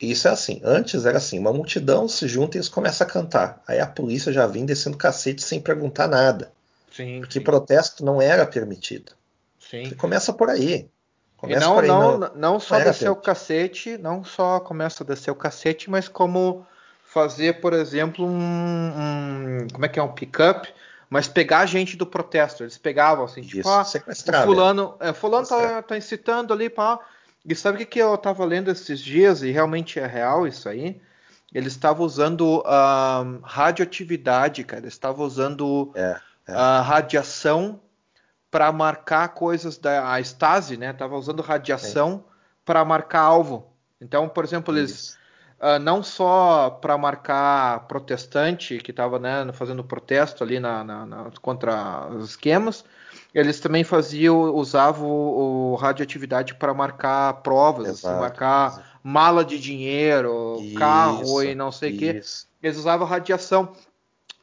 Isso 0.00 0.28
é 0.28 0.30
assim. 0.30 0.60
Antes 0.64 1.04
era 1.04 1.18
assim, 1.18 1.38
uma 1.38 1.52
multidão 1.52 2.08
se 2.08 2.28
junta 2.28 2.56
e 2.56 2.58
eles 2.58 2.68
começam 2.68 3.06
a 3.06 3.10
cantar. 3.10 3.62
Aí 3.66 3.80
a 3.80 3.86
polícia 3.86 4.32
já 4.32 4.46
vem 4.46 4.64
descendo 4.64 4.96
cacete 4.96 5.42
sem 5.42 5.60
perguntar 5.60 6.06
nada. 6.06 6.52
Sim, 6.98 7.20
porque 7.20 7.38
sim. 7.38 7.44
protesto 7.44 8.04
não 8.04 8.20
era 8.20 8.44
permitido. 8.44 9.12
Sim. 9.60 9.94
Começa 9.94 10.32
por 10.32 10.50
aí. 10.50 10.88
Começa 11.36 11.60
e 11.60 11.64
não, 11.64 11.74
por 11.76 11.84
aí, 11.84 11.88
não, 11.88 12.18
não, 12.18 12.34
não 12.34 12.60
só 12.60 12.80
descer 12.80 13.08
o 13.08 13.14
cacete, 13.14 13.96
não 13.96 14.24
só 14.24 14.58
começa 14.58 15.04
a 15.04 15.06
descer 15.06 15.30
o 15.30 15.36
cacete, 15.36 15.88
mas 15.88 16.08
como 16.08 16.66
fazer, 17.04 17.60
por 17.60 17.72
exemplo, 17.72 18.26
um, 18.26 18.36
um 18.36 19.68
como 19.72 19.84
é 19.84 19.88
que 19.88 20.00
é 20.00 20.02
um 20.02 20.12
pickup, 20.12 20.68
mas 21.08 21.28
pegar 21.28 21.64
gente 21.66 21.96
do 21.96 22.04
protesto. 22.04 22.64
Eles 22.64 22.76
pegavam 22.76 23.24
assim, 23.24 23.42
tipo, 23.42 23.60
Isso, 23.60 23.68
ah, 23.70 24.42
fulano, 24.42 24.96
é, 24.98 25.12
fulano 25.12 25.46
tá, 25.46 25.82
tá, 25.82 25.96
incitando 25.96 26.52
ali 26.52 26.68
para. 26.68 26.98
E 27.46 27.54
sabe 27.54 27.76
o 27.76 27.78
que, 27.78 27.86
que 27.86 27.98
eu 28.00 28.16
estava 28.16 28.44
lendo 28.44 28.72
esses 28.72 28.98
dias 28.98 29.42
e 29.42 29.52
realmente 29.52 30.00
é 30.00 30.06
real 30.06 30.48
isso 30.48 30.68
aí? 30.68 31.00
Eles 31.54 31.72
estavam 31.72 32.04
usando 32.04 32.58
uh, 32.58 33.40
radioatividade, 33.42 34.64
cara. 34.64 34.82
Eles 34.82 34.94
estavam 34.94 35.24
usando 35.24 35.92
é, 35.94 36.20
é. 36.48 36.52
Uh, 36.52 36.82
radiação 36.82 37.80
para 38.50 38.72
marcar 38.72 39.28
coisas 39.28 39.76
da 39.78 40.12
a 40.12 40.20
Stasi, 40.20 40.76
né? 40.76 40.92
Tava 40.92 41.16
usando 41.16 41.42
radiação 41.42 42.24
para 42.64 42.84
marcar 42.84 43.20
alvo. 43.20 43.72
Então, 44.00 44.28
por 44.28 44.44
exemplo, 44.44 44.76
eles 44.76 45.18
uh, 45.60 45.78
não 45.80 46.02
só 46.02 46.70
para 46.70 46.96
marcar 46.96 47.86
protestante 47.86 48.78
que 48.78 48.90
estava 48.90 49.18
né, 49.18 49.50
fazendo 49.52 49.84
protesto 49.84 50.42
ali 50.42 50.58
na, 50.58 50.82
na, 50.82 51.06
na, 51.06 51.30
contra 51.42 52.08
os 52.08 52.30
esquemas, 52.30 52.84
eles 53.34 53.60
também 53.60 53.84
faziam, 53.84 54.54
usavam 54.54 55.08
o, 55.08 55.72
o 55.72 55.74
radioatividade 55.74 56.54
para 56.54 56.72
marcar 56.72 57.34
provas, 57.42 58.04
assim, 58.04 58.18
marcar 58.18 58.98
mala 59.02 59.44
de 59.44 59.58
dinheiro, 59.58 60.58
isso, 60.60 60.78
carro 60.78 61.42
e 61.42 61.54
não 61.54 61.70
sei 61.70 61.94
o 61.94 61.98
que. 61.98 62.06
Eles 62.62 62.76
usavam 62.76 63.06
radiação. 63.06 63.72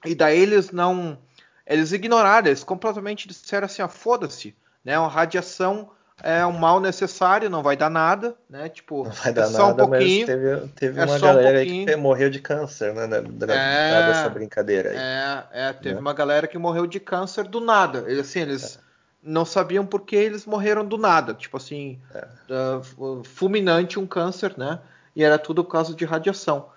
E 0.05 0.13
daí 0.13 0.39
eles 0.39 0.71
não. 0.71 1.17
Eles 1.65 1.91
ignoraram, 1.91 2.47
eles 2.47 2.63
completamente 2.63 3.27
disseram 3.27 3.65
assim: 3.65 3.81
ah, 3.81 3.87
foda-se, 3.87 4.55
né? 4.83 4.97
Uma 4.99 5.09
radiação 5.09 5.89
é 6.23 6.45
um 6.45 6.51
mal 6.51 6.79
necessário, 6.79 7.49
não 7.49 7.61
vai 7.61 7.75
dar 7.75 7.89
nada, 7.89 8.35
né? 8.49 8.69
Tipo, 8.69 9.03
não 9.03 9.11
vai 9.11 9.33
dar 9.33 9.43
é 9.43 9.47
só 9.47 9.67
nada, 9.67 9.83
um 9.83 9.89
pouquinho. 9.89 10.25
teve, 10.25 10.67
teve 10.75 10.99
é 10.99 11.05
uma 11.05 11.19
galera 11.19 11.57
um 11.57 11.61
aí 11.61 11.85
que 11.85 11.95
morreu 11.95 12.29
de 12.29 12.39
câncer, 12.39 12.93
né? 12.93 13.21
Durante 13.21 13.59
é, 13.59 14.09
essa 14.11 14.29
brincadeira 14.29 14.91
aí. 14.91 14.97
É, 14.97 15.69
é 15.69 15.73
teve 15.73 15.95
né? 15.95 16.01
uma 16.01 16.13
galera 16.13 16.47
que 16.47 16.57
morreu 16.57 16.87
de 16.87 16.99
câncer 16.99 17.45
do 17.45 17.59
nada. 17.59 18.05
Assim, 18.19 18.39
eles 18.39 18.77
é. 18.77 18.79
não 19.21 19.43
sabiam 19.43 19.85
por 19.85 20.01
que 20.01 20.15
eles 20.15 20.45
morreram 20.45 20.85
do 20.85 20.97
nada. 20.97 21.33
Tipo 21.33 21.57
assim, 21.57 21.99
uh, 22.49 23.23
fulminante 23.23 23.99
um 23.99 24.07
câncer, 24.07 24.53
né? 24.57 24.79
E 25.15 25.23
era 25.23 25.37
tudo 25.37 25.63
por 25.63 25.71
causa 25.71 25.93
de 25.93 26.05
radiação. 26.05 26.69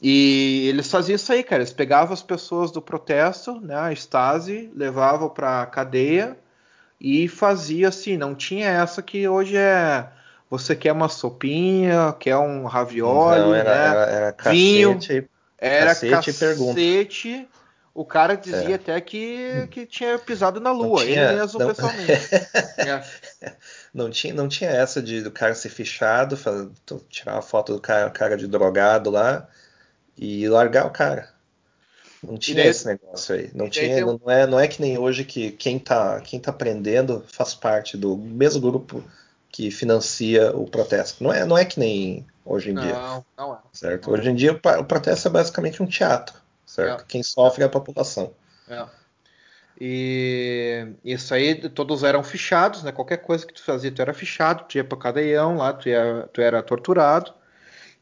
E 0.00 0.68
eles 0.68 0.90
faziam 0.90 1.16
isso 1.16 1.32
aí, 1.32 1.42
cara. 1.42 1.62
Eles 1.62 1.72
pegavam 1.72 2.14
as 2.14 2.22
pessoas 2.22 2.70
do 2.70 2.80
protesto, 2.80 3.60
né? 3.60 3.74
A 3.74 3.92
Stasi, 3.92 4.70
levavam 4.74 5.28
pra 5.28 5.66
cadeia 5.66 6.36
e 7.00 7.28
fazia 7.28 7.88
assim, 7.88 8.16
não 8.16 8.34
tinha 8.34 8.68
essa 8.68 9.02
que 9.02 9.28
hoje 9.28 9.56
é 9.56 10.08
você 10.50 10.74
quer 10.74 10.92
uma 10.92 11.08
sopinha, 11.08 12.14
quer 12.18 12.36
um 12.36 12.64
ravioli, 12.64 13.40
não, 13.40 13.54
era, 13.54 13.70
né? 13.70 13.86
Era, 13.86 14.10
era 14.10 14.32
cacete, 14.32 14.56
vinho, 14.56 15.28
era 15.58 15.86
cacete, 15.94 16.32
cacete 16.32 17.48
o 17.98 18.04
cara 18.04 18.36
dizia 18.36 18.70
é. 18.70 18.74
até 18.74 19.00
que, 19.00 19.66
que 19.72 19.84
tinha 19.84 20.16
pisado 20.20 20.60
na 20.60 20.70
lua, 20.70 21.04
tinha, 21.04 21.30
ele 21.30 21.40
mesmo 21.40 21.58
não, 21.58 21.66
pessoalmente. 21.66 22.12
é. 23.42 23.52
não, 23.92 24.08
tinha, 24.08 24.32
não 24.32 24.46
tinha 24.46 24.70
essa 24.70 25.02
de 25.02 25.20
do 25.20 25.32
cara 25.32 25.52
ser 25.52 25.68
fichado, 25.68 26.38
tirar 27.08 27.32
uma 27.32 27.42
foto 27.42 27.74
do 27.74 27.80
cara, 27.80 28.08
cara 28.10 28.36
de 28.36 28.46
drogado 28.46 29.10
lá 29.10 29.48
e 30.18 30.48
largar 30.48 30.86
o 30.86 30.90
cara. 30.90 31.28
Não 32.22 32.36
tinha 32.36 32.56
daí, 32.56 32.68
esse 32.68 32.86
negócio 32.86 33.34
aí. 33.34 33.50
Não, 33.54 33.70
tinha, 33.70 34.04
não, 34.04 34.20
é, 34.26 34.46
não 34.46 34.58
é 34.58 34.66
que 34.66 34.80
nem 34.80 34.98
hoje 34.98 35.24
que 35.24 35.52
quem 35.52 35.78
tá, 35.78 36.20
quem 36.20 36.40
tá 36.40 36.50
aprendendo 36.50 37.24
faz 37.28 37.54
parte 37.54 37.96
do 37.96 38.16
mesmo 38.16 38.60
grupo 38.60 39.04
que 39.50 39.70
financia 39.70 40.54
o 40.56 40.66
protesto. 40.66 41.22
Não 41.22 41.32
é, 41.32 41.44
não 41.44 41.56
é 41.56 41.64
que 41.64 41.78
nem 41.78 42.26
hoje 42.44 42.70
em 42.70 42.74
não, 42.74 42.82
dia. 42.82 43.24
Não 43.36 43.54
é. 43.54 43.58
Certo? 43.72 44.10
Hoje 44.10 44.30
em 44.30 44.34
dia 44.34 44.52
o 44.52 44.84
protesto 44.84 45.28
é 45.28 45.30
basicamente 45.30 45.82
um 45.82 45.86
teatro. 45.86 46.34
Certo? 46.66 47.02
É. 47.02 47.04
Quem 47.06 47.22
sofre 47.22 47.62
é 47.62 47.66
a 47.66 47.70
população. 47.70 48.32
É. 48.68 48.84
E 49.80 50.88
isso 51.04 51.32
aí, 51.32 51.68
todos 51.68 52.02
eram 52.02 52.24
fichados, 52.24 52.82
né? 52.82 52.90
Qualquer 52.90 53.18
coisa 53.18 53.46
que 53.46 53.54
tu 53.54 53.62
fazia, 53.62 53.92
tu 53.92 54.02
era 54.02 54.12
fichado, 54.12 54.64
tu 54.64 54.76
ia 54.76 54.82
para 54.82 54.98
cadeião 54.98 55.56
lá, 55.56 55.72
tu, 55.72 55.88
ia, 55.88 56.28
tu 56.32 56.40
era 56.40 56.60
torturado. 56.62 57.32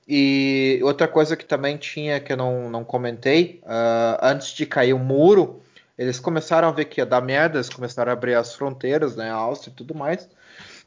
E 0.08 0.78
outra 0.84 1.08
coisa 1.08 1.36
que 1.36 1.44
também 1.44 1.76
tinha, 1.76 2.20
que 2.20 2.32
eu 2.32 2.36
não, 2.36 2.70
não 2.70 2.84
comentei, 2.84 3.60
uh, 3.64 4.18
antes 4.22 4.52
de 4.52 4.64
cair 4.64 4.92
o 4.92 4.98
muro, 4.98 5.60
eles 5.98 6.20
começaram 6.20 6.68
a 6.68 6.70
ver 6.70 6.84
que 6.84 7.00
ia 7.00 7.06
dar 7.06 7.20
merda, 7.20 7.56
eles 7.56 7.68
começaram 7.68 8.10
a 8.10 8.12
abrir 8.12 8.34
as 8.34 8.54
fronteiras, 8.54 9.16
né, 9.16 9.30
a 9.30 9.34
Áustria 9.34 9.72
e 9.72 9.76
tudo 9.76 9.94
mais. 9.94 10.28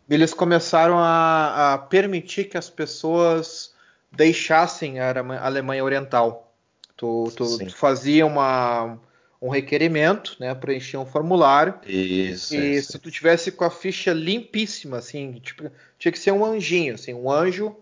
E 0.10 0.14
eles 0.14 0.34
começaram 0.34 0.98
a, 0.98 1.74
a 1.74 1.78
permitir 1.78 2.46
que 2.46 2.58
as 2.58 2.70
pessoas 2.70 3.74
deixassem 4.12 5.00
a 5.00 5.14
Alemanha 5.42 5.84
Oriental. 5.84 6.54
Tu, 6.96 7.32
tu, 7.36 7.58
tu 7.58 7.76
fazia 7.76 8.26
uma, 8.26 8.98
um 9.42 9.50
requerimento, 9.50 10.38
né, 10.40 10.56
preenchia 10.56 11.00
um 11.00 11.06
formulário. 11.06 11.76
Isso. 11.86 12.56
E 12.56 12.76
isso. 12.76 12.94
se 12.94 13.00
tu 13.00 13.12
tivesse 13.12 13.52
com 13.52 13.66
a 13.66 13.70
ficha 13.70 14.14
limpíssima, 14.14 14.98
assim, 14.98 15.34
tipo, 15.44 15.70
tinha 15.98 16.12
que 16.12 16.20
ser 16.20 16.32
um 16.32 16.46
anjinho, 16.46 16.96
assim, 16.96 17.14
um 17.14 17.30
anjo 17.30 17.76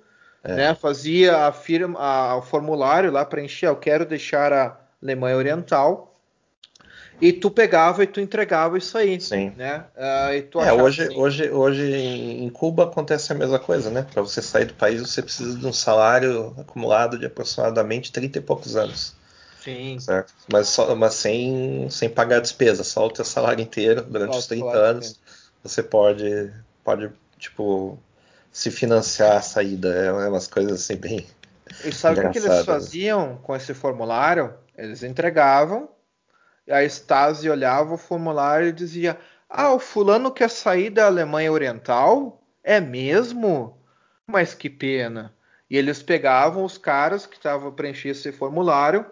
é. 0.48 0.56
Né? 0.56 0.76
Fazia 0.76 1.48
a 1.48 1.52
firma, 1.52 2.00
a, 2.00 2.38
o 2.38 2.42
formulário 2.42 3.12
lá 3.12 3.26
para 3.26 3.42
encher, 3.42 3.68
eu 3.68 3.76
quero 3.76 4.06
deixar 4.06 4.54
a 4.54 4.78
Alemanha 5.04 5.36
Oriental. 5.36 6.14
E 7.20 7.34
tu 7.34 7.50
pegava 7.50 8.04
e 8.04 8.08
tu 8.08 8.22
entregava 8.22 8.78
isso 8.78 8.96
aí, 8.96 9.20
Sim. 9.20 9.52
né? 9.58 9.86
Uh, 9.96 10.62
é, 10.62 10.72
hoje, 10.72 11.02
assim... 11.02 11.18
hoje, 11.18 11.50
hoje 11.50 11.96
em 11.96 12.48
Cuba 12.50 12.84
acontece 12.84 13.32
a 13.32 13.36
mesma 13.36 13.58
coisa, 13.58 13.90
né? 13.90 14.06
Para 14.14 14.22
você 14.22 14.40
sair 14.40 14.66
do 14.66 14.76
país, 14.76 15.02
você 15.02 15.24
precisa 15.24 15.58
de 15.58 15.66
um 15.66 15.74
salário 15.74 16.54
acumulado 16.60 17.18
de 17.18 17.26
aproximadamente 17.26 18.12
30 18.12 18.38
e 18.38 18.42
poucos 18.42 18.76
anos. 18.76 19.16
Sim. 19.64 20.00
Certo? 20.00 20.32
Mas, 20.52 20.68
só, 20.68 20.96
mas 20.96 21.16
sem, 21.16 21.90
sem 21.90 22.08
pagar 22.08 22.40
despesa, 22.40 22.84
só 22.84 23.08
o 23.08 23.12
teu 23.12 23.26
salário 23.26 23.64
inteiro 23.64 24.04
durante 24.04 24.34
só 24.34 24.40
os 24.40 24.46
30 24.46 24.70
anos. 24.78 25.20
Você 25.64 25.82
pode, 25.82 26.54
pode, 26.84 27.10
tipo, 27.40 27.98
se 28.58 28.72
financiar 28.72 29.38
a 29.38 29.42
saída. 29.42 29.90
É 29.90 30.12
umas 30.12 30.48
coisas 30.48 30.82
assim 30.82 30.96
bem. 30.96 31.28
E 31.86 31.92
sabe 31.92 32.22
o 32.22 32.32
que 32.32 32.40
eles 32.40 32.66
faziam 32.66 33.38
com 33.44 33.56
esse 33.56 33.72
formulário? 33.72 34.52
Eles 34.76 35.04
entregavam, 35.04 35.88
e 36.66 36.72
a 36.72 36.84
Stasi 36.84 37.48
olhava 37.48 37.94
o 37.94 38.00
formulário 38.00 38.70
e 38.70 38.72
dizia: 38.72 39.16
Ah, 39.48 39.72
o 39.74 39.80
fulano 39.80 40.32
quer 40.32 40.50
sair 40.50 40.90
da 40.90 41.06
Alemanha 41.06 41.52
Oriental? 41.52 42.42
É 42.64 42.82
mesmo? 42.82 43.78
Mas 44.26 44.56
que 44.56 44.72
pena. 44.72 45.32
E 45.70 45.78
eles 45.78 46.02
pegavam 46.02 46.66
os 46.66 46.80
caras 46.80 47.28
que 47.28 47.36
estavam 47.36 47.72
preenchendo 47.72 48.14
esse 48.14 48.32
formulário, 48.32 49.06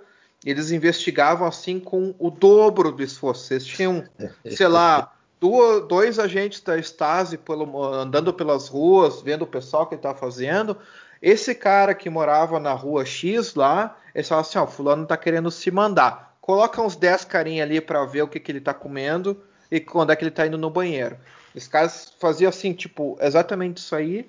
eles 0.44 0.72
investigavam 0.72 1.48
assim 1.48 1.80
com 1.80 2.16
o 2.18 2.32
dobro 2.32 2.92
do 2.92 3.04
esforço. 3.04 3.54
Eles 3.54 3.66
tinham, 3.66 4.04
sei 4.50 4.68
lá, 4.68 5.14
dois 5.40 6.18
agentes 6.20 6.62
da 6.62 6.78
Stasi 6.78 7.38
pelo, 7.38 7.84
andando 7.84 8.34
pelas 8.34 8.68
ruas, 8.68 9.22
vendo 9.22 9.44
o 9.44 9.48
pessoal 9.48 9.86
que 9.86 9.96
ele 9.96 10.02
tá 10.02 10.14
fazendo. 10.14 10.78
Esse 11.22 11.56
cara 11.56 11.94
que 11.94 12.10
morava 12.10 12.60
na 12.60 12.74
rua 12.74 13.06
X 13.06 13.56
lá, 13.56 13.98
ele 14.14 14.24
falava 14.24 14.48
assim: 14.48 14.58
ó, 14.58 14.68
fulano 14.68 15.06
tá 15.06 15.18
querendo 15.18 15.52
se 15.52 15.72
mandar. 15.72 16.36
Coloca 16.42 16.82
uns 16.82 16.96
10 16.96 17.26
carinha 17.26 17.64
ali 17.64 17.82
para 17.82 18.06
ver 18.06 18.22
o 18.22 18.28
que, 18.28 18.40
que 18.40 18.52
ele 18.52 18.62
tá 18.62 18.74
comendo 18.74 19.42
e 19.72 19.80
quando 19.80 20.12
é 20.12 20.16
que 20.16 20.24
ele 20.24 20.32
tá 20.32 20.46
indo 20.46 20.58
no 20.58 20.70
banheiro. 20.70 21.18
Os 21.56 21.68
caras 21.68 22.14
faziam 22.20 22.50
assim, 22.50 22.74
tipo, 22.74 23.18
exatamente 23.20 23.78
isso 23.78 23.96
aí. 23.96 24.28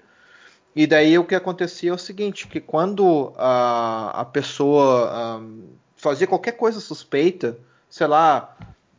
E 0.75 0.87
daí 0.87 1.19
o 1.19 1.25
que 1.25 1.35
acontecia 1.35 1.91
é 1.91 1.95
o 1.95 1.99
seguinte, 1.99 2.47
que 2.47 2.61
quando 2.61 3.33
a, 3.37 4.21
a 4.21 4.25
pessoa 4.25 5.39
um, 5.39 5.71
fazia 5.97 6.27
qualquer 6.27 6.53
coisa 6.53 6.81
suspeita, 6.81 7.59
sei 7.89 8.07
lá, 8.07 8.57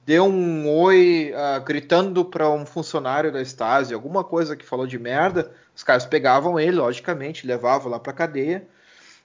deu 0.07 0.23
um 0.23 0.69
oi 0.69 1.33
uh, 1.33 1.61
gritando 1.61 2.23
para 2.23 2.49
um 2.49 2.65
funcionário 2.65 3.29
da 3.29 3.41
Stasi, 3.41 3.93
alguma 3.93 4.23
coisa 4.23 4.55
que 4.55 4.65
falou 4.65 4.87
de 4.87 4.97
merda, 4.97 5.51
os 5.75 5.83
caras 5.83 6.05
pegavam 6.05 6.57
ele, 6.57 6.77
logicamente, 6.77 7.45
levavam 7.45 7.91
lá 7.91 7.99
para 7.99 8.13
cadeia. 8.13 8.65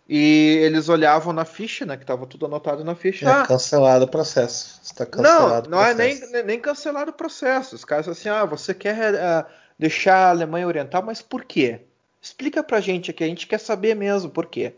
E 0.08 0.58
eles 0.60 0.88
olhavam 0.88 1.32
na 1.32 1.44
ficha, 1.44 1.86
né? 1.86 1.96
Que 1.96 2.02
estava 2.02 2.26
tudo 2.26 2.46
anotado 2.46 2.84
na 2.84 2.96
ficha. 2.96 3.24
É 3.24 3.30
ah, 3.30 3.46
cancelado 3.46 4.06
o 4.06 4.08
processo. 4.08 4.80
Está 4.82 5.06
cancelado 5.06 5.70
não, 5.70 5.78
não 5.78 5.86
é 5.86 5.94
nem, 5.94 6.20
nem 6.44 6.58
cancelado 6.58 7.12
o 7.12 7.14
processo. 7.14 7.76
Os 7.76 7.84
caras 7.84 8.08
assim, 8.08 8.28
ah, 8.28 8.44
você 8.44 8.74
quer 8.74 9.14
uh, 9.14 9.46
deixar 9.78 10.16
a 10.16 10.30
Alemanha 10.30 10.66
Oriental, 10.66 11.00
mas 11.04 11.22
por 11.22 11.44
quê? 11.44 11.82
Explica 12.20 12.60
pra 12.60 12.80
gente 12.80 13.12
aqui, 13.12 13.22
a 13.22 13.28
gente 13.28 13.46
quer 13.46 13.58
saber 13.58 13.94
mesmo 13.94 14.30
por 14.30 14.46
quê. 14.46 14.74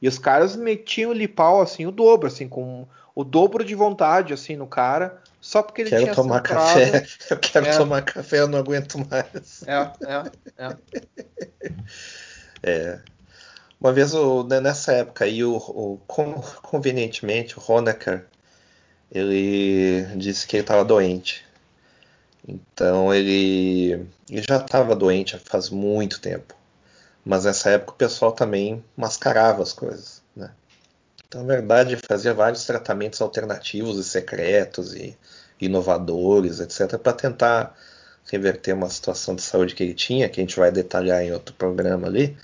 E 0.00 0.06
os 0.06 0.20
caras 0.20 0.54
metiam 0.54 1.10
o 1.10 1.28
pau 1.28 1.60
assim, 1.60 1.84
o 1.84 1.90
dobro, 1.90 2.28
assim, 2.28 2.48
com 2.48 2.86
o 3.12 3.24
dobro 3.24 3.64
de 3.64 3.74
vontade, 3.74 4.32
assim, 4.32 4.54
no 4.54 4.68
cara, 4.68 5.20
só 5.40 5.62
porque 5.62 5.82
ele 5.82 5.90
quero 5.90 6.02
tinha 6.02 6.14
tomar 6.14 6.40
café. 6.40 7.06
Eu 7.30 7.38
quero 7.38 7.66
é. 7.66 7.76
tomar 7.76 8.02
café, 8.02 8.40
eu 8.40 8.48
não 8.48 8.58
aguento 8.58 8.98
mais. 8.98 9.62
É, 9.66 9.92
é, 10.04 10.32
é. 10.58 10.76
é. 12.62 13.00
Uma 13.80 13.92
vez, 13.92 14.12
o, 14.12 14.42
né, 14.42 14.60
nessa 14.60 14.92
época 14.92 15.24
aí, 15.24 15.44
o, 15.44 15.56
o, 15.56 16.00
convenientemente, 16.62 17.56
o 17.58 17.62
Honecker, 17.66 18.26
ele 19.12 20.04
disse 20.16 20.46
que 20.46 20.56
ele 20.56 20.62
estava 20.62 20.84
doente. 20.84 21.46
Então 22.46 23.14
ele, 23.14 24.06
ele 24.28 24.44
já 24.48 24.56
estava 24.56 24.96
doente 24.96 25.38
faz 25.38 25.70
muito 25.70 26.20
tempo. 26.20 26.54
Mas 27.24 27.44
nessa 27.44 27.70
época 27.70 27.92
o 27.92 27.96
pessoal 27.96 28.32
também 28.32 28.82
mascarava 28.96 29.62
as 29.62 29.72
coisas? 29.72 30.17
Então, 31.28 31.42
na 31.42 31.54
verdade, 31.54 31.94
fazia 31.96 32.32
vários 32.32 32.64
tratamentos 32.64 33.20
alternativos 33.20 33.98
e 33.98 34.04
secretos 34.04 34.94
e 34.94 35.14
inovadores, 35.60 36.58
etc., 36.58 36.98
para 36.98 37.12
tentar 37.12 37.76
reverter 38.30 38.72
uma 38.72 38.88
situação 38.88 39.34
de 39.34 39.42
saúde 39.42 39.74
que 39.74 39.82
ele 39.82 39.92
tinha, 39.92 40.28
que 40.28 40.40
a 40.40 40.42
gente 40.42 40.58
vai 40.58 40.72
detalhar 40.72 41.22
em 41.22 41.32
outro 41.32 41.54
programa 41.54 42.06
ali. 42.06 42.34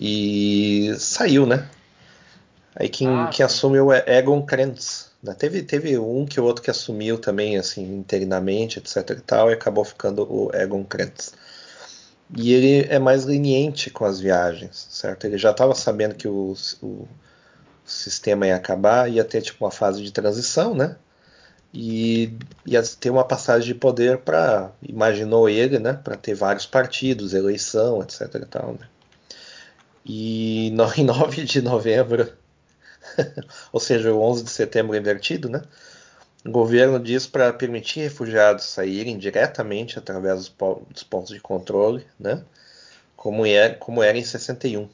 E 0.00 0.94
saiu, 0.98 1.46
né? 1.46 1.68
Aí 2.76 2.88
quem, 2.88 3.08
ah, 3.08 3.28
quem 3.32 3.44
assumiu 3.44 3.92
é 3.92 4.04
Egon 4.06 4.44
Krenz. 4.46 5.10
Né? 5.20 5.34
Teve, 5.34 5.62
teve 5.62 5.98
um 5.98 6.26
que 6.26 6.40
o 6.40 6.44
outro 6.44 6.62
que 6.62 6.70
assumiu 6.70 7.18
também, 7.18 7.58
assim, 7.58 7.82
interinamente, 7.98 8.78
etc 8.78 9.10
e 9.10 9.20
tal, 9.20 9.50
e 9.50 9.54
acabou 9.54 9.84
ficando 9.84 10.22
o 10.32 10.54
Egon 10.54 10.84
Krenz. 10.84 11.32
E 12.36 12.52
ele 12.52 12.86
é 12.88 13.00
mais 13.00 13.24
leniente 13.24 13.90
com 13.90 14.04
as 14.04 14.20
viagens, 14.20 14.86
certo? 14.90 15.24
Ele 15.26 15.38
já 15.38 15.50
estava 15.50 15.74
sabendo 15.74 16.14
que 16.14 16.28
o, 16.28 16.54
o, 16.82 17.08
sistema 17.86 18.46
ia 18.46 18.56
acabar, 18.56 19.10
ia 19.10 19.24
ter 19.24 19.42
tipo 19.42 19.64
uma 19.64 19.70
fase 19.70 20.02
de 20.02 20.12
transição, 20.12 20.74
né? 20.74 20.96
E 21.72 22.32
ia 22.64 22.82
ter 22.82 23.10
uma 23.10 23.24
passagem 23.24 23.68
de 23.68 23.74
poder 23.74 24.18
para, 24.18 24.72
imaginou 24.82 25.48
ele, 25.48 25.78
né? 25.78 25.92
Para 25.92 26.16
ter 26.16 26.34
vários 26.34 26.66
partidos, 26.66 27.34
eleição, 27.34 28.02
etc 28.02 28.34
e 28.34 28.46
tal, 28.46 28.72
né? 28.72 28.88
E 30.04 30.70
no, 30.74 30.84
em 30.96 31.04
9 31.04 31.44
de 31.44 31.60
novembro, 31.60 32.32
ou 33.72 33.80
seja, 33.80 34.12
o 34.12 34.20
11 34.20 34.44
de 34.44 34.50
setembro 34.50 34.96
invertido, 34.96 35.48
né? 35.48 35.62
O 36.44 36.50
governo 36.50 37.00
diz 37.00 37.26
para 37.26 37.52
permitir 37.52 38.00
refugiados 38.00 38.64
saírem 38.66 39.18
diretamente 39.18 39.98
através 39.98 40.36
dos, 40.36 40.54
dos, 40.90 41.02
pontos 41.02 41.34
de 41.34 41.40
controle, 41.40 42.06
né? 42.18 42.42
Como, 43.16 43.44
é, 43.44 43.70
como 43.70 44.02
era 44.02 44.16
em 44.16 44.24
61, 44.24 44.88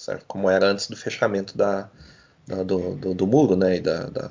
certo? 0.00 0.24
Como 0.26 0.48
era 0.48 0.66
antes 0.66 0.88
do 0.88 0.96
fechamento 0.96 1.56
da, 1.56 1.90
da 2.46 2.62
do, 2.62 2.94
do, 2.96 3.14
do, 3.14 3.26
muro, 3.26 3.54
né? 3.54 3.76
E 3.76 3.80
da, 3.80 4.06
da, 4.06 4.30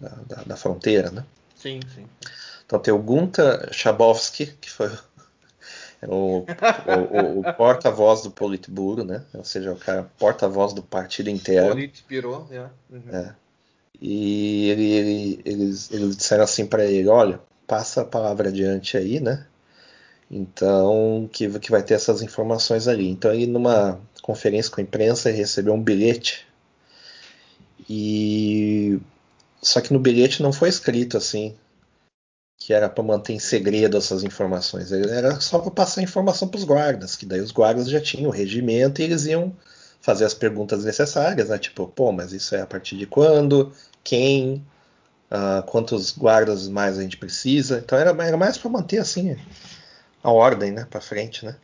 da, 0.00 0.42
da, 0.44 0.56
fronteira, 0.56 1.10
né? 1.10 1.24
Sim, 1.54 1.78
sim. 1.94 2.04
Então 2.66 2.80
tem 2.80 2.92
o 2.92 2.98
Gunta 2.98 3.68
Chabowski, 3.70 4.46
que 4.60 4.68
foi 4.68 4.90
o, 6.02 6.44
o, 6.44 7.40
o 7.40 7.54
porta-voz 7.54 8.22
do 8.22 8.32
Politburo, 8.32 9.04
né? 9.04 9.22
Ou 9.32 9.44
seja, 9.44 9.72
o 9.72 9.76
cara 9.76 10.10
porta-voz 10.18 10.72
do 10.72 10.82
partido 10.82 11.30
inteiro. 11.30 11.68
Politburo, 11.68 12.48
yeah. 12.50 12.72
Uhum. 12.90 13.02
é. 13.12 13.34
E 14.00 14.68
ele, 14.70 14.90
ele, 14.90 15.42
eles, 15.44 15.92
eles 15.92 16.16
disseram 16.16 16.42
assim 16.42 16.66
para 16.66 16.84
ele, 16.84 17.08
olha, 17.08 17.40
passa 17.68 18.02
a 18.02 18.04
palavra 18.04 18.48
adiante 18.48 18.96
aí, 18.96 19.20
né? 19.20 19.46
Então, 20.28 21.30
que, 21.32 21.48
que 21.60 21.70
vai 21.70 21.82
ter 21.84 21.94
essas 21.94 22.20
informações 22.20 22.88
ali. 22.88 23.08
Então, 23.08 23.32
ele 23.32 23.46
numa 23.46 24.00
conferência 24.24 24.72
com 24.72 24.80
a 24.80 24.84
imprensa, 24.84 25.28
ele 25.28 25.36
recebeu 25.36 25.74
um 25.74 25.82
bilhete. 25.82 26.46
E 27.86 28.98
só 29.60 29.82
que 29.82 29.92
no 29.92 29.98
bilhete 29.98 30.42
não 30.42 30.50
foi 30.50 30.70
escrito 30.70 31.18
assim 31.18 31.54
que 32.56 32.72
era 32.72 32.88
para 32.88 33.04
manter 33.04 33.34
em 33.34 33.38
segredo 33.38 33.98
essas 33.98 34.24
informações. 34.24 34.90
Era 34.90 35.38
só 35.40 35.58
para 35.58 35.70
passar 35.70 36.00
informação 36.00 36.48
para 36.48 36.56
os 36.56 36.64
guardas, 36.64 37.14
que 37.14 37.26
daí 37.26 37.40
os 37.40 37.50
guardas 37.50 37.90
já 37.90 38.00
tinham 38.00 38.30
o 38.30 38.32
regimento 38.32 39.02
e 39.02 39.04
eles 39.04 39.26
iam 39.26 39.54
fazer 40.00 40.24
as 40.24 40.32
perguntas 40.32 40.84
necessárias, 40.84 41.50
né? 41.50 41.58
Tipo, 41.58 41.86
pô, 41.86 42.10
mas 42.10 42.32
isso 42.32 42.54
é 42.54 42.62
a 42.62 42.66
partir 42.66 42.96
de 42.96 43.04
quando? 43.06 43.70
Quem? 44.02 44.64
Uh, 45.30 45.62
quantos 45.64 46.12
guardas 46.12 46.66
mais 46.66 46.98
a 46.98 47.02
gente 47.02 47.18
precisa? 47.18 47.82
Então 47.84 47.98
era, 47.98 48.10
era 48.24 48.36
mais 48.38 48.56
para 48.56 48.70
manter 48.70 48.98
assim 48.98 49.36
a 50.22 50.30
ordem, 50.30 50.72
né, 50.72 50.86
para 50.88 51.02
frente, 51.02 51.44
né? 51.44 51.56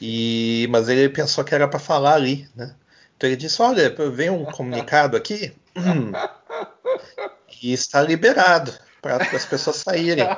E 0.00 0.66
mas 0.70 0.88
ele 0.88 1.08
pensou 1.08 1.44
que 1.44 1.54
era 1.54 1.66
para 1.66 1.78
falar 1.78 2.14
ali, 2.14 2.48
né? 2.54 2.74
Então 3.16 3.28
ele 3.28 3.36
disse, 3.36 3.62
olha, 3.62 3.94
veio 4.12 4.34
um 4.34 4.44
comunicado 4.44 5.16
aqui 5.16 5.54
e 7.62 7.72
está 7.72 8.02
liberado 8.02 8.72
para 9.00 9.16
as 9.16 9.46
pessoas 9.46 9.76
saírem. 9.76 10.26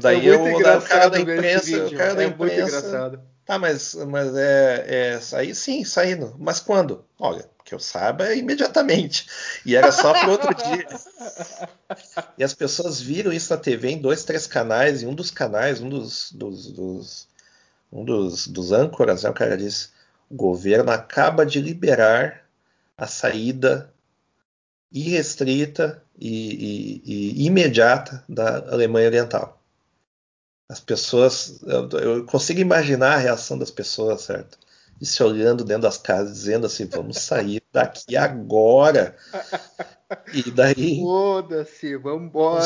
Daí 0.00 0.28
é 0.28 0.34
eu, 0.34 0.42
o 0.42 0.82
cara 0.82 1.08
da 1.08 1.20
imprensa, 1.20 1.86
o 1.86 1.96
cara 1.96 2.14
da 2.16 2.24
é 2.24 2.26
imprensa, 2.26 3.20
tá, 3.44 3.58
mas, 3.60 3.94
mas 3.94 4.34
é, 4.34 5.12
é 5.14 5.20
sair 5.20 5.54
sim, 5.54 5.84
saindo. 5.84 6.34
Mas 6.36 6.58
quando? 6.58 7.04
Olha, 7.16 7.48
que 7.64 7.72
eu 7.72 7.78
saiba 7.78 8.26
é 8.26 8.36
imediatamente. 8.36 9.26
E 9.64 9.76
era 9.76 9.92
só 9.92 10.12
para 10.12 10.30
outro 10.30 10.54
dia. 10.54 10.86
E 12.38 12.42
as 12.42 12.54
pessoas 12.54 13.02
viram 13.02 13.30
isso 13.30 13.52
na 13.52 13.60
TV 13.60 13.90
em 13.90 13.98
dois, 13.98 14.24
três 14.24 14.46
canais, 14.46 15.02
e 15.02 15.06
um 15.06 15.14
dos 15.14 15.30
canais, 15.30 15.78
um 15.80 15.90
dos, 15.90 16.32
dos, 16.32 16.72
dos 16.72 17.28
um 17.92 18.04
dos, 18.04 18.48
dos 18.48 18.72
âncoras, 18.72 19.22
né, 19.22 19.30
o 19.30 19.34
cara 19.34 19.56
disse: 19.56 19.90
o 20.30 20.34
governo 20.34 20.90
acaba 20.90 21.44
de 21.44 21.60
liberar 21.60 22.42
a 22.96 23.06
saída 23.06 23.92
irrestrita 24.90 26.02
e, 26.18 27.02
e, 27.04 27.42
e 27.42 27.46
imediata 27.46 28.24
da 28.28 28.58
Alemanha 28.72 29.08
Oriental. 29.08 29.60
As 30.68 30.80
pessoas, 30.80 31.60
eu, 31.64 31.88
eu, 31.98 32.24
consigo 32.24 32.60
imaginar 32.60 33.14
a 33.14 33.18
reação 33.18 33.58
das 33.58 33.70
pessoas, 33.70 34.22
certo? 34.22 34.58
E 35.00 35.04
se 35.04 35.22
olhando 35.22 35.64
dentro 35.64 35.82
das 35.82 35.98
casas, 35.98 36.34
dizendo 36.34 36.66
assim: 36.66 36.86
vamos 36.86 37.18
sair 37.18 37.62
daqui 37.72 38.16
agora. 38.16 39.16
E 40.32 40.50
daí. 40.50 40.98
Foda-se, 41.00 41.96
vambora. 41.96 42.62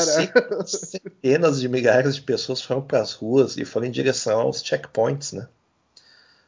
Centenas 0.66 1.60
de 1.60 1.68
milhares 1.68 2.16
de 2.16 2.23
pessoas 2.23 2.60
foram 2.62 2.82
para 2.82 3.01
as 3.01 3.12
ruas 3.12 3.56
e 3.56 3.64
foram 3.64 3.86
em 3.86 3.90
direção 3.90 4.40
aos 4.40 4.62
checkpoints, 4.62 5.32
né? 5.32 5.48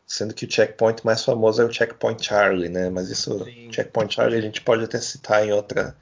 Sendo 0.06 0.32
que 0.32 0.46
o 0.46 0.50
checkpoint 0.50 1.04
mais 1.04 1.22
famoso 1.22 1.60
é 1.60 1.66
o 1.66 1.72
Checkpoint 1.72 2.24
Charlie, 2.24 2.70
né? 2.70 2.88
Mas 2.88 3.10
isso, 3.10 3.44
Sim. 3.44 3.70
Checkpoint 3.70 4.14
Charlie, 4.14 4.38
a 4.38 4.42
gente 4.42 4.62
pode 4.62 4.82
até 4.82 4.98
citar 4.98 5.46
em 5.46 5.52
outra 5.52 5.94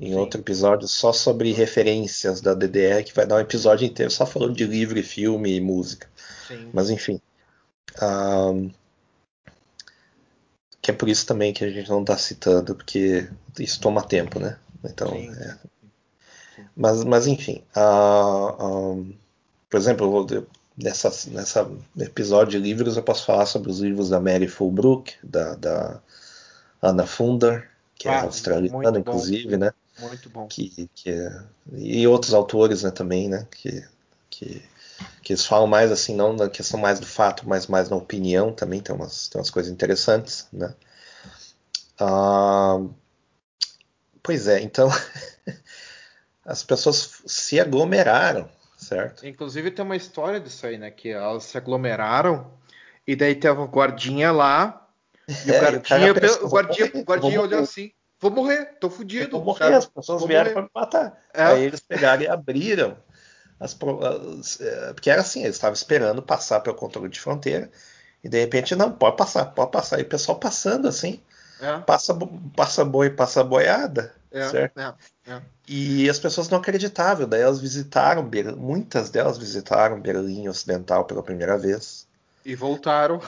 em 0.00 0.10
Sim. 0.10 0.14
outro 0.16 0.40
episódio 0.40 0.88
só 0.88 1.12
sobre 1.12 1.52
referências 1.52 2.40
da 2.40 2.54
DDR, 2.54 3.04
que 3.04 3.14
vai 3.14 3.26
dar 3.26 3.36
um 3.36 3.40
episódio 3.40 3.86
inteiro 3.86 4.10
só 4.10 4.26
falando 4.26 4.54
de 4.54 4.64
livro, 4.64 5.00
filme 5.02 5.56
e 5.56 5.60
música. 5.60 6.08
Sim. 6.46 6.70
Mas 6.72 6.90
enfim. 6.90 7.20
Um, 8.00 8.70
que 10.84 10.90
é 10.90 10.94
por 10.94 11.08
isso 11.08 11.24
também 11.24 11.50
que 11.50 11.64
a 11.64 11.70
gente 11.70 11.88
não 11.88 12.02
está 12.02 12.14
citando, 12.18 12.74
porque 12.74 13.26
isso 13.58 13.80
toma 13.80 14.02
tempo, 14.02 14.38
né? 14.38 14.58
Então, 14.84 15.14
é. 15.14 15.56
mas, 16.76 17.02
mas 17.04 17.26
enfim. 17.26 17.62
Uh, 17.74 18.62
um, 18.62 19.14
por 19.70 19.78
exemplo, 19.78 20.04
eu 20.04 20.10
vou, 20.10 20.46
nessa, 20.76 21.10
nessa 21.30 21.66
episódio 21.98 22.60
de 22.60 22.68
livros 22.68 22.98
eu 22.98 23.02
posso 23.02 23.24
falar 23.24 23.46
sobre 23.46 23.70
os 23.70 23.80
livros 23.80 24.10
da 24.10 24.20
Mary 24.20 24.46
Fulbrook, 24.46 25.14
da, 25.24 25.54
da 25.54 26.02
Anna 26.82 27.06
Funder, 27.06 27.66
que 27.94 28.06
é 28.06 28.10
ah, 28.10 28.16
é 28.16 28.20
australiana, 28.20 28.98
inclusive, 28.98 29.56
né? 29.56 29.72
Muito 29.98 30.28
bom. 30.28 30.46
Que, 30.48 30.90
que 30.94 31.08
é, 31.08 31.42
e 31.72 32.06
outros 32.06 32.34
autores, 32.34 32.82
né, 32.82 32.90
também, 32.90 33.26
né? 33.26 33.46
Que, 33.50 33.82
que, 34.28 34.62
que 35.22 35.32
eles 35.32 35.46
falam 35.46 35.66
mais 35.66 35.90
assim, 35.90 36.14
não 36.14 36.32
na 36.32 36.48
questão 36.48 36.78
mais 36.78 37.00
do 37.00 37.06
fato, 37.06 37.48
mas 37.48 37.66
mais 37.66 37.88
na 37.88 37.96
opinião 37.96 38.52
também, 38.52 38.80
tem 38.80 38.94
umas, 38.94 39.28
tem 39.28 39.40
umas 39.40 39.50
coisas 39.50 39.72
interessantes, 39.72 40.46
né? 40.52 40.74
Ah, 41.98 42.80
pois 44.22 44.48
é, 44.48 44.60
então 44.60 44.88
as 46.44 46.62
pessoas 46.62 47.22
se 47.26 47.60
aglomeraram 47.60 48.48
Certo. 48.84 49.26
Inclusive 49.26 49.70
tem 49.70 49.84
uma 49.84 49.96
história 49.96 50.38
disso 50.38 50.66
aí, 50.66 50.76
né? 50.76 50.90
Que 50.90 51.10
elas 51.10 51.44
se 51.44 51.56
aglomeraram 51.56 52.50
e 53.06 53.16
daí 53.16 53.34
teve 53.34 53.58
um 53.58 53.66
guardinha 53.66 54.30
lá. 54.30 54.88
E 55.26 55.50
o 55.50 55.54
é, 55.54 55.60
guardinha, 55.60 56.12
o, 56.12 56.14
pensou, 56.14 56.46
o 56.46 56.50
guardinha, 56.50 56.90
o 56.94 57.02
guardinha 57.02 57.40
olhou 57.40 57.60
assim: 57.60 57.92
vou 58.20 58.30
morrer, 58.30 58.76
tô 58.78 58.90
fudido. 58.90 59.30
Vou 59.30 59.44
morrer, 59.44 59.64
sabe? 59.64 59.76
as 59.76 59.86
pessoas 59.86 60.24
vieram 60.24 60.52
para 60.52 60.62
me 60.62 60.70
matar. 60.74 61.18
É. 61.32 61.44
Aí 61.44 61.64
eles 61.64 61.80
pegaram 61.80 62.22
e 62.22 62.28
abriram. 62.28 62.96
As, 63.58 63.76
as, 63.76 64.60
é, 64.60 64.92
porque 64.92 65.10
era 65.10 65.20
assim, 65.20 65.42
eles 65.42 65.56
estavam 65.56 65.74
esperando 65.74 66.22
passar 66.22 66.60
pelo 66.60 66.76
controle 66.76 67.08
de 67.08 67.20
fronteira. 67.20 67.70
E 68.22 68.28
de 68.28 68.40
repente, 68.40 68.74
não, 68.74 68.90
pode 68.90 69.16
passar, 69.16 69.46
pode 69.46 69.70
passar. 69.70 69.98
E 69.98 70.02
o 70.02 70.08
pessoal 70.08 70.38
passando 70.38 70.88
assim. 70.88 71.20
É. 71.60 71.78
Passa, 71.80 72.16
passa 72.56 72.84
boi, 72.84 73.10
passa 73.10 73.44
boiada. 73.44 74.14
É, 74.30 74.48
certo? 74.48 74.78
É, 74.78 74.94
é. 75.28 75.42
E 75.68 76.10
as 76.10 76.18
pessoas 76.18 76.48
não 76.48 76.58
acreditavam, 76.58 77.28
daí 77.28 77.40
elas 77.40 77.60
visitaram, 77.60 78.28
muitas 78.56 79.08
delas 79.08 79.38
visitaram 79.38 80.00
Berlim 80.00 80.48
Ocidental 80.48 81.04
pela 81.04 81.22
primeira 81.22 81.56
vez. 81.56 82.06
E 82.44 82.54
voltaram. 82.54 83.20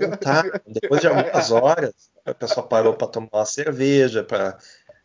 voltaram. 0.00 0.50
Depois 0.66 1.00
de 1.00 1.06
algumas 1.06 1.50
horas, 1.52 1.92
a 2.24 2.34
pessoa 2.34 2.66
parou 2.66 2.94
para 2.94 3.06
tomar 3.06 3.28
uma 3.32 3.44
cerveja, 3.44 4.24
para 4.24 4.58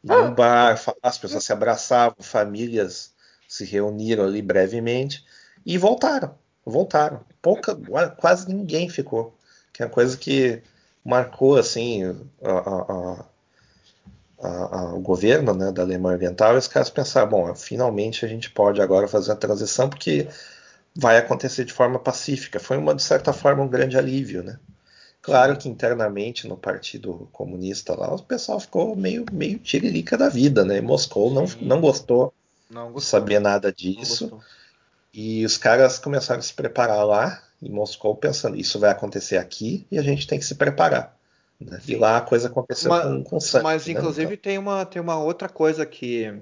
ir 0.03 0.07
num 0.07 0.33
bar, 0.33 0.81
as 1.03 1.17
pessoas 1.17 1.43
se 1.43 1.53
abraçavam, 1.53 2.15
famílias 2.19 3.12
se 3.53 3.65
reuniram 3.65 4.23
ali 4.23 4.41
brevemente 4.41 5.23
e 5.63 5.77
voltaram. 5.77 6.33
Voltaram. 6.65 7.21
Pouca, 7.39 7.75
quase 8.17 8.51
ninguém 8.51 8.89
ficou. 8.89 9.37
Que 9.71 9.83
é 9.83 9.85
uma 9.85 9.91
coisa 9.91 10.17
que 10.17 10.63
marcou 11.05 11.55
assim 11.55 12.03
a, 12.41 12.49
a, 12.49 13.25
a, 14.39 14.79
a, 14.79 14.93
o 14.95 14.99
governo 14.99 15.53
né, 15.53 15.71
da 15.71 15.83
Alemanha 15.83 16.15
Oriental, 16.17 16.55
os 16.55 16.67
caras 16.67 16.89
pensaram, 16.89 17.29
bom, 17.29 17.53
finalmente 17.53 18.25
a 18.25 18.27
gente 18.27 18.49
pode 18.49 18.81
agora 18.81 19.07
fazer 19.07 19.33
a 19.33 19.35
transição 19.35 19.87
porque 19.87 20.27
vai 20.95 21.17
acontecer 21.17 21.63
de 21.63 21.73
forma 21.73 21.99
pacífica. 21.99 22.59
Foi 22.59 22.77
uma 22.77 22.95
de 22.95 23.03
certa 23.03 23.31
forma 23.33 23.61
um 23.61 23.67
grande 23.67 23.99
alívio, 23.99 24.41
né? 24.41 24.57
Claro 25.21 25.57
que 25.57 25.69
internamente 25.69 26.47
no 26.47 26.57
Partido 26.57 27.29
Comunista 27.31 27.95
lá, 27.95 28.15
o 28.15 28.23
pessoal 28.23 28.59
ficou 28.59 28.95
meio, 28.95 29.25
meio 29.31 29.59
tiririca 29.59 30.17
da 30.17 30.27
vida, 30.27 30.65
né? 30.65 30.81
Moscou 30.81 31.31
não, 31.31 31.45
não 31.61 31.79
gostou, 31.79 32.33
não 32.73 32.91
gostou, 32.91 33.19
sabia 33.19 33.39
nada 33.39 33.71
disso. 33.71 34.39
E 35.13 35.45
os 35.45 35.57
caras 35.57 35.99
começaram 35.99 36.39
a 36.39 36.43
se 36.43 36.53
preparar 36.53 37.05
lá 37.05 37.41
em 37.61 37.69
Moscou, 37.69 38.15
pensando, 38.15 38.57
isso 38.57 38.79
vai 38.79 38.89
acontecer 38.89 39.37
aqui 39.37 39.87
e 39.91 39.97
a 39.97 40.01
gente 40.01 40.27
tem 40.27 40.39
que 40.39 40.45
se 40.45 40.55
preparar. 40.55 41.15
Né? 41.59 41.79
E 41.87 41.95
lá 41.95 42.17
a 42.17 42.21
coisa 42.21 42.47
aconteceu 42.47 42.89
mas, 42.89 43.03
com, 43.03 43.23
com 43.23 43.39
sangue. 43.39 43.63
Mas, 43.63 43.85
né? 43.85 43.93
inclusive, 43.93 44.33
então... 44.33 44.43
tem, 44.43 44.57
uma, 44.57 44.85
tem 44.85 45.01
uma 45.01 45.17
outra 45.17 45.47
coisa 45.47 45.85
que, 45.85 46.33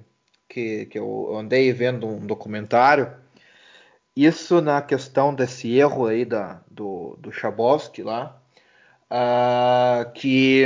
que, 0.47 0.85
que 0.87 0.97
eu 0.97 1.35
andei 1.37 1.71
vendo 1.73 2.07
um 2.07 2.25
documentário. 2.25 3.13
Isso 4.15 4.61
na 4.61 4.81
questão 4.81 5.33
desse 5.33 5.73
erro 5.77 6.07
aí 6.07 6.25
da, 6.25 6.61
do, 6.69 7.15
do 7.19 7.31
Chabovsky 7.31 8.03
lá, 8.03 8.41
uh, 9.11 10.11
que 10.13 10.65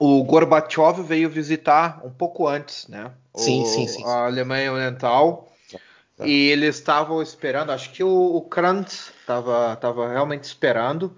o 0.00 0.24
Gorbachev 0.24 1.02
veio 1.02 1.28
visitar 1.28 2.00
um 2.02 2.10
pouco 2.10 2.48
antes, 2.48 2.88
né? 2.88 3.10
Sim, 3.36 3.62
o, 3.62 3.66
sim, 3.66 3.86
sim, 3.86 4.02
A 4.06 4.24
Alemanha 4.24 4.72
Oriental. 4.72 5.52
Tá. 6.16 6.26
E 6.26 6.48
eles 6.48 6.76
estavam 6.76 7.22
esperando, 7.22 7.70
acho 7.70 7.92
que 7.92 8.02
o, 8.02 8.08
o 8.08 8.40
Krantz 8.40 9.12
estava 9.20 9.76
tava 9.76 10.08
realmente 10.08 10.44
esperando 10.44 11.14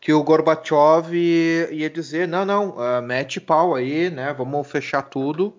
que 0.00 0.12
o 0.12 0.22
Gorbachev 0.24 1.14
ia 1.14 1.88
dizer: 1.88 2.26
não, 2.26 2.44
não, 2.44 2.70
uh, 2.70 3.00
mete 3.00 3.40
pau 3.40 3.76
aí, 3.76 4.10
né? 4.10 4.34
Vamos 4.34 4.68
fechar 4.68 5.02
tudo 5.02 5.54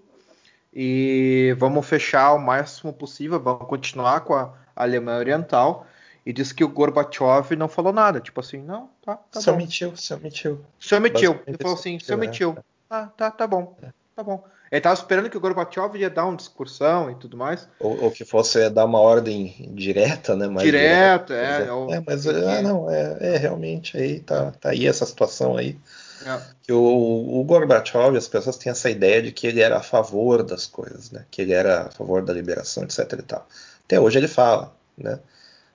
e 0.73 1.55
vamos 1.57 1.87
fechar 1.87 2.33
o 2.33 2.39
máximo 2.39 2.91
possível, 2.91 3.39
vamos 3.39 3.69
continuar 3.69 4.19
com 4.19 4.35
a 4.35 4.53
Alemanha 4.75 5.19
Oriental. 5.19 5.87
E 6.25 6.33
disse 6.33 6.53
que 6.53 6.63
o 6.63 6.69
Gorbachev 6.69 7.55
não 7.55 7.67
falou 7.67 7.93
nada. 7.93 8.19
Tipo 8.19 8.39
assim, 8.39 8.57
não, 8.57 8.89
tá, 9.03 9.15
tá 9.15 9.39
se 9.39 9.45
bom. 9.45 9.53
omitiu, 9.53 9.95
se 9.95 10.13
omitiu. 10.13 10.65
Se 10.79 10.95
omitiu. 10.95 11.39
Ele 11.45 11.57
falou 11.61 11.77
assim, 11.77 11.99
se 11.99 12.13
omitiu. 12.13 12.55
É. 12.57 12.63
Ah, 12.89 13.09
tá, 13.15 13.29
tá 13.29 13.45
bom, 13.45 13.77
tá 14.15 14.23
bom. 14.23 14.43
Ele 14.71 14.79
estava 14.79 14.95
esperando 14.95 15.29
que 15.29 15.37
o 15.37 15.39
Gorbachev 15.39 15.95
ia 15.95 16.09
dar 16.09 16.25
uma 16.25 16.35
discursão 16.35 17.11
e 17.11 17.15
tudo 17.15 17.37
mais. 17.37 17.67
Ou, 17.79 18.05
ou 18.05 18.11
que 18.11 18.25
fosse 18.25 18.69
dar 18.69 18.85
uma 18.85 18.99
ordem 18.99 19.71
direta, 19.73 20.35
né? 20.35 20.47
Mais 20.47 20.65
direta, 20.65 21.33
é. 21.33 21.61
É, 21.61 21.95
é 21.95 22.03
mas 22.05 22.27
ah, 22.27 22.61
não, 22.61 22.89
é, 22.89 23.17
é, 23.21 23.37
realmente 23.37 23.95
aí 23.95 24.19
tá, 24.19 24.51
tá 24.51 24.69
aí 24.69 24.87
essa 24.87 25.05
situação 25.05 25.55
aí. 25.55 25.77
É. 26.25 26.41
Que 26.63 26.73
o, 26.73 27.39
o 27.39 27.43
Gorbachev, 27.43 28.17
as 28.17 28.27
pessoas 28.27 28.57
têm 28.57 28.71
essa 28.71 28.89
ideia 28.89 29.21
de 29.21 29.31
que 29.31 29.45
ele 29.45 29.61
era 29.61 29.77
a 29.77 29.83
favor 29.83 30.41
das 30.41 30.65
coisas, 30.65 31.11
né? 31.11 31.25
Que 31.29 31.43
ele 31.43 31.53
era 31.53 31.83
a 31.83 31.91
favor 31.91 32.23
da 32.23 32.33
liberação, 32.33 32.83
etc 32.83 33.13
e 33.13 33.21
tal. 33.21 33.47
Até 33.85 33.99
hoje 33.99 34.17
ele 34.17 34.27
fala, 34.27 34.75
né? 34.97 35.19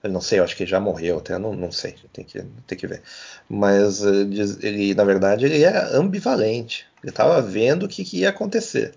Eu 0.03 0.11
não 0.11 0.21
sei, 0.21 0.39
eu 0.39 0.45
acho 0.45 0.57
que 0.57 0.65
já 0.65 0.81
morreu, 0.81 1.19
até 1.19 1.39
não, 1.39 1.55
não 1.55 1.71
sei, 1.71 1.95
tem 2.13 2.25
que, 2.25 2.43
tem 2.67 2.79
que 2.79 2.87
ver. 2.87 3.03
Mas 3.49 4.03
eh, 4.03 4.27
ele, 4.63 4.95
na 4.95 5.05
verdade, 5.05 5.45
ele 5.45 5.63
era 5.63 5.95
ambivalente. 5.95 6.87
Ele 7.03 7.11
estava 7.11 7.41
vendo 7.43 7.85
o 7.85 7.89
que, 7.89 8.05
que, 8.05 8.21
ia 8.21 8.31
acontecer, 8.31 8.95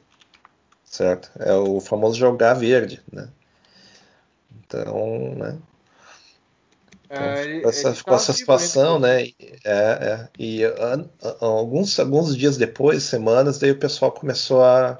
certo? 0.85 1.29
É 1.39 1.53
o 1.53 1.81
famoso 1.81 2.17
jogar 2.17 2.53
verde, 2.53 3.01
né? 3.11 3.27
Então, 4.65 5.35
né? 5.35 5.57
Então, 7.05 7.23
é, 7.23 7.43
ele, 7.43 7.67
essa, 7.67 7.89
ele 7.89 7.95
ficou 7.95 8.15
essa 8.15 8.33
situação, 8.33 8.97
né? 8.97 9.23
É, 9.23 9.33
é, 9.65 10.29
e 10.39 10.63
a, 10.63 11.05
a, 11.21 11.45
alguns, 11.45 11.99
alguns 11.99 12.35
dias 12.35 12.55
depois, 12.55 13.03
semanas, 13.03 13.59
daí 13.59 13.71
o 13.71 13.79
pessoal 13.79 14.11
começou 14.11 14.63
a, 14.63 14.99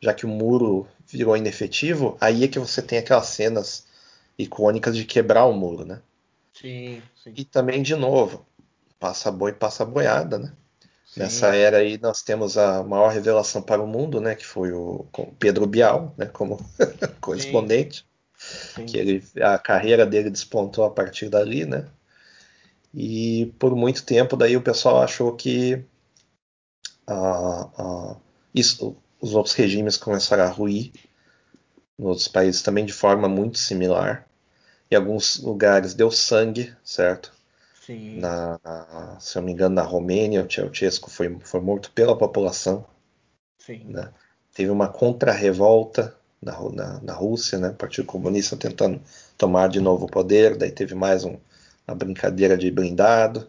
já 0.00 0.12
que 0.12 0.26
o 0.26 0.28
muro 0.28 0.86
virou 1.06 1.36
inefetivo, 1.36 2.18
aí 2.20 2.44
é 2.44 2.48
que 2.48 2.58
você 2.58 2.82
tem 2.82 2.98
aquelas 2.98 3.28
cenas 3.28 3.87
icônicas 4.38 4.96
de 4.96 5.04
quebrar 5.04 5.46
o 5.46 5.52
muro, 5.52 5.84
né? 5.84 6.00
Sim, 6.54 7.02
sim. 7.22 7.32
E 7.36 7.44
também, 7.44 7.82
de 7.82 7.94
novo, 7.94 8.46
passa 8.98 9.30
boi, 9.30 9.52
passa 9.52 9.84
boiada, 9.84 10.38
né? 10.38 10.52
Sim. 11.04 11.20
Nessa 11.20 11.54
era 11.54 11.78
aí 11.78 11.98
nós 11.98 12.22
temos 12.22 12.58
a 12.58 12.82
maior 12.84 13.08
revelação 13.08 13.62
para 13.62 13.82
o 13.82 13.86
mundo, 13.86 14.20
né? 14.20 14.34
Que 14.34 14.46
foi 14.46 14.72
o 14.72 15.06
Pedro 15.38 15.66
Bial, 15.66 16.14
né? 16.16 16.26
Como 16.26 16.58
correspondente. 17.20 18.06
Sim. 18.36 18.86
Que 18.86 18.98
ele, 18.98 19.24
a 19.42 19.58
carreira 19.58 20.06
dele 20.06 20.30
despontou 20.30 20.84
a 20.84 20.90
partir 20.90 21.28
dali, 21.28 21.64
né? 21.64 21.86
E 22.94 23.52
por 23.58 23.74
muito 23.74 24.04
tempo 24.04 24.36
daí 24.36 24.56
o 24.56 24.62
pessoal 24.62 25.02
achou 25.02 25.34
que 25.34 25.84
isso, 28.54 28.96
os 29.20 29.34
outros 29.34 29.54
regimes 29.54 29.96
começaram 29.96 30.44
a 30.44 30.48
ruir 30.48 30.92
nos 31.98 32.08
outros 32.08 32.28
países 32.28 32.62
também 32.62 32.84
de 32.84 32.92
forma 32.92 33.28
muito 33.28 33.58
similar. 33.58 34.27
Em 34.90 34.94
alguns 34.94 35.38
lugares 35.38 35.94
deu 35.94 36.10
sangue, 36.10 36.74
certo? 36.82 37.32
Sim. 37.84 38.20
Na, 38.20 38.58
na, 38.64 39.16
se 39.20 39.36
eu 39.36 39.40
não 39.40 39.46
me 39.46 39.52
engano, 39.52 39.74
na 39.74 39.82
Romênia, 39.82 40.44
o 40.44 40.52
Ceausescu 40.52 41.10
foi, 41.10 41.38
foi 41.40 41.60
morto 41.60 41.90
pela 41.92 42.16
população. 42.16 42.84
Sim. 43.58 43.84
Né? 43.88 44.10
Teve 44.54 44.70
uma 44.70 44.88
contra-revolta 44.88 46.14
na, 46.42 46.58
na, 46.70 47.00
na, 47.00 47.12
Rússia, 47.14 47.58
né? 47.58 47.68
o 47.68 47.74
Partido 47.74 48.06
Comunista 48.06 48.56
tentando 48.56 49.00
tomar 49.36 49.68
de 49.68 49.80
novo 49.80 50.06
o 50.06 50.10
poder, 50.10 50.56
daí 50.56 50.70
teve 50.70 50.94
mais 50.94 51.24
um, 51.24 51.36
uma 51.86 51.94
brincadeira 51.94 52.56
de 52.56 52.70
blindado. 52.70 53.48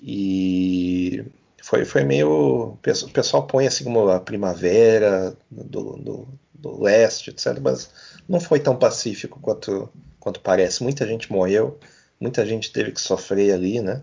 E 0.00 1.24
foi, 1.62 1.84
foi 1.86 2.04
meio. 2.04 2.72
O 2.72 3.08
pessoal 3.12 3.46
põe 3.46 3.66
assim 3.66 3.84
como 3.84 4.08
a 4.10 4.20
primavera 4.20 5.34
do, 5.50 5.96
do, 5.96 6.28
do 6.52 6.82
leste, 6.82 7.30
etc. 7.30 7.58
Mas 7.60 7.90
não 8.28 8.38
foi 8.38 8.60
tão 8.60 8.76
pacífico 8.76 9.40
quanto, 9.40 9.88
quanto 10.24 10.40
parece. 10.40 10.82
Muita 10.82 11.06
gente 11.06 11.30
morreu, 11.30 11.78
muita 12.18 12.44
gente 12.46 12.72
teve 12.72 12.90
que 12.90 13.00
sofrer 13.00 13.52
ali, 13.52 13.80
né? 13.80 14.02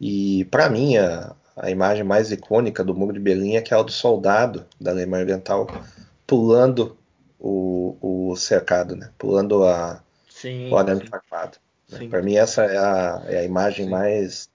E 0.00 0.44
para 0.46 0.68
mim 0.68 0.96
a, 0.96 1.34
a 1.56 1.70
imagem 1.70 2.02
mais 2.02 2.32
icônica 2.32 2.82
do 2.82 2.94
Muro 2.94 3.12
de 3.12 3.20
Berlim 3.20 3.54
é 3.54 3.58
aquela 3.58 3.84
do 3.84 3.92
soldado 3.92 4.66
da 4.80 4.90
Alemanha 4.90 5.22
Oriental 5.22 5.68
pulando 6.26 6.98
o, 7.38 7.96
o 8.30 8.36
cercado, 8.36 8.96
né? 8.96 9.10
Pulando 9.16 9.62
a, 9.62 10.02
sim, 10.28 10.68
o 10.70 10.76
arame 10.76 11.06
farpado. 11.06 11.58
Né? 11.88 12.08
Para 12.08 12.20
mim 12.20 12.34
essa 12.34 12.64
é 12.64 12.76
a, 12.76 13.22
é 13.28 13.38
a 13.38 13.44
imagem 13.44 13.88
mais 13.88 14.50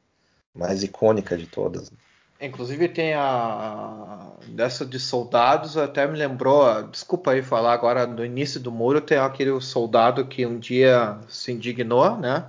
mais 0.54 0.84
icônica 0.84 1.38
de 1.38 1.48
todas. 1.48 1.90
Né? 1.90 1.98
Inclusive 2.42 2.88
tem 2.88 3.14
a, 3.14 4.32
dessa 4.48 4.86
de 4.86 4.98
soldados, 4.98 5.76
até 5.76 6.08
me 6.08 6.18
lembrou, 6.18 6.84
desculpa 6.84 7.32
aí 7.32 7.42
falar 7.42 7.74
agora, 7.74 8.08
no 8.08 8.24
início 8.24 8.62
do 8.62 8.72
muro 8.72 9.02
tem 9.02 9.18
aquele 9.18 9.60
soldado 9.60 10.26
que 10.26 10.46
um 10.46 10.58
dia 10.58 11.18
se 11.28 11.52
indignou, 11.52 12.16
né? 12.18 12.46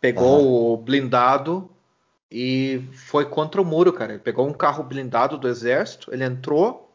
Pegou 0.00 0.42
uhum. 0.42 0.72
o 0.72 0.76
blindado 0.76 1.70
e 2.30 2.82
foi 2.92 3.24
contra 3.24 3.60
o 3.60 3.64
muro, 3.64 3.92
cara. 3.92 4.12
Ele 4.12 4.22
pegou 4.22 4.46
um 4.46 4.52
carro 4.52 4.84
blindado 4.84 5.38
do 5.38 5.48
exército, 5.48 6.12
ele 6.12 6.24
entrou, 6.24 6.90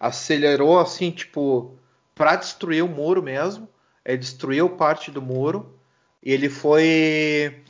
acelerou 0.00 0.78
assim, 0.78 1.10
tipo, 1.10 1.74
para 2.14 2.36
destruir 2.36 2.82
o 2.82 2.88
muro 2.88 3.22
mesmo. 3.22 3.68
Ele 4.04 4.18
destruiu 4.18 4.70
parte 4.70 5.10
do 5.10 5.20
muro 5.20 5.74
e 6.22 6.32
ele 6.32 6.48
foi. 6.48 7.62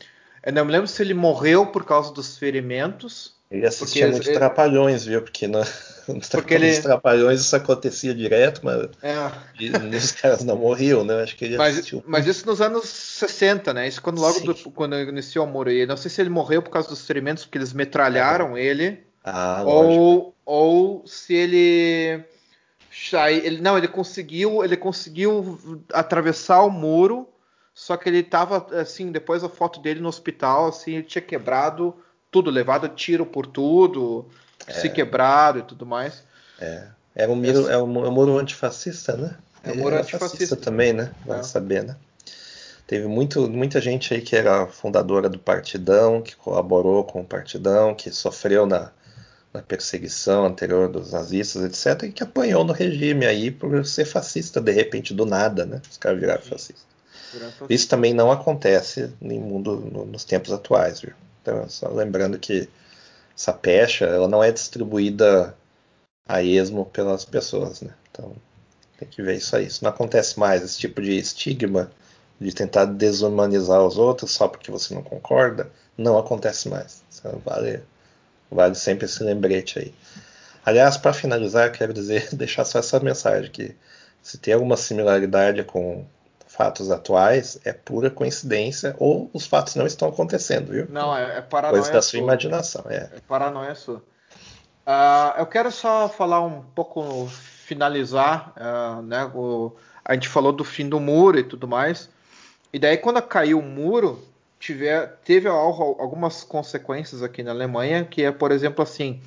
Eu 0.43 0.53
não 0.53 0.65
me 0.65 0.73
lembro 0.73 0.86
se 0.86 1.03
ele 1.03 1.15
morreu 1.15 1.66
por 1.66 1.85
causa 1.85 2.12
dos 2.12 2.36
ferimentos 2.39 3.35
ele 3.55 3.67
assistia 3.67 4.09
muito 4.09 4.29
ele... 4.29 4.37
Trapalhões, 4.37 5.05
viu? 5.05 5.23
Porque, 5.23 5.47
no, 5.49 5.63
porque 6.31 6.55
ele... 6.55 6.71
nos 6.71 6.79
Trapalhões 6.81 7.41
isso 7.41 7.55
acontecia 7.55 8.15
direto, 8.15 8.61
mas 8.65 8.89
é. 9.03 9.97
os 9.97 10.13
caras 10.13 10.45
não 10.45 10.57
morriam, 10.57 11.05
né? 11.05 11.23
Acho 11.23 11.37
que 11.37 11.45
ele 11.45 11.57
mas, 11.57 11.75
assistiu. 11.75 12.03
Mas 12.07 12.27
isso 12.27 12.47
nos 12.47 12.61
anos 12.61 12.89
60, 12.89 13.73
né? 13.73 13.87
Isso 13.87 14.03
quando 14.03 14.21
logo 14.21 14.41
do, 14.41 14.55
quando 14.73 14.97
iniciou 14.97 15.47
o 15.47 15.49
Moro. 15.49 15.71
não 15.87 15.97
sei 15.97 16.11
se 16.11 16.21
ele 16.21 16.31
morreu 16.31 16.63
por 16.63 16.71
causa 16.71 16.89
dos 16.89 17.07
ferimentos, 17.07 17.45
porque 17.45 17.59
eles 17.59 17.73
metralharam 17.73 18.57
é. 18.57 18.63
ele. 18.63 19.05
Ah, 19.25 19.63
ou, 19.65 20.35
ou 20.45 21.07
se 21.07 21.35
ele. 21.35 22.25
Ele, 23.43 23.61
não, 23.61 23.77
ele 23.77 23.89
conseguiu, 23.89 24.65
ele 24.65 24.77
conseguiu 24.77 25.59
atravessar 25.93 26.63
o 26.63 26.71
muro, 26.71 27.29
só 27.75 27.97
que 27.97 28.09
ele 28.09 28.19
estava 28.19 28.65
assim, 28.81 29.11
depois 29.11 29.43
a 29.43 29.49
foto 29.49 29.81
dele 29.81 30.01
no 30.01 30.09
hospital, 30.09 30.69
assim, 30.69 30.95
ele 30.95 31.03
tinha 31.03 31.21
quebrado 31.21 31.95
tudo, 32.35 32.51
levado 32.51 32.89
tiro 32.89 33.24
por 33.24 33.47
tudo, 33.47 34.27
é. 34.66 34.73
se 34.73 34.90
quebrado 34.90 35.61
e 35.61 35.62
tudo 35.62 35.86
mais. 35.86 36.24
É, 36.59 36.89
é 37.15 37.28
um 37.28 37.36
muro, 37.36 37.69
é 37.70 37.78
um, 37.81 38.05
é 38.05 38.09
um 38.09 38.11
muro 38.11 38.39
antifascista, 38.39 39.16
né? 39.16 39.36
É 39.62 39.70
um 39.70 39.77
muro 39.77 39.94
antifascista 39.94 40.56
também, 40.56 40.93
né? 40.93 41.12
Vai 41.24 41.39
é. 41.39 41.43
saber, 41.44 41.85
né? 41.85 41.94
Teve 42.89 43.06
muito, 43.06 43.48
muita 43.48 43.81
gente 43.81 44.12
aí 44.12 44.20
que 44.20 44.35
era 44.35 44.66
fundadora 44.66 45.28
do 45.28 45.39
Partidão, 45.39 46.20
que 46.20 46.35
colaborou 46.35 47.05
com 47.05 47.20
o 47.20 47.24
Partidão, 47.24 47.94
que 47.94 48.11
sofreu 48.11 48.66
na, 48.66 48.90
na 49.52 49.62
perseguição 49.62 50.44
anterior 50.44 50.89
dos 50.89 51.12
nazistas, 51.12 51.62
etc., 51.62 52.09
e 52.09 52.12
que 52.12 52.24
apanhou 52.24 52.65
no 52.65 52.73
regime 52.73 53.27
aí 53.27 53.52
por 53.52 53.86
ser 53.86 54.06
fascista, 54.06 54.61
de 54.61 54.73
repente, 54.73 55.15
do 55.15 55.24
nada, 55.24 55.65
né? 55.65 55.81
Os 55.89 55.98
caras 55.98 56.19
viraram 56.19 56.43
fascistas. 56.43 56.85
Isso 57.70 57.89
também 57.89 58.12
não 58.12 58.32
acontece 58.32 59.12
no 59.20 59.35
mundo 59.36 59.77
no, 59.77 60.05
nos 60.05 60.24
tempos 60.24 60.52
atuais, 60.52 61.01
viu? 61.01 61.15
Então, 61.45 61.69
só 61.69 61.89
lembrando 61.91 62.39
que 62.39 62.66
essa 63.37 63.53
pecha 63.53 64.07
ela 64.07 64.27
não 64.27 64.43
é 64.43 64.51
distribuída 64.51 65.55
a 66.27 66.43
esmo 66.43 66.87
pelas 66.87 67.27
pessoas, 67.27 67.83
né? 67.83 67.93
Então 68.11 68.35
tem 68.99 69.07
que 69.07 69.23
ver 69.23 69.37
isso 69.37 69.55
aí. 69.55 69.66
Isso 69.66 69.85
não 69.85 69.91
acontece 69.91 70.39
mais, 70.39 70.62
esse 70.62 70.79
tipo 70.79 71.03
de 71.03 71.19
estigma 71.19 71.91
de 72.41 72.53
tentar 72.53 72.87
desumanizar 72.87 73.83
os 73.85 73.99
outros 73.99 74.31
só 74.31 74.49
porque 74.49 74.71
você 74.71 74.95
não 74.95 75.03
concorda, 75.03 75.71
não 75.99 76.16
acontece 76.19 76.69
mais. 76.69 77.03
Então, 77.19 77.39
vale, 77.45 77.83
vale 78.51 78.75
sempre 78.75 79.05
esse 79.05 79.23
lembrete 79.23 79.79
aí. 79.79 79.95
Aliás, 80.65 80.97
para 80.97 81.12
finalizar, 81.12 81.71
quero 81.73 81.93
dizer, 81.93 82.31
deixar 82.35 82.65
só 82.65 82.79
essa 82.79 82.99
mensagem 83.01 83.51
que 83.51 83.77
se 84.23 84.39
tem 84.39 84.55
alguma 84.55 84.79
similaridade 84.79 85.62
com 85.65 86.07
fatos 86.55 86.91
atuais, 86.91 87.59
é 87.65 87.73
pura 87.73 88.09
coincidência 88.09 88.95
ou 88.99 89.29
os 89.33 89.45
fatos 89.45 89.75
não 89.75 89.87
estão 89.87 90.09
acontecendo, 90.09 90.71
viu? 90.71 90.87
Não, 90.89 91.17
é, 91.17 91.39
é 91.39 91.41
paranoia 91.41 91.81
Coisa 91.81 91.93
da 91.93 92.01
sua, 92.01 92.21
imaginação, 92.21 92.85
é. 92.89 93.11
É 93.13 93.21
paranoia 93.27 93.75
sua. 93.75 93.97
Uh, 94.87 95.39
eu 95.39 95.47
quero 95.47 95.73
só 95.73 96.09
falar 96.09 96.43
um 96.43 96.63
pouco, 96.75 97.27
finalizar, 97.67 98.53
uh, 98.57 99.03
né? 99.03 99.25
O, 99.35 99.73
a 100.05 100.15
gente 100.15 100.29
falou 100.29 100.53
do 100.53 100.63
fim 100.63 100.89
do 100.89 101.01
muro 101.01 101.39
e 101.39 101.43
tudo 101.43 101.67
mais. 101.67 102.09
E 102.73 102.79
daí, 102.79 102.99
quando 102.99 103.21
caiu 103.23 103.59
o 103.59 103.63
muro, 103.63 104.23
tiver, 104.61 105.19
teve 105.25 105.49
algumas 105.49 106.45
consequências 106.45 107.23
aqui 107.23 107.43
na 107.43 107.51
Alemanha, 107.51 108.05
que 108.05 108.23
é, 108.23 108.31
por 108.31 108.53
exemplo, 108.53 108.83
assim, 108.83 109.21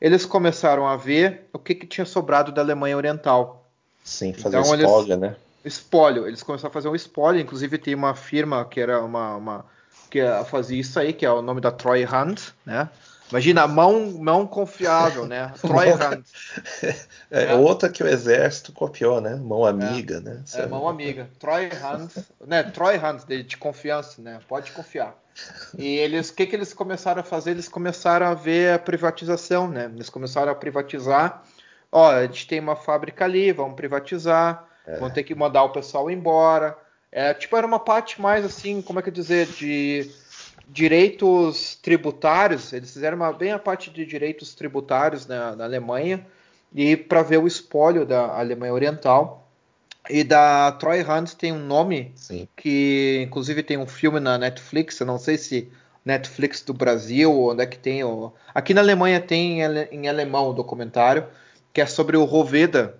eles 0.00 0.24
começaram 0.24 0.86
a 0.86 0.96
ver 0.96 1.48
o 1.52 1.58
que, 1.58 1.74
que 1.74 1.86
tinha 1.86 2.06
sobrado 2.06 2.52
da 2.52 2.62
Alemanha 2.62 2.96
Oriental. 2.96 3.68
Sim, 4.02 4.32
fazer 4.32 4.58
então, 4.58 4.74
espólio, 4.74 5.12
eles, 5.12 5.20
né? 5.20 5.36
Espólio. 5.64 6.26
Eles 6.26 6.42
começaram 6.42 6.70
a 6.70 6.72
fazer 6.72 6.88
um 6.88 6.94
espólio. 6.94 7.40
Inclusive 7.40 7.78
tem 7.78 7.94
uma 7.94 8.14
firma 8.14 8.64
que 8.64 8.80
era 8.80 9.02
uma, 9.02 9.36
uma 9.36 9.66
que 10.10 10.20
fazia 10.46 10.80
isso 10.80 10.98
aí, 10.98 11.12
que 11.12 11.24
é 11.24 11.30
o 11.30 11.40
nome 11.40 11.60
da 11.60 11.70
Troy 11.70 12.04
Hunt, 12.04 12.50
né? 12.66 12.88
Imagina, 13.30 13.64
mão, 13.68 14.10
mão 14.18 14.44
confiável, 14.44 15.24
né? 15.24 15.52
Troy 15.62 15.92
Hunt. 15.92 16.26
É, 17.32 17.52
é, 17.52 17.54
outra 17.54 17.88
que 17.88 18.02
o 18.02 18.08
exército 18.08 18.72
copiou, 18.72 19.20
né? 19.20 19.36
Mão 19.36 19.64
amiga, 19.64 20.16
é, 20.16 20.20
né? 20.20 20.42
É, 20.54 20.66
mão 20.66 20.88
amiga. 20.88 21.30
Troy 21.38 21.66
Hunt, 21.66 22.16
né? 22.44 22.64
Troy 22.64 22.96
Hunt, 22.96 23.24
de, 23.24 23.44
de, 23.44 23.56
confiança, 23.56 24.20
né? 24.20 24.40
Pode 24.48 24.72
confiar. 24.72 25.16
E 25.78 25.86
eles, 25.86 26.30
o 26.30 26.34
que, 26.34 26.44
que 26.44 26.56
eles 26.56 26.74
começaram 26.74 27.20
a 27.20 27.24
fazer? 27.24 27.52
Eles 27.52 27.68
começaram 27.68 28.26
a 28.26 28.34
ver 28.34 28.74
a 28.74 28.78
privatização, 28.80 29.68
né? 29.68 29.88
Eles 29.94 30.10
começaram 30.10 30.50
a 30.50 30.54
privatizar. 30.56 31.44
Ó, 31.92 32.10
a 32.10 32.22
gente 32.26 32.48
tem 32.48 32.58
uma 32.58 32.74
fábrica 32.74 33.24
ali, 33.24 33.52
vamos 33.52 33.76
privatizar, 33.76 34.66
é. 34.86 34.96
vamos 34.96 35.14
ter 35.14 35.22
que 35.22 35.34
mandar 35.34 35.64
o 35.64 35.70
pessoal 35.70 36.10
embora. 36.10 36.76
É, 37.12 37.34
tipo, 37.34 37.56
era 37.56 37.66
uma 37.66 37.78
parte 37.78 38.20
mais 38.20 38.44
assim, 38.44 38.80
como 38.80 38.98
é 38.98 39.02
que 39.02 39.10
dizer, 39.10 39.46
de 39.46 40.10
direitos 40.68 41.74
tributários, 41.76 42.72
eles 42.72 42.92
fizeram 42.92 43.16
uma, 43.16 43.32
bem 43.32 43.50
a 43.50 43.58
parte 43.58 43.90
de 43.90 44.06
direitos 44.06 44.54
tributários 44.54 45.26
na, 45.26 45.56
na 45.56 45.64
Alemanha 45.64 46.24
e 46.72 46.96
para 46.96 47.22
ver 47.22 47.38
o 47.38 47.46
espólio 47.46 48.06
da 48.06 48.38
Alemanha 48.38 48.72
Oriental. 48.72 49.48
E 50.08 50.24
da 50.24 50.72
Troy 50.72 51.02
Hunt 51.02 51.34
tem 51.34 51.52
um 51.52 51.58
nome 51.58 52.10
Sim. 52.14 52.48
que, 52.56 53.22
inclusive, 53.26 53.62
tem 53.62 53.76
um 53.76 53.86
filme 53.86 54.18
na 54.18 54.38
Netflix. 54.38 54.98
Eu 54.98 55.06
não 55.06 55.18
sei 55.18 55.36
se 55.36 55.70
Netflix 56.04 56.62
do 56.62 56.72
Brasil, 56.72 57.30
onde 57.38 57.62
é 57.62 57.66
que 57.66 57.78
tem. 57.78 58.02
O... 58.02 58.32
Aqui 58.54 58.72
na 58.72 58.80
Alemanha 58.80 59.20
tem 59.20 59.60
em 59.92 60.08
alemão 60.08 60.48
o 60.48 60.52
documentário, 60.52 61.26
que 61.72 61.80
é 61.80 61.86
sobre 61.86 62.16
o 62.16 62.24
Roveda, 62.24 62.98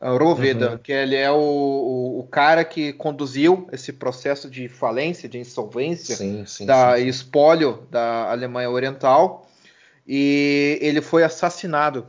Roveda, 0.00 0.72
uhum. 0.72 0.78
que 0.78 0.92
ele 0.92 1.16
é 1.16 1.30
o, 1.30 1.36
o, 1.36 2.20
o, 2.20 2.22
cara 2.24 2.64
que 2.64 2.92
conduziu 2.92 3.66
esse 3.72 3.94
processo 3.94 4.50
de 4.50 4.68
falência, 4.68 5.26
de 5.26 5.38
insolvência, 5.38 6.14
sim, 6.14 6.44
sim, 6.44 6.66
da 6.66 6.98
sim, 6.98 7.06
espólio 7.06 7.86
da 7.90 8.30
Alemanha 8.30 8.70
Oriental, 8.70 9.48
e 10.06 10.78
ele 10.82 11.00
foi 11.00 11.24
assassinado. 11.24 12.06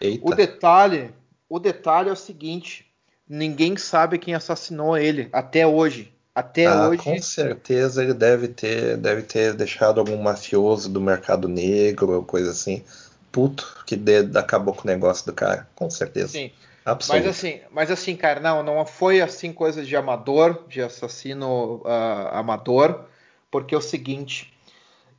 Eita. 0.00 0.26
O 0.26 0.34
detalhe, 0.34 1.10
o 1.48 1.60
detalhe 1.60 2.08
é 2.08 2.12
o 2.12 2.16
seguinte: 2.16 2.84
ninguém 3.28 3.76
sabe 3.76 4.18
quem 4.18 4.34
assassinou 4.34 4.98
ele 4.98 5.28
até 5.32 5.64
hoje. 5.64 6.12
Até 6.34 6.66
ah, 6.66 6.88
hoje. 6.88 7.02
Com 7.02 7.20
certeza 7.20 8.02
ele 8.02 8.14
deve 8.14 8.48
ter, 8.48 8.96
deve 8.96 9.22
ter 9.22 9.54
deixado 9.54 9.98
algum 9.98 10.20
mafioso 10.20 10.88
do 10.88 11.00
mercado 11.00 11.48
negro 11.48 12.12
ou 12.12 12.22
coisa 12.24 12.50
assim. 12.50 12.84
Puto 13.30 13.84
que 13.86 13.96
de, 13.96 14.18
acabou 14.36 14.74
com 14.74 14.82
o 14.82 14.86
negócio 14.86 15.26
do 15.26 15.32
cara, 15.32 15.68
com 15.74 15.90
certeza. 15.90 16.28
Sim. 16.28 16.50
Absoluto. 16.88 17.26
Mas 17.26 17.36
assim, 17.36 17.60
mas 17.70 17.90
assim, 17.90 18.16
cara, 18.16 18.40
não, 18.40 18.62
não 18.62 18.86
foi 18.86 19.20
assim 19.20 19.52
coisa 19.52 19.84
de 19.84 19.94
amador, 19.94 20.66
de 20.68 20.80
assassino 20.80 21.82
uh, 21.84 22.28
amador, 22.32 23.04
porque 23.50 23.74
é 23.74 23.78
o 23.78 23.82
seguinte, 23.82 24.52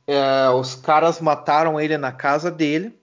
uh, 0.08 0.52
os 0.56 0.74
caras 0.74 1.20
mataram 1.20 1.80
ele 1.80 1.96
na 1.96 2.10
casa 2.10 2.50
dele 2.50 2.98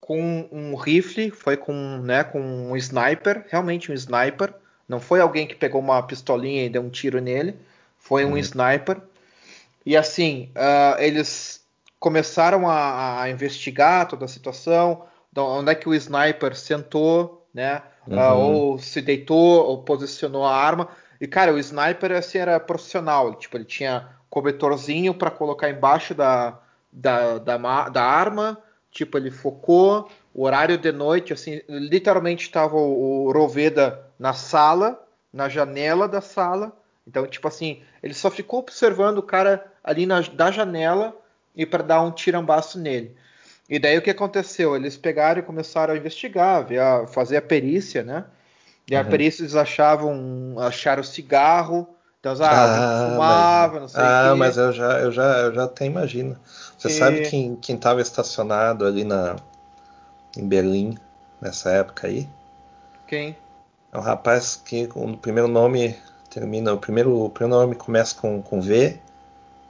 com 0.00 0.48
um 0.50 0.74
rifle, 0.74 1.30
foi 1.30 1.56
com, 1.56 2.00
né, 2.02 2.24
com 2.24 2.40
um 2.40 2.76
sniper, 2.76 3.44
realmente 3.50 3.90
um 3.90 3.94
sniper. 3.94 4.54
Não 4.88 5.00
foi 5.00 5.20
alguém 5.20 5.46
que 5.46 5.54
pegou 5.54 5.80
uma 5.80 6.02
pistolinha 6.02 6.64
e 6.64 6.70
deu 6.70 6.80
um 6.80 6.88
tiro 6.88 7.20
nele, 7.20 7.58
foi 7.98 8.24
um 8.24 8.30
uhum. 8.30 8.38
sniper. 8.38 9.02
E 9.84 9.96
assim, 9.96 10.50
uh, 10.54 10.98
eles 10.98 11.60
começaram 12.00 12.68
a, 12.68 13.22
a 13.22 13.30
investigar 13.30 14.08
toda 14.08 14.24
a 14.24 14.28
situação, 14.28 15.04
onde 15.36 15.72
é 15.72 15.74
que 15.74 15.88
o 15.88 15.94
sniper 15.94 16.56
sentou, 16.56 17.35
né? 17.56 17.80
Uhum. 18.06 18.18
Uh, 18.18 18.36
ou 18.36 18.78
se 18.78 19.00
deitou, 19.00 19.66
ou 19.66 19.82
posicionou 19.82 20.44
a 20.44 20.54
arma. 20.54 20.88
E, 21.18 21.26
cara, 21.26 21.54
o 21.54 21.58
sniper 21.58 22.12
assim, 22.12 22.36
era 22.36 22.60
profissional. 22.60 23.34
Tipo, 23.34 23.56
ele 23.56 23.64
tinha 23.64 24.10
cobertorzinho 24.28 25.14
para 25.14 25.30
colocar 25.30 25.70
embaixo 25.70 26.14
da, 26.14 26.58
da, 26.92 27.38
da, 27.38 27.88
da, 27.88 28.04
arma. 28.04 28.58
Tipo, 28.90 29.16
ele 29.16 29.30
focou. 29.30 30.10
O 30.34 30.44
horário 30.44 30.76
de 30.76 30.92
noite, 30.92 31.32
assim, 31.32 31.62
literalmente 31.66 32.44
estava 32.44 32.76
o, 32.76 33.24
o 33.24 33.32
Roveda 33.32 34.04
na 34.18 34.34
sala, 34.34 35.02
na 35.32 35.48
janela 35.48 36.06
da 36.06 36.20
sala. 36.20 36.76
Então, 37.08 37.26
tipo 37.26 37.48
assim, 37.48 37.82
ele 38.02 38.12
só 38.12 38.30
ficou 38.30 38.58
observando 38.58 39.16
o 39.16 39.22
cara 39.22 39.64
ali 39.82 40.04
na, 40.04 40.20
da 40.20 40.50
janela 40.50 41.16
e 41.54 41.64
para 41.64 41.82
dar 41.82 42.02
um 42.02 42.10
tirambaço 42.10 42.78
nele. 42.78 43.16
E 43.68 43.78
daí 43.78 43.98
o 43.98 44.02
que 44.02 44.10
aconteceu? 44.10 44.76
Eles 44.76 44.96
pegaram 44.96 45.40
e 45.40 45.42
começaram 45.42 45.94
a 45.94 45.96
investigar, 45.96 46.66
a 46.72 47.06
fazer 47.06 47.36
a 47.36 47.42
perícia, 47.42 48.02
né? 48.02 48.24
E 48.88 48.94
a 48.94 49.02
uhum. 49.02 49.08
perícia 49.08 49.42
eles 49.42 49.56
achavam, 49.56 50.54
acharam 50.58 51.02
cigarro, 51.02 51.88
então 52.20 52.32
ah, 52.40 52.48
ah 52.50 53.10
fumava, 53.10 53.72
mas, 53.72 53.82
não 53.82 53.88
sei 53.88 54.00
Ah, 54.02 54.28
quê. 54.30 54.38
mas 54.38 54.56
eu 54.56 54.72
já, 54.72 54.98
eu 55.00 55.12
já, 55.12 55.38
eu 55.38 55.54
já 55.54 55.64
até 55.64 55.84
imagino. 55.86 56.36
Você 56.78 56.88
e... 56.88 56.90
sabe 56.92 57.28
quem 57.28 57.56
quem 57.56 57.74
estava 57.76 58.00
estacionado 58.00 58.86
ali 58.86 59.02
na 59.02 59.36
em 60.36 60.46
Berlim 60.46 60.96
nessa 61.40 61.70
época 61.70 62.06
aí? 62.06 62.28
Quem? 63.06 63.36
É 63.92 63.98
um 63.98 64.02
rapaz 64.02 64.60
que 64.64 64.88
o 64.94 65.16
primeiro 65.16 65.48
nome 65.48 65.96
termina, 66.28 66.72
o 66.72 66.78
primeiro, 66.78 67.24
o 67.24 67.30
primeiro 67.30 67.62
nome 67.62 67.74
começa 67.74 68.14
com, 68.14 68.42
com 68.42 68.60
V, 68.60 68.98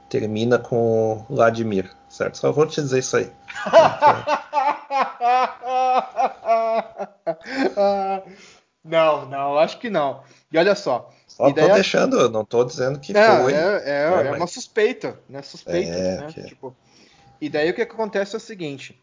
termina 0.09 0.59
com 0.59 1.23
Vladimir, 1.29 1.89
certo? 2.09 2.37
Só 2.37 2.51
vou 2.51 2.65
te 2.65 2.81
dizer 2.81 2.99
isso 2.99 3.17
aí. 3.17 3.31
não, 8.83 9.25
não, 9.25 9.57
acho 9.57 9.79
que 9.79 9.89
não. 9.89 10.23
E 10.51 10.57
olha 10.57 10.75
só. 10.75 11.11
Só 11.27 11.51
tô 11.51 11.73
deixando, 11.73 12.29
não 12.29 12.43
tô 12.43 12.63
dizendo 12.63 12.99
que 12.99 13.15
é, 13.15 13.41
foi. 13.41 13.53
É, 13.53 13.57
é, 13.57 14.03
é 14.03 14.29
mas... 14.31 14.37
uma 14.37 14.47
suspeita, 14.47 15.19
né? 15.29 15.41
Suspeita, 15.41 15.91
é, 15.91 16.21
né? 16.21 16.27
Que... 16.33 16.43
Tipo... 16.43 16.75
E 17.39 17.49
daí 17.49 17.69
o 17.69 17.73
que 17.73 17.81
acontece 17.81 18.35
é 18.35 18.37
o 18.37 18.41
seguinte. 18.41 18.99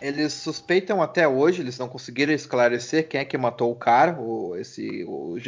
Eles 0.00 0.34
suspeitam 0.34 1.00
até 1.00 1.26
hoje, 1.26 1.62
eles 1.62 1.78
não 1.78 1.88
conseguiram 1.88 2.34
esclarecer 2.34 3.08
quem 3.08 3.20
é 3.20 3.24
que 3.24 3.38
matou 3.38 3.72
o 3.72 3.76
cara, 3.76 4.20
o, 4.20 4.54
esse, 4.56 5.04
o, 5.04 5.38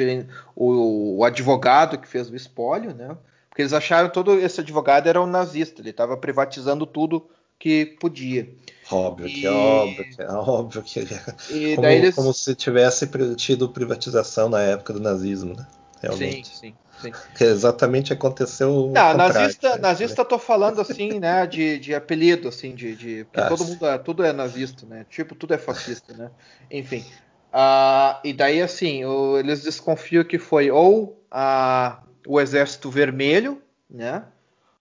o, 0.57 1.19
o 1.19 1.25
advogado 1.25 1.99
que 1.99 2.09
fez 2.09 2.31
o 2.31 2.37
espólio, 2.37 2.95
né? 2.95 3.15
Porque 3.59 3.62
eles 3.62 3.72
acharam 3.72 4.09
todo 4.09 4.39
esse 4.39 4.60
advogado 4.60 5.09
era 5.09 5.20
um 5.20 5.26
nazista, 5.26 5.82
ele 5.82 5.90
estava 5.90 6.16
privatizando 6.16 6.86
tudo 6.86 7.28
que 7.59 7.86
podia. 8.01 8.48
Óbvio 8.89 9.26
e... 9.26 9.32
que 9.32 9.47
é 9.47 9.51
óbvio 9.51 10.10
que 10.14 10.22
é 10.22 10.30
óbvio 10.30 10.82
que 10.85 11.01
é. 11.01 11.74
Como, 11.74 11.89
eles... 11.89 12.14
como, 12.14 12.32
se 12.32 12.55
tivesse 12.55 13.10
tido 13.35 13.68
privatização 13.68 14.48
na 14.48 14.62
época 14.62 14.93
do 14.93 15.01
nazismo, 15.01 15.56
né? 15.56 15.66
Realmente. 16.01 16.47
Sim, 16.47 16.55
sim. 16.55 16.74
Sim. 17.02 17.12
Que 17.36 17.43
exatamente 17.43 18.12
aconteceu. 18.12 18.93
Não, 18.94 19.14
nazista, 19.16 19.70
né? 19.70 19.78
nazista 19.78 20.24
tô 20.24 20.39
falando 20.39 20.80
assim, 20.80 21.18
né, 21.18 21.44
de, 21.44 21.80
de 21.80 21.94
apelido, 21.97 22.47
assim, 22.47 22.76
de, 22.76 22.94
de 22.94 23.24
porque 23.24 23.40
ah, 23.40 23.48
todo 23.48 23.64
mundo 23.64 23.86
é, 23.86 23.98
tudo 23.98 24.22
é 24.22 24.32
nazista, 24.32 24.86
né? 24.86 25.05
Tipo, 25.10 25.35
tudo 25.35 25.52
é 25.55 25.59
fascista, 25.59 26.14
né? 26.14 26.30
Enfim. 26.70 27.05
Uh, 27.52 28.20
e 28.22 28.32
daí 28.32 28.62
assim, 28.62 29.05
o, 29.05 29.36
eles 29.36 29.62
desconfiam 29.62 30.22
que 30.22 30.39
foi 30.39 30.70
ou 30.70 31.20
a, 31.28 32.02
o 32.29 32.39
Exército 32.39 32.91
Vermelho, 32.91 33.63
né? 33.89 34.23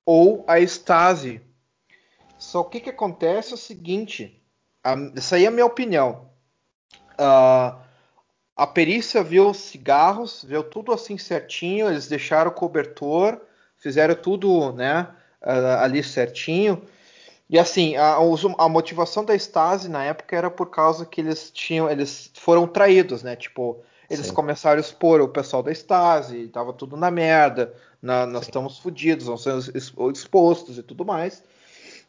Ou 0.05 0.43
a 0.47 0.59
Stasi, 0.59 1.41
só 2.37 2.61
que 2.63 2.77
o 2.77 2.81
que 2.81 2.89
acontece 2.89 3.51
é 3.51 3.55
o 3.55 3.57
seguinte, 3.57 4.43
a, 4.83 4.95
essa 5.15 5.37
aí 5.37 5.45
é 5.45 5.47
a 5.47 5.51
minha 5.51 5.65
opinião. 5.65 6.29
Uh, 7.13 7.79
a 8.53 8.67
perícia 8.67 9.23
viu 9.23 9.53
cigarros, 9.53 10.43
viu 10.43 10.61
tudo 10.61 10.91
assim 10.91 11.17
certinho, 11.17 11.87
eles 11.87 12.07
deixaram 12.07 12.51
o 12.51 12.53
cobertor, 12.53 13.39
fizeram 13.77 14.13
tudo, 14.13 14.73
né, 14.73 15.07
uh, 15.41 15.81
ali 15.81 16.03
certinho. 16.03 16.81
E 17.49 17.57
assim, 17.57 17.95
a, 17.95 18.17
a, 18.57 18.67
motivação 18.67 19.23
da 19.23 19.33
Stasi 19.33 19.89
na 19.89 20.03
época 20.03 20.35
era 20.35 20.51
por 20.51 20.69
causa 20.69 21.05
que 21.05 21.21
eles 21.21 21.49
tinham, 21.49 21.89
eles 21.89 22.29
foram 22.33 22.67
traídos, 22.67 23.23
né? 23.23 23.37
Tipo, 23.37 23.81
eles 24.09 24.27
Sim. 24.27 24.33
começaram 24.33 24.77
a 24.77 24.81
expor 24.81 25.21
o 25.21 25.27
pessoal 25.27 25.61
da 25.61 25.71
Stasi, 25.71 26.47
tava 26.47 26.73
tudo 26.73 26.95
na 26.95 27.11
merda, 27.11 27.73
na, 28.01 28.25
nós 28.25 28.45
Sim. 28.45 28.49
estamos 28.49 28.79
fodidos, 28.79 29.43
ser 29.43 29.53
expostos 29.75 30.77
e 30.77 30.83
tudo 30.83 31.05
mais. 31.05 31.43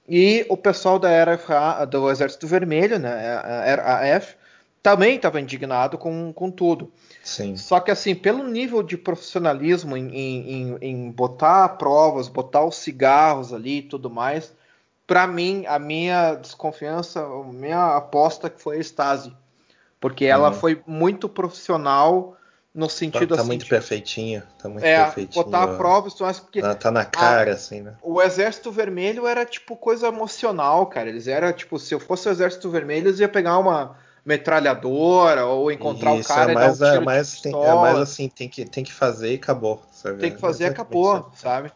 E 0.08 0.46
o 0.48 0.56
pessoal 0.56 0.98
da 0.98 1.08
RFA, 1.24 1.84
do 1.84 2.10
Exército 2.10 2.46
Vermelho, 2.46 2.98
né, 2.98 3.10
a 3.36 3.74
RAF, 3.74 4.36
também 4.82 5.16
estava 5.16 5.40
indignado 5.40 5.98
com, 5.98 6.32
com 6.32 6.50
tudo. 6.50 6.90
Sim. 7.22 7.56
Só 7.56 7.78
que 7.80 7.90
assim, 7.90 8.14
pelo 8.14 8.44
nível 8.44 8.82
de 8.82 8.96
profissionalismo 8.96 9.96
em, 9.96 10.08
em, 10.16 10.78
em 10.80 11.10
botar 11.10 11.68
provas, 11.70 12.28
botar 12.28 12.64
os 12.64 12.76
cigarros 12.76 13.52
ali 13.52 13.78
e 13.78 13.82
tudo 13.82 14.08
mais, 14.08 14.54
para 15.06 15.26
mim, 15.26 15.64
a 15.66 15.78
minha 15.78 16.34
desconfiança, 16.34 17.20
a 17.20 17.44
minha 17.44 17.96
aposta 17.96 18.48
que 18.48 18.62
foi 18.62 18.76
a 18.76 18.80
Stasi. 18.80 19.34
Porque 20.00 20.24
ela 20.24 20.48
uhum. 20.48 20.54
foi 20.54 20.82
muito 20.86 21.28
profissional 21.28 22.36
no 22.74 22.88
sentido 22.88 23.30
tá, 23.30 23.36
tá 23.36 23.40
assim. 23.40 23.48
muito 23.48 23.64
de, 23.64 23.70
perfeitinho. 23.70 24.42
Tá 24.56 24.68
muito 24.68 24.84
é, 24.84 25.04
perfeitinho. 25.04 25.44
botar 25.44 25.64
a 25.64 25.76
prova, 25.76 26.08
porque. 26.40 26.60
Tá, 26.60 26.74
tá 26.74 26.90
na 26.90 27.04
cara, 27.04 27.50
a, 27.50 27.54
assim, 27.54 27.82
né? 27.82 27.94
O 28.02 28.22
Exército 28.22 28.70
Vermelho 28.70 29.26
era 29.26 29.44
tipo 29.44 29.76
coisa 29.76 30.08
emocional, 30.08 30.86
cara. 30.86 31.08
Eles 31.08 31.26
eram, 31.26 31.52
tipo, 31.52 31.78
se 31.78 31.94
eu 31.94 31.98
fosse 31.98 32.28
o 32.28 32.30
Exército 32.30 32.70
Vermelho, 32.70 33.08
eles 33.08 33.18
ia 33.18 33.28
pegar 33.28 33.58
uma 33.58 33.96
metralhadora 34.24 35.46
ou 35.46 35.72
encontrar 35.72 36.14
Isso, 36.16 36.30
o 36.30 36.34
cara 36.34 36.52
é 36.52 36.54
mais, 36.54 36.76
e 36.76 36.80
dar 36.80 36.92
um 36.92 36.96
é 36.96 37.00
mais, 37.00 37.40
tem, 37.40 37.52
é 37.52 37.74
mais 37.74 37.98
assim, 37.98 38.28
tem 38.28 38.48
que, 38.48 38.64
tem 38.64 38.84
que 38.84 38.92
fazer 38.92 39.32
e 39.32 39.36
acabou. 39.36 39.82
Sabe? 39.90 40.18
Tem 40.18 40.32
que 40.32 40.38
fazer 40.38 40.64
e 40.64 40.66
acabou, 40.68 41.30
sabe? 41.34 41.72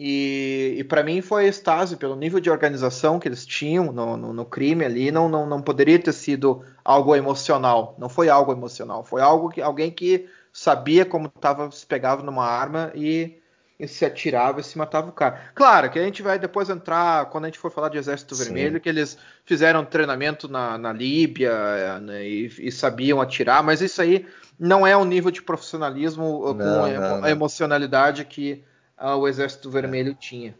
E, 0.00 0.76
e 0.78 0.84
para 0.84 1.02
mim 1.02 1.20
foi 1.20 1.48
Stasi, 1.48 1.96
pelo 1.96 2.14
nível 2.14 2.38
de 2.38 2.48
organização 2.48 3.18
que 3.18 3.26
eles 3.26 3.44
tinham 3.44 3.90
no, 3.90 4.16
no, 4.16 4.32
no, 4.32 4.44
crime 4.44 4.84
ali, 4.84 5.10
não, 5.10 5.28
não, 5.28 5.44
não 5.44 5.60
poderia 5.60 5.98
ter 5.98 6.12
sido 6.12 6.62
algo 6.84 7.16
emocional. 7.16 7.96
Não 7.98 8.08
foi 8.08 8.28
algo 8.28 8.52
emocional, 8.52 9.02
foi 9.02 9.20
algo 9.20 9.48
que 9.48 9.60
alguém 9.60 9.90
que 9.90 10.28
sabia 10.52 11.04
como 11.04 11.28
tava, 11.28 11.68
se 11.72 11.84
pegava 11.84 12.22
numa 12.22 12.46
arma 12.46 12.92
e, 12.94 13.40
e, 13.76 13.88
se 13.88 14.04
atirava 14.04 14.60
e 14.60 14.64
se 14.64 14.78
matava 14.78 15.08
o 15.08 15.12
cara. 15.12 15.50
Claro 15.52 15.90
que 15.90 15.98
a 15.98 16.04
gente 16.04 16.22
vai 16.22 16.38
depois 16.38 16.70
entrar, 16.70 17.26
quando 17.30 17.46
a 17.46 17.48
gente 17.48 17.58
for 17.58 17.72
falar 17.72 17.88
de 17.88 17.98
Exército 17.98 18.36
Sim. 18.36 18.44
Vermelho, 18.44 18.80
que 18.80 18.88
eles 18.88 19.18
fizeram 19.44 19.84
treinamento 19.84 20.46
na, 20.46 20.78
na 20.78 20.92
Líbia 20.92 21.98
né, 21.98 22.24
e, 22.24 22.46
e, 22.60 22.70
sabiam 22.70 23.20
atirar, 23.20 23.64
mas 23.64 23.82
isso 23.82 24.00
aí 24.00 24.24
não 24.56 24.86
é 24.86 24.96
o 24.96 25.04
nível 25.04 25.32
de 25.32 25.42
profissionalismo 25.42 26.54
não, 26.54 26.54
com 26.54 27.00
não, 27.00 27.24
a 27.24 27.30
emocionalidade 27.32 28.24
que 28.24 28.62
o 29.00 29.28
Exército 29.28 29.70
Vermelho 29.70 30.14
tinha. 30.14 30.54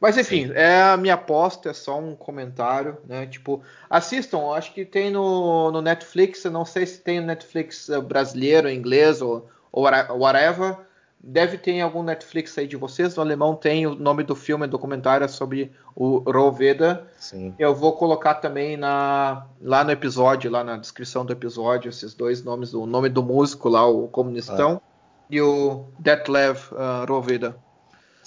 Mas 0.00 0.16
enfim, 0.16 0.46
Sim. 0.46 0.52
é 0.54 0.82
a 0.82 0.96
minha 0.96 1.14
aposta, 1.14 1.68
é 1.68 1.74
só 1.74 1.98
um 1.98 2.16
comentário, 2.16 2.96
né? 3.06 3.26
Tipo, 3.26 3.62
assistam, 3.88 4.52
acho 4.52 4.72
que 4.72 4.84
tem 4.84 5.10
no, 5.10 5.70
no 5.70 5.82
Netflix, 5.82 6.42
eu 6.42 6.50
não 6.50 6.64
sei 6.64 6.86
se 6.86 7.00
tem 7.00 7.20
no 7.20 7.26
Netflix 7.26 7.90
eh, 7.90 8.00
brasileiro, 8.00 8.70
inglês 8.70 9.20
ou, 9.20 9.46
ou 9.70 9.84
whatever. 9.84 10.78
Deve 11.22 11.58
ter 11.58 11.72
em 11.72 11.82
algum 11.82 12.02
Netflix 12.02 12.56
aí 12.56 12.66
de 12.66 12.78
vocês. 12.78 13.14
No 13.14 13.22
alemão 13.22 13.54
tem 13.54 13.86
o 13.86 13.94
nome 13.94 14.22
do 14.22 14.34
filme, 14.34 14.66
documentário 14.66 15.28
sobre 15.28 15.70
o 15.94 16.20
Roveda. 16.20 17.06
Sim. 17.18 17.54
Eu 17.58 17.74
vou 17.74 17.92
colocar 17.92 18.36
também 18.36 18.78
na, 18.78 19.44
lá 19.60 19.84
no 19.84 19.90
episódio, 19.90 20.50
lá 20.50 20.64
na 20.64 20.78
descrição 20.78 21.26
do 21.26 21.32
episódio, 21.34 21.90
esses 21.90 22.14
dois 22.14 22.42
nomes, 22.42 22.72
o 22.72 22.86
nome 22.86 23.10
do 23.10 23.22
músico 23.22 23.68
lá, 23.68 23.86
o 23.86 24.08
comunistão, 24.08 24.80
ah. 24.82 25.26
e 25.28 25.42
o 25.42 25.84
Detlev 25.98 26.56
uh, 26.72 27.04
Roveda. 27.06 27.54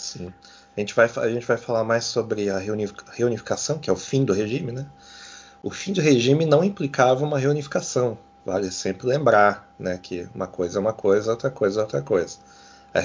Sim. 0.04 0.34
A 0.76 0.80
gente, 0.80 0.94
vai, 0.94 1.10
a 1.16 1.30
gente 1.30 1.46
vai 1.46 1.56
falar 1.56 1.84
mais 1.86 2.04
sobre 2.04 2.50
a 2.50 2.58
reunificação, 2.58 3.80
que 3.80 3.90
é 3.90 3.94
o 3.94 3.96
fim 3.96 4.26
do 4.26 4.34
regime, 4.34 4.72
né? 4.72 4.86
O 5.62 5.72
fim 5.72 5.94
do 5.94 6.02
regime 6.02 6.46
não 6.46 6.62
implicava 6.62 7.24
uma 7.24 7.40
reunificação. 7.40 8.18
Vale 8.46 8.70
sempre 8.70 9.08
lembrar 9.08 9.74
né, 9.80 9.98
que 9.98 10.28
uma 10.36 10.46
coisa 10.46 10.78
é 10.78 10.82
uma 10.82 10.92
coisa, 10.92 11.32
outra 11.32 11.50
coisa 11.50 11.80
é 11.80 11.84
outra 11.84 12.02
coisa. 12.02 12.38
A, 12.94 13.00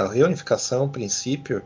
a 0.00 0.08
reunificação 0.08 0.80
é 0.80 0.84
um 0.84 0.88
princípio 0.88 1.62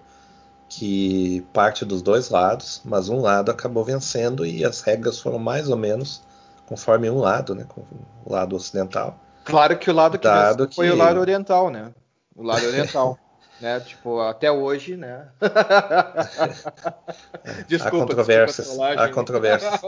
que 0.68 1.44
parte 1.52 1.84
dos 1.84 2.00
dois 2.00 2.30
lados, 2.30 2.80
mas 2.84 3.08
um 3.08 3.20
lado 3.20 3.50
acabou 3.50 3.82
vencendo 3.82 4.46
e 4.46 4.64
as 4.64 4.82
regras 4.82 5.18
foram 5.18 5.40
mais 5.40 5.68
ou 5.68 5.76
menos 5.76 6.22
conforme 6.66 7.10
um 7.10 7.18
lado, 7.18 7.54
né, 7.54 7.64
com 7.66 7.80
o 8.24 8.32
lado 8.32 8.54
ocidental. 8.54 9.18
Claro 9.44 9.76
que 9.76 9.90
o 9.90 9.94
lado 9.94 10.18
que, 10.18 10.68
que... 10.68 10.74
foi 10.76 10.90
o 10.90 10.96
lado 10.96 11.18
oriental, 11.18 11.68
né? 11.68 11.92
O 12.36 12.44
lado 12.44 12.64
oriental. 12.64 13.18
né? 13.60 13.80
Tipo, 13.80 14.20
até 14.20 14.50
hoje, 14.50 14.96
né? 14.96 15.26
desculpa, 17.66 17.96
há 17.96 18.00
controvérsias, 18.00 18.66
desculpa 18.66 18.92
há 18.92 19.08
controvérsias. 19.08 19.80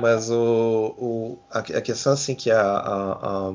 Mas 0.00 0.30
o, 0.30 0.94
o, 0.98 1.38
a, 1.50 1.58
a 1.58 1.80
questão 1.80 2.12
assim 2.12 2.34
que 2.34 2.50
a, 2.50 2.60
a, 2.60 3.12
a, 3.12 3.52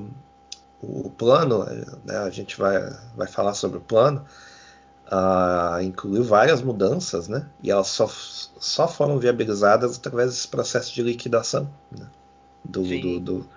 o 0.82 1.10
plano, 1.10 1.66
né, 2.06 2.18
a 2.18 2.30
gente 2.30 2.58
vai, 2.58 2.80
vai 3.16 3.28
falar 3.28 3.54
sobre 3.54 3.78
o 3.78 3.82
plano, 3.82 4.26
uh, 5.12 5.82
incluiu 5.82 6.24
várias 6.24 6.62
mudanças, 6.62 7.28
né? 7.28 7.46
E 7.62 7.72
elas 7.72 7.88
só, 7.88 8.10
só 8.60 8.88
foram 8.88 9.20
viabilizadas 9.20 9.98
através 9.98 10.32
desse 10.32 10.48
processo 10.48 10.94
de 10.94 11.02
liquidação, 11.02 11.70
né? 11.92 12.08
Do, 12.64 12.84
do, 12.84 13.20
do, 13.20 13.50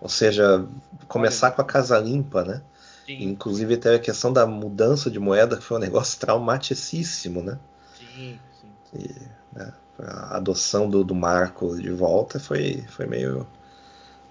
ou 0.00 0.08
seja, 0.08 0.64
começar 1.08 1.48
Olha. 1.48 1.56
com 1.56 1.62
a 1.62 1.64
casa 1.64 1.98
limpa, 1.98 2.44
né? 2.44 2.62
Sim. 3.06 3.22
Inclusive 3.22 3.76
teve 3.76 3.96
a 3.96 4.00
questão 4.00 4.32
da 4.32 4.44
mudança 4.44 5.08
de 5.08 5.20
moeda, 5.20 5.56
que 5.56 5.62
foi 5.62 5.76
um 5.76 5.80
negócio 5.80 6.18
traumaticíssimo, 6.18 7.40
né? 7.40 7.56
Sim, 7.94 8.38
sim. 8.60 8.68
E, 8.98 9.56
né, 9.56 9.72
a 10.00 10.36
adoção 10.36 10.90
do, 10.90 11.04
do, 11.04 11.14
marco 11.14 11.80
de 11.80 11.90
volta 11.90 12.40
foi, 12.40 12.84
foi 12.88 13.06
meio, 13.06 13.46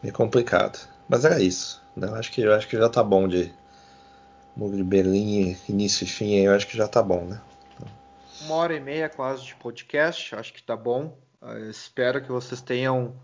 meio 0.03 0.14
complicado. 0.14 0.77
Mas 1.07 1.23
era 1.23 1.41
isso. 1.41 1.81
Né? 1.95 2.07
Eu, 2.07 2.15
acho 2.15 2.31
que, 2.31 2.41
eu 2.41 2.53
acho 2.53 2.68
que 2.68 2.77
já 2.77 2.89
tá 2.89 3.02
bom 3.02 3.30
de 3.30 3.53
Muro 4.57 4.76
de 4.76 4.84
Berlim, 4.84 5.57
início 5.69 6.03
e 6.03 6.07
fim, 6.07 6.34
eu 6.35 6.53
acho 6.53 6.68
que 6.68 6.76
já 6.76 6.88
tá 6.88 7.02
bom, 7.02 7.23
né? 7.26 7.41
Uma 8.41 8.56
hora 8.56 8.76
e 8.76 8.80
meia 8.81 9.07
quase 9.07 9.43
de 9.45 9.56
podcast, 9.56 10.35
acho 10.35 10.53
que 10.53 10.61
tá 10.61 10.76
bom. 10.76 11.18
Eu 11.41 11.69
espero 11.69 12.22
que 12.22 12.30
vocês 12.30 12.60
tenham 12.60 13.15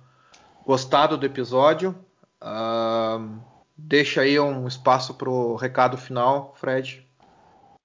gostado 0.65 1.17
do 1.17 1.25
episódio. 1.25 1.93
Uh, 2.41 3.39
deixa 3.87 4.21
aí 4.21 4.39
um 4.39 4.67
espaço 4.67 5.13
para 5.13 5.29
o 5.29 5.55
recado 5.55 5.97
final, 5.97 6.53
Fred. 6.55 7.05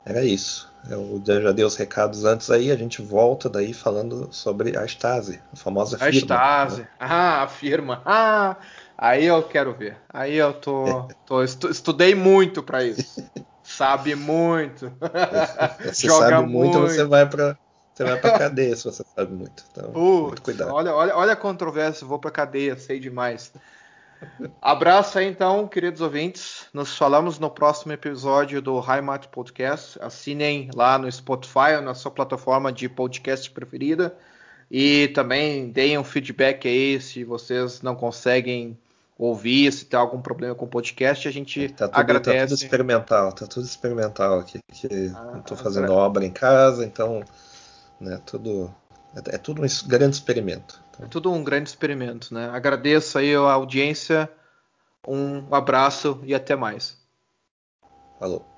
Era 0.05 0.25
isso. 0.25 0.71
Eu 0.89 1.21
já 1.43 1.51
dei 1.51 1.65
os 1.65 1.75
recados 1.75 2.25
antes 2.25 2.49
aí, 2.49 2.71
a 2.71 2.77
gente 2.77 3.03
volta 3.03 3.51
daí 3.51 3.75
falando 3.75 4.33
sobre 4.33 4.77
a 4.77 4.85
Stasi, 4.85 5.41
a 5.53 5.57
famosa 5.57 5.99
firma. 5.99 6.09
A 6.09 6.21
Stasi. 6.21 6.81
Né? 6.83 6.89
Ah, 6.99 7.43
a 7.43 7.49
firma. 7.49 8.03
Ah, 8.05 8.57
aí 8.97 9.25
eu 9.25 9.43
quero 9.43 9.75
ver. 9.75 9.97
Aí 10.09 10.37
eu 10.37 10.53
tô, 10.55 11.03
tô 11.27 11.43
estudei 11.43 12.15
muito 12.15 12.63
para 12.63 12.85
isso. 12.85 13.23
sabe 13.65 14.15
muito. 14.15 14.93
Você 15.83 16.07
Joga 16.07 16.31
sabe 16.31 16.49
muito, 16.49 16.79
muito, 16.79 16.93
você 16.93 17.05
vai 17.05 17.29
para 17.29 17.59
você 17.95 18.05
vai 18.05 18.21
pra 18.21 18.39
cadeia 18.39 18.77
se 18.77 18.85
você 18.85 19.03
sabe 19.15 19.35
muito. 19.35 19.65
Então, 19.73 19.91
Putz, 19.93 20.21
muito 20.21 20.43
cuidado. 20.43 20.73
Olha, 20.73 20.95
olha, 20.95 21.17
olha 21.17 21.33
a 21.33 21.37
controvérsia, 21.37 22.07
vou 22.07 22.19
pra 22.19 22.31
cadeia, 22.31 22.77
sei 22.77 23.01
demais. 23.01 23.53
Abraço 24.61 25.19
aí 25.19 25.27
então, 25.27 25.67
queridos 25.69 26.01
ouvintes. 26.01 26.67
Nos 26.73 26.97
falamos 26.97 27.39
no 27.39 27.51
próximo 27.51 27.93
episódio 27.93 28.63
do 28.63 28.79
Heimat 28.79 29.27
Podcast. 29.27 29.99
Assinem 30.01 30.71
lá 30.75 30.99
no 30.99 31.11
Spotify 31.11 31.81
na 31.83 31.95
sua 31.95 32.11
plataforma 32.11 32.73
de 32.73 32.89
podcast 32.89 33.51
preferida. 33.51 34.17
E 34.71 35.09
também 35.09 35.71
deem 35.71 35.97
um 35.99 36.05
feedback 36.05 36.67
aí 36.67 37.01
se 37.01 37.25
vocês 37.25 37.83
não 37.83 37.95
conseguem 37.95 38.77
ouvir, 39.19 39.73
se 39.73 39.85
tem 39.85 39.99
algum 39.99 40.21
problema 40.21 40.55
com 40.55 40.67
o 40.67 40.69
podcast, 40.69 41.27
a 41.27 41.31
gente 41.31 41.69
tá 41.71 41.89
tudo, 41.89 41.99
agradece. 41.99 42.39
Tá 42.39 42.47
tudo 42.47 42.55
experimental, 42.55 43.33
tá 43.33 43.47
tudo 43.47 43.65
experimental 43.65 44.39
aqui. 44.41 44.59
Que 44.73 45.13
ah, 45.15 45.31
não 45.35 45.41
tô 45.41 45.57
fazendo 45.57 45.93
obra 45.93 46.25
em 46.25 46.31
casa, 46.31 46.85
então 46.85 47.23
né, 48.01 48.21
tudo 48.27 48.75
é, 49.15 49.37
é 49.37 49.39
tudo 49.39 49.63
um 49.63 49.89
grande 49.89 50.17
experimento. 50.17 50.83
É 51.01 51.07
tudo 51.07 51.33
um 51.33 51.45
grande 51.45 51.69
experimento, 51.69 52.33
né? 52.33 52.49
Agradeço 52.51 53.19
aí 53.19 53.35
a 53.35 53.53
audiência, 53.53 54.31
um 55.07 55.55
abraço 55.55 56.21
e 56.25 56.35
até 56.35 56.57
mais. 56.57 56.99
Falou. 58.19 58.56